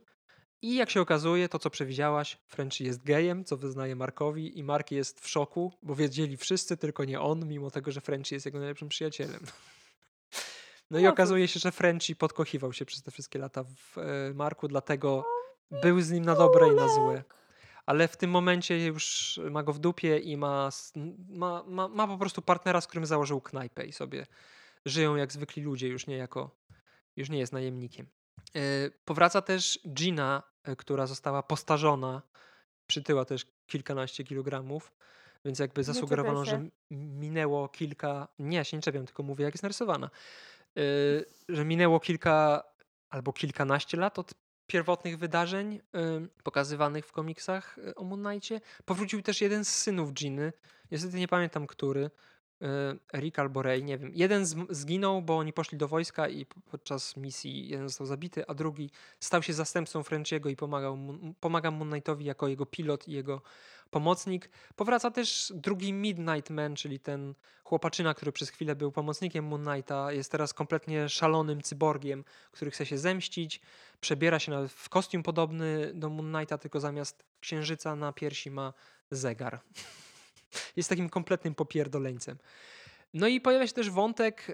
I 0.61 0.75
jak 0.75 0.89
się 0.89 1.01
okazuje, 1.01 1.49
to 1.49 1.59
co 1.59 1.69
przewidziałaś, 1.69 2.37
Frenchy 2.47 2.83
jest 2.83 3.03
gejem, 3.03 3.45
co 3.45 3.57
wyznaje 3.57 3.95
Markowi 3.95 4.59
i 4.59 4.63
Mark 4.63 4.91
jest 4.91 5.19
w 5.21 5.27
szoku, 5.29 5.73
bo 5.83 5.95
wiedzieli 5.95 6.37
wszyscy, 6.37 6.77
tylko 6.77 7.05
nie 7.05 7.19
on, 7.19 7.47
mimo 7.47 7.71
tego, 7.71 7.91
że 7.91 8.01
Frenchy 8.01 8.35
jest 8.35 8.45
jego 8.45 8.59
najlepszym 8.59 8.89
przyjacielem. 8.89 9.39
No 10.91 10.99
i 10.99 11.03
No 11.03 11.09
okazuje 11.09 11.47
się, 11.47 11.59
że 11.59 11.71
Frenchy 11.71 12.15
podkochiwał 12.15 12.73
się 12.73 12.85
przez 12.85 13.03
te 13.03 13.11
wszystkie 13.11 13.39
lata 13.39 13.63
w 13.63 13.97
e, 13.97 14.33
Marku, 14.33 14.67
dlatego 14.67 15.25
był 15.71 16.01
z 16.01 16.11
nim 16.11 16.25
na 16.25 16.35
dobre 16.35 16.67
i 16.67 16.75
na 16.75 16.87
złe. 16.87 17.23
Ale 17.85 18.07
w 18.07 18.17
tym 18.17 18.29
momencie 18.29 18.85
już 18.85 19.39
ma 19.51 19.63
go 19.63 19.73
w 19.73 19.79
dupie 19.79 20.17
i 20.17 20.37
ma, 20.37 20.69
ma, 21.29 21.63
ma, 21.67 21.87
ma 21.87 22.07
po 22.07 22.17
prostu 22.17 22.41
partnera, 22.41 22.81
z 22.81 22.87
którym 22.87 23.05
założył 23.05 23.41
knajpę 23.41 23.85
i 23.85 23.91
sobie 23.91 24.25
żyją 24.85 25.15
jak 25.15 25.31
zwykli 25.31 25.63
ludzie, 25.63 25.87
już 25.87 26.07
nie 26.07 26.17
jako, 26.17 26.55
już 27.15 27.29
nie 27.29 27.39
jest 27.39 27.53
najemnikiem. 27.53 28.07
E, 28.55 28.61
Powraca 29.05 29.41
też 29.41 29.79
Gina, 29.93 30.43
e, 30.63 30.75
która 30.75 31.07
została 31.07 31.43
postarzona, 31.43 32.21
przytyła 32.87 33.25
też 33.25 33.45
kilkanaście 33.67 34.23
kilogramów, 34.23 34.91
więc 35.45 35.59
jakby 35.59 35.83
zasugerowano, 35.83 36.45
że 36.45 36.69
minęło 36.91 37.69
kilka, 37.69 38.27
nie, 38.39 38.57
ja 38.57 38.63
się 38.63 38.77
nie 38.77 38.83
czepiam, 38.83 39.05
tylko 39.05 39.23
mówię 39.23 39.45
jak 39.45 39.53
jest 39.53 39.63
narysowana, 39.63 40.09
że 41.49 41.65
minęło 41.65 41.99
kilka 41.99 42.63
albo 43.09 43.33
kilkanaście 43.33 43.97
lat 43.97 44.19
od 44.19 44.33
pierwotnych 44.69 45.17
wydarzeń 45.17 45.75
y, 45.75 45.81
pokazywanych 46.43 47.05
w 47.05 47.11
komiksach 47.11 47.77
y, 47.77 47.95
o 47.95 48.03
Moon 48.03 48.23
Knightie. 48.23 48.61
Powrócił 48.85 49.21
też 49.21 49.41
jeden 49.41 49.65
z 49.65 49.69
synów 49.69 50.13
Giny, 50.13 50.53
niestety 50.91 51.17
nie 51.17 51.27
pamiętam 51.27 51.67
który, 51.67 52.09
y, 53.13 53.19
Rick 53.19 53.39
albo 53.39 53.61
Ray, 53.61 53.83
nie 53.83 53.97
wiem. 53.97 54.11
Jeden 54.13 54.45
zginął, 54.69 55.21
bo 55.21 55.37
oni 55.37 55.53
poszli 55.53 55.77
do 55.77 55.87
wojska 55.87 56.27
i 56.27 56.45
podczas 56.45 57.17
misji 57.17 57.69
jeden 57.69 57.89
został 57.89 58.07
zabity, 58.07 58.47
a 58.47 58.53
drugi 58.53 58.89
stał 59.19 59.43
się 59.43 59.53
zastępcą 59.53 60.03
Frenchiego 60.03 60.49
i 60.49 60.55
pomagał, 60.55 60.97
pomaga 61.39 61.71
Moon 61.71 61.89
Knightowi 61.89 62.25
jako 62.25 62.47
jego 62.47 62.65
pilot 62.65 63.07
i 63.07 63.11
jego 63.11 63.41
pomocnik. 63.89 64.49
Powraca 64.75 65.11
też 65.11 65.53
drugi 65.55 65.93
Midnight 65.93 66.49
Man, 66.49 66.75
czyli 66.75 66.99
ten 66.99 67.33
chłopaczyna, 67.63 68.13
który 68.13 68.31
przez 68.31 68.49
chwilę 68.49 68.75
był 68.75 68.91
pomocnikiem 68.91 69.45
Moon 69.45 69.65
Knighta, 69.65 70.11
jest 70.11 70.31
teraz 70.31 70.53
kompletnie 70.53 71.09
szalonym 71.09 71.61
cyborgiem, 71.61 72.23
który 72.51 72.71
chce 72.71 72.85
się 72.85 72.97
zemścić. 72.97 73.61
Przebiera 74.01 74.39
się 74.39 74.67
w 74.67 74.89
kostium 74.89 75.23
podobny 75.23 75.91
do 75.93 76.09
Moon 76.09 76.33
Knighta, 76.33 76.57
tylko 76.57 76.79
zamiast 76.79 77.25
księżyca 77.39 77.95
na 77.95 78.13
piersi 78.13 78.51
ma 78.51 78.73
zegar. 79.11 79.59
Jest 80.75 80.89
takim 80.89 81.09
kompletnym 81.09 81.55
popierdoleńcem. 81.55 82.37
No 83.13 83.27
i 83.27 83.41
pojawia 83.41 83.67
się 83.67 83.73
też 83.73 83.89
wątek 83.89 84.47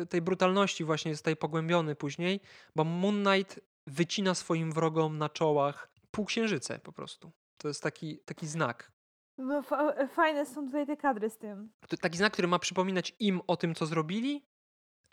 yy, 0.00 0.06
tej 0.06 0.22
brutalności, 0.22 0.84
właśnie 0.84 1.10
jest 1.10 1.22
tutaj 1.22 1.36
pogłębiony 1.36 1.94
później, 1.94 2.40
bo 2.76 2.84
Moon 2.84 3.24
Knight 3.24 3.60
wycina 3.86 4.34
swoim 4.34 4.72
wrogom 4.72 5.18
na 5.18 5.28
czołach 5.28 5.88
półksiężyce 6.10 6.78
po 6.78 6.92
prostu. 6.92 7.32
To 7.58 7.68
jest 7.68 7.82
taki, 7.82 8.18
taki 8.18 8.46
znak, 8.46 8.92
No, 9.38 9.62
fa- 9.62 10.06
fajne 10.08 10.46
są 10.46 10.66
tutaj 10.66 10.86
te 10.86 10.96
kadry 10.96 11.30
z 11.30 11.38
tym. 11.38 11.70
to 11.88 11.96
taki 11.96 12.18
znak, 12.18 12.32
który 12.32 12.48
ma 12.48 12.58
przypominać 12.58 13.14
im 13.20 13.40
o 13.46 13.56
tym, 13.56 13.74
co 13.74 13.86
zrobili. 13.86 14.44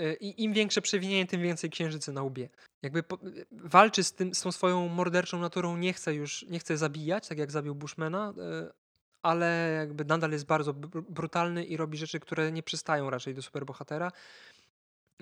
y, 0.02 0.14
I 0.20 0.44
im 0.44 0.54
większe 0.54 0.82
przewinienie, 0.82 1.28
tym 1.28 1.42
więcej 1.42 1.70
księżycy 1.70 2.12
na 2.14 2.24
łbie. 2.24 2.50
Jakby 2.84 3.04
po, 3.04 3.16
y, 3.28 3.46
walczy 3.52 4.04
z, 4.04 4.14
tym, 4.14 4.34
z 4.34 4.42
tą 4.42 4.52
swoją 4.52 4.88
morderczą 4.88 5.40
naturą, 5.40 5.78
nie 5.78 5.94
chce 5.94 6.14
już, 6.16 6.44
nie 6.50 6.60
chce 6.60 6.78
zabijać, 6.78 7.28
tak 7.28 7.38
jak 7.38 7.52
zabił 7.52 7.76
Bushmana, 7.76 8.34
ale 9.24 9.74
jakby 9.78 10.06
nadal 10.06 10.32
jest 10.32 10.46
bardzo 10.46 10.74
br- 10.74 11.02
brutalny 11.10 11.66
i 11.66 11.78
robi 11.78 11.98
rzeczy, 11.98 12.20
które 12.20 12.52
nie 12.52 12.64
przystają 12.64 13.10
raczej 13.10 13.36
do 13.36 13.42
superbohatera. 13.42 14.12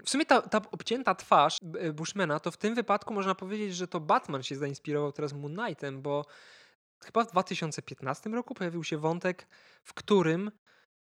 W 0.05 0.09
sumie 0.09 0.25
ta, 0.25 0.41
ta 0.41 0.61
obcięta 0.71 1.15
twarz 1.15 1.57
Bushmana, 1.93 2.39
to 2.39 2.51
w 2.51 2.57
tym 2.57 2.75
wypadku 2.75 3.13
można 3.13 3.35
powiedzieć, 3.35 3.75
że 3.75 3.87
to 3.87 3.99
Batman 3.99 4.43
się 4.43 4.55
zainspirował 4.55 5.11
teraz 5.11 5.33
Moon 5.33 5.55
Knightem, 5.55 6.01
bo 6.01 6.25
chyba 7.05 7.25
w 7.25 7.31
2015 7.31 8.29
roku 8.29 8.53
pojawił 8.53 8.83
się 8.83 8.97
wątek, 8.97 9.47
w 9.83 9.93
którym 9.93 10.51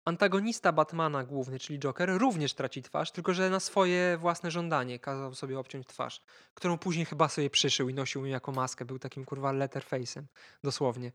antagonista 0.05 0.71
Batmana 0.71 1.23
główny, 1.23 1.59
czyli 1.59 1.79
Joker, 1.79 2.17
również 2.17 2.53
traci 2.53 2.83
twarz, 2.83 3.11
tylko 3.11 3.33
że 3.33 3.49
na 3.49 3.59
swoje 3.59 4.17
własne 4.17 4.51
żądanie 4.51 4.99
kazał 4.99 5.33
sobie 5.33 5.59
obciąć 5.59 5.87
twarz, 5.87 6.21
którą 6.53 6.77
później 6.77 7.05
chyba 7.05 7.29
sobie 7.29 7.49
przyszył 7.49 7.89
i 7.89 7.93
nosił 7.93 8.25
ją 8.25 8.31
jako 8.31 8.51
maskę. 8.51 8.85
Był 8.85 8.99
takim 8.99 9.25
kurwa 9.25 9.53
letterface'em, 9.53 10.21
dosłownie. 10.63 11.11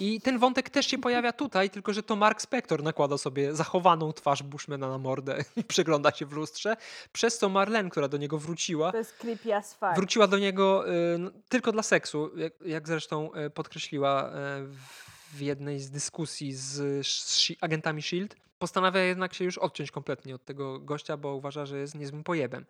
I 0.00 0.20
ten 0.20 0.38
wątek 0.38 0.70
też 0.70 0.86
się 0.86 0.98
pojawia 0.98 1.32
tutaj, 1.32 1.70
tylko 1.70 1.92
że 1.92 2.02
to 2.02 2.16
Mark 2.16 2.42
Spector 2.42 2.82
nakłada 2.82 3.18
sobie 3.18 3.54
zachowaną 3.54 4.12
twarz 4.12 4.42
Bushmana 4.42 4.88
na 4.88 4.98
mordę 4.98 5.38
i 5.56 5.64
przegląda 5.64 6.10
się 6.10 6.26
w 6.26 6.32
lustrze, 6.32 6.76
przez 7.12 7.38
co 7.38 7.48
Marlene, 7.48 7.90
która 7.90 8.08
do 8.08 8.16
niego 8.16 8.38
wróciła, 8.38 8.92
To 8.92 8.98
jest 8.98 9.18
creepy 9.18 9.54
as 9.54 9.74
fuck. 9.74 9.94
Wróciła 9.96 10.26
do 10.26 10.38
niego 10.38 10.92
y, 11.14 11.18
no, 11.18 11.30
tylko 11.48 11.72
dla 11.72 11.82
seksu, 11.82 12.36
jak, 12.36 12.52
jak 12.60 12.88
zresztą 12.88 13.34
y, 13.34 13.50
podkreśliła 13.50 14.28
y, 14.28 14.32
w 14.66 15.11
jednej 15.40 15.80
z 15.80 15.90
dyskusji 15.90 16.52
z, 16.52 17.06
z 17.06 17.52
agentami 17.60 18.02
SHIELD. 18.02 18.36
Postanawia 18.58 19.00
jednak 19.00 19.34
się 19.34 19.44
już 19.44 19.58
odciąć 19.58 19.90
kompletnie 19.90 20.34
od 20.34 20.44
tego 20.44 20.80
gościa, 20.80 21.16
bo 21.16 21.34
uważa, 21.34 21.66
że 21.66 21.78
jest 21.78 21.94
niezłym 21.94 22.24
pojebem. 22.24 22.66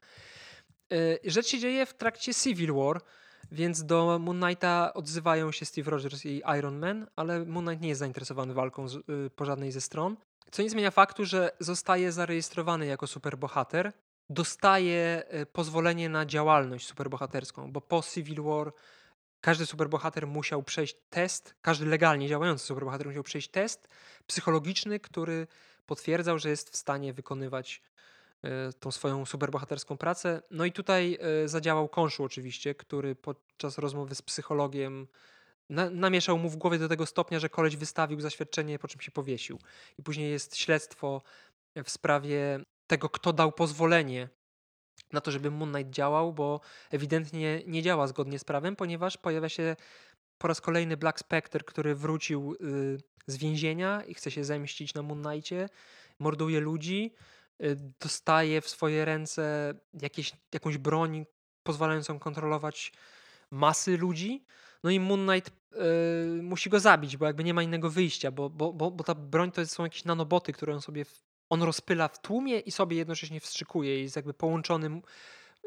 Y, 0.93 1.19
Rzecz 1.25 1.47
się 1.47 1.59
dzieje 1.59 1.87
w 1.87 1.95
trakcie 1.95 2.35
Civil 2.35 2.73
War, 2.75 3.01
więc 3.53 3.85
do 3.85 4.19
Moon 4.19 4.41
Knighta 4.41 4.95
odzywają 4.95 5.53
się 5.53 5.65
Steve 5.65 5.91
Rogers 5.91 6.27
i 6.27 6.43
Iron 6.59 6.79
Man, 6.79 7.07
ale 7.17 7.45
Moon 7.45 7.67
Knight 7.67 7.83
nie 7.83 7.89
jest 7.89 7.99
zainteresowany 7.99 8.55
walką 8.55 8.89
z, 8.89 8.95
y, 8.97 9.31
po 9.37 9.45
żadnej 9.45 9.73
ze 9.73 9.81
stron. 9.81 10.17
Co 10.51 10.63
nie 10.63 10.71
zmienia 10.71 10.91
faktu, 10.91 11.25
że 11.25 11.51
zostaje 11.61 12.13
zarejestrowany 12.13 12.87
jako 12.87 13.07
superbohater, 13.07 13.93
dostaje 14.31 15.23
y, 15.43 15.47
pozwolenie 15.47 16.09
na 16.09 16.27
działalność 16.27 16.87
superbohaterską, 16.87 17.73
bo 17.73 17.81
po 17.81 18.03
Civil 18.03 18.43
War 18.43 18.73
każdy 19.43 19.67
superbohater 19.67 20.27
musiał 20.27 20.63
przejść 20.63 20.97
test, 21.11 21.55
każdy 21.63 21.87
legalnie 21.87 22.29
działający 22.29 22.67
superbohater 22.67 23.07
musiał 23.07 23.23
przejść 23.23 23.49
test 23.49 23.89
psychologiczny, 24.27 25.01
który 25.01 25.47
potwierdzał, 25.87 26.39
że 26.39 26.51
jest 26.51 26.71
w 26.71 26.77
stanie 26.77 27.13
wykonywać 27.13 27.83
y, 28.45 28.49
tą 28.81 28.91
swoją 28.91 29.27
superbohaterską 29.27 29.97
pracę. 29.97 30.43
No 30.51 30.65
i 30.65 30.73
tutaj 30.73 31.19
y, 31.45 31.49
zadziałał 31.49 31.89
Konszu 31.89 32.25
oczywiście, 32.25 32.75
który 32.75 33.15
podczas 33.15 33.79
rozmowy 33.79 34.15
z 34.15 34.23
psychologiem 34.23 35.07
na, 35.69 35.91
namieszał 35.91 36.39
mu 36.39 36.51
w 36.51 36.57
głowie 36.57 36.79
do 36.79 36.89
tego 36.89 37.07
stopnia, 37.07 37.39
że 37.39 37.49
koleś 37.49 37.77
wystawił 37.77 38.21
zaświadczenie, 38.21 38.79
po 38.79 38.89
czym 38.89 39.01
się 39.01 39.11
powiesił. 39.11 39.59
I 39.99 40.03
później 40.03 40.31
jest 40.31 40.57
śledztwo 40.57 41.23
w 41.85 41.91
sprawie 41.91 42.61
tego, 42.87 43.09
kto 43.09 43.33
dał 43.33 43.53
pozwolenie 43.53 44.29
na 45.13 45.21
to, 45.21 45.31
żeby 45.31 45.51
Moon 45.51 45.73
Knight 45.73 45.93
działał, 45.93 46.33
bo 46.33 46.61
ewidentnie 46.91 47.63
nie 47.67 47.83
działa 47.83 48.07
zgodnie 48.07 48.39
z 48.39 48.45
prawem, 48.45 48.77
ponieważ 48.77 49.17
pojawia 49.17 49.49
się 49.49 49.77
po 50.39 50.49
raz 50.49 50.61
kolejny 50.61 50.97
Black 50.97 51.19
Spectre, 51.19 51.65
który 51.65 51.95
wrócił 51.95 52.55
y, 52.55 52.99
z 53.27 53.37
więzienia 53.37 54.03
i 54.03 54.15
chce 54.15 54.31
się 54.31 54.45
zemścić 54.45 54.95
na 54.95 55.03
Moon 55.03 55.23
Knightie, 55.23 55.69
morduje 56.19 56.61
ludzi, 56.61 57.15
y, 57.63 57.77
dostaje 58.01 58.61
w 58.61 58.69
swoje 58.69 59.05
ręce 59.05 59.75
jakieś, 60.03 60.33
jakąś 60.53 60.79
broń 60.79 61.27
pozwalającą 61.63 62.19
kontrolować 62.19 62.93
masy 63.51 63.97
ludzi. 63.97 64.45
No 64.85 64.91
i 64.91 65.01
Moon 65.01 65.27
Knight 65.27 65.51
y, 65.51 66.43
musi 66.43 66.71
go 66.71 66.81
zabić, 66.81 67.17
bo 67.17 67.27
jakby 67.27 67.45
nie 67.45 67.55
ma 67.55 67.63
innego 67.63 67.91
wyjścia, 67.91 68.31
bo, 68.31 68.51
bo, 68.51 68.73
bo, 68.73 68.91
bo 68.91 69.05
ta 69.05 69.15
broń 69.15 69.53
to 69.53 69.67
są 69.67 69.83
jakieś 69.83 70.05
nanoboty, 70.05 70.53
które 70.53 70.75
on 70.75 70.81
sobie 70.81 71.05
on 71.53 71.63
rozpyla 71.63 72.09
w 72.09 72.19
tłumie 72.19 72.59
i 72.59 72.71
sobie 72.71 72.97
jednocześnie 72.97 73.41
wstrzykuje 73.41 74.03
jest 74.03 74.17
jakby 74.17 74.35
połączony 74.35 74.87
m- 74.87 75.03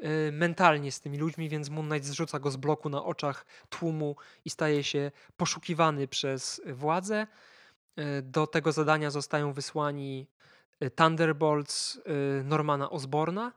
y, 0.03 0.31
mentalnie 0.31 0.91
z 0.91 0.99
tymi 1.01 1.17
ludźmi, 1.17 1.49
więc 1.49 1.69
Moon 1.69 1.87
Knight 1.89 2.07
zrzuca 2.07 2.39
go 2.39 2.51
z 2.51 2.57
bloku 2.57 2.89
na 2.89 3.03
oczach 3.03 3.45
tłumu 3.69 4.15
i 4.45 4.49
staje 4.49 4.83
się 4.83 5.11
poszukiwany 5.37 6.07
przez 6.07 6.61
władzę. 6.73 7.27
Y, 7.99 8.21
Do 8.21 8.47
tego 8.47 8.71
zadania 8.71 9.09
zostają 9.11 9.53
wysłani 9.53 10.27
y, 10.83 10.89
Thunderbolts 10.91 12.01
Normana 12.43 12.89
Osborna, 12.89 13.51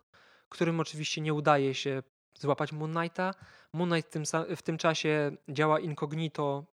którym 0.49 0.81
oczywiście 0.81 1.21
nie 1.21 1.35
udaje 1.35 1.75
się 1.75 2.03
złapać 2.35 2.73
Moon 2.73 2.95
Knighta. 2.95 3.35
Moon 3.73 3.91
Knight 3.91 4.09
w 4.11 4.13
tym, 4.13 4.23
w 4.57 4.63
tym 4.63 4.79
czasie 4.79 5.33
działa 5.49 5.81
incognito, 5.81 6.65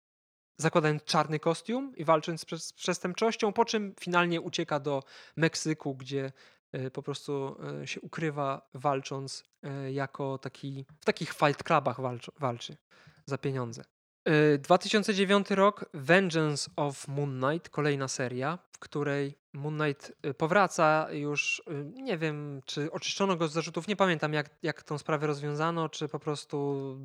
zakładając 0.57 1.03
czarny 1.03 1.39
kostium 1.39 1.95
i 1.95 2.05
walcząc 2.05 2.45
z, 2.57 2.73
przestępczością, 2.73 3.53
po 3.53 3.65
czym 3.65 3.93
finalnie 3.99 4.41
ucieka 4.41 4.79
do 4.79 5.03
Meksyku, 5.35 5.95
gdzie 5.95 6.31
y, 6.75 6.91
po 6.91 7.03
prostu 7.03 7.57
y, 7.83 7.87
się 7.87 8.01
ukrywa, 8.01 8.69
walcząc 8.73 9.43
y, 9.87 9.91
jako 9.91 10.37
taki, 10.37 10.85
w 11.01 11.05
takich 11.05 11.33
fight 11.33 11.63
clubach 11.63 12.01
walczy, 12.01 12.31
walczy 12.39 12.77
za 13.25 13.37
pieniądze. 13.37 13.83
Y, 14.29 14.57
2009 14.57 15.51
rok 15.51 15.85
Vengeance 15.93 16.71
of 16.75 17.07
Moon 17.07 17.41
Knight, 17.41 17.69
kolejna 17.69 18.07
seria, 18.07 18.59
w 18.71 18.79
której 18.79 19.35
Moon 19.53 19.77
Knight 19.77 20.11
powraca 20.37 21.07
już, 21.11 21.63
nie 21.93 22.17
wiem, 22.17 22.61
czy 22.65 22.91
oczyszczono 22.91 23.35
go 23.35 23.47
z 23.47 23.53
zarzutów, 23.53 23.87
nie 23.87 23.95
pamiętam 23.95 24.33
jak, 24.33 24.49
jak 24.63 24.83
tą 24.83 24.97
sprawę 24.97 25.27
rozwiązano, 25.27 25.89
czy 25.89 26.07
po 26.07 26.19
prostu 26.19 26.97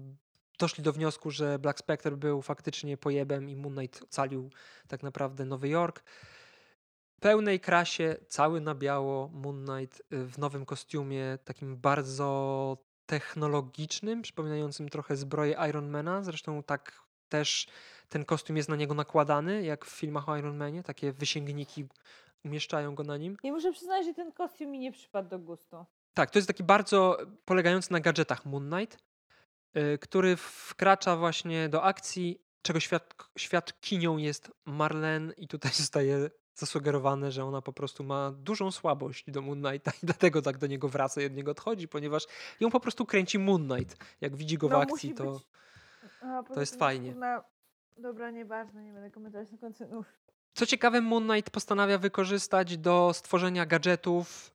doszli 0.61 0.85
do 0.85 0.93
wniosku, 0.93 1.31
że 1.31 1.59
Black 1.59 1.79
Spectre 1.79 2.17
był 2.17 2.43
faktycznie 2.43 2.97
pojebem 2.97 3.51
i 3.51 3.57
Moon 3.57 3.75
Knight 3.75 4.03
ocalił 4.03 4.51
tak 4.89 5.03
naprawdę 5.03 5.45
Nowy 5.45 5.69
Jork. 5.69 6.03
W 7.17 7.21
pełnej 7.21 7.61
krasie, 7.61 8.17
cały 8.29 8.61
na 8.61 8.75
biało, 8.75 9.29
Moon 9.29 9.67
Knight 9.67 10.03
y, 10.13 10.27
w 10.27 10.39
nowym 10.39 10.67
kostiumie, 10.67 11.39
takim 11.45 11.77
bardzo 11.77 12.79
technologicznym, 13.07 14.23
przypominającym 14.23 14.89
trochę 14.89 15.17
zbroję 15.17 15.57
Ironmana. 15.69 16.23
Zresztą 16.23 16.63
tak 16.63 17.03
też 17.29 17.67
ten 18.09 18.25
kostium 18.25 18.57
jest 18.57 18.69
na 18.69 18.77
niego 18.77 18.95
nakładany, 18.95 19.63
jak 19.63 19.85
w 19.85 19.91
filmach 19.91 20.29
o 20.29 20.37
Iron 20.37 20.57
Manie. 20.57 20.83
Takie 20.83 21.13
wysięgniki 21.13 21.87
umieszczają 22.45 22.95
go 22.95 23.05
na 23.05 23.17
nim. 23.17 23.37
I 23.43 23.53
muszę 23.53 23.73
przyznać, 23.73 24.05
że 24.07 24.15
ten 24.15 24.33
kostium 24.33 24.71
mi 24.71 24.79
nie 24.79 24.93
przypadł 24.93 25.29
do 25.29 25.39
gustu. 25.39 25.85
Tak, 26.15 26.31
to 26.31 26.39
jest 26.39 26.49
taki 26.49 26.65
bardzo 26.65 27.19
polegający 27.45 27.93
na 27.93 28.01
gadżetach 28.01 28.47
Moon 28.47 28.71
Knight, 28.71 28.99
który 30.01 30.37
wkracza 30.37 31.17
właśnie 31.17 31.69
do 31.69 31.83
akcji, 31.83 32.43
czego 32.63 32.81
świad 32.81 33.15
świadkinią 33.39 34.17
jest 34.17 34.51
Marlene 34.65 35.33
i 35.37 35.49
tutaj 35.49 35.73
zostaje 35.83 36.31
zasugerowane, 36.55 37.33
że 37.33 37.45
ona 37.45 37.63
po 37.63 37.73
prostu 37.73 38.05
ma 38.05 38.31
dużą 38.33 38.71
słabość 38.71 39.31
do 39.31 39.43
Moon 39.43 39.63
Knighta 39.63 39.91
i 40.03 40.07
dlatego 40.07 40.43
tak 40.43 40.59
do 40.59 40.67
niego 40.67 40.89
wraca 40.89 41.23
i 41.23 41.27
od 41.27 41.33
niego 41.33 41.51
odchodzi, 41.51 41.89
ponieważ 41.89 42.27
ją 42.61 42.71
po 42.71 42.81
prostu 42.81 43.07
kręci 43.07 43.39
Moon 43.39 43.69
Knight. 43.69 43.97
Jak 44.21 44.37
widzi 44.37 44.59
go 44.59 44.69
w 44.69 44.71
No, 44.71 44.81
akcji, 44.83 45.15
to... 45.15 45.25
być- 45.33 45.43
poza 46.49 46.61
jest 46.61 46.79
fajnie. 46.79 47.13
kurna- 47.13 47.43
Dobra, 47.97 48.31
nieważne, 48.31 48.85
nie 48.85 48.93
będę 48.93 49.11
komentować 49.11 49.53
na 49.53 49.59
końcu. 49.59 49.85
Uff. 49.85 50.07
Co 50.55 50.67
ciekawe, 50.67 51.01
Moon 51.01 51.29
Knight 51.29 51.51
postanawia 51.51 51.99
wykorzystać 51.99 52.79
do 52.79 53.11
stworzenia 53.15 53.67
gadżetów 53.67 54.53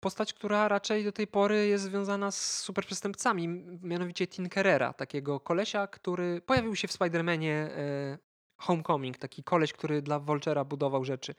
postać, 0.00 0.32
która 0.32 0.68
raczej 0.68 1.04
do 1.04 1.12
tej 1.12 1.26
pory 1.26 1.66
jest 1.66 1.84
związana 1.84 2.30
z 2.30 2.60
superprzestępcami, 2.60 3.48
mianowicie 3.82 4.26
Tinkerera, 4.26 4.92
takiego 4.92 5.40
kolesia, 5.40 5.86
który 5.86 6.40
pojawił 6.40 6.76
się 6.76 6.88
w 6.88 6.92
Spider-Manie 6.92 7.50
e, 7.50 8.18
Homecoming, 8.56 9.18
taki 9.18 9.44
koleś, 9.44 9.72
który 9.72 10.02
dla 10.02 10.20
Vulture'a 10.20 10.64
budował 10.64 11.04
rzeczy. 11.04 11.34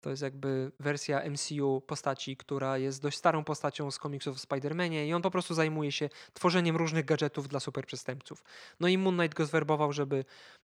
To 0.00 0.10
jest 0.10 0.22
jakby 0.22 0.72
wersja 0.80 1.30
MCU 1.30 1.80
postaci, 1.86 2.36
która 2.36 2.78
jest 2.78 3.02
dość 3.02 3.18
starą 3.18 3.44
postacią 3.44 3.90
z 3.90 3.98
komiksów 3.98 4.36
o 4.36 4.40
Spider-Manie 4.40 5.06
i 5.06 5.12
on 5.12 5.22
po 5.22 5.30
prostu 5.30 5.54
zajmuje 5.54 5.92
się 5.92 6.08
tworzeniem 6.32 6.76
różnych 6.76 7.04
gadżetów 7.04 7.48
dla 7.48 7.60
superprzestępców. 7.60 8.44
No 8.80 8.88
i 8.88 8.98
Moon 8.98 9.16
Knight 9.16 9.34
go 9.36 9.46
zwerbował, 9.46 9.92
żeby 9.92 10.24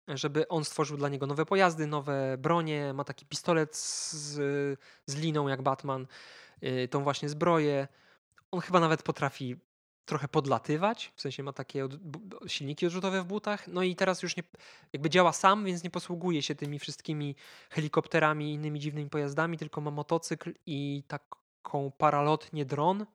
żeby 0.07 0.47
on 0.47 0.65
stworzył 0.65 0.97
dla 0.97 1.09
niego 1.09 1.27
nowe 1.27 1.45
pojazdy, 1.45 1.87
nowe 1.87 2.37
bronie, 2.37 2.93
ma 2.93 3.03
taki 3.03 3.25
pistolet 3.25 3.75
z, 3.75 4.33
z 5.05 5.15
liną 5.15 5.47
jak 5.47 5.61
Batman, 5.61 6.07
tą 6.89 7.03
właśnie 7.03 7.29
zbroję. 7.29 7.87
On 8.51 8.61
chyba 8.61 8.79
nawet 8.79 9.03
potrafi 9.03 9.55
trochę 10.09 10.27
podlatywać, 10.27 11.13
w 11.15 11.21
sensie 11.21 11.43
ma 11.43 11.53
takie 11.53 11.85
od, 11.85 11.93
silniki 12.47 12.85
odrzutowe 12.85 13.21
w 13.21 13.25
butach, 13.25 13.67
no 13.67 13.83
i 13.83 13.95
teraz 13.95 14.23
już 14.23 14.37
nie, 14.37 14.43
jakby 14.93 15.09
działa 15.09 15.33
sam, 15.33 15.65
więc 15.65 15.83
nie 15.83 15.89
posługuje 15.89 16.41
się 16.41 16.55
tymi 16.55 16.79
wszystkimi 16.79 17.35
helikopterami 17.69 18.51
i 18.51 18.53
innymi 18.53 18.79
dziwnymi 18.79 19.09
pojazdami, 19.09 19.57
tylko 19.57 19.81
ma 19.81 19.91
motocykl 19.91 20.53
i 20.65 21.03
taką 21.07 21.91
paralotnię 21.91 22.65
dron, 22.65 23.05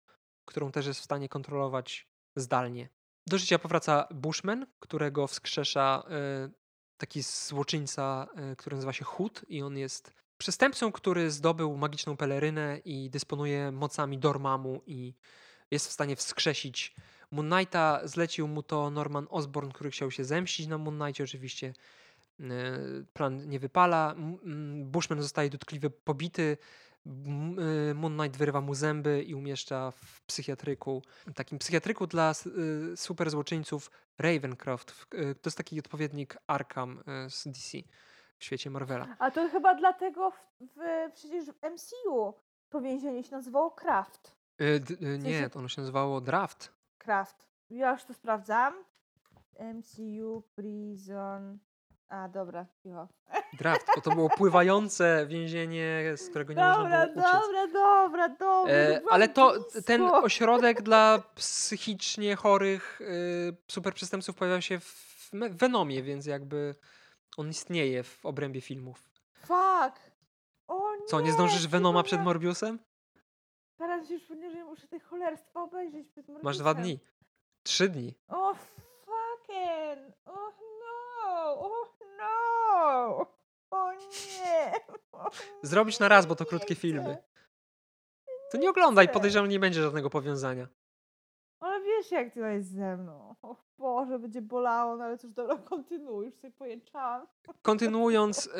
którą 0.45 0.73
też 0.73 0.87
jest 0.87 1.01
w 1.01 1.05
stanie 1.05 1.29
kontrolować 1.29 2.09
zdalnie. 2.37 2.89
Do 3.27 3.39
życia 3.39 3.59
powraca 3.59 4.09
Bushman, 4.11 4.67
którego 4.81 5.27
wskrzesza 5.27 6.03
y, 6.47 6.51
taki 6.97 7.23
złoczyńca, 7.23 8.29
y, 8.53 8.57
który 8.57 8.77
nazywa 8.77 8.93
się 8.93 9.05
Hood 9.05 9.45
i 9.49 9.63
on 9.63 9.79
jest 9.79 10.13
przestępcą, 10.49 10.93
który 10.93 11.31
zdobył 11.31 11.77
magiczną 11.77 12.17
pelerynę 12.17 12.79
i 12.85 13.11
dysponuje 13.11 13.73
mocami 13.73 14.19
Dormammu 14.19 14.83
i 14.87 15.15
jest 15.71 15.89
w 15.89 15.93
stanie 15.93 16.17
wskrzesić 16.17 16.95
Moon 17.31 17.51
Knighta. 17.51 18.01
Zlecił 18.05 18.49
mu 18.49 18.63
to 18.63 18.91
Norman 18.91 19.27
Osborn, 19.31 19.71
który 19.71 19.91
chciał 19.91 20.11
się 20.11 20.25
zemścić 20.25 20.67
na 20.67 20.79
Moon 20.79 20.99
Knightie. 20.99 21.25
Oczywiście 21.25 21.75
y, 22.41 22.45
plan 23.13 23.49
nie 23.49 23.59
wypala. 23.59 24.15
Bushman 24.85 25.23
zostaje 25.23 25.51
dotkliwie 25.51 25.91
pobity. 25.91 26.57
Y, 27.91 27.95
Moon 27.95 28.19
Knight 28.19 28.37
wyrywa 28.39 28.61
mu 28.61 28.75
zęby 28.75 29.23
i 29.23 29.35
umieszcza 29.35 29.91
w 29.91 30.23
psychiatryku. 30.27 31.03
Takim 31.35 31.59
psychiatryku 31.59 32.07
dla 32.07 32.31
s- 32.31 32.47
y, 32.47 32.97
super 32.97 33.31
złoczyńców 33.31 33.91
Ravencroft. 34.19 35.07
To 35.43 35.49
jest 35.49 35.57
taki 35.57 35.79
odpowiednik 35.79 36.37
Arkham 36.47 37.03
z 37.29 37.49
DC 37.49 37.79
w 38.45 38.47
świecie 38.47 38.71
Marvela. 38.71 39.07
A 39.19 39.31
to 39.31 39.49
chyba 39.49 39.75
dlatego 39.75 40.31
w, 40.31 40.37
w, 40.61 41.13
przecież 41.15 41.45
w 41.45 41.63
MCU 41.73 42.35
to 42.69 42.81
więzienie 42.81 43.25
się 43.25 43.37
nazywało 43.37 43.71
Kraft. 43.71 44.35
Y, 44.61 44.81
d- 44.81 44.95
y, 45.07 45.19
Nie, 45.19 45.51
to 45.51 45.59
ono 45.59 45.69
się 45.69 45.81
nazywało 45.81 46.21
Draft. 46.21 46.73
Kraft. 46.99 47.37
Ja 47.71 47.93
już 47.93 48.05
to 48.05 48.15
sprawdzam. 48.15 48.75
MCU 49.75 50.43
Prison. 50.55 51.59
A, 52.09 52.29
dobra, 52.29 52.67
cicho. 52.83 53.09
Draft, 53.59 53.87
bo 53.97 54.01
to 54.01 54.11
było 54.11 54.29
pływające 54.29 55.27
więzienie, 55.29 56.03
z 56.17 56.31
którego 56.31 56.53
nie 56.53 56.57
Dobra, 56.63 56.83
można 56.83 57.07
było 57.07 57.25
uciec. 57.27 57.33
dobra, 57.43 57.67
dobra, 57.73 58.29
dobra. 58.29 58.73
E, 58.75 59.01
ale 59.11 59.29
to 59.29 59.55
ten 59.87 60.03
ośrodek 60.03 60.83
dla 60.83 61.23
psychicznie 61.35 62.37
chorych 62.37 63.01
y, 63.01 63.57
superprzestępców 63.69 64.37
pojawia 64.37 64.61
się 64.61 64.81
w 64.81 65.31
Venomie, 65.33 66.03
więc 66.03 66.27
jakby 66.27 66.75
on 67.37 67.49
istnieje 67.49 68.03
w 68.03 68.27
obrębie 68.27 68.61
filmów. 68.61 69.11
Fuck. 69.35 70.01
O 70.69 70.97
nie. 70.97 71.07
Co, 71.07 71.21
nie 71.21 71.33
zdążysz 71.33 71.69
Venoma 71.69 72.03
przed 72.03 72.23
Morbiusem? 72.23 72.79
Teraz 73.79 74.11
już 74.11 74.23
że 74.29 74.65
muszę 74.65 74.89
te 74.89 75.01
cholerstwa 75.01 75.63
obejrzeć 75.63 76.09
przed 76.09 76.29
Masz 76.43 76.59
dwa 76.59 76.71
Morbiusem. 76.75 76.83
dni. 76.99 77.01
Trzy 77.63 77.89
dni. 77.89 78.15
O 78.29 78.55
fucking. 78.55 80.15
Oh 80.25 80.53
no. 80.81 81.61
Oh 81.61 81.89
no. 82.19 83.27
O 83.71 83.93
nie. 83.93 84.73
O 85.13 85.31
Zrobić 85.63 85.99
na 85.99 86.09
raz, 86.09 86.27
bo 86.27 86.35
to 86.37 86.47
krótkie 86.47 86.75
filmy. 86.75 87.17
To 88.53 88.59
nie 88.59 88.71
oglądaj, 88.71 89.09
podejrzewam, 89.09 89.49
nie 89.49 89.59
będzie 89.61 89.83
żadnego 89.83 90.11
powiązania. 90.11 90.69
Wiesz 92.05 92.13
jak 92.13 92.35
to 92.35 92.47
jest 92.47 92.71
ze 92.71 92.97
mną. 92.97 93.35
O 93.43 93.57
Boże, 93.79 94.19
będzie 94.19 94.43
bolało, 94.43 94.97
no 94.97 95.05
ale 95.05 95.19
cóż, 95.19 95.33
dobra, 95.33 95.57
kontynuuj, 95.57 96.27
już 96.27 96.35
sobie 96.35 96.51
pojęczałam. 96.51 97.27
Kontynuując, 97.63 98.47
y, 98.47 98.51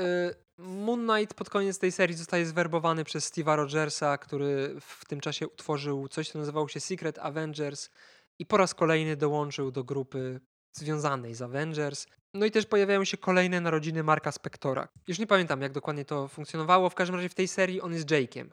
Moon 0.59 1.07
Knight 1.09 1.35
pod 1.35 1.51
koniec 1.51 1.79
tej 1.79 1.93
serii 1.93 2.17
zostaje 2.17 2.47
zwerbowany 2.47 3.05
przez 3.05 3.33
Steve'a 3.33 3.57
Rogersa, 3.57 4.19
który 4.19 4.77
w 4.81 5.05
tym 5.05 5.21
czasie 5.21 5.49
utworzył 5.49 6.09
coś, 6.09 6.31
co 6.31 6.39
nazywało 6.39 6.69
się 6.69 6.81
Secret 6.81 7.19
Avengers 7.19 7.91
i 8.39 8.47
po 8.47 8.57
raz 8.57 8.75
kolejny 8.75 9.17
dołączył 9.17 9.71
do 9.71 9.85
grupy 9.85 10.41
związanej 10.73 11.35
z 11.35 11.43
Avengers. 11.43 12.07
No 12.35 12.47
i 12.47 12.51
też 12.51 12.67
pojawiają 12.67 13.05
się 13.05 13.17
kolejne 13.17 13.61
narodziny 13.61 14.03
Marka 14.03 14.33
Spectora. 14.33 14.89
Już 15.09 15.19
nie 15.19 15.27
pamiętam, 15.27 15.61
jak 15.63 15.73
dokładnie 15.73 16.05
to 16.05 16.29
funkcjonowało. 16.29 16.91
W 16.91 16.95
każdym 16.95 17.17
razie 17.17 17.29
w 17.29 17.35
tej 17.35 17.49
serii 17.49 17.81
on 17.81 17.93
jest 17.93 18.07
Jake'iem. 18.07 18.47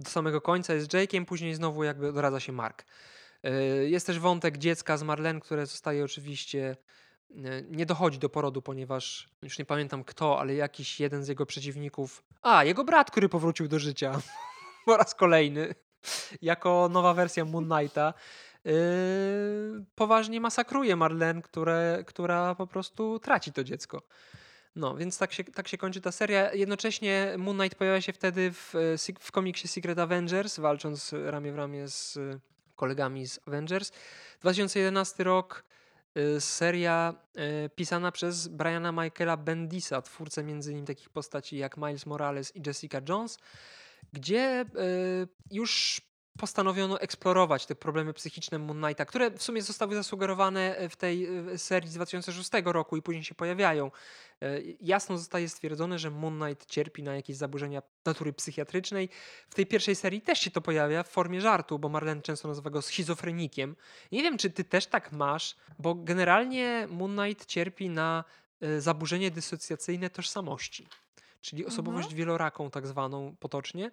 Do 0.00 0.10
samego 0.10 0.40
końca 0.40 0.74
jest 0.74 0.88
Jake'iem, 0.88 1.24
później 1.24 1.54
znowu 1.54 1.84
jakby 1.84 2.12
doradza 2.12 2.40
się 2.40 2.52
Mark. 2.52 2.84
Y, 3.46 3.88
Jest 3.88 4.06
też 4.06 4.18
wątek 4.18 4.58
dziecka 4.58 4.96
z 4.96 5.02
Marlene, 5.02 5.40
które 5.40 5.66
zostaje 5.66 6.04
oczywiście 6.04 6.76
y, 7.30 7.66
nie 7.70 7.86
dochodzi 7.86 8.18
do 8.18 8.28
porodu, 8.28 8.62
ponieważ 8.62 9.28
już 9.42 9.58
nie 9.58 9.64
pamiętam 9.64 10.04
kto, 10.04 10.40
ale 10.40 10.54
jakiś 10.54 11.00
jeden 11.00 11.24
z 11.24 11.28
jego 11.28 11.46
przeciwników. 11.46 12.24
A, 12.42 12.64
jego 12.64 12.84
brat, 12.84 13.10
który 13.10 13.28
powrócił 13.28 13.68
do 13.68 13.78
życia 13.78 14.20
po 14.86 14.96
raz 14.96 15.14
kolejny, 15.14 15.74
jako 16.42 16.88
nowa 16.92 17.14
wersja 17.14 17.44
Moon 17.44 17.68
Knighta. 17.68 18.14
Yy, 18.64 18.72
poważnie 19.94 20.40
masakruje 20.40 20.96
Marlene, 20.96 21.42
które, 21.42 22.04
która 22.06 22.54
po 22.54 22.66
prostu 22.66 23.18
traci 23.18 23.52
to 23.52 23.64
dziecko. 23.64 24.02
No, 24.76 24.96
więc 24.96 25.18
tak 25.18 25.32
się, 25.32 25.44
tak 25.44 25.68
się 25.68 25.78
kończy 25.78 26.00
ta 26.00 26.12
seria. 26.12 26.52
Jednocześnie 26.54 27.34
Moon 27.38 27.58
Knight 27.58 27.78
pojawia 27.78 28.00
się 28.00 28.12
wtedy 28.12 28.52
w, 28.52 28.74
e, 28.74 29.12
w 29.20 29.32
komiksie 29.32 29.68
Secret 29.68 29.98
Avengers, 29.98 30.58
walcząc 30.58 31.14
ramię 31.24 31.52
w 31.52 31.56
ramię 31.56 31.88
z 31.88 32.16
e, 32.16 32.38
kolegami 32.78 33.26
z 33.26 33.40
Avengers. 33.46 33.92
2011 34.40 35.24
rok, 35.24 35.64
e, 36.14 36.40
seria 36.40 37.14
e, 37.34 37.68
pisana 37.68 38.12
przez 38.12 38.48
Briana 38.48 38.92
Michaela 38.92 39.36
Bendisa, 39.36 40.02
twórcę 40.02 40.44
między 40.44 40.72
innymi 40.72 40.86
takich 40.86 41.10
postaci 41.10 41.56
jak 41.56 41.76
Miles 41.76 42.06
Morales 42.06 42.56
i 42.56 42.62
Jessica 42.66 43.00
Jones, 43.08 43.38
gdzie 44.12 44.40
e, 44.40 44.66
już 45.50 46.00
postanowiono 46.38 47.00
eksplorować 47.00 47.66
te 47.66 47.74
problemy 47.74 48.12
psychiczne 48.12 48.58
Moon 48.58 48.82
Knighta, 48.82 49.04
które 49.04 49.30
w 49.30 49.42
sumie 49.42 49.62
zostały 49.62 49.94
zasugerowane 49.94 50.88
w 50.90 50.96
tej 50.96 51.26
e, 51.26 51.58
serii 51.58 51.90
z 51.90 51.94
2006 51.94 52.50
roku 52.64 52.96
i 52.96 53.02
później 53.02 53.24
się 53.24 53.34
pojawiają. 53.34 53.90
E, 54.42 54.60
Jasno 54.80 55.18
zostaje 55.18 55.48
stwierdzone, 55.48 55.98
że 55.98 56.10
Moon 56.10 56.40
Knight 56.40 56.66
cierpi 56.66 57.02
na 57.02 57.14
jakieś 57.14 57.36
zaburzenia 57.36 57.82
natury 58.04 58.32
psychiatrycznej. 58.32 59.08
W 59.50 59.54
tej 59.54 59.66
pierwszej 59.66 59.94
serii 59.94 60.20
też 60.20 60.40
się 60.40 60.50
to 60.50 60.60
pojawia 60.60 61.02
w 61.02 61.08
formie 61.08 61.40
żartu, 61.40 61.78
bo 61.78 61.88
Marlene 61.88 62.22
często 62.22 62.48
nazywa 62.48 62.70
go 62.70 62.82
schizofrenikiem. 62.82 63.76
Nie 64.12 64.22
wiem, 64.22 64.38
czy 64.38 64.50
ty 64.50 64.64
też 64.64 64.86
tak 64.86 65.12
masz, 65.12 65.56
bo 65.78 65.94
generalnie 65.94 66.86
Moon 66.90 67.16
Knight 67.16 67.46
cierpi 67.46 67.90
na 67.90 68.24
e, 68.60 68.80
zaburzenie 68.80 69.30
dysocjacyjne 69.30 70.10
tożsamości, 70.10 70.88
czyli 71.40 71.66
osobowość 71.66 72.14
wieloraką 72.14 72.70
tak 72.70 72.86
zwaną 72.86 73.36
potocznie. 73.40 73.90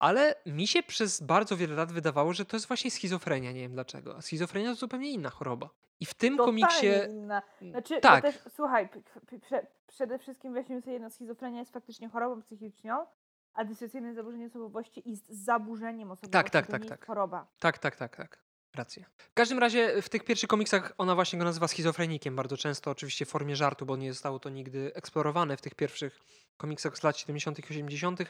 Ale 0.00 0.34
mi 0.46 0.66
się 0.66 0.82
przez 0.82 1.22
bardzo 1.22 1.56
wiele 1.56 1.74
lat 1.74 1.92
wydawało, 1.92 2.32
że 2.32 2.44
to 2.44 2.56
jest 2.56 2.68
właśnie 2.68 2.90
schizofrenia, 2.90 3.52
nie 3.52 3.60
wiem 3.60 3.72
dlaczego. 3.72 4.16
A 4.16 4.22
schizofrenia 4.22 4.70
to 4.70 4.74
zupełnie 4.74 5.10
inna 5.10 5.30
choroba. 5.30 5.70
I 6.00 6.06
w 6.06 6.14
tym 6.14 6.36
Totalnie 6.36 6.62
komiksie 6.62 6.86
inna. 7.10 7.42
Znaczy, 7.70 8.00
Tak. 8.00 8.02
tak. 8.02 8.22
też, 8.22 8.42
słuchaj, 8.54 8.88
prze, 9.42 9.66
przede 9.86 10.18
wszystkim 10.18 10.54
weźmy 10.54 10.80
sobie 10.80 10.92
jedno, 10.92 11.10
schizofrenia 11.10 11.58
jest 11.58 11.72
faktycznie 11.72 12.08
chorobą 12.08 12.42
psychiczną, 12.42 13.06
a 13.54 13.64
dysocjacyjne 13.64 14.14
zaburzenie 14.14 14.46
osobowości 14.46 15.02
jest 15.06 15.28
zaburzeniem 15.28 16.10
osobowości. 16.10 16.50
tak, 16.50 16.50
tak, 16.50 16.68
jest 16.80 16.88
tak. 16.88 17.06
choroba. 17.06 17.46
Tak, 17.58 17.78
tak, 17.78 17.96
tak, 17.96 18.16
tak. 18.16 18.49
Rację. 18.76 19.04
W 19.18 19.34
każdym 19.34 19.58
razie 19.58 20.02
w 20.02 20.08
tych 20.08 20.24
pierwszych 20.24 20.48
komiksach 20.48 20.92
ona 20.98 21.14
właśnie 21.14 21.38
go 21.38 21.44
nazywa 21.44 21.68
schizofrenikiem, 21.68 22.36
bardzo 22.36 22.56
często 22.56 22.90
oczywiście 22.90 23.26
w 23.26 23.28
formie 23.28 23.56
żartu, 23.56 23.86
bo 23.86 23.96
nie 23.96 24.12
zostało 24.12 24.38
to 24.38 24.48
nigdy 24.48 24.92
eksplorowane 24.94 25.56
w 25.56 25.60
tych 25.60 25.74
pierwszych 25.74 26.20
komiksach 26.56 26.98
z 26.98 27.02
lat 27.02 27.18
70. 27.18 27.58
i 27.58 27.62
80. 27.70 28.20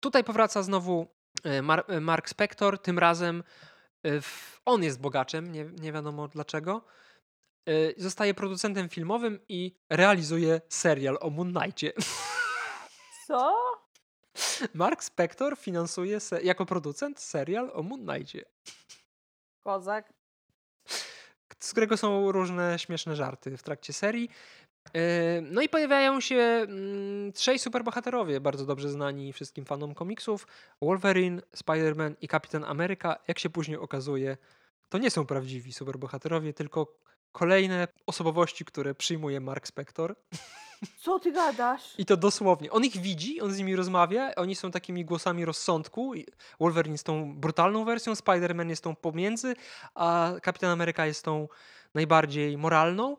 Tutaj 0.00 0.24
powraca 0.24 0.62
znowu 0.62 1.06
e, 1.44 1.62
Mar 1.62 1.84
e, 1.88 2.00
Mark 2.00 2.28
Spector, 2.28 2.78
tym 2.78 2.98
razem 2.98 3.42
e, 4.06 4.10
on 4.64 4.82
jest 4.82 5.00
bogaczem, 5.00 5.52
nie, 5.52 5.64
nie 5.64 5.92
wiadomo 5.92 6.28
dlaczego. 6.28 6.84
Zostaje 7.96 8.34
producentem 8.34 8.88
filmowym 8.88 9.38
i 9.48 9.76
realizuje 9.90 10.60
serial 10.68 11.18
o 11.20 11.30
Moon 11.30 11.54
Knightie. 11.54 11.92
Co? 13.26 13.54
Mark 14.74 15.04
Spector 15.04 15.58
finansuje 15.58 16.18
jako 16.42 16.66
producent 16.66 17.20
serial 17.20 17.70
o 17.74 17.82
Moon 17.82 18.06
Knightie. 18.06 18.53
Kozak. 19.64 20.12
Z 21.58 21.70
którego 21.70 21.96
są 21.96 22.32
różne 22.32 22.78
śmieszne 22.78 23.16
żarty 23.16 23.56
w 23.56 23.62
trakcie 23.62 23.92
serii. 23.92 24.28
No 25.42 25.62
i 25.62 25.68
pojawiają 25.68 26.20
się 26.20 26.36
mm, 26.36 27.32
trzej 27.32 27.58
superbohaterowie, 27.58 28.40
bardzo 28.40 28.66
dobrze 28.66 28.90
znani 28.90 29.32
wszystkim 29.32 29.64
fanom 29.64 29.94
komiksów. 29.94 30.46
Wolverine, 30.82 31.42
Spider-Man 31.56 32.14
i 32.20 32.28
Kapitan 32.28 32.64
Ameryka. 32.64 33.16
Jak 33.28 33.38
się 33.38 33.50
później 33.50 33.78
okazuje, 33.78 34.36
to 34.88 34.98
nie 34.98 35.10
są 35.10 35.26
prawdziwi 35.26 35.72
superbohaterowie, 35.72 36.54
tylko 36.54 36.98
kolejne 37.32 37.88
osobowości, 38.06 38.64
które 38.64 38.94
przyjmuje 38.94 39.40
Mark 39.40 39.66
Spector. 39.66 40.16
Co 41.02 41.18
ty 41.18 41.32
gadasz? 41.32 41.94
I 41.98 42.06
to 42.06 42.16
dosłownie. 42.16 42.70
On 42.70 42.84
ich 42.84 42.96
widzi, 42.96 43.40
on 43.40 43.52
z 43.52 43.58
nimi 43.58 43.76
rozmawia, 43.76 44.34
oni 44.34 44.54
są 44.54 44.70
takimi 44.70 45.04
głosami 45.04 45.44
rozsądku. 45.44 46.12
Wolverine 46.60 46.94
jest 46.94 47.06
tą 47.06 47.34
brutalną 47.34 47.84
wersją, 47.84 48.12
Spider-Man 48.12 48.68
jest 48.68 48.84
tą 48.84 48.96
pomiędzy, 48.96 49.56
a 49.94 50.32
Kapitan 50.42 50.70
Ameryka 50.70 51.06
jest 51.06 51.24
tą 51.24 51.48
najbardziej 51.94 52.58
moralną. 52.58 53.16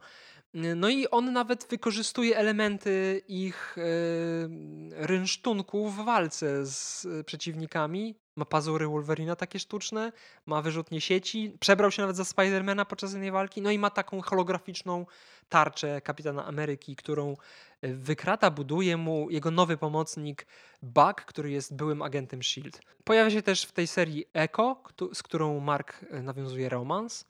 No 0.54 0.90
i 0.90 1.08
on 1.08 1.34
nawet 1.34 1.68
wykorzystuje 1.70 2.38
elementy 2.38 3.22
ich 3.28 3.76
yy, 3.78 5.08
rynsztunku 5.08 5.90
w 5.90 5.96
walce 5.96 6.66
z 6.66 7.08
przeciwnikami. 7.26 8.16
Ma 8.36 8.46
pazury 8.46 8.88
Wolverina 8.88 9.36
takie 9.36 9.60
sztuczne, 9.60 10.12
ma 10.46 10.62
wyrzutnie 10.62 11.02
sieci, 11.02 11.58
przebrał 11.60 11.92
się 11.92 12.02
nawet 12.02 12.16
za 12.16 12.26
Spidermana 12.26 12.86
podczas 12.86 13.12
jednej 13.12 13.32
walki, 13.32 13.62
no 13.62 13.72
i 13.72 13.80
ma 13.80 13.90
taką 13.90 14.22
holograficzną 14.22 15.06
tarczę 15.50 16.02
Kapitana 16.02 16.46
Ameryki, 16.46 16.96
którą 16.96 17.36
e, 17.82 17.94
wykrata, 17.94 18.52
buduje 18.52 18.98
mu 18.98 19.30
jego 19.30 19.52
nowy 19.52 19.78
pomocnik 19.78 20.48
Buck, 20.82 21.26
który 21.26 21.52
jest 21.52 21.76
byłym 21.76 22.02
agentem 22.02 22.40
S.H.I.E.L.D. 22.40 22.80
Pojawia 23.04 23.32
się 23.32 23.42
też 23.42 23.64
w 23.64 23.72
tej 23.72 23.88
serii 23.88 24.26
Echo, 24.34 24.84
z 25.14 25.24
którą 25.24 25.60
Mark 25.60 26.06
e, 26.10 26.22
nawiązuje 26.22 26.70
romans. 26.70 27.26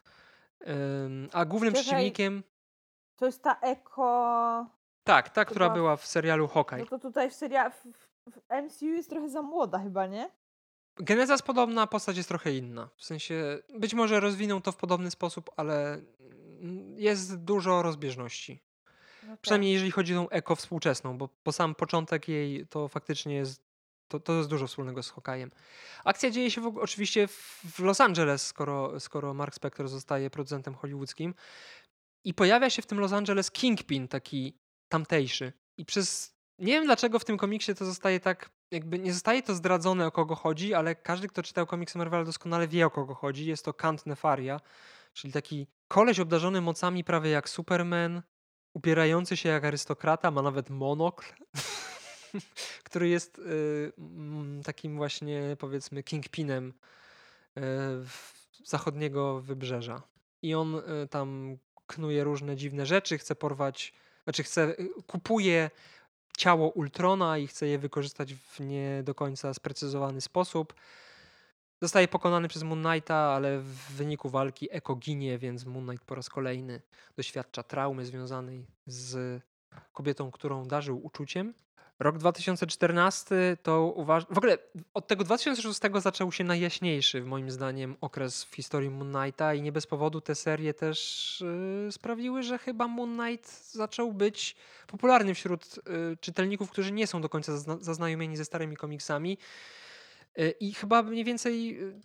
A 1.34 1.45
głównym 1.45 1.73
Czekaj, 1.73 1.84
przeciwnikiem... 1.84 2.44
To 3.15 3.26
jest 3.26 3.44
ta 3.44 3.60
Echo... 3.61 4.65
Tak, 5.03 5.30
ta, 5.30 5.45
która 5.45 5.69
była 5.69 5.98
w 5.98 6.06
serialu 6.06 6.48
Hawkeye. 6.48 6.80
No 6.80 6.86
to 6.86 6.99
tutaj 6.99 7.30
w 7.30 7.34
serialu... 7.34 7.72
W 8.32 8.64
MCU 8.64 8.86
jest 8.86 9.10
trochę 9.10 9.30
za 9.30 9.41
młoda 9.41 9.80
chyba, 9.80 10.07
nie? 10.07 10.30
Geneza 10.97 11.34
jest 11.34 11.43
podobna, 11.43 11.88
postać 11.88 12.17
jest 12.17 12.30
trochę 12.30 12.53
inna. 12.53 12.89
W 12.97 13.05
sensie, 13.05 13.59
być 13.80 13.93
może 13.93 14.19
rozwiną 14.19 14.61
to 14.61 14.72
w 14.72 14.76
podobny 14.76 15.11
sposób, 15.11 15.49
ale 15.57 16.01
jest 16.95 17.35
dużo 17.35 17.81
rozbieżności. 17.81 18.63
No 19.27 19.38
Przynajmniej 19.41 19.72
tak. 19.72 19.73
jeżeli 19.73 19.91
chodzi 19.91 20.15
o 20.15 20.23
tą 20.23 20.30
eko 20.30 20.55
współczesną, 20.55 21.17
bo 21.17 21.27
po 21.43 21.51
sam 21.51 21.76
początek 21.76 22.27
jej 22.27 22.67
to 22.67 22.88
faktycznie 22.88 23.35
jest 23.35 23.65
to, 24.07 24.19
to 24.19 24.34
jest 24.34 24.49
dużo 24.49 24.67
wspólnego 24.67 25.03
z 25.03 25.09
Hokajem. 25.09 25.51
Akcja 26.03 26.30
dzieje 26.30 26.51
się 26.51 26.61
w, 26.61 26.77
oczywiście 26.77 27.27
w 27.27 27.80
Los 27.80 28.01
Angeles, 28.01 28.47
skoro, 28.47 28.99
skoro 28.99 29.34
Mark 29.34 29.55
Spector 29.55 29.88
zostaje 29.88 30.30
producentem 30.30 30.76
hollywoodzkim. 30.76 31.34
I 32.23 32.34
pojawia 32.34 32.69
się 32.69 32.81
w 32.81 32.85
tym 32.85 32.99
Los 32.99 33.13
Angeles 33.13 33.51
Kingpin, 33.51 34.07
taki 34.07 34.57
tamtejszy. 34.89 35.53
I 35.77 35.85
przez. 35.85 36.35
Nie 36.59 36.73
wiem 36.73 36.85
dlaczego 36.85 37.19
w 37.19 37.26
tym 37.26 37.38
komiksie 37.38 37.76
to 37.76 37.85
zostaje 37.85 38.19
tak. 38.19 38.49
Jakby 38.72 39.00
nie 39.00 39.14
zostaje 39.14 39.44
to 39.44 39.56
zdradzone 39.56 40.08
o 40.08 40.12
kogo 40.12 40.36
chodzi, 40.36 40.74
ale 40.74 40.96
każdy, 40.96 41.28
kto 41.28 41.44
czytał 41.44 41.66
komiksy 41.66 41.98
Marvela, 41.98 42.24
doskonale 42.24 42.68
wie 42.68 42.86
o 42.86 42.90
kogo 42.90 43.16
chodzi. 43.16 43.46
Jest 43.46 43.66
to 43.66 43.74
Kant 43.74 44.06
Nefaria, 44.06 44.60
czyli 45.14 45.34
taki 45.34 45.68
koleś 45.88 46.20
obdarzony 46.20 46.62
mocami 46.62 47.04
prawie 47.04 47.30
jak 47.30 47.50
Superman, 47.50 48.22
upierający 48.74 49.38
się 49.38 49.50
jak 49.50 49.66
arystokrata, 49.66 50.32
ma 50.32 50.42
nawet 50.42 50.70
monokl, 50.70 51.26
który 52.86 53.10
jest 53.10 53.40
y, 53.40 53.94
takim 54.64 54.98
właśnie 54.98 55.58
powiedzmy 55.60 56.04
kingpinem 56.04 56.74
y, 57.58 57.62
zachodniego 58.64 59.42
wybrzeża. 59.42 60.02
I 60.42 60.56
on 60.56 60.76
y, 60.76 61.08
tam 61.08 61.58
knuje 61.88 62.24
różne 62.24 62.56
dziwne 62.56 62.86
rzeczy, 62.86 63.18
chce 63.18 63.36
porwać, 63.36 63.94
znaczy 64.24 64.44
chce, 64.44 64.80
y, 64.80 64.90
kupuje 65.08 65.70
ciało 66.36 66.70
Ultrona 66.70 67.38
i 67.38 67.48
chce 67.48 67.68
je 67.68 67.80
wykorzystać 67.80 68.34
w 68.34 68.60
nie 68.60 69.02
do 69.03 69.16
końca 69.16 69.53
sprecyzowany 69.53 70.22
sposób. 70.22 70.74
Zostaje 71.82 72.07
pokonany 72.07 72.48
przez 72.48 72.64
Moon 72.64 72.84
Knighta, 72.84 73.16
ale 73.16 73.60
w 73.60 73.91
wyniku 73.91 74.30
walki 74.30 74.68
Eko 74.72 74.95
ginie, 74.95 75.38
więc 75.38 75.66
Moon 75.66 75.86
Knight 75.86 76.06
po 76.06 76.16
raz 76.16 76.30
kolejny 76.30 76.82
doświadcza 77.18 77.64
traumy 77.64 78.06
związanej 78.06 78.68
z 78.86 79.41
kobietą, 79.94 80.32
którą 80.32 80.68
darzył 80.68 81.06
uczuciem. 81.06 81.53
Rok 81.99 82.17
2014 82.17 83.57
to 83.63 83.93
uważam. 83.95 84.35
W 84.35 84.38
ogóle 84.38 84.57
od 84.93 85.07
tego 85.07 85.23
2006 85.23 85.80
zaczął 85.95 86.31
się 86.31 86.43
najjaśniejszy, 86.43 87.23
moim 87.23 87.51
zdaniem, 87.51 87.95
okres 88.01 88.43
w 88.43 88.55
historii 88.55 88.89
Moon 88.89 89.13
Knighta, 89.13 89.53
i 89.53 89.61
nie 89.61 89.72
bez 89.72 89.88
powodu 89.88 90.22
te 90.22 90.35
serie 90.35 90.73
też 90.73 91.43
yy, 91.85 91.91
sprawiły, 91.91 92.43
że 92.43 92.57
chyba 92.57 92.88
Moon 92.88 93.17
Knight 93.17 93.72
zaczął 93.72 94.13
być 94.13 94.55
popularny 94.88 95.34
wśród 95.34 95.76
yy, 95.76 96.17
czytelników, 96.17 96.72
którzy 96.72 96.91
nie 96.91 97.07
są 97.07 97.22
do 97.22 97.30
końca 97.30 97.51
zazna 97.51 97.77
zaznajomieni 97.81 98.38
ze 98.38 98.45
starymi 98.45 98.77
komiksami. 98.77 99.38
Y, 100.39 100.53
I 100.59 100.73
chyba 100.73 101.03
mniej 101.03 101.23
więcej 101.23 101.84
y, 101.84 102.01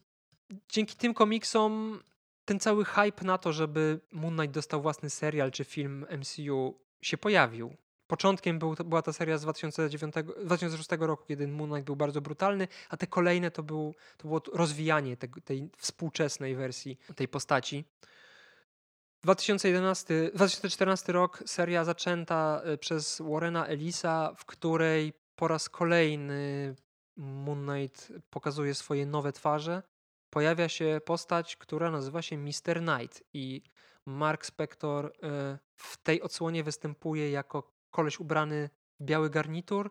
dzięki 0.68 0.96
tym 0.96 1.14
komiksom 1.14 2.02
ten 2.44 2.60
cały 2.60 2.84
hype 2.84 3.24
na 3.24 3.38
to, 3.38 3.52
żeby 3.52 4.00
Moon 4.12 4.36
Knight 4.36 4.54
dostał 4.54 4.82
własny 4.82 5.10
serial 5.10 5.50
czy 5.50 5.64
film 5.64 6.06
MCU 6.18 6.80
się 7.02 7.18
pojawił. 7.18 7.76
Początkiem 8.10 8.58
był, 8.58 8.74
była 8.84 9.02
ta 9.02 9.12
seria 9.12 9.38
z 9.38 9.42
2009, 9.42 10.14
2006 10.44 10.90
roku, 11.00 11.24
kiedy 11.28 11.48
Moon 11.48 11.70
Knight 11.70 11.86
był 11.86 11.96
bardzo 11.96 12.20
brutalny, 12.20 12.68
a 12.88 12.96
te 12.96 13.06
kolejne 13.06 13.50
to, 13.50 13.62
był, 13.62 13.94
to 14.16 14.28
było 14.28 14.42
rozwijanie 14.52 15.16
tej, 15.16 15.30
tej 15.44 15.70
współczesnej 15.78 16.56
wersji 16.56 16.98
tej 17.16 17.28
postaci. 17.28 17.84
2011, 19.22 20.30
2014 20.34 21.12
rok, 21.12 21.42
seria 21.46 21.84
zaczęta 21.84 22.62
y, 22.74 22.78
przez 22.78 23.22
Warrena 23.30 23.66
Ellisa, 23.66 24.34
w 24.36 24.44
której 24.44 25.12
po 25.36 25.48
raz 25.48 25.68
kolejny 25.68 26.74
Moon 27.16 27.66
Knight 27.66 28.12
pokazuje 28.30 28.74
swoje 28.74 29.06
nowe 29.06 29.32
twarze, 29.32 29.82
pojawia 30.30 30.68
się 30.68 31.00
postać, 31.04 31.56
która 31.56 31.90
nazywa 31.90 32.22
się 32.22 32.38
Mr. 32.38 32.80
Knight 32.80 33.22
i 33.34 33.62
Mark 34.06 34.46
Spector 34.46 35.06
y, 35.06 35.10
w 35.76 35.96
tej 35.96 36.22
odsłonie 36.22 36.64
występuje 36.64 37.30
jako 37.30 37.79
koleś 37.90 38.20
ubrany 38.20 38.70
w 39.00 39.04
biały 39.04 39.30
garnitur 39.30 39.90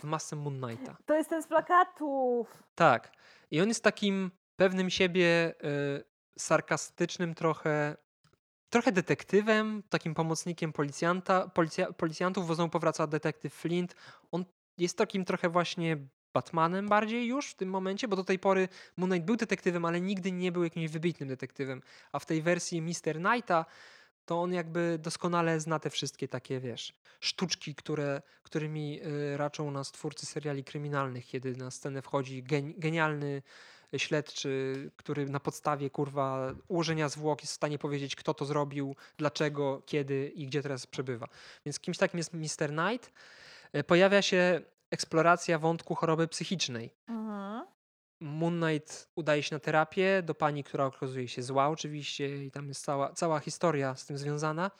w 0.00 0.04
masce 0.04 0.36
Moon 0.36 0.60
Knighta. 0.60 0.96
To 1.06 1.14
jest 1.14 1.30
ten 1.30 1.42
z 1.42 1.46
plakatów. 1.46 2.62
Tak. 2.74 3.12
I 3.50 3.60
on 3.60 3.68
jest 3.68 3.84
takim 3.84 4.30
pewnym 4.56 4.90
siebie 4.90 5.54
y, 5.64 6.04
sarkastycznym 6.38 7.34
trochę 7.34 7.96
trochę 8.70 8.92
detektywem, 8.92 9.82
takim 9.88 10.14
pomocnikiem 10.14 10.72
policjanta, 10.72 11.48
policja, 11.48 11.92
policjantów, 11.92 12.46
bo 12.46 12.54
znowu 12.54 12.70
powraca 12.70 13.06
detektyw 13.06 13.54
Flint. 13.54 13.94
On 14.30 14.44
jest 14.78 14.98
takim 14.98 15.24
trochę 15.24 15.48
właśnie 15.48 15.96
Batmanem 16.34 16.88
bardziej 16.88 17.26
już 17.26 17.50
w 17.50 17.54
tym 17.54 17.68
momencie, 17.68 18.08
bo 18.08 18.16
do 18.16 18.24
tej 18.24 18.38
pory 18.38 18.68
Moon 18.96 19.10
Knight 19.10 19.26
był 19.26 19.36
detektywem, 19.36 19.84
ale 19.84 20.00
nigdy 20.00 20.32
nie 20.32 20.52
był 20.52 20.64
jakimś 20.64 20.90
wybitnym 20.90 21.28
detektywem. 21.28 21.82
A 22.12 22.18
w 22.18 22.26
tej 22.26 22.42
wersji 22.42 22.82
Mr. 22.82 23.14
Knighta 23.14 23.64
to 24.30 24.42
on 24.42 24.52
jakby 24.52 24.98
doskonale 25.02 25.60
zna 25.60 25.78
te 25.78 25.90
wszystkie 25.90 26.28
takie, 26.28 26.60
wiesz, 26.60 26.92
sztuczki, 27.20 27.74
które, 27.74 28.22
którymi 28.42 29.00
y, 29.06 29.36
raczą 29.36 29.70
nas 29.70 29.92
twórcy 29.92 30.26
seriali 30.26 30.64
kryminalnych, 30.64 31.26
kiedy 31.26 31.56
na 31.56 31.70
scenę 31.70 32.02
wchodzi 32.02 32.42
genialny 32.76 33.42
śledczy, 33.96 34.90
który 34.96 35.26
na 35.26 35.40
podstawie 35.40 35.90
kurwa 35.90 36.54
ułożenia 36.68 37.08
zwłok 37.08 37.40
jest 37.40 37.52
w 37.52 37.56
stanie 37.56 37.78
powiedzieć, 37.78 38.16
kto 38.16 38.34
to 38.34 38.44
zrobił, 38.44 38.96
dlaczego, 39.16 39.82
kiedy 39.86 40.28
i 40.28 40.46
gdzie 40.46 40.62
teraz 40.62 40.86
przebywa. 40.86 41.28
Więc 41.64 41.80
kimś 41.80 41.98
takim 41.98 42.18
jest 42.18 42.32
Mr. 42.32 42.70
Knight. 42.70 43.12
Y, 43.76 43.84
pojawia 43.84 44.22
się 44.22 44.60
eksploracja 44.90 45.58
wątku 45.58 45.94
choroby 45.94 46.28
psychicznej. 46.28 46.90
Mhm. 47.08 47.66
Moon 48.20 48.60
Knight 48.60 49.08
udaje 49.14 49.42
się 49.42 49.56
na 49.56 49.60
terapię 49.60 50.22
do 50.22 50.34
pani, 50.34 50.64
która 50.64 50.86
okazuje 50.86 51.28
się 51.28 51.42
zła 51.42 51.68
oczywiście 51.68 52.44
i 52.44 52.50
tam 52.50 52.68
jest 52.68 52.84
cała, 52.84 53.12
cała 53.12 53.40
historia 53.40 53.94
z 53.94 54.06
tym 54.06 54.18
związana. 54.18 54.70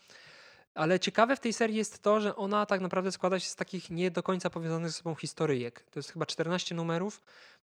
Ale 0.74 1.00
ciekawe 1.00 1.36
w 1.36 1.40
tej 1.40 1.52
serii 1.52 1.76
jest 1.76 2.02
to, 2.02 2.20
że 2.20 2.36
ona 2.36 2.66
tak 2.66 2.80
naprawdę 2.80 3.12
składa 3.12 3.38
się 3.38 3.48
z 3.48 3.56
takich 3.56 3.90
nie 3.90 4.10
do 4.10 4.22
końca 4.22 4.50
powiązanych 4.50 4.90
ze 4.90 4.96
sobą 4.96 5.14
historyjek. 5.14 5.80
To 5.90 5.98
jest 5.98 6.12
chyba 6.12 6.26
14 6.26 6.74
numerów 6.74 7.22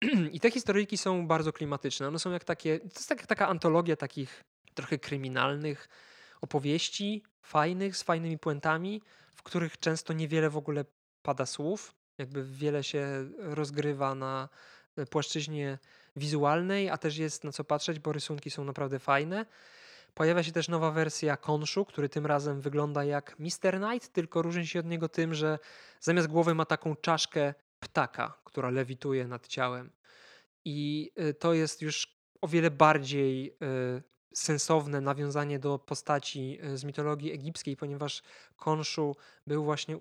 I 0.35 0.39
te 0.39 0.51
historyjki 0.51 0.97
są 0.97 1.27
bardzo 1.27 1.53
klimatyczne. 1.53 2.07
One 2.07 2.19
są 2.19 2.31
jak 2.31 2.43
takie, 2.43 2.79
to 2.79 2.85
jest 2.85 3.09
tak, 3.09 3.27
taka 3.27 3.47
antologia 3.47 3.95
takich 3.95 4.43
trochę 4.73 4.99
kryminalnych 4.99 5.89
opowieści, 6.41 7.23
fajnych, 7.41 7.97
z 7.97 8.03
fajnymi 8.03 8.37
puentami, 8.37 9.01
w 9.35 9.43
których 9.43 9.79
często 9.79 10.13
niewiele 10.13 10.49
w 10.49 10.57
ogóle 10.57 10.85
pada 11.21 11.45
słów. 11.45 11.95
Jakby 12.17 12.43
wiele 12.43 12.83
się 12.83 13.29
rozgrywa 13.37 14.15
na 14.15 14.49
płaszczyźnie 15.09 15.79
wizualnej, 16.15 16.89
a 16.89 16.97
też 16.97 17.17
jest 17.17 17.43
na 17.43 17.51
co 17.51 17.63
patrzeć, 17.63 17.99
bo 17.99 18.11
rysunki 18.11 18.49
są 18.51 18.63
naprawdę 18.63 18.99
fajne. 18.99 19.45
Pojawia 20.13 20.43
się 20.43 20.51
też 20.51 20.67
nowa 20.67 20.91
wersja 20.91 21.37
Konszu, 21.37 21.85
który 21.85 22.09
tym 22.09 22.25
razem 22.25 22.61
wygląda 22.61 23.03
jak 23.03 23.35
Mr. 23.39 23.77
Knight, 23.77 24.13
tylko 24.13 24.41
różni 24.41 24.67
się 24.67 24.79
od 24.79 24.85
niego 24.85 25.09
tym, 25.09 25.33
że 25.33 25.59
zamiast 25.99 26.27
głowy 26.27 26.55
ma 26.55 26.65
taką 26.65 26.95
czaszkę 26.95 27.53
ptaka, 27.79 28.39
która 28.43 28.69
lewituje 28.69 29.27
nad 29.27 29.47
ciałem. 29.47 29.91
I 30.65 31.11
y, 31.19 31.33
to 31.33 31.53
jest 31.53 31.81
już 31.81 32.17
o 32.41 32.47
wiele 32.47 32.71
bardziej 32.71 33.57
y, 33.97 34.03
sensowne 34.33 35.01
nawiązanie 35.01 35.59
do 35.59 35.79
postaci 35.79 36.59
y, 36.63 36.77
z 36.77 36.83
mitologii 36.83 37.31
egipskiej, 37.31 37.77
ponieważ 37.77 38.23
Konszu 38.55 39.15
był 39.47 39.63
właśnie 39.63 39.97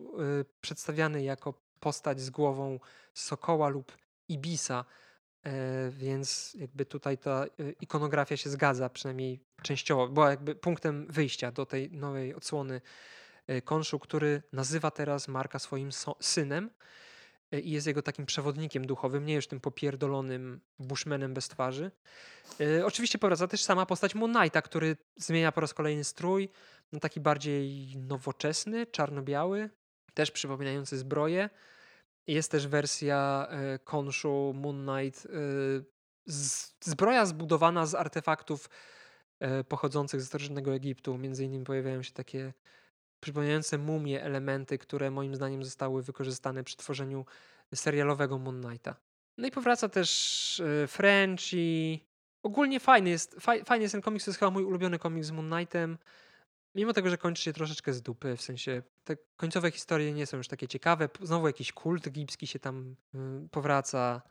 przedstawiany 0.61 1.23
jako 1.23 1.55
postać 1.81 2.21
z 2.21 2.31
głową 2.31 2.81
sokoła 3.15 3.69
lub 3.69 3.93
ibisa, 4.29 4.85
e, 5.45 5.91
więc 5.91 6.55
jakby 6.55 6.87
tutaj 6.87 7.19
ta 7.19 7.45
ikonografia 7.81 8.37
się 8.37 8.51
zgadza, 8.51 8.89
przynajmniej 8.89 9.41
częściowo. 9.63 10.09
Była 10.09 10.31
jakby 10.31 10.55
punktem 10.55 11.07
wyjścia 11.11 11.53
do 11.53 11.67
tej 11.67 11.91
nowej 11.91 12.35
odsłony 12.35 12.81
Konszu, 13.65 13.99
który 13.99 14.43
nazywa 14.53 14.91
teraz 14.91 15.29
Marka 15.29 15.59
swoim 15.59 15.91
synem 16.21 16.71
E, 17.53 17.61
i 17.61 17.71
jest 17.71 17.87
jego 17.87 18.03
takim 18.03 18.27
przewodnikiem 18.27 18.87
duchowym, 18.87 19.27
nie 19.27 19.35
już 19.35 19.47
tym 19.47 19.61
popierdolonym 19.61 20.61
bushmanem 20.79 21.35
bez 21.35 21.49
twarzy. 21.49 21.91
E, 22.61 22.87
oczywiście 22.87 23.19
powraca 23.19 23.49
też 23.49 23.63
sama 23.63 23.87
postać 23.87 24.15
Moon 24.15 24.35
Knighta, 24.35 24.63
który 24.63 24.97
zmienia 25.17 25.53
po 25.53 25.61
raz 25.61 25.75
kolejny 25.75 26.05
strój 26.05 26.49
na 26.93 27.01
taki 27.01 27.21
bardziej 27.21 27.97
nowoczesny, 27.97 28.87
czarno-biały, 28.87 29.71
też 30.15 30.31
przypominający 30.31 30.99
zbroję. 30.99 31.51
Jest 32.27 32.51
też 32.51 32.67
wersja 32.67 33.47
e, 33.51 33.79
konszu 33.79 34.53
Moon 34.57 34.87
Knight, 34.87 35.29
zbroja 36.81 37.27
zbudowana 37.27 37.87
z 37.87 37.95
artefaktów 37.95 38.71
pochodzących 39.69 40.21
ze 40.21 40.27
starożytnego 40.27 40.75
Egiptu. 40.75 41.19
Między 41.19 41.45
innymi 41.45 41.65
pojawiają 41.65 42.03
się 42.03 42.13
takie 42.13 42.53
przypominające 43.23 43.79
mumie 43.79 44.23
elementy, 44.23 44.79
które 44.79 45.11
moim 45.11 45.35
zdaniem 45.35 45.65
zostały 45.65 46.03
wykorzystane 46.03 46.65
przy 46.65 46.77
tworzeniu 46.77 47.25
serialowego 47.75 48.39
Moon 48.39 48.63
Knighta. 48.63 48.97
No 49.39 49.47
i 49.47 49.51
powraca 49.51 49.89
też 49.89 50.61
e, 50.61 50.87
French 50.87 51.53
i 51.53 52.01
ogólnie 52.43 52.81
fajny 52.81 53.11
jest, 53.11 53.37
faj, 53.41 53.65
fajny 53.65 53.83
jest 53.83 53.93
ten 53.93 54.03
komiks, 54.03 54.25
to 54.25 54.31
jest 54.31 54.39
chyba 54.39 54.51
mój 54.51 54.65
ulubiony 54.65 54.99
komiks 54.99 55.27
z 55.27 55.31
Moon 55.31 55.51
Knightem. 55.51 55.99
Mimo 56.75 56.93
tego, 56.93 57.11
że 57.11 57.19
kończy 57.19 57.43
się 57.43 57.53
troszeczkę 57.53 57.93
z 57.93 58.03
dupy, 58.03 58.37
w 58.37 58.43
sensie 58.43 58.83
te 59.05 59.17
końcowe 59.37 59.71
historie 59.71 60.13
nie 60.13 60.27
są 60.27 60.37
już 60.37 60.49
takie 60.49 60.69
ciekawe. 60.69 61.09
Znowu 61.23 61.47
jakiś 61.47 61.73
kult 61.73 62.07
egipski 62.07 62.47
się 62.47 62.59
tam 62.59 62.97
y, 63.15 63.49
powraca. 63.51 64.23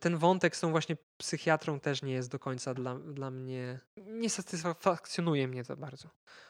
Ten 0.00 0.16
wątek 0.16 0.56
z 0.56 0.60
tą 0.60 0.70
właśnie 0.70 0.96
psychiatrą 1.16 1.80
też 1.80 2.02
nie 2.02 2.12
jest 2.12 2.30
do 2.30 2.38
końca 2.38 2.74
dla, 2.74 2.94
dla 2.94 3.30
mnie. 3.30 3.80
Nie 3.96 4.30
satysfakcjonuje 4.30 5.48
mnie 5.48 5.64
to 5.64 5.76
bardzo. 5.76 6.08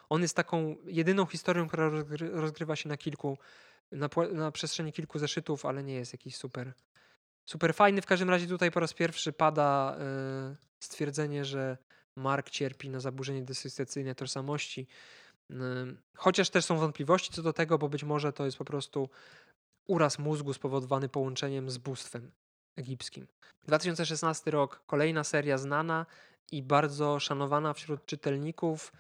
On 0.09 0.23
jest 0.23 0.37
taką 0.37 0.77
jedyną 0.85 1.27
historią, 1.27 1.69
która 1.69 1.91
rozgrywa 2.33 2.77
się 2.77 2.89
na 2.89 2.97
kilku, 2.97 3.39
na, 3.93 4.09
na 4.33 4.53
przestrzeni 4.53 4.93
kilku 4.93 5.19
zeszytów, 5.19 5.67
ale 5.67 5.83
nie 5.83 5.95
jest 5.95 6.13
jakiś 6.13 6.37
super, 6.37 6.73
super 7.45 7.75
fajny. 7.75 8.03
W 8.03 8.07
każdym 8.07 8.31
razie 8.31 8.47
tutaj 8.47 8.71
po 8.71 8.81
raz 8.81 8.95
pierwszy 8.95 9.33
pada 9.33 9.97
y, 10.53 10.57
stwierdzenie, 10.81 11.45
że 11.45 11.79
Mark 12.17 12.51
cierpi 12.51 12.91
na 12.91 13.01
zaburzenie 13.01 13.43
dysocjacyjne 13.43 14.15
tożsamości. 14.15 14.87
Chociaż 16.17 16.51
też 16.51 16.65
są 16.65 16.79
wątpliwości 16.79 17.33
co 17.33 17.43
do 17.43 17.53
tego, 17.53 17.79
bo 17.79 17.89
być 17.89 18.05
może 18.05 18.33
to 18.33 18.45
jest 18.45 18.57
po 18.57 18.65
prostu 18.65 19.09
uraz 19.87 20.19
mózgu 20.19 20.53
spowodowany 20.53 21.09
połączeniem 21.09 21.71
z 21.71 21.79
bóstwem 21.79 22.31
egipskim. 22.77 23.27
2016 23.67 24.51
rok, 24.51 24.83
kolejna 24.87 25.25
seria 25.25 25.59
znana 25.59 26.07
i 26.53 26.63
bardzo 26.63 27.21
szanowana 27.21 27.73
wśród 27.73 28.07
czytelników, 28.07 28.93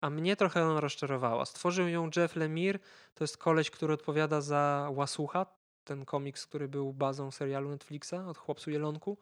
a 0.00 0.10
mnie 0.10 0.36
trochę 0.36 0.64
ona 0.64 0.80
rozczarowała. 0.80 1.44
Stworzył 1.44 1.88
ją 1.88 2.10
Jeff 2.16 2.36
Lemire, 2.36 2.78
to 3.14 3.24
jest 3.24 3.36
koleś, 3.36 3.70
który 3.70 3.94
odpowiada 3.94 4.40
za 4.40 4.88
Łasucha, 4.94 5.46
ten 5.84 6.04
komiks, 6.04 6.46
który 6.46 6.68
był 6.68 6.92
bazą 6.92 7.30
serialu 7.30 7.70
Netflixa 7.70 8.14
od 8.28 8.38
Chłopcu 8.38 8.70
Jelonku. 8.70 9.18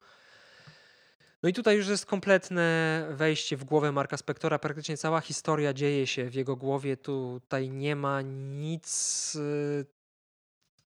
No 1.43 1.49
i 1.49 1.53
tutaj 1.53 1.77
już 1.77 1.89
jest 1.89 2.07
kompletne 2.07 3.07
wejście 3.11 3.57
w 3.57 3.65
głowę 3.65 3.93
Marka 3.93 4.17
Spektora. 4.17 4.59
Praktycznie 4.59 4.97
cała 4.97 5.21
historia 5.21 5.73
dzieje 5.73 6.07
się 6.07 6.31
w 6.31 6.35
jego 6.35 6.57
głowie. 6.57 6.97
Tutaj 6.97 7.71
nie 7.71 7.97
ma 7.97 8.23
nic 8.23 9.35
y, 9.35 9.87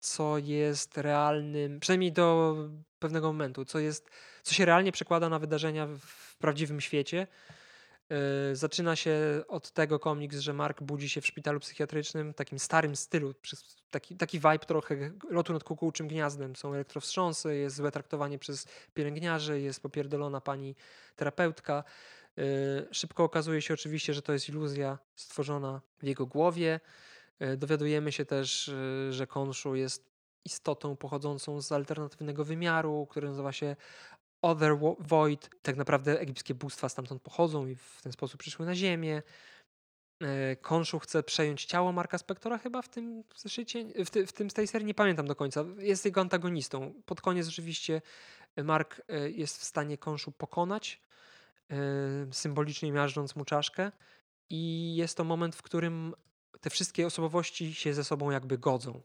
co 0.01 0.39
jest 0.39 0.99
realnym, 0.99 1.81
przynajmniej 1.81 2.13
do 2.13 2.57
pewnego 2.99 3.27
momentu, 3.27 3.65
co 3.65 3.79
jest, 3.79 4.11
co 4.43 4.55
się 4.55 4.65
realnie 4.65 4.93
przekłada 4.93 5.29
na 5.29 5.39
wydarzenia 5.39 5.87
w 5.87 6.37
prawdziwym 6.37 6.81
świecie. 6.81 7.27
Yy, 8.49 8.57
zaczyna 8.57 8.97
się 8.97 9.43
od 9.49 9.71
tego 9.71 9.99
komiks, 9.99 10.39
że 10.39 10.53
Mark 10.53 10.83
budzi 10.83 11.09
się 11.09 11.21
w 11.21 11.27
szpitalu 11.27 11.61
psychiatrycznym, 11.61 12.35
takim 12.35 12.59
starym 12.59 12.97
stylu, 12.97 13.35
taki, 13.91 14.17
taki 14.17 14.39
vibe 14.39 14.59
trochę 14.59 15.11
lotu 15.31 15.53
nad 15.53 15.65
kukułczym 15.65 16.09
gniazdem. 16.09 16.57
Są 16.57 16.75
elektrowstrząsy, 16.75 17.57
jest 17.57 17.77
złe 17.77 17.91
traktowanie 17.91 18.39
przez 18.39 18.67
pielęgniarzy, 18.95 19.61
jest 19.61 19.81
popierdolona 19.81 20.41
pani 20.41 20.75
terapeutka. 21.17 21.85
Yy, 22.37 22.45
szybko 22.93 23.25
okazuje 23.25 23.63
się 23.63 23.75
oczywiście, 23.75 24.15
że 24.15 24.23
to 24.23 24.33
jest 24.33 24.49
iluzja 24.49 24.99
stworzona 25.17 25.81
w 26.03 26.07
jego 26.07 26.27
głowie. 26.27 26.81
E, 27.39 27.57
dowiadujemy 27.57 28.13
się 28.13 28.25
też, 28.25 28.71
że 29.11 29.27
Konshu 29.27 29.75
jest 29.75 30.13
istotą 30.45 30.97
pochodzącą 30.97 31.63
z 31.63 31.73
alternatywnego 31.73 32.45
wymiaru, 32.45 33.07
który 33.11 33.29
nazywa 33.29 33.53
się 33.53 33.77
Other 34.43 34.77
Void. 34.99 35.51
Tak 35.63 35.77
naprawdę 35.77 36.21
egipskie 36.21 36.55
bóstwa 36.55 36.89
stamtąd 36.89 37.23
pochodzą 37.23 37.67
i 37.67 37.75
w 37.75 38.01
ten 38.03 38.13
sposób 38.13 38.41
przyszły 38.41 38.67
na 38.67 38.75
ziemię. 38.75 39.23
E, 40.21 40.57
Konshu 40.57 40.99
chce 40.99 41.23
przejąć 41.23 41.65
ciało 41.65 41.93
Marka 41.93 42.19
Spektora 42.19 42.59
chyba 42.59 42.83
w 42.83 42.89
tym 42.89 43.25
zeszycie, 43.37 44.05
w, 44.05 44.11
ty, 44.11 44.27
w 44.27 44.33
tym 44.33 44.51
z 44.51 44.55
tej 44.55 44.67
serii, 44.67 44.87
nie 44.87 44.95
pamiętam 44.95 45.27
do 45.27 45.37
końca. 45.37 45.65
Jest 45.79 46.05
jego 46.05 46.21
antagonistą. 46.21 46.95
Pod 47.07 47.21
koniec 47.21 47.49
oczywiście 47.49 48.03
Mark 48.65 49.03
jest 49.35 49.59
w 49.59 49.65
stanie 49.65 49.99
Konshu 49.99 50.33
pokonać, 50.33 51.03
symbolicznie 52.33 52.93
miażdżąc 52.93 53.37
mu 53.37 53.45
czaszkę 53.45 53.93
i 54.51 54.95
jest 54.97 55.17
to 55.17 55.25
moment, 55.25 55.57
w 55.57 55.63
którym 55.63 56.15
te 56.61 56.71
wszystkie 56.71 57.07
osobowości 57.07 57.75
się 57.75 57.95
ze 57.95 58.05
sobą 58.05 58.31
jakby 58.31 58.59
godzą. 58.59 59.03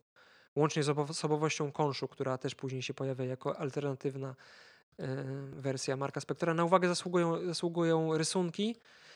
Łącznie 0.56 0.84
z 0.84 0.90
osobowością 0.90 1.72
Konszu, 1.72 2.08
która 2.08 2.38
też 2.38 2.56
później 2.56 2.82
się 2.82 2.94
pojawia 2.94 3.26
jako 3.26 3.60
alternatywna 3.60 4.30
e, 4.30 4.36
wersja 5.52 5.98
Marka 5.98 6.22
Spektora. 6.22 6.54
Na 6.54 6.66
uwagę 6.66 6.88
zasługują, 6.88 7.46
zasługują 7.46 8.18
rysunki, 8.18 8.76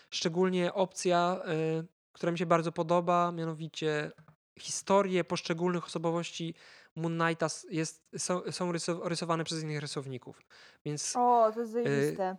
szczególnie 0.09 0.73
opcja, 0.73 1.41
e, 1.45 1.83
która 2.13 2.31
mi 2.31 2.37
się 2.37 2.45
bardzo 2.45 2.71
podoba, 2.71 3.31
mianowicie 3.31 4.11
historie 4.59 5.23
poszczególnych 5.23 5.85
osobowości 5.85 6.53
Moon 6.95 7.19
Knighta 7.19 7.47
jest, 7.69 8.03
są, 8.17 8.41
są 8.51 8.71
rysowane 9.03 9.43
przez 9.43 9.63
innych 9.63 9.79
rysowników. 9.79 10.41
Więc, 10.85 11.15
o, 11.15 11.51
to 11.53 11.59
jest 11.59 11.75
e, 11.75 11.83
zajebiste. 11.83 12.37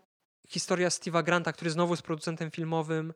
historia 0.48 0.88
Steve'a 0.88 1.22
Granta, 1.22 1.52
który 1.52 1.70
znowu 1.70 1.92
jest 1.92 2.02
producentem 2.02 2.50
filmowym, 2.50 3.12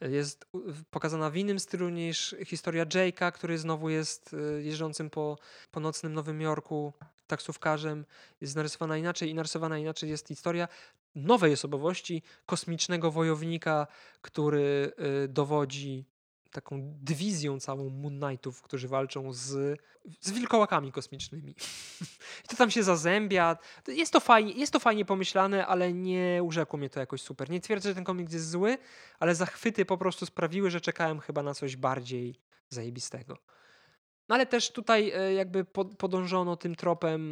jest 0.00 0.46
pokazana 0.90 1.30
w 1.30 1.36
innym 1.36 1.60
stylu 1.60 1.88
niż 1.88 2.36
historia 2.46 2.86
Jake'a, 2.86 3.32
który 3.32 3.58
znowu 3.58 3.88
jest 3.88 4.34
e, 4.34 4.62
jeżdżącym 4.62 5.10
po, 5.10 5.38
po 5.70 5.80
nocnym 5.80 6.14
Nowym 6.14 6.40
Jorku 6.40 6.92
taksówkarzem. 7.32 8.04
Jest 8.40 8.56
narysowana 8.56 8.96
inaczej 8.96 9.30
i 9.30 9.34
narysowana 9.34 9.78
inaczej 9.78 10.10
jest 10.10 10.28
historia 10.28 10.68
nowej 11.14 11.52
osobowości, 11.52 12.22
kosmicznego 12.46 13.10
wojownika, 13.10 13.86
który 14.20 14.92
e, 14.96 15.28
dowodzi 15.28 16.04
taką 16.50 16.80
dywizją 16.84 17.60
całą 17.60 17.90
Moon 17.90 18.20
Knightów, 18.20 18.62
którzy 18.62 18.88
walczą 18.88 19.32
z, 19.32 19.80
z 20.20 20.30
wilkołakami 20.30 20.92
kosmicznymi. 20.92 21.54
I 22.44 22.48
to 22.48 22.56
tam 22.56 22.70
się 22.70 22.82
zazębia. 22.82 23.56
Jest 23.88 24.12
to, 24.12 24.20
fajnie, 24.20 24.52
jest 24.52 24.72
to 24.72 24.80
fajnie 24.80 25.04
pomyślane, 25.04 25.66
ale 25.66 25.92
nie 25.92 26.40
urzekło 26.42 26.78
mnie 26.78 26.90
to 26.90 27.00
jakoś 27.00 27.22
super. 27.22 27.50
Nie 27.50 27.60
twierdzę, 27.60 27.88
że 27.88 27.94
ten 27.94 28.04
komiks 28.04 28.32
jest 28.32 28.50
zły, 28.50 28.78
ale 29.18 29.34
zachwyty 29.34 29.84
po 29.84 29.98
prostu 29.98 30.26
sprawiły, 30.26 30.70
że 30.70 30.80
czekałem 30.80 31.20
chyba 31.20 31.42
na 31.42 31.54
coś 31.54 31.76
bardziej 31.76 32.40
zajebistego. 32.68 33.38
No 34.32 34.36
ale 34.36 34.46
też 34.46 34.70
tutaj 34.70 35.10
e, 35.10 35.34
jakby 35.34 35.64
podążono 35.98 36.56
tym 36.56 36.74
tropem 36.74 37.22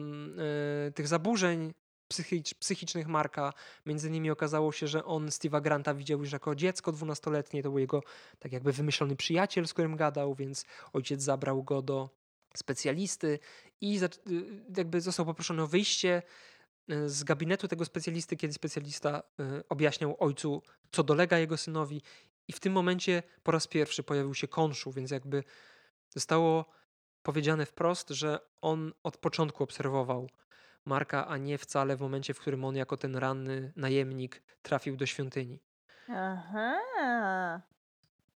e, 0.89 0.93
tych 0.93 1.09
zaburzeń 1.09 1.72
psychicz, 2.09 2.55
psychicznych 2.55 3.06
Marka. 3.06 3.52
Między 3.86 4.09
innymi 4.09 4.31
okazało 4.31 4.72
się, 4.72 4.86
że 4.86 5.05
on 5.05 5.27
Steve'a 5.27 5.62
Granta 5.62 5.94
widział 5.94 6.20
już 6.20 6.32
jako 6.32 6.55
dziecko 6.55 6.93
dwunastoletnie. 6.93 7.62
To 7.62 7.68
był 7.68 7.78
jego 7.78 8.02
tak 8.39 8.52
jakby 8.52 8.72
wymyślony 8.72 9.16
przyjaciel, 9.16 9.66
z 9.66 9.72
którym 9.72 9.97
gadał, 9.97 10.35
więc 10.35 10.64
ojciec 10.93 11.22
zabrał 11.22 11.62
go 11.62 11.82
do 11.82 12.10
specjalisty 12.55 13.39
i 13.81 14.01
y, 14.02 14.09
jakby 14.77 15.01
został 15.01 15.27
poproszony 15.27 15.62
o 15.62 15.66
wyjście 15.66 16.22
e, 16.89 17.09
z 17.09 17.24
gabinetu 17.24 17.68
tego 17.68 17.85
specjalisty, 17.85 18.36
kiedy 18.36 18.55
specjalista 18.55 19.22
e, 19.40 19.62
objaśniał 19.68 20.16
ojcu, 20.18 20.62
co 20.93 21.02
dolega 21.02 21.39
jego 21.39 21.56
synowi. 21.56 22.02
I 22.48 22.52
w 22.52 22.60
tym 22.60 22.72
momencie 22.72 23.22
po 23.43 23.52
raz 23.52 23.66
pierwszy 23.66 24.02
pojawił 24.02 24.35
się 24.35 24.48
Konszu, 24.48 24.93
więc 24.93 25.10
jakby 25.10 25.44
zostało 26.10 26.80
powiedziane 27.22 27.66
wprost, 27.66 28.09
że 28.09 28.38
on 28.60 28.92
od 29.02 29.16
początku 29.16 29.64
obserwował 29.64 30.28
Marka, 30.84 31.26
a 31.26 31.36
nie 31.36 31.59
wcale 31.59 31.97
w 31.97 32.01
momencie, 32.01 32.34
w 32.34 32.40
którym 32.40 32.64
on 32.64 32.76
jako 32.76 32.97
ten 32.97 33.16
ranny 33.16 33.72
najemnik 33.76 34.42
trafił 34.62 34.97
do 34.97 35.06
świątyni. 35.06 35.60
Aha. 36.09 36.80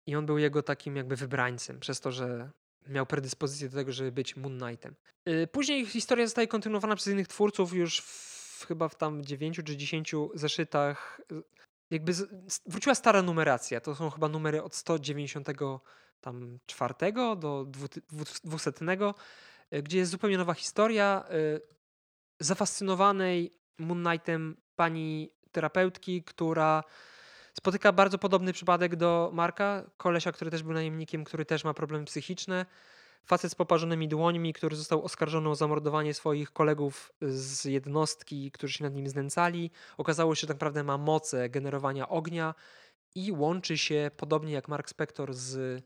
I 0.07 0.17
on 0.17 0.27
był 0.27 0.39
jego 0.39 0.63
takim 0.63 0.97
jakby 0.97 1.17
wybrańcem, 1.17 1.81
przez 1.81 2.01
to, 2.01 2.13
że 2.13 2.51
miał 2.89 3.07
predyspozycję 3.07 3.69
do 3.69 3.77
tego, 3.77 3.93
żeby 3.93 4.13
być 4.13 4.37
Moon 4.37 4.59
Knightem. 4.59 4.95
Y, 5.29 5.49
później 5.53 5.87
historia 5.87 6.27
zostaje 6.27 6.49
kontynuowana 6.49 6.97
przez 6.97 7.13
innych 7.13 7.29
twórców 7.29 7.73
już 7.73 8.01
w, 8.01 8.65
chyba 8.69 8.89
w 8.89 8.95
tam 8.95 9.25
9 9.25 9.57
czy 9.57 9.77
10 9.77 10.13
zeszytach. 10.35 11.21
Y, 11.33 11.43
jakby 11.91 12.13
z, 12.15 12.29
wróciła 12.67 12.95
stara 12.95 13.23
numeracja. 13.23 13.81
To 13.81 13.95
są 13.95 14.11
chyba 14.11 14.29
numery 14.29 14.63
od 14.63 14.75
194 16.23 17.13
do 17.37 17.67
200, 18.45 18.71
y, 19.73 19.83
gdzie 19.83 19.99
jest 19.99 20.11
zupełnie 20.11 20.39
nowa 20.39 20.55
historia 20.55 21.25
zafascynowanej 22.41 23.55
Moon 23.79 24.05
Knightem 24.05 24.57
pani 24.77 25.31
terapeutki, 25.53 26.23
która 26.25 26.85
spotyka 27.55 27.93
bardzo 27.93 28.19
podobny 28.19 28.53
przypadek 28.53 28.97
do 28.97 29.31
Marka, 29.33 29.91
kolesia, 29.97 30.33
który 30.33 30.51
też 30.51 30.63
był 30.63 30.73
najemnikiem, 30.73 31.25
który 31.25 31.45
też 31.45 31.65
ma 31.65 31.75
problemy 31.75 32.05
psychiczne. 32.05 32.67
Facet 33.25 33.53
z 33.53 33.55
poparzonymi 33.55 34.09
dłońmi, 34.09 34.53
który 34.53 34.77
został 34.77 35.05
oskarżony 35.05 35.49
o 35.49 35.55
zamordowanie 35.55 36.15
swoich 36.15 36.53
kolegów 36.53 37.13
z 37.21 37.65
jednostki, 37.65 38.51
którzy 38.51 38.73
się 38.73 38.85
nad 38.85 38.95
nim 38.95 39.09
znęcali. 39.09 39.71
Okazało 39.97 40.35
się, 40.35 40.41
że 40.41 40.47
tak 40.47 40.55
naprawdę 40.55 40.85
ma 40.85 40.99
moce 40.99 41.51
generowania 41.51 42.09
ognia 42.09 42.55
i 43.15 43.33
łączy 43.33 43.79
się, 43.79 44.11
podobnie 44.17 44.53
jak 44.53 44.69
Mark 44.69 44.89
Spector 44.89 45.35
z 45.35 45.83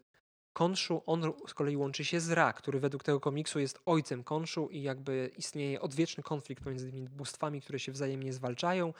Konszu, 0.57 1.03
on 1.07 1.33
z 1.49 1.55
kolei 1.55 1.77
łączy 1.77 2.05
się 2.05 2.21
z 2.21 2.31
Ra, 2.31 2.53
który 2.53 2.81
według 2.81 3.03
tego 3.03 3.21
komiksu 3.21 3.59
jest 3.61 3.81
ojcem 3.87 4.25
Konszu 4.25 4.69
i 4.71 4.83
jakby 4.83 5.31
istnieje 5.37 5.81
odwieczny 5.81 6.23
konflikt 6.23 6.65
pomiędzy 6.65 6.91
tymi 6.91 7.09
bóstwami, 7.09 7.61
które 7.61 7.79
się 7.79 7.93
wzajemnie 7.93 8.33
zwalczają. 8.33 8.95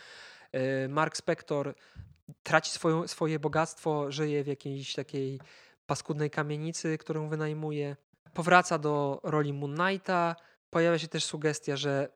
E, 0.53 0.89
Mark 0.89 1.17
Spector 1.17 1.75
traci 2.43 2.71
swoje 3.07 3.39
bogactwo, 3.39 4.13
żyje 4.13 4.45
w 4.45 4.47
jakiejś 4.47 4.95
takiej 4.95 5.41
paskudnej 5.87 6.31
kamienicy, 6.31 6.99
którą 6.99 7.29
wynajmuje. 7.29 7.97
Powraca 8.35 8.79
do 8.79 9.21
roli 9.23 9.53
Moon 9.53 9.77
Knighta. 9.77 10.37
Pojawia 10.71 10.99
się 10.99 11.09
też 11.09 11.25
sugestia, 11.25 11.77
że 11.77 12.09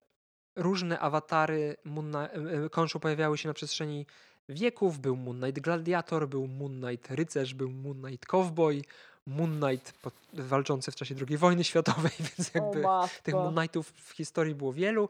różne 0.56 0.98
awatary 0.98 1.76
Moon 1.84 2.16
e, 2.16 2.32
e, 2.32 2.68
Konszu 2.70 3.00
pojawiały 3.00 3.38
się 3.38 3.48
na 3.48 3.54
przestrzeni 3.54 4.06
wieków. 4.48 4.98
Był 4.98 5.16
Moon 5.16 5.40
Knight 5.40 5.60
Gladiator, 5.60 6.28
był 6.28 6.46
Moon 6.46 6.80
Knight 6.80 7.10
Rycerz, 7.10 7.54
był 7.54 7.70
Moon 7.70 8.02
Knight 8.02 8.26
Cowboy, 8.26 8.82
Moon 9.30 9.60
Knight 9.60 9.92
walczący 10.32 10.92
w 10.92 10.96
czasie 10.96 11.14
II 11.28 11.36
wojny 11.36 11.64
światowej, 11.64 12.12
więc 12.36 12.54
jakby 12.54 12.82
tych 13.22 13.34
Moon 13.34 13.54
Knightów 13.54 13.92
w 13.92 14.10
historii 14.10 14.54
było 14.54 14.72
wielu. 14.72 15.08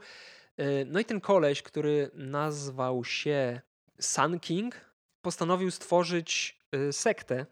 E, 0.56 0.84
no 0.84 1.00
i 1.00 1.04
ten 1.04 1.20
koleś, 1.20 1.62
który 1.62 2.10
nazwał 2.14 3.04
się 3.04 3.60
Sun 4.00 4.40
King, 4.40 4.74
postanowił 5.22 5.70
stworzyć 5.70 6.58
e, 6.72 6.92
sektę 6.92 7.46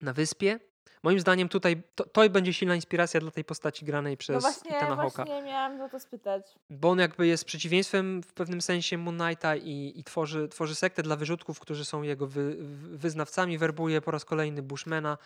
na 0.00 0.12
wyspie. 0.12 0.60
Moim 1.02 1.20
zdaniem 1.20 1.48
tutaj 1.48 1.82
to, 1.94 2.04
to 2.04 2.30
będzie 2.30 2.52
silna 2.52 2.74
inspiracja 2.74 3.20
dla 3.20 3.30
tej 3.30 3.44
postaci 3.44 3.84
granej 3.84 4.16
przez 4.16 4.34
no 4.34 4.40
właśnie, 4.40 4.70
Itana 4.70 4.96
Hawka. 4.96 5.24
Właśnie 5.24 5.42
miałam 5.42 5.80
o 5.80 5.88
to 5.88 6.00
spytać. 6.00 6.46
Bo 6.70 6.90
on 6.90 6.98
jakby 6.98 7.26
jest 7.26 7.44
przeciwieństwem 7.44 8.22
w 8.22 8.32
pewnym 8.32 8.62
sensie 8.62 8.98
Moon 8.98 9.18
Knighta 9.18 9.56
i, 9.56 9.92
i 9.96 10.04
tworzy, 10.04 10.48
tworzy 10.48 10.74
sektę 10.74 11.02
dla 11.02 11.16
wyrzutków, 11.16 11.60
którzy 11.60 11.84
są 11.84 12.02
jego 12.02 12.26
wy, 12.26 12.56
wyznawcami. 12.96 13.58
Werbuje 13.58 14.00
po 14.00 14.10
raz 14.10 14.24
kolejny 14.24 14.62
Bushmana 14.62 15.18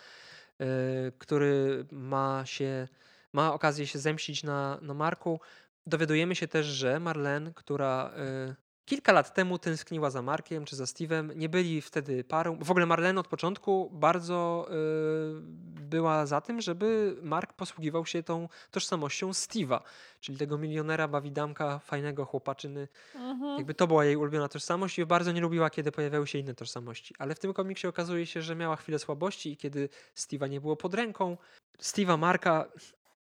który 1.18 1.86
ma 1.92 2.42
się, 2.44 2.88
ma 3.32 3.52
okazję 3.52 3.86
się 3.86 3.98
zemścić 3.98 4.42
na, 4.42 4.78
na 4.82 4.94
Marku. 4.94 5.40
Dowiadujemy 5.86 6.34
się 6.34 6.48
też, 6.48 6.66
że 6.66 7.00
Marlene, 7.00 7.52
która 7.54 8.10
y, 8.50 8.67
kilka 8.88 9.12
lat 9.12 9.34
temu 9.34 9.58
tęskniła 9.58 10.10
za 10.10 10.22
Markiem 10.22 10.64
czy 10.64 10.76
za 10.76 10.84
Steve'em, 10.84 11.36
nie 11.36 11.48
byli 11.48 11.80
wtedy 11.80 12.24
parą. 12.24 12.58
W 12.58 12.70
ogóle 12.70 12.86
Marlene 12.86 13.20
od 13.20 13.28
początku 13.28 13.90
bardzo 13.92 14.68
y, 14.70 15.40
była 15.82 16.26
za 16.26 16.40
tym, 16.40 16.60
żeby 16.60 17.16
Mark 17.22 17.52
posługiwał 17.52 18.06
się 18.06 18.22
tą 18.22 18.48
tożsamością 18.70 19.30
Steve'a, 19.30 19.80
czyli 20.20 20.38
tego 20.38 20.58
milionera, 20.58 21.08
bawidamka, 21.08 21.78
fajnego 21.78 22.24
chłopaczyny. 22.24 22.88
Mhm. 23.14 23.56
Jakby 23.56 23.74
to 23.74 23.86
była 23.86 24.04
jej 24.04 24.16
ulubiona 24.16 24.48
tożsamość 24.48 24.98
i 24.98 25.06
bardzo 25.06 25.32
nie 25.32 25.40
lubiła, 25.40 25.70
kiedy 25.70 25.92
pojawiały 25.92 26.26
się 26.26 26.38
inne 26.38 26.54
tożsamości. 26.54 27.14
Ale 27.18 27.34
w 27.34 27.38
tym 27.38 27.52
komiksie 27.52 27.86
okazuje 27.86 28.26
się, 28.26 28.42
że 28.42 28.56
miała 28.56 28.76
chwilę 28.76 28.98
słabości 28.98 29.52
i 29.52 29.56
kiedy 29.56 29.88
Steve'a 30.16 30.50
nie 30.50 30.60
było 30.60 30.76
pod 30.76 30.94
ręką, 30.94 31.36
Steve'a, 31.82 32.18
Marka, 32.18 32.68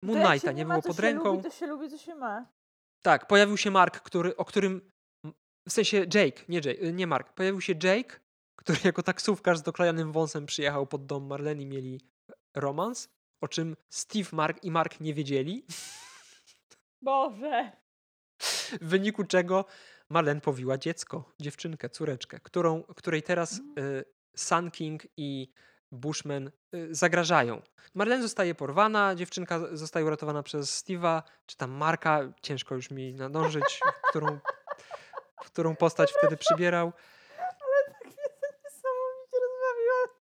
Moon 0.02 0.22
Knighta 0.22 0.52
nie, 0.52 0.64
było 0.64 0.82
pod 0.82 0.98
ręką. 0.98 1.24
Lubi, 1.24 1.42
to 1.42 1.50
się 1.50 1.66
lubi, 1.66 1.90
to 1.90 1.98
się 1.98 2.14
ma. 2.14 2.46
Tak, 3.02 3.26
pojawił 3.26 3.56
się 3.56 3.70
Mark, 3.70 4.00
który, 4.00 4.36
o 4.36 4.44
którym 4.44 4.92
w 5.68 5.72
sensie 5.72 5.98
Jake, 6.14 6.42
nie, 6.48 6.60
Jake, 6.64 6.92
nie 6.92 7.06
Mark. 7.06 7.32
Pojawił 7.32 7.60
się 7.60 7.74
Jake, 7.82 8.20
który 8.56 8.78
jako 8.84 9.02
taksówkarz 9.02 9.58
z 9.58 9.62
doklejanym 9.62 10.12
wąsem 10.12 10.46
przyjechał 10.46 10.86
pod 10.86 11.06
dom 11.06 11.26
Marlene 11.26 11.62
i 11.62 11.66
mieli 11.66 12.00
romans, 12.54 13.08
o 13.40 13.48
czym 13.48 13.76
Steve, 13.90 14.28
Mark 14.32 14.64
i 14.64 14.70
Mark 14.70 15.00
nie 15.00 15.14
wiedzieli. 15.14 15.66
Boże. 17.02 17.72
W 18.80 18.88
wyniku 18.88 19.24
czego 19.24 19.64
Marlene 20.10 20.40
powiła 20.40 20.78
dziecko, 20.78 21.32
dziewczynkę, 21.40 21.88
córeczkę, 21.88 22.40
którą, 22.40 22.82
której 22.82 23.22
teraz 23.22 23.60
mm. 23.60 23.78
y, 23.78 24.04
Sun 24.36 24.70
King 24.70 25.02
i 25.16 25.52
Bushman 25.92 26.50
y, 26.74 26.88
zagrażają. 26.94 27.62
Marlene 27.94 28.22
zostaje 28.22 28.54
porwana, 28.54 29.14
dziewczynka 29.14 29.76
zostaje 29.76 30.06
uratowana 30.06 30.42
przez 30.42 30.84
Steve'a, 30.84 31.22
czy 31.46 31.56
tam 31.56 31.70
Marka, 31.70 32.32
ciężko 32.42 32.74
już 32.74 32.90
mi 32.90 33.14
nadążyć, 33.14 33.80
którą 34.08 34.40
którą 35.44 35.76
postać 35.76 36.12
wtedy 36.18 36.36
przybierał. 36.36 36.92
Ale 37.38 37.94
tak 37.94 38.04
mnie 38.04 38.14
niesamowicie 38.64 39.36
rozbawiło. 39.42 40.22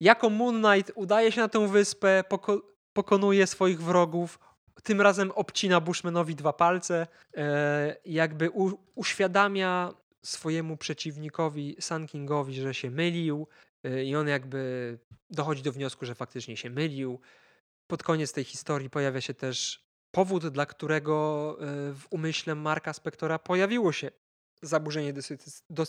Jako 0.00 0.30
Moon 0.30 0.62
Knight 0.62 0.92
udaje 0.94 1.32
się 1.32 1.40
na 1.40 1.48
tę 1.48 1.68
wyspę, 1.68 2.24
poko 2.28 2.62
pokonuje 2.92 3.46
swoich 3.46 3.82
wrogów, 3.82 4.38
tym 4.82 5.00
razem 5.00 5.30
obcina 5.30 5.80
Bushmanowi 5.80 6.34
dwa 6.34 6.52
palce, 6.52 7.06
e, 7.36 7.96
jakby 8.04 8.50
u, 8.50 8.78
uświadamia 8.94 9.94
swojemu 10.22 10.76
przeciwnikowi, 10.76 11.76
Sun 11.80 12.06
Kingowi, 12.06 12.54
że 12.54 12.74
się 12.74 12.90
mylił 12.90 13.46
e, 13.84 14.04
i 14.04 14.16
on 14.16 14.28
jakby 14.28 14.98
dochodzi 15.30 15.62
do 15.62 15.72
wniosku, 15.72 16.06
że 16.06 16.14
faktycznie 16.14 16.56
się 16.56 16.70
mylił. 16.70 17.20
Pod 17.86 18.02
koniec 18.02 18.32
tej 18.32 18.44
historii 18.44 18.90
pojawia 18.90 19.20
się 19.20 19.34
też 19.34 19.89
powód, 20.10 20.48
dla 20.48 20.66
którego 20.66 21.56
e, 21.60 21.64
w 21.94 22.06
umyśle 22.10 22.54
Marka 22.54 22.92
Spektora 22.92 23.38
pojawiło 23.38 23.92
się 23.92 24.10
zaburzenie 24.62 25.14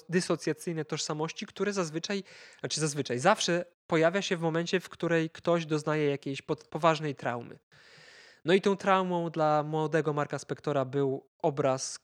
dysocjacyjne 0.09 0.85
tożsamości, 0.85 1.45
które 1.45 1.73
zazwyczaj, 1.73 2.23
znaczy 2.59 2.81
zazwyczaj, 2.81 3.19
zawsze 3.19 3.65
pojawia 3.87 4.21
się 4.21 4.37
w 4.37 4.41
momencie, 4.41 4.79
w 4.79 4.89
której 4.89 5.29
ktoś 5.29 5.65
doznaje 5.65 6.09
jakiejś 6.09 6.41
poważnej 6.69 7.15
traumy. 7.15 7.59
No 8.45 8.53
i 8.53 8.61
tą 8.61 8.77
traumą 8.77 9.29
dla 9.29 9.63
młodego 9.63 10.13
Marka 10.13 10.39
Spektora 10.39 10.85
był 10.85 11.27
obraz, 11.41 11.99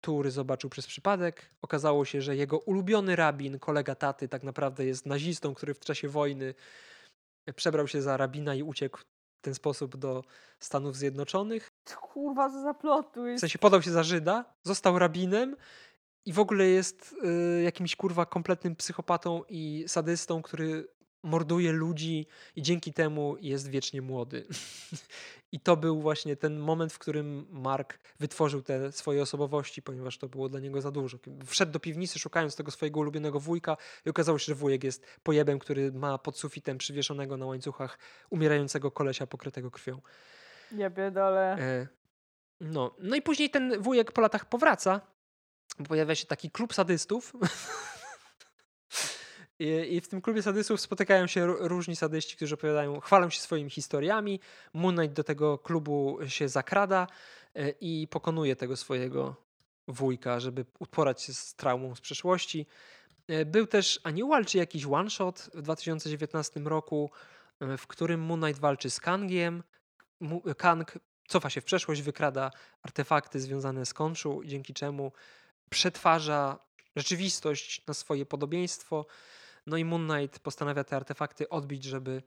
który 0.00 0.30
zobaczył 0.30 0.70
przez 0.70 0.86
przypadek. 0.86 1.50
Okazało 1.62 2.04
się, 2.04 2.22
że 2.22 2.36
jego 2.36 2.58
ulubiony 2.58 3.16
rabin, 3.16 3.58
kolega 3.58 3.94
taty, 3.94 4.28
tak 4.28 4.42
naprawdę 4.42 4.84
jest 4.84 5.06
nazistą, 5.06 5.54
który 5.54 5.74
w 5.74 5.80
czasie 5.80 6.08
wojny 6.08 6.54
przebrał 7.54 7.88
się 7.88 8.02
za 8.02 8.16
rabina 8.16 8.54
i 8.54 8.62
uciekł 8.62 8.98
ten 9.40 9.54
sposób 9.54 9.96
do 9.96 10.24
Stanów 10.60 10.96
Zjednoczonych. 10.96 11.70
Kurwa, 12.00 12.50
co 12.50 12.62
za 12.62 12.74
plot 12.74 13.14
W 13.36 13.40
sensie 13.40 13.58
podał 13.58 13.82
się 13.82 13.90
za 13.90 14.02
Żyda, 14.02 14.44
został 14.62 14.98
rabinem 14.98 15.56
i 16.24 16.32
w 16.32 16.38
ogóle 16.38 16.66
jest 16.66 17.14
y, 17.58 17.62
jakimś 17.62 17.96
kurwa 17.96 18.26
kompletnym 18.26 18.76
psychopatą 18.76 19.42
i 19.48 19.84
sadystą, 19.86 20.42
który 20.42 20.88
morduje 21.22 21.72
ludzi 21.72 22.26
i 22.56 22.62
dzięki 22.62 22.92
temu 22.92 23.36
jest 23.40 23.68
wiecznie 23.68 24.02
młody. 24.02 24.46
I 25.52 25.60
to 25.60 25.76
był 25.76 26.00
właśnie 26.00 26.36
ten 26.36 26.58
moment, 26.58 26.92
w 26.92 26.98
którym 26.98 27.46
Mark 27.50 27.98
wytworzył 28.20 28.62
te 28.62 28.92
swoje 28.92 29.22
osobowości, 29.22 29.82
ponieważ 29.82 30.18
to 30.18 30.28
było 30.28 30.48
dla 30.48 30.60
niego 30.60 30.80
za 30.80 30.90
dużo. 30.90 31.18
Wszedł 31.46 31.72
do 31.72 31.80
piwnicy 31.80 32.18
szukając 32.18 32.56
tego 32.56 32.70
swojego 32.70 33.00
ulubionego 33.00 33.40
wujka 33.40 33.76
i 34.06 34.10
okazało 34.10 34.38
się, 34.38 34.44
że 34.44 34.54
wujek 34.54 34.84
jest 34.84 35.06
pojebem, 35.22 35.58
który 35.58 35.92
ma 35.92 36.18
pod 36.18 36.38
sufitem 36.38 36.78
przywieszonego 36.78 37.36
na 37.36 37.46
łańcuchach 37.46 37.98
umierającego 38.30 38.90
kolesia 38.90 39.26
pokrytego 39.26 39.70
krwią. 39.70 40.00
Ja 40.72 40.90
biedole. 40.90 41.58
E, 41.58 41.88
no. 42.60 42.94
no 42.98 43.16
i 43.16 43.22
później 43.22 43.50
ten 43.50 43.82
wujek 43.82 44.12
po 44.12 44.20
latach 44.20 44.44
powraca, 44.48 45.00
pojawia 45.88 46.14
się 46.14 46.26
taki 46.26 46.50
klub 46.50 46.74
sadystów, 46.74 47.32
I, 49.58 49.94
I, 49.94 50.00
w 50.00 50.08
tym 50.08 50.20
klubie 50.20 50.42
sadystów 50.42 50.80
spotykają 50.80 51.26
się 51.26 51.46
różni 51.46 51.96
sadyści, 51.96 52.36
którzy 52.36 52.54
opowiadają, 52.54 53.00
chwalą 53.00 53.30
się 53.30 53.40
swoimi 53.40 53.70
historiami. 53.70 54.40
Moon 54.74 54.96
Knight 54.96 55.16
do 55.16 55.24
tego 55.24 55.58
klubu 55.58 56.18
się 56.26 56.48
zakrada 56.48 57.06
e, 57.54 57.70
i 57.70 58.08
pokonuje 58.10 58.56
tego 58.56 58.76
swojego 58.76 59.36
wujka, 59.88 60.40
żeby 60.40 60.64
uporać 60.78 61.22
się 61.22 61.34
z 61.34 61.54
traumą 61.54 61.94
z 61.94 62.00
przeszłości. 62.00 62.66
E, 63.28 63.44
Był 63.44 63.66
też 63.66 64.00
Annual, 64.04 64.46
czy 64.46 64.58
jakiś 64.58 64.86
one-shot 64.86 65.50
w 65.54 65.62
2019 65.62 66.60
roku, 66.60 67.10
e, 67.60 67.76
w 67.76 67.86
którym 67.86 68.20
Moon 68.20 68.40
Knight 68.40 68.60
walczy 68.60 68.90
z 68.90 69.00
Kangiem. 69.00 69.62
Kang 70.56 70.98
cofa 71.28 71.50
się 71.50 71.60
w 71.60 71.64
przeszłość, 71.64 72.02
wykrada 72.02 72.50
artefakty 72.82 73.40
związane 73.40 73.86
z 73.86 73.94
Konshu, 73.94 74.42
dzięki 74.44 74.74
czemu 74.74 75.12
przetwarza 75.70 76.58
rzeczywistość 76.96 77.86
na 77.86 77.94
swoje 77.94 78.26
podobieństwo. 78.26 79.06
No 79.66 79.76
i 79.76 79.84
Moon 79.84 80.08
Knight 80.08 80.38
postanawia 80.38 80.84
te 80.84 80.96
artefakty 80.96 81.48
odbić, 81.48 81.84
żeby, 81.84 82.22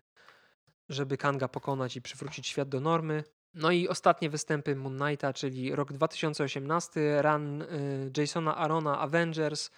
żeby 0.89 1.17
Kanga 1.17 1.47
pokonać 1.47 1.95
i 1.95 2.01
przywrócić 2.01 2.47
świat 2.47 2.69
do 2.69 2.79
normy. 2.79 3.23
No 3.53 3.71
i 3.71 3.87
ostatnie 3.87 4.29
występy 4.29 4.75
Moon 4.75 4.97
Knighta, 4.97 5.33
czyli 5.33 5.75
rok 5.75 5.93
2018, 5.93 7.21
run 7.21 7.61
y, 7.61 8.11
Jasona 8.17 8.55
Arona 8.55 8.99
Avengers, 8.99 9.71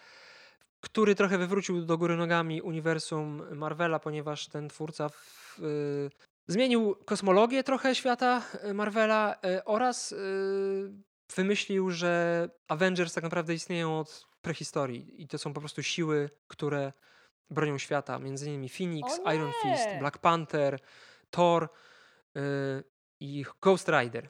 który 0.81 1.15
trochę 1.15 1.37
wywrócił 1.37 1.85
do 1.85 1.97
góry 1.97 2.17
nogami 2.17 2.61
uniwersum 2.61 3.43
Marvela, 3.57 3.99
ponieważ 3.99 4.47
ten 4.47 4.69
twórca 4.69 5.09
w, 5.09 5.59
y, 5.59 6.09
zmienił 6.47 6.95
kosmologię 7.05 7.63
trochę 7.63 7.95
świata 7.95 8.41
y, 8.69 8.73
Marvela 8.73 9.35
y, 9.45 9.63
oraz 9.63 10.11
y, 10.11 10.91
wymyślił, 11.35 11.91
że 11.91 12.49
Avengers 12.67 13.13
tak 13.13 13.23
naprawdę 13.23 13.53
istnieją 13.53 13.99
od 13.99 14.25
prehistorii 14.41 15.21
i 15.23 15.27
to 15.27 15.37
są 15.37 15.53
po 15.53 15.59
prostu 15.59 15.83
siły, 15.83 16.29
które 16.47 16.93
bronią 17.51 17.77
świata, 17.77 18.19
między 18.19 18.47
innymi 18.47 18.69
Phoenix, 18.69 19.19
Iron 19.35 19.51
Fist! 19.63 19.87
Black 19.99 20.17
Panther, 20.17 20.79
Thor 21.29 21.69
y, 22.37 22.39
i 23.19 23.45
Ghost 23.61 23.89
Rider. 23.89 24.29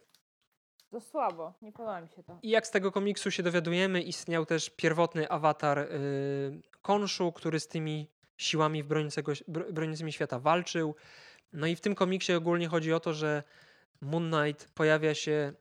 To 0.91 1.01
słabo, 1.01 1.53
nie 1.61 1.71
podoba 1.71 2.01
mi 2.01 2.09
się 2.09 2.23
to. 2.23 2.39
I 2.41 2.49
jak 2.49 2.67
z 2.67 2.71
tego 2.71 2.91
komiksu 2.91 3.31
się 3.31 3.43
dowiadujemy, 3.43 4.01
istniał 4.01 4.45
też 4.45 4.69
pierwotny 4.69 5.29
awatar 5.29 5.79
y, 5.79 6.61
Konshu, 6.81 7.31
który 7.31 7.59
z 7.59 7.67
tymi 7.67 8.07
siłami 8.37 8.83
broniącymi 9.71 10.11
świata 10.11 10.39
walczył. 10.39 10.95
No 11.53 11.67
i 11.67 11.75
w 11.75 11.81
tym 11.81 11.95
komiksie 11.95 12.33
ogólnie 12.33 12.67
chodzi 12.67 12.93
o 12.93 12.99
to, 12.99 13.13
że 13.13 13.43
Moon 14.01 14.31
Knight 14.31 14.71
pojawia 14.73 15.13
się 15.15 15.53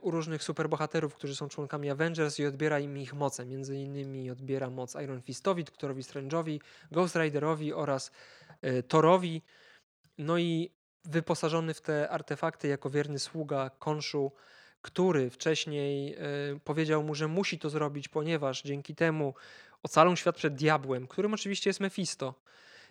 u 0.00 0.10
różnych 0.10 0.42
superbohaterów, 0.42 1.14
którzy 1.14 1.36
są 1.36 1.48
członkami 1.48 1.90
Avengers 1.90 2.38
i 2.38 2.46
odbiera 2.46 2.80
im 2.80 2.98
ich 2.98 3.14
moce. 3.14 3.46
Między 3.46 3.76
innymi 3.76 4.30
odbiera 4.30 4.70
moc 4.70 4.94
Iron 4.94 5.22
Fistowi, 5.22 5.64
Doktorowi 5.64 6.02
Strange'owi, 6.02 6.60
Ghost 6.92 7.16
Riderowi 7.16 7.72
oraz 7.72 8.10
y, 8.64 8.82
Thorowi. 8.82 9.42
No 10.18 10.38
i 10.38 10.70
wyposażony 11.04 11.74
w 11.74 11.80
te 11.80 12.10
artefakty 12.10 12.68
jako 12.68 12.90
wierny 12.90 13.18
sługa 13.18 13.70
Konshu, 13.78 14.32
który 14.82 15.30
wcześniej 15.30 16.14
e, 16.14 16.18
powiedział 16.64 17.02
mu, 17.02 17.14
że 17.14 17.28
musi 17.28 17.58
to 17.58 17.70
zrobić, 17.70 18.08
ponieważ 18.08 18.62
dzięki 18.62 18.94
temu 18.94 19.34
ocalą 19.82 20.16
świat 20.16 20.36
przed 20.36 20.54
diabłem, 20.54 21.06
którym 21.06 21.34
oczywiście 21.34 21.70
jest 21.70 21.80
Mephisto. 21.80 22.34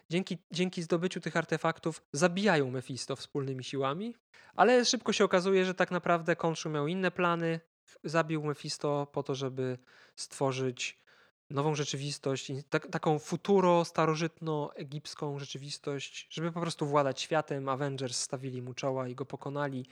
Dzięki, 0.10 0.38
dzięki 0.52 0.84
zdobyciu 0.84 1.22
tych 1.22 1.38
artefaktów 1.38 2.02
zabijają 2.14 2.72
Mephisto 2.72 3.16
wspólnymi 3.16 3.64
siłami, 3.64 4.16
ale 4.56 4.86
szybko 4.86 5.14
się 5.14 5.26
okazuje, 5.26 5.66
że 5.66 5.74
tak 5.74 5.92
naprawdę 5.92 6.36
Konshu 6.36 6.70
miał 6.70 6.88
inne 6.88 7.12
plany. 7.12 7.60
Zabił 8.04 8.44
Mephisto 8.44 9.08
po 9.12 9.24
to, 9.24 9.36
żeby 9.36 9.78
stworzyć 10.16 11.02
nową 11.50 11.76
rzeczywistość, 11.76 12.52
tak, 12.70 12.88
taką 12.88 13.20
futuro, 13.20 13.86
starożytno-egipską 13.86 15.40
rzeczywistość, 15.40 16.28
żeby 16.30 16.52
po 16.52 16.62
prostu 16.62 16.86
władać 16.86 17.22
światem. 17.22 17.70
Avengers 17.70 18.20
stawili 18.20 18.62
mu 18.62 18.74
czoła 18.74 19.08
i 19.08 19.16
go 19.16 19.26
pokonali, 19.26 19.86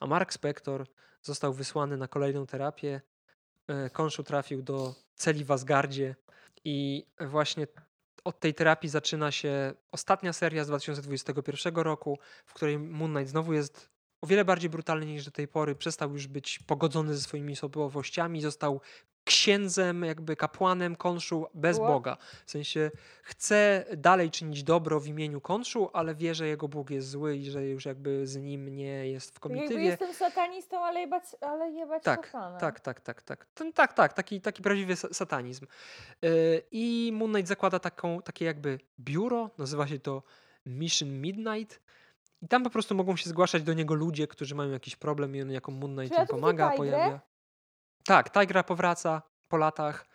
a 0.00 0.06
Mark 0.06 0.32
Spector 0.32 0.86
został 1.22 1.52
wysłany 1.52 1.96
na 1.96 2.08
kolejną 2.08 2.46
terapię. 2.46 3.00
E, 3.68 3.90
Konshu 3.90 4.22
trafił 4.22 4.62
do 4.62 4.94
celi 5.14 5.44
w 5.44 5.50
Asgardzie 5.50 6.14
i 6.64 7.06
właśnie 7.20 7.66
od 8.26 8.40
tej 8.40 8.54
terapii 8.54 8.88
zaczyna 8.88 9.30
się 9.30 9.74
ostatnia 9.92 10.32
seria 10.32 10.64
z 10.64 10.68
2021 10.68 11.76
roku, 11.76 12.18
w 12.46 12.54
której 12.54 12.78
Moon 12.78 13.12
Knight 13.14 13.30
znowu 13.30 13.52
jest 13.52 13.90
o 14.20 14.26
wiele 14.26 14.44
bardziej 14.44 14.70
brutalny 14.70 15.06
niż 15.06 15.24
do 15.24 15.30
tej 15.30 15.48
pory. 15.48 15.74
Przestał 15.74 16.12
już 16.12 16.26
być 16.26 16.58
pogodzony 16.58 17.14
ze 17.14 17.20
swoimi 17.20 17.52
osobowościami, 17.52 18.40
został 18.40 18.80
księdzem, 19.26 20.04
jakby 20.04 20.36
kapłanem 20.36 20.96
Konshu 20.96 21.46
bez? 21.54 21.78
Boga. 21.78 22.16
W 22.46 22.50
sensie 22.50 22.90
chce 23.22 23.84
dalej 23.96 24.30
czynić 24.30 24.62
dobro 24.62 25.00
w 25.00 25.06
imieniu 25.06 25.40
Konshu, 25.40 25.90
ale 25.92 26.14
wie, 26.14 26.34
że 26.34 26.46
jego 26.46 26.68
Bóg 26.68 26.90
jest 26.90 27.08
zły 27.08 27.36
i 27.36 27.50
że 27.50 27.64
już 27.64 27.84
jakby 27.84 28.26
z 28.26 28.36
nim 28.36 28.76
nie 28.76 29.08
jest 29.08 29.30
w 29.30 29.40
Tak 29.40 29.42
jakby 29.44 29.58
komitywie. 29.58 29.84
jestem 29.84 30.14
satanistą, 30.14 30.84
ale 30.84 31.00
jebać, 31.00 31.22
ale 31.40 31.70
jebać 31.70 32.02
Tak, 32.02 32.26
satana. 32.26 32.58
tak, 32.58 32.80
tak, 32.80 33.00
tak, 33.00 33.22
tak. 33.22 33.46
Ten, 33.54 33.72
tak, 33.72 33.92
tak, 33.92 34.12
taki, 34.12 34.40
taki 34.40 34.62
prawdziwy 34.62 34.92
sa- 34.94 35.14
satanizm. 35.14 35.66
Yy, 36.22 36.62
I 36.70 37.10
Moon 37.14 37.30
Knight 37.32 37.48
zakłada 37.48 37.78
taką, 37.78 38.22
takie 38.22 38.44
jakby 38.44 38.78
biuro, 39.00 39.50
nazywa 39.58 39.86
się 39.86 39.98
to 39.98 40.22
Mission 40.66 41.20
Midnight. 41.20 41.80
I 42.42 42.48
tam 42.48 42.62
po 42.64 42.70
prostu 42.70 42.94
mogą 42.94 43.16
się 43.16 43.30
zgłaszać 43.30 43.62
do 43.62 43.72
niego 43.72 43.94
ludzie, 43.94 44.26
którzy 44.28 44.54
mają 44.54 44.70
jakiś 44.70 44.96
problem 44.96 45.36
i 45.36 45.42
on 45.42 45.50
jako 45.50 45.72
Moon 45.72 45.96
Knight 45.96 46.14
Czy 46.16 46.20
im 46.20 46.26
pomaga, 46.26 46.70
pojawia. 46.70 47.20
Tak, 48.06 48.30
Tigra 48.32 48.62
powraca 48.62 49.22
po 49.48 49.56
latach, 49.56 50.06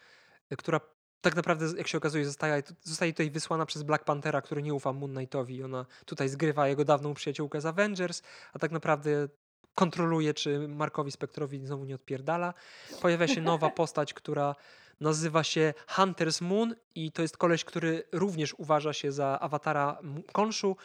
y, 0.52 0.58
która 0.58 0.80
tak 1.22 1.36
naprawdę, 1.36 1.66
jak 1.78 1.88
się 1.88 1.98
okazuje, 1.98 2.26
zostaje, 2.26 2.64
zostaje 2.84 3.14
tutaj 3.14 3.32
wysłana 3.32 3.66
przez 3.66 3.84
Black 3.84 4.04
Panthera, 4.04 4.42
który 4.42 4.64
nie 4.64 4.74
ufa 4.74 4.94
Moon 4.94 5.14
Knightowi. 5.14 5.64
Ona 5.64 5.86
tutaj 6.06 6.30
zgrywa 6.30 6.68
jego 6.68 6.86
dawną 6.86 7.14
przyjaciółkę 7.14 7.62
z 7.62 7.66
Avengers, 7.66 8.22
a 8.54 8.60
tak 8.60 8.72
naprawdę 8.72 9.28
kontroluje, 9.76 10.34
czy 10.34 10.68
Markowi 10.68 11.12
Spektrowi 11.12 11.66
znowu 11.66 11.86
nie 11.86 11.96
odpierdala. 11.96 12.54
Pojawia 13.02 13.28
się 13.28 13.42
nowa 13.42 13.70
postać, 13.82 14.14
która 14.14 14.56
nazywa 15.00 15.44
się 15.44 15.74
Hunter's 15.96 16.42
Moon 16.42 16.76
i 16.96 17.12
to 17.12 17.22
jest 17.22 17.38
koleś, 17.38 17.66
który 17.66 18.04
również 18.12 18.54
uważa 18.54 18.94
się 18.94 19.12
za 19.12 19.40
awatara 19.40 20.00
Konshu 20.32 20.76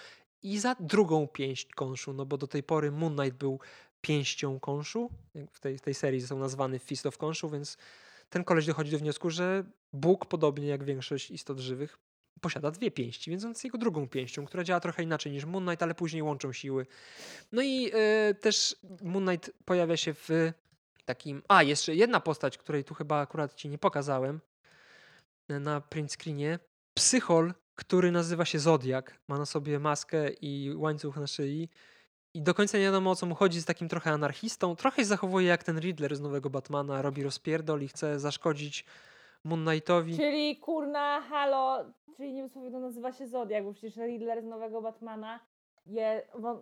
i 0.43 0.59
za 0.59 0.77
drugą 0.81 1.28
pięść 1.28 1.74
Konshu, 1.74 2.12
no 2.12 2.27
bo 2.27 2.39
do 2.39 2.47
tej 2.47 2.62
pory 2.62 2.93
Moon 2.93 3.16
Knight 3.16 3.39
był 3.39 3.61
pięścią 4.07 4.61
Konshu. 4.61 5.11
jak 5.35 5.51
W 5.53 5.61
tej, 5.61 5.81
tej 5.81 5.95
serii 5.95 6.20
został 6.20 6.39
nazwany 6.39 6.78
Fist 6.78 7.07
of 7.07 7.19
Konshu, 7.19 7.51
więc 7.51 7.77
ten 8.31 8.45
koleś 8.45 8.66
dochodzi 8.66 8.91
do 8.91 8.99
wniosku, 8.99 9.31
że 9.31 9.65
Bóg, 9.93 10.27
podobnie 10.27 10.66
jak 10.66 10.85
większość 10.85 11.31
istot 11.31 11.59
żywych, 11.59 11.99
posiada 12.41 12.70
dwie 12.70 12.91
pięści, 12.91 13.31
więc 13.31 13.45
on 13.45 13.51
jest 13.51 13.65
jego 13.65 13.78
drugą 13.78 14.09
pięścią, 14.09 14.47
która 14.47 14.65
działa 14.65 14.81
trochę 14.81 15.03
inaczej 15.03 15.33
niż 15.33 15.45
Moon 15.45 15.65
Knight, 15.65 15.83
ale 15.83 15.95
później 15.95 16.23
łączą 16.23 16.53
siły. 16.53 16.87
No 17.53 17.62
i 17.62 17.91
e, 17.95 18.35
też 18.35 18.77
Moon 19.03 19.27
Knight 19.27 19.51
pojawia 19.65 19.97
się 19.97 20.15
w 20.15 20.28
takim... 21.05 21.43
A, 21.49 21.62
jeszcze 21.62 21.95
jedna 21.95 22.20
postać, 22.20 22.59
której 22.59 22.85
tu 22.85 22.95
chyba 22.95 23.20
akurat 23.20 23.55
ci 23.55 23.69
nie 23.69 23.78
pokazałem 23.78 24.41
e, 25.49 25.61
na 25.61 25.81
print 25.81 26.12
screenie. 26.12 26.59
Psychol, 26.95 27.55
który 27.74 28.12
nazywa 28.12 28.45
się 28.45 28.59
Zodiak. 28.59 29.19
Ma 29.28 29.39
na 29.39 29.47
sobie 29.47 29.78
maskę 29.78 30.31
i 30.31 30.73
łańcuch 30.74 31.16
na 31.16 31.27
szyi. 31.27 31.69
I 32.36 32.42
do 32.42 32.54
końca 32.54 32.78
nie 32.78 32.84
wiadomo 32.84 33.10
o 33.10 33.16
co 33.16 33.26
mu 33.26 33.34
chodzi, 33.34 33.56
jest 33.56 33.66
takim 33.66 33.88
trochę 33.88 34.10
anarchistą. 34.10 34.76
Trochę 34.76 35.02
się 35.02 35.04
zachowuje 35.04 35.46
jak 35.46 35.64
ten 35.64 35.78
Riddler 35.80 36.16
z 36.16 36.20
nowego 36.20 36.50
Batmana, 36.50 37.02
robi 37.02 37.22
rozpierdol 37.22 37.82
i 37.82 37.88
chce 37.88 38.20
zaszkodzić 38.20 38.84
Moon 39.44 39.64
Knightowi. 39.64 40.16
Czyli 40.16 40.56
kurna, 40.56 41.20
halo, 41.20 41.84
czyli 42.16 42.32
nie 42.32 42.42
wiem 42.42 42.50
co 42.50 42.70
to 42.70 42.80
nazywa 42.80 43.12
się 43.12 43.26
Zodiak, 43.26 43.64
bo 43.64 43.72
przecież 43.72 43.96
Riddler 43.96 44.42
z 44.42 44.44
nowego 44.44 44.82
Batmana 44.82 45.40
je, 45.86 46.22
on, 46.32 46.58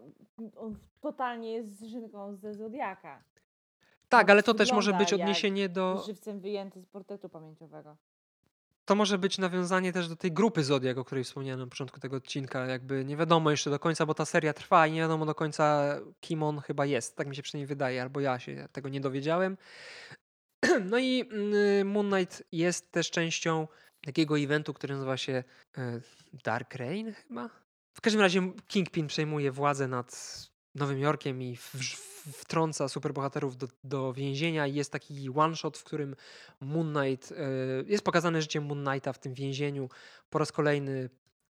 on 0.56 0.76
totalnie 1.00 1.52
jest 1.52 1.80
zżynką 1.80 2.36
ze 2.36 2.54
Zodiaka. 2.54 3.22
Tak, 4.08 4.30
ale 4.30 4.42
to 4.42 4.54
też 4.54 4.72
może 4.72 4.92
być 4.92 5.12
odniesienie 5.12 5.68
do. 5.68 6.02
Żywcem 6.06 6.40
wyjęty 6.40 6.80
z 6.82 6.86
portretu 6.86 7.28
pamięciowego. 7.28 7.96
To 8.84 8.94
może 8.94 9.18
być 9.18 9.38
nawiązanie 9.38 9.92
też 9.92 10.08
do 10.08 10.16
tej 10.16 10.32
grupy 10.32 10.64
Zodiak, 10.64 10.98
o 10.98 11.04
której 11.04 11.24
wspomniałem 11.24 11.60
na 11.60 11.66
początku 11.66 12.00
tego 12.00 12.16
odcinka. 12.16 12.66
Jakby 12.66 13.04
nie 13.04 13.16
wiadomo 13.16 13.50
jeszcze 13.50 13.70
do 13.70 13.78
końca, 13.78 14.06
bo 14.06 14.14
ta 14.14 14.24
seria 14.24 14.52
trwa 14.52 14.86
i 14.86 14.92
nie 14.92 15.00
wiadomo 15.00 15.26
do 15.26 15.34
końca, 15.34 15.96
kim 16.20 16.42
on 16.42 16.60
chyba 16.60 16.86
jest. 16.86 17.16
Tak 17.16 17.26
mi 17.28 17.36
się 17.36 17.42
przynajmniej 17.42 17.66
wydaje, 17.66 18.02
albo 18.02 18.20
ja 18.20 18.38
się 18.38 18.68
tego 18.72 18.88
nie 18.88 19.00
dowiedziałem. 19.00 19.56
No 20.90 20.98
i 20.98 21.24
mm, 21.32 21.88
Moon 21.88 22.10
Knight 22.10 22.42
jest 22.52 22.90
też 22.90 23.10
częścią 23.10 23.68
takiego 24.00 24.38
eventu, 24.38 24.74
który 24.74 24.94
nazywa 24.94 25.16
się 25.16 25.44
e, 25.78 26.00
Dark 26.44 26.74
Reign 26.74 27.12
chyba. 27.12 27.50
W 27.94 28.00
każdym 28.00 28.20
razie 28.20 28.52
Kingpin 28.66 29.06
przejmuje 29.06 29.52
władzę 29.52 29.88
nad 29.88 30.14
Nowym 30.74 30.98
Jorkiem 30.98 31.42
i 31.42 31.56
w, 31.56 31.74
w, 31.74 32.14
wtrąca 32.32 32.88
superbohaterów 32.88 33.56
do, 33.56 33.68
do 33.84 34.12
więzienia. 34.12 34.66
Jest 34.66 34.92
taki 34.92 35.30
one-shot, 35.34 35.78
w 35.78 35.84
którym 35.84 36.16
Moon 36.60 36.94
Knight, 36.94 37.32
e, 37.32 37.36
jest 37.86 38.04
pokazane 38.04 38.42
życie 38.42 38.60
Moon 38.60 38.84
Knighta 38.84 39.12
w 39.12 39.18
tym 39.18 39.34
więzieniu. 39.34 39.88
Po 40.30 40.38
raz 40.38 40.52
kolejny 40.52 41.10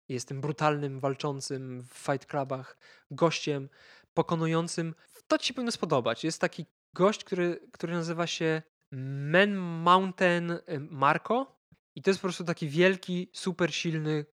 jest 0.09 0.29
tym 0.29 0.41
brutalnym, 0.41 1.01
walczącym 1.01 1.83
w 1.83 1.95
fight 1.95 2.27
clubach 2.27 2.79
gościem, 3.11 3.69
pokonującym. 4.15 4.95
To 5.29 5.39
ci 5.39 5.47
się 5.47 5.55
powinno 5.55 5.73
spodobać. 5.73 6.25
Jest 6.25 6.41
taki 6.41 6.67
gość, 6.95 7.25
który, 7.25 7.69
który 7.73 7.93
nazywa 7.93 8.27
się 8.27 8.63
Man 8.93 9.55
Mountain 9.57 10.51
y, 10.51 10.61
Marco 10.91 11.57
i 11.95 12.03
to 12.03 12.11
jest 12.11 12.21
po 12.21 12.27
prostu 12.27 12.45
taki 12.45 12.69
wielki, 12.69 13.31
super 13.33 13.75
silny 13.75 14.27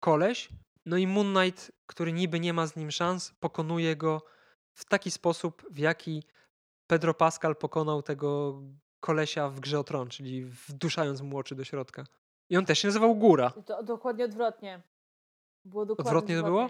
koleś. 0.00 0.48
No 0.88 0.96
i 0.96 1.06
Moon 1.06 1.34
Knight, 1.34 1.72
który 1.86 2.12
niby 2.12 2.40
nie 2.40 2.52
ma 2.52 2.66
z 2.66 2.76
nim 2.76 2.90
szans, 2.90 3.32
pokonuje 3.40 3.96
go 3.96 4.22
w 4.72 4.84
taki 4.84 5.10
sposób, 5.10 5.62
w 5.70 5.78
jaki 5.78 6.22
Pedro 6.86 7.14
Pascal 7.14 7.56
pokonał 7.56 8.02
tego 8.02 8.60
kolesia 9.00 9.48
w 9.48 9.60
grze 9.60 9.80
o 9.80 9.84
tron, 9.84 10.08
czyli 10.08 10.44
wduszając 10.44 11.20
mu 11.20 11.38
oczy 11.38 11.54
do 11.54 11.64
środka. 11.64 12.04
I 12.50 12.56
on 12.56 12.64
też 12.64 12.78
się 12.78 12.88
nazywał 12.88 13.16
Góra. 13.16 13.50
To 13.50 13.82
dokładnie 13.82 14.24
odwrotnie. 14.24 14.82
Było 15.64 15.86
dokładnie 15.86 16.10
Odwrotnie 16.10 16.36
to 16.36 16.44
było? 16.44 16.68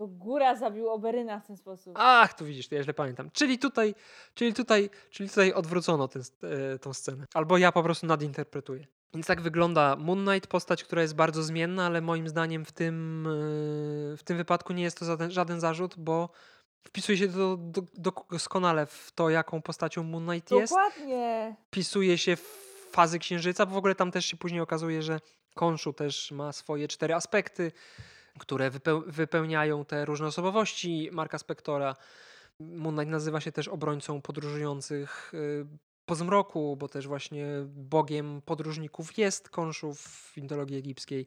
To 0.00 0.06
góra 0.06 0.56
zabił 0.56 0.88
Oberyna 0.88 1.40
w 1.40 1.46
ten 1.46 1.56
sposób. 1.56 1.94
Ach, 1.96 2.34
tu 2.34 2.44
widzisz, 2.44 2.68
to 2.68 2.74
ja 2.74 2.82
źle 2.82 2.94
pamiętam. 2.94 3.30
Czyli 3.32 3.58
tutaj, 3.58 3.94
czyli 4.34 4.54
tutaj, 4.54 4.90
czyli 5.10 5.28
tutaj 5.28 5.52
odwrócono 5.52 6.08
ten, 6.08 6.22
e, 6.42 6.78
tą 6.78 6.94
scenę. 6.94 7.26
Albo 7.34 7.58
ja 7.58 7.72
po 7.72 7.82
prostu 7.82 8.06
nadinterpretuję. 8.06 8.86
Więc 9.14 9.26
tak 9.26 9.40
wygląda 9.40 9.96
Moon 9.96 10.26
Knight, 10.26 10.50
postać, 10.50 10.84
która 10.84 11.02
jest 11.02 11.14
bardzo 11.14 11.42
zmienna, 11.42 11.86
ale 11.86 12.00
moim 12.00 12.28
zdaniem 12.28 12.64
w 12.64 12.72
tym, 12.72 13.26
e, 13.26 14.16
w 14.16 14.22
tym 14.24 14.36
wypadku 14.36 14.72
nie 14.72 14.82
jest 14.82 14.98
to 14.98 15.04
żaden, 15.04 15.30
żaden 15.30 15.60
zarzut, 15.60 15.94
bo 15.98 16.28
wpisuje 16.84 17.18
się 17.18 17.28
to 17.28 17.56
do, 17.56 17.82
do, 17.94 18.12
doskonale 18.30 18.86
w 18.86 19.12
to, 19.14 19.30
jaką 19.30 19.62
postacią 19.62 20.02
Moon 20.02 20.26
Knight 20.26 20.50
jest. 20.50 20.72
Dokładnie. 20.72 21.56
Wpisuje 21.66 22.18
się 22.18 22.36
w 22.36 22.42
fazy 22.90 23.18
księżyca, 23.18 23.66
bo 23.66 23.74
w 23.74 23.78
ogóle 23.78 23.94
tam 23.94 24.10
też 24.10 24.26
się 24.26 24.36
później 24.36 24.60
okazuje, 24.60 25.02
że 25.02 25.20
Konszu 25.54 25.92
też 25.92 26.32
ma 26.32 26.52
swoje 26.52 26.88
cztery 26.88 27.14
aspekty 27.14 27.72
które 28.40 28.70
wypełniają 29.06 29.84
te 29.84 30.04
różne 30.04 30.26
osobowości 30.26 31.08
Marka 31.12 31.38
Spektora. 31.38 31.96
Moon 32.60 32.94
Knight 32.94 33.10
nazywa 33.10 33.40
się 33.40 33.52
też 33.52 33.68
obrońcą 33.68 34.22
podróżujących 34.22 35.34
y, 35.34 35.66
po 36.06 36.14
zmroku, 36.14 36.76
bo 36.76 36.88
też 36.88 37.08
właśnie 37.08 37.46
bogiem 37.66 38.42
podróżników 38.42 39.18
jest 39.18 39.48
Konszów 39.48 40.00
w 40.00 40.36
mitologii 40.36 40.76
egipskiej. 40.76 41.26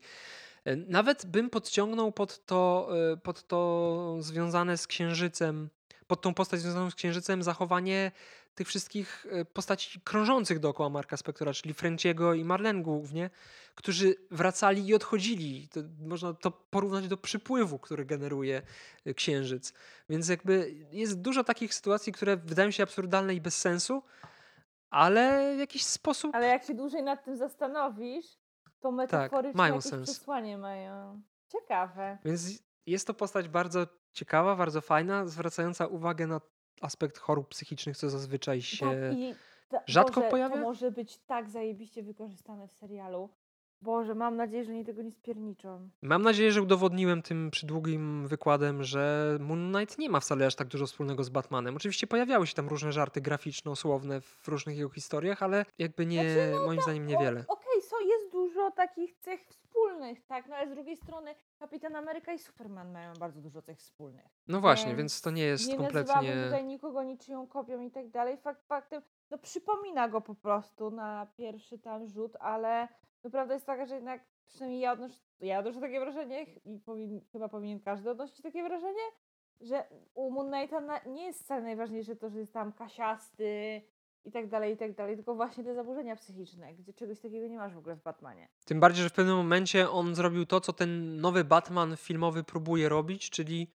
Y, 0.67 0.85
nawet 0.87 1.25
bym 1.25 1.49
podciągnął 1.49 2.11
pod 2.11 2.45
to, 2.45 2.89
y, 3.13 3.17
pod 3.17 3.47
to 3.47 4.17
związane 4.19 4.77
z 4.77 4.87
księżycem, 4.87 5.69
pod 6.13 6.21
tą 6.21 6.33
postać 6.33 6.59
związaną 6.59 6.89
z 6.89 6.95
księżycem 6.95 7.43
zachowanie 7.43 8.11
tych 8.55 8.67
wszystkich 8.67 9.27
postaci 9.53 10.01
krążących 10.01 10.59
dookoła 10.59 10.89
Marka 10.89 11.17
Spektora, 11.17 11.53
czyli 11.53 11.73
Frenciego 11.73 12.33
i 12.33 12.45
Marlene 12.45 12.81
głównie, 12.81 13.29
którzy 13.75 14.15
wracali 14.31 14.87
i 14.87 14.95
odchodzili. 14.95 15.67
To 15.67 15.79
można 15.99 16.33
to 16.33 16.51
porównać 16.51 17.07
do 17.07 17.17
przypływu, 17.17 17.79
który 17.79 18.05
generuje 18.05 18.61
y, 19.07 19.13
księżyc. 19.13 19.73
Więc 20.09 20.29
jakby 20.29 20.75
jest 20.91 21.21
dużo 21.21 21.43
takich 21.43 21.73
sytuacji, 21.73 22.13
które 22.13 22.37
wydają 22.37 22.71
się 22.71 22.83
absurdalne 22.83 23.35
i 23.35 23.41
bez 23.41 23.57
sensu, 23.57 24.03
ale 24.89 25.55
w 25.55 25.59
jakiś 25.59 25.83
sposób. 25.83 26.35
Ale 26.35 26.47
jak 26.47 26.63
się 26.63 26.73
dłużej 26.73 27.03
nad 27.03 27.25
tym 27.25 27.37
zastanowisz, 27.37 28.25
to 28.79 28.91
metaforycznie 28.91 29.51
tak, 29.51 29.55
mają 29.57 29.81
sens. 29.81 30.11
przesłanie 30.11 30.57
mają. 30.57 31.21
Ciekawe. 31.51 32.17
Więc 32.25 32.63
jest 32.85 33.07
to 33.07 33.13
postać 33.13 33.49
bardzo 33.49 33.87
ciekawa, 34.13 34.55
bardzo 34.55 34.81
fajna, 34.81 35.27
zwracająca 35.27 35.87
uwagę 35.87 36.27
na 36.27 36.41
aspekt 36.81 37.17
chorób 37.17 37.47
psychicznych, 37.47 37.97
co 37.97 38.09
zazwyczaj 38.09 38.61
się 38.61 39.15
tak, 39.69 39.83
rzadko 39.87 40.19
Boże, 40.19 40.31
pojawia. 40.31 40.55
To 40.55 40.61
może 40.61 40.91
być 40.91 41.17
tak 41.17 41.49
zajebiście 41.49 42.03
wykorzystane 42.03 42.67
w 42.67 42.71
serialu. 42.71 43.29
Boże, 43.81 44.15
mam 44.15 44.35
nadzieję, 44.35 44.63
że 44.63 44.71
oni 44.71 44.85
tego 44.85 45.01
nie 45.01 45.11
spierniczą. 45.11 45.89
Mam 46.01 46.21
nadzieję, 46.21 46.51
że 46.51 46.61
udowodniłem 46.61 47.21
tym 47.21 47.51
przydługim 47.51 48.27
wykładem, 48.27 48.83
że 48.83 49.37
Moon 49.41 49.73
Knight 49.73 49.97
nie 49.97 50.09
ma 50.09 50.19
wcale 50.19 50.45
aż 50.45 50.55
tak 50.55 50.67
dużo 50.67 50.87
wspólnego 50.87 51.23
z 51.23 51.29
Batmanem. 51.29 51.75
Oczywiście 51.75 52.07
pojawiały 52.07 52.47
się 52.47 52.53
tam 52.53 52.67
różne 52.67 52.91
żarty 52.91 53.21
graficzno-słowne 53.21 54.21
w 54.21 54.47
różnych 54.47 54.77
jego 54.77 54.89
historiach, 54.89 55.43
ale 55.43 55.65
jakby 55.77 56.05
nie, 56.05 56.23
znaczy, 56.23 56.51
no, 56.51 56.65
moim 56.65 56.77
tak, 56.77 56.83
zdaniem 56.83 57.07
niewiele. 57.07 57.45
Okej, 57.47 57.81
okay, 57.91 58.07
jest 58.07 58.31
dużo 58.31 58.71
takich 58.71 59.15
cech 59.15 59.41
wspólnych, 59.83 60.25
tak, 60.25 60.47
no 60.47 60.55
ale 60.55 60.67
z 60.67 60.71
drugiej 60.71 60.97
strony 60.97 61.35
Kapitan 61.59 61.95
Ameryka 61.95 62.33
i 62.33 62.39
Superman 62.39 62.91
mają 62.91 63.13
bardzo 63.13 63.41
dużo 63.41 63.61
cech 63.61 63.77
wspólnych. 63.77 64.25
No 64.47 64.61
właśnie, 64.61 64.87
więc, 64.87 64.97
więc 64.97 65.21
to 65.21 65.31
nie 65.31 65.43
jest 65.43 65.67
nie 65.67 65.77
kompletnie... 65.77 66.21
Nie 66.21 66.43
tutaj 66.43 66.65
nikogo 66.65 67.03
niczyją 67.03 67.47
kopią 67.47 67.81
i 67.81 67.91
tak 67.91 68.09
dalej. 68.09 68.37
Fakt 68.37 68.63
faktem, 68.67 69.01
no 69.31 69.37
przypomina 69.37 70.09
go 70.09 70.21
po 70.21 70.35
prostu 70.35 70.91
na 70.91 71.27
pierwszy 71.37 71.79
tam 71.79 72.07
rzut, 72.07 72.35
ale 72.39 72.87
no 73.23 73.29
prawda 73.29 73.53
jest 73.53 73.65
taka, 73.65 73.85
że 73.85 73.95
jednak 73.95 74.21
przynajmniej 74.47 74.81
ja 74.81 74.91
odnoszę, 74.91 75.19
ja 75.39 75.59
odnoszę 75.59 75.79
takie 75.79 75.99
wrażenie 75.99 76.43
i 76.43 76.79
powin, 76.79 77.21
chyba 77.31 77.49
powinien 77.49 77.79
każdy 77.79 78.09
odnosić 78.09 78.41
takie 78.41 78.63
wrażenie, 78.63 79.03
że 79.61 79.87
u 80.13 80.31
Moon 80.31 80.51
Knighta 80.51 80.99
nie 81.05 81.25
jest 81.25 81.43
wcale 81.43 81.61
najważniejsze 81.61 82.15
to, 82.15 82.29
że 82.29 82.39
jest 82.39 82.53
tam 82.53 82.73
kasiasty 82.73 83.81
i 84.25 84.31
tak 84.31 84.49
dalej, 84.49 84.73
i 84.73 84.77
tak 84.77 84.95
dalej, 84.95 85.15
tylko 85.15 85.35
właśnie 85.35 85.63
te 85.63 85.75
zaburzenia 85.75 86.15
psychiczne, 86.15 86.73
gdzie 86.73 86.93
czegoś 86.93 87.19
takiego 87.19 87.47
nie 87.47 87.57
masz 87.57 87.73
w 87.73 87.77
ogóle 87.77 87.95
w 87.95 88.03
Batmanie. 88.03 88.47
Tym 88.65 88.79
bardziej, 88.79 89.03
że 89.03 89.09
w 89.09 89.13
pewnym 89.13 89.35
momencie 89.35 89.89
on 89.89 90.15
zrobił 90.15 90.45
to, 90.45 90.61
co 90.61 90.73
ten 90.73 91.21
nowy 91.21 91.43
Batman 91.43 91.97
filmowy 91.97 92.43
próbuje 92.43 92.89
robić, 92.89 93.29
czyli 93.29 93.71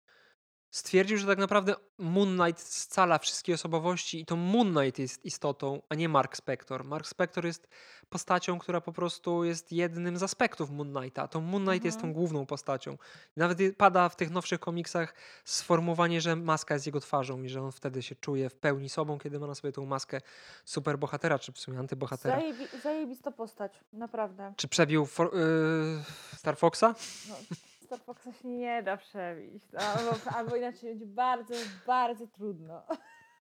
stwierdził, 0.72 1.18
że 1.18 1.28
tak 1.28 1.38
naprawdę 1.38 1.76
Moon 1.98 2.38
Knight 2.38 2.62
scala 2.62 3.20
wszystkie 3.20 3.54
osobowości 3.54 4.22
i 4.22 4.26
to 4.26 4.36
Moon 4.36 4.74
Knight 4.74 5.00
jest 5.00 5.26
istotą, 5.26 5.82
a 5.90 5.96
nie 5.96 6.10
Mark 6.10 6.38
Spector. 6.38 6.84
Mark 6.84 7.08
Spector 7.08 7.46
jest 7.46 7.68
postacią, 8.10 8.60
która 8.60 8.82
po 8.82 8.94
prostu 8.94 9.44
jest 9.44 9.72
jednym 9.72 10.18
z 10.18 10.24
aspektów 10.24 10.72
Moon 10.72 10.94
Knighta, 10.94 11.24
a 11.24 11.28
to 11.28 11.42
Moon 11.42 11.64
Knight 11.64 11.76
mhm. 11.76 11.86
jest 11.86 12.02
tą 12.02 12.14
główną 12.14 12.46
postacią. 12.46 12.98
Nawet 13.38 13.58
pada 13.78 14.10
w 14.10 14.16
tych 14.16 14.32
nowszych 14.32 14.60
komiksach 14.60 15.14
sformułowanie, 15.46 16.22
że 16.22 16.36
maska 16.36 16.74
jest 16.74 16.86
jego 16.86 17.00
twarzą 17.00 17.44
i 17.44 17.50
że 17.50 17.62
on 17.62 17.72
wtedy 17.72 18.04
się 18.04 18.16
czuje 18.16 18.50
w 18.50 18.56
pełni 18.56 18.90
sobą, 18.90 19.20
kiedy 19.20 19.40
ma 19.40 19.48
na 19.48 19.56
sobie 19.56 19.72
tą 19.72 19.86
maskę 19.86 20.22
superbohatera, 20.66 21.40
czy 21.40 21.52
w 21.52 21.60
sumie 21.60 21.80
antybohatera. 21.80 22.36
Zajebi 22.36 22.68
zajebista 22.84 23.32
postać, 23.32 23.80
naprawdę. 23.94 24.54
Czy 24.58 24.68
przebił 24.68 25.06
for, 25.06 25.32
yy, 25.34 26.38
Star 26.38 26.58
Foxa? 26.58 26.96
No. 27.30 27.36
Star 27.86 28.00
Foxa 28.00 28.32
się 28.42 28.48
nie 28.48 28.84
da 28.84 28.98
przebić. 28.98 29.64
No, 29.74 29.80
albo, 29.80 30.32
albo 30.38 30.56
inaczej 30.56 30.90
będzie 30.90 31.06
bardzo, 31.06 31.54
bardzo 31.88 32.28
trudno. 32.28 32.84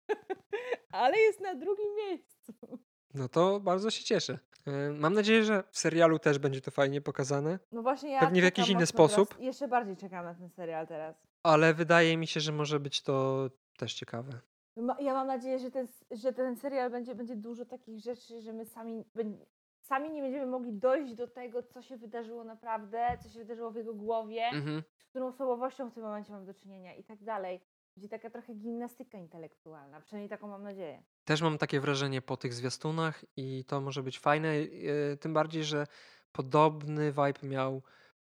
Ale 0.92 1.18
jest 1.18 1.40
na 1.40 1.54
drugim 1.54 1.94
miejscu. 1.96 2.52
No 3.14 3.28
to 3.28 3.60
bardzo 3.60 3.90
się 3.90 4.04
cieszę. 4.04 4.38
E, 4.66 4.90
mam 4.90 5.14
nadzieję, 5.14 5.44
że 5.44 5.64
w 5.70 5.78
serialu 5.78 6.18
też 6.18 6.38
będzie 6.38 6.60
to 6.60 6.70
fajnie 6.70 7.00
pokazane. 7.00 7.58
No 7.72 7.82
właśnie 7.82 8.10
ja 8.10 8.20
Pewnie 8.20 8.40
w 8.40 8.44
jakiś 8.44 8.68
inny 8.68 8.86
sposób. 8.86 9.28
Teraz, 9.28 9.44
jeszcze 9.44 9.68
bardziej 9.68 9.96
czekam 9.96 10.24
na 10.24 10.34
ten 10.34 10.50
serial 10.50 10.86
teraz. 10.86 11.16
Ale 11.42 11.74
wydaje 11.74 12.16
mi 12.16 12.26
się, 12.26 12.40
że 12.40 12.52
może 12.52 12.80
być 12.80 13.02
to 13.02 13.46
też 13.76 13.94
ciekawe. 13.94 14.40
Ja 15.00 15.14
mam 15.14 15.26
nadzieję, 15.26 15.58
że 15.58 15.70
ten, 15.70 15.88
że 16.10 16.32
ten 16.32 16.56
serial 16.56 16.90
będzie, 16.90 17.14
będzie 17.14 17.36
dużo 17.36 17.64
takich 17.64 18.00
rzeczy, 18.00 18.40
że 18.40 18.52
my 18.52 18.66
sami 18.66 19.04
sami 19.84 20.10
nie 20.10 20.22
będziemy 20.22 20.46
mogli 20.46 20.72
dojść 20.72 21.14
do 21.14 21.28
tego, 21.28 21.62
co 21.62 21.82
się 21.82 21.96
wydarzyło 21.96 22.44
naprawdę, 22.44 23.18
co 23.22 23.28
się 23.28 23.38
wydarzyło 23.38 23.70
w 23.70 23.76
jego 23.76 23.94
głowie, 23.94 24.44
mhm. 24.44 24.82
z 25.06 25.10
którą 25.10 25.26
osobowością 25.26 25.90
w 25.90 25.94
tym 25.94 26.02
momencie 26.02 26.32
mam 26.32 26.46
do 26.46 26.54
czynienia 26.54 26.94
i 26.94 27.04
tak 27.04 27.24
dalej. 27.24 27.60
Będzie 27.96 28.08
taka 28.08 28.30
trochę 28.30 28.54
gimnastyka 28.54 29.18
intelektualna, 29.18 30.00
przynajmniej 30.00 30.28
taką 30.28 30.48
mam 30.48 30.62
nadzieję. 30.62 31.02
Też 31.24 31.42
mam 31.42 31.58
takie 31.58 31.80
wrażenie 31.80 32.22
po 32.22 32.36
tych 32.36 32.54
zwiastunach 32.54 33.24
i 33.36 33.64
to 33.64 33.80
może 33.80 34.02
być 34.02 34.18
fajne, 34.18 34.48
e, 34.48 35.16
tym 35.16 35.34
bardziej, 35.34 35.64
że 35.64 35.86
podobny 36.32 37.12
vibe 37.12 37.48
miał 37.48 37.82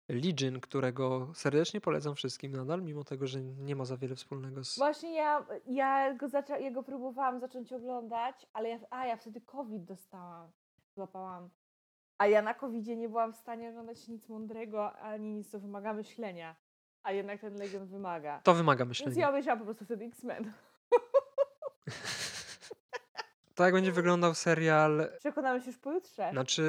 Legion, 0.08 0.60
którego 0.60 1.30
serdecznie 1.34 1.80
polecam 1.80 2.14
wszystkim 2.14 2.52
nadal, 2.52 2.82
mimo 2.82 3.04
tego, 3.04 3.26
że 3.26 3.42
nie 3.42 3.76
ma 3.76 3.84
za 3.84 3.96
wiele 3.96 4.14
wspólnego 4.14 4.64
z... 4.64 4.78
Właśnie 4.78 5.14
ja, 5.14 5.46
ja, 5.66 6.14
go, 6.14 6.28
zaczę, 6.28 6.60
ja 6.60 6.70
go 6.70 6.82
próbowałam 6.82 7.40
zacząć 7.40 7.72
oglądać, 7.72 8.46
ale 8.52 8.68
ja, 8.68 8.78
a, 8.90 9.06
ja 9.06 9.16
wtedy 9.16 9.40
COVID 9.40 9.84
dostałam 9.84 10.50
złapałam. 10.98 11.50
A 12.18 12.26
ja 12.26 12.42
na 12.42 12.54
covid 12.54 12.86
nie 12.86 13.08
byłam 13.08 13.32
w 13.32 13.36
stanie 13.36 13.68
oglądać 13.68 14.08
nic 14.08 14.28
mądrego, 14.28 14.92
ani 14.92 15.34
nic, 15.34 15.50
co 15.50 15.60
wymaga 15.60 15.92
myślenia. 15.94 16.56
A 17.02 17.12
jednak 17.12 17.40
ten 17.40 17.54
Legion 17.54 17.86
wymaga. 17.86 18.40
To 18.44 18.54
wymaga 18.54 18.84
myślenia. 18.84 19.10
Więc 19.10 19.20
ja 19.20 19.28
obejrzałam 19.28 19.58
po 19.58 19.64
prostu 19.64 19.84
wtedy 19.84 20.04
X-Men. 20.04 20.52
to 23.58 23.64
jak 23.64 23.74
będzie 23.74 23.92
wyglądał 23.92 24.34
serial. 24.34 25.08
Przekonamy 25.18 25.60
się 25.60 25.66
już 25.66 25.78
pojutrze. 25.78 26.28
Znaczy, 26.32 26.62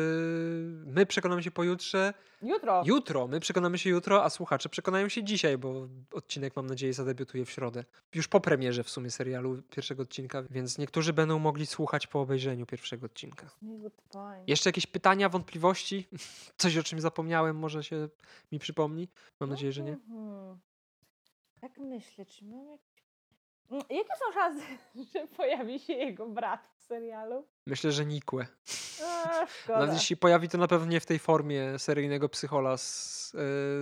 my 0.85 1.05
przekonamy 1.05 1.43
się 1.43 1.51
pojutrze. 1.51 2.13
Jutro. 2.41 2.83
Jutro. 2.85 3.27
My 3.27 3.39
przekonamy 3.39 3.77
się 3.77 3.89
jutro, 3.89 4.23
a 4.23 4.29
słuchacze 4.29 4.69
przekonają 4.69 5.09
się 5.09 5.23
dzisiaj, 5.23 5.57
bo 5.57 5.87
odcinek, 6.13 6.55
mam 6.55 6.67
nadzieję, 6.67 6.93
zadebiutuje 6.93 7.45
w 7.45 7.51
środę. 7.51 7.83
Już 8.15 8.27
po 8.27 8.39
premierze 8.39 8.83
w 8.83 8.89
sumie 8.89 9.11
serialu 9.11 9.61
pierwszego 9.69 10.03
odcinka, 10.03 10.43
więc 10.49 10.77
niektórzy 10.77 11.13
będą 11.13 11.39
mogli 11.39 11.65
słuchać 11.65 12.07
po 12.07 12.21
obejrzeniu 12.21 12.65
pierwszego 12.65 13.05
odcinka. 13.05 13.49
Jeszcze 14.47 14.69
jakieś 14.69 14.87
pytania, 14.87 15.29
wątpliwości? 15.29 16.07
Coś, 16.57 16.77
o 16.77 16.83
czym 16.83 17.01
zapomniałem, 17.01 17.55
może 17.55 17.83
się 17.83 18.09
mi 18.51 18.59
przypomni? 18.59 19.07
Mam 19.39 19.49
nadzieję, 19.49 19.71
że 19.71 19.83
nie. 19.83 19.97
Tak 21.61 21.77
myślę, 21.77 22.25
czy 22.25 22.45
mam 22.45 22.67
jakieś 22.67 22.99
Mm, 23.71 23.83
jakie 23.89 24.15
są 24.15 24.33
szanse, 24.33 24.65
że 25.13 25.27
pojawi 25.27 25.79
się 25.79 25.93
jego 25.93 26.27
brat 26.27 26.69
serialu? 26.89 27.47
Myślę, 27.65 27.91
że 27.91 28.05
nikłe. 28.05 28.47
A, 29.03 29.47
szkoda. 29.47 29.79
Nawet 29.79 29.95
jeśli 29.95 30.17
pojawi 30.17 30.49
to 30.49 30.57
na 30.57 30.67
pewno 30.67 30.87
nie 30.87 30.99
w 30.99 31.05
tej 31.05 31.19
formie 31.19 31.79
seryjnego 31.79 32.29
psychola 32.29 32.77
z, 32.77 33.33
yy, 33.33 33.39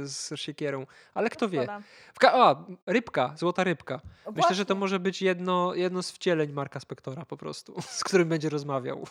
z 0.07 0.33
siekierą, 0.35 0.85
ale 1.13 1.29
kto 1.29 1.49
wie. 1.49 1.67
a, 2.23 2.65
rybka, 2.85 3.33
złota 3.37 3.63
rybka. 3.63 4.01
Myślę, 4.35 4.55
że 4.55 4.65
to 4.65 4.75
może 4.75 4.99
być 4.99 5.21
jedno, 5.21 5.75
jedno 5.75 6.03
z 6.03 6.11
wcieleń 6.11 6.51
Marka 6.51 6.79
Spektora 6.79 7.25
po 7.25 7.37
prostu, 7.37 7.81
z 7.99 8.03
którym 8.03 8.29
będzie 8.29 8.49
rozmawiał. 8.49 9.07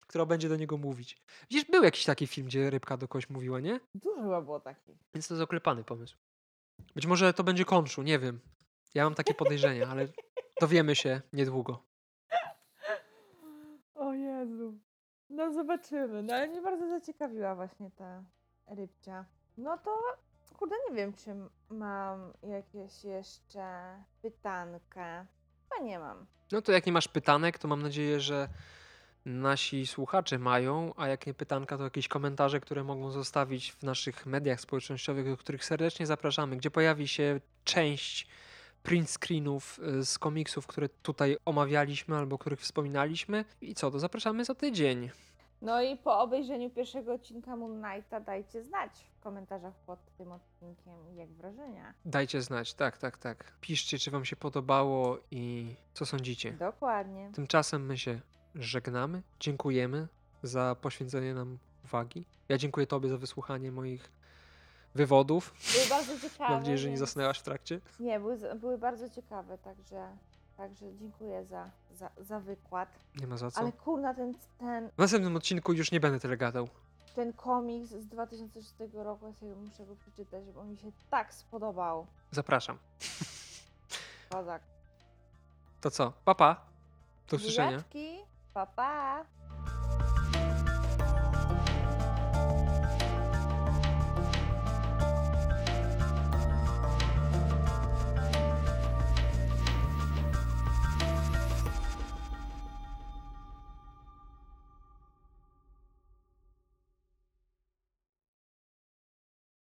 Która 0.00 0.26
będzie 0.26 0.48
do 0.48 0.56
niego 0.56 0.76
mówić. 0.76 1.18
Widzisz, 1.50 1.64
był 1.64 1.84
jakiś 1.84 2.04
taki 2.04 2.26
film, 2.26 2.46
gdzie 2.46 2.70
rybka 2.70 2.96
do 2.96 3.08
kogoś 3.08 3.30
mówiła, 3.30 3.60
nie? 3.60 3.80
Dużo 3.94 4.22
chyba 4.22 4.42
było 4.42 4.60
takich. 4.60 4.96
Więc 5.14 5.28
to 5.28 5.34
jest 5.34 5.42
oklepany 5.42 5.84
pomysł. 5.84 6.16
Być 6.94 7.06
może 7.06 7.34
to 7.34 7.44
będzie 7.44 7.64
konszu, 7.64 8.02
nie 8.02 8.18
wiem. 8.18 8.40
Ja 8.94 9.04
mam 9.04 9.14
takie 9.14 9.34
podejrzenia, 9.34 9.88
ale 9.88 10.08
dowiemy 10.60 10.96
się 10.96 11.22
niedługo. 11.32 11.82
Jezu. 14.50 14.78
No 15.30 15.52
zobaczymy. 15.52 16.22
No 16.22 16.34
ale 16.34 16.48
mnie 16.48 16.62
bardzo 16.62 16.88
zaciekawiła 16.88 17.54
właśnie 17.54 17.90
ta 17.90 18.24
rybcia. 18.66 19.24
No 19.56 19.78
to 19.78 19.98
kurde, 20.58 20.74
nie 20.90 20.96
wiem, 20.96 21.12
czy 21.12 21.34
mam 21.70 22.32
jakieś 22.42 23.04
jeszcze 23.04 23.96
pytankę. 24.22 25.26
Chyba 25.62 25.84
nie 25.84 25.98
mam. 25.98 26.26
No 26.52 26.62
to 26.62 26.72
jak 26.72 26.86
nie 26.86 26.92
masz 26.92 27.08
pytanek, 27.08 27.58
to 27.58 27.68
mam 27.68 27.82
nadzieję, 27.82 28.20
że 28.20 28.48
nasi 29.24 29.86
słuchacze 29.86 30.38
mają, 30.38 30.92
a 30.96 31.08
jak 31.08 31.26
nie 31.26 31.34
pytanka, 31.34 31.78
to 31.78 31.84
jakieś 31.84 32.08
komentarze, 32.08 32.60
które 32.60 32.84
mogą 32.84 33.10
zostawić 33.10 33.72
w 33.72 33.82
naszych 33.82 34.26
mediach 34.26 34.60
społecznościowych, 34.60 35.26
do 35.26 35.36
których 35.36 35.64
serdecznie 35.64 36.06
zapraszamy, 36.06 36.56
gdzie 36.56 36.70
pojawi 36.70 37.08
się 37.08 37.40
część 37.64 38.28
print 38.86 39.10
screenów 39.10 39.78
y, 39.78 40.04
z 40.04 40.18
komiksów, 40.18 40.66
które 40.66 40.88
tutaj 40.88 41.36
omawialiśmy 41.44 42.16
albo 42.16 42.38
których 42.38 42.60
wspominaliśmy. 42.60 43.44
I 43.60 43.74
co, 43.74 43.90
to 43.90 43.98
zapraszamy 43.98 44.44
za 44.44 44.54
tydzień. 44.54 45.10
No 45.62 45.82
i 45.82 45.96
po 45.96 46.20
obejrzeniu 46.20 46.70
pierwszego 46.70 47.14
odcinka 47.14 47.56
Moon 47.56 47.82
Knighta 47.82 48.20
dajcie 48.20 48.62
znać 48.62 48.90
w 49.18 49.20
komentarzach 49.20 49.74
pod 49.86 49.98
tym 50.18 50.32
odcinkiem, 50.32 51.16
jak 51.16 51.28
wrażenia. 51.28 51.94
Dajcie 52.04 52.42
znać, 52.42 52.74
tak, 52.74 52.98
tak, 52.98 53.18
tak. 53.18 53.52
Piszcie, 53.60 53.98
czy 53.98 54.10
wam 54.10 54.24
się 54.24 54.36
podobało 54.36 55.18
i 55.30 55.74
co 55.94 56.06
sądzicie. 56.06 56.52
Dokładnie. 56.52 57.30
Tymczasem 57.34 57.86
my 57.86 57.98
się 57.98 58.20
żegnamy. 58.54 59.22
Dziękujemy 59.40 60.08
za 60.42 60.76
poświęcenie 60.80 61.34
nam 61.34 61.58
uwagi. 61.84 62.26
Ja 62.48 62.58
dziękuję 62.58 62.86
Tobie 62.86 63.08
za 63.08 63.18
wysłuchanie 63.18 63.72
moich 63.72 64.12
wywodów. 64.96 65.54
Były 65.74 65.86
bardzo 65.88 66.20
ciekawe. 66.20 66.44
Mam 66.50 66.58
nadzieję, 66.60 66.78
że 66.78 66.90
nie 66.90 66.98
zasnęłaś 66.98 67.38
w 67.38 67.42
trakcie. 67.42 67.80
Nie, 68.00 68.20
były, 68.20 68.54
były 68.54 68.78
bardzo 68.78 69.10
ciekawe, 69.10 69.58
także, 69.58 70.08
także 70.56 70.94
dziękuję 70.94 71.44
za, 71.44 71.70
za, 71.94 72.10
za 72.20 72.40
wykład. 72.40 72.88
Nie 73.20 73.26
ma 73.26 73.36
za 73.36 73.50
co. 73.50 73.60
Ale 73.60 73.72
kurna, 73.72 74.14
ten, 74.14 74.34
ten, 74.58 74.88
W 74.88 74.98
następnym 74.98 75.36
odcinku 75.36 75.72
już 75.72 75.92
nie 75.92 76.00
będę 76.00 76.20
tyle 76.20 76.36
gadał. 76.36 76.68
ten 77.14 77.32
komiks 77.32 77.90
z 77.90 78.06
2006 78.06 78.74
roku, 78.94 79.26
ja 79.26 79.32
sobie 79.32 79.54
muszę 79.54 79.86
go 79.86 79.96
przeczytać, 79.96 80.44
bo 80.54 80.64
mi 80.64 80.76
się 80.76 80.90
tak 81.10 81.34
spodobał. 81.34 82.06
Zapraszam. 82.30 82.78
Kozak. 84.30 84.62
To 85.80 85.90
co? 85.90 86.12
Papa. 86.24 86.66
Do 87.30 87.36
usłyszenia. 87.36 87.70
Buziaczki, 87.70 88.18
pa 88.54 88.66
pa! 88.66 89.24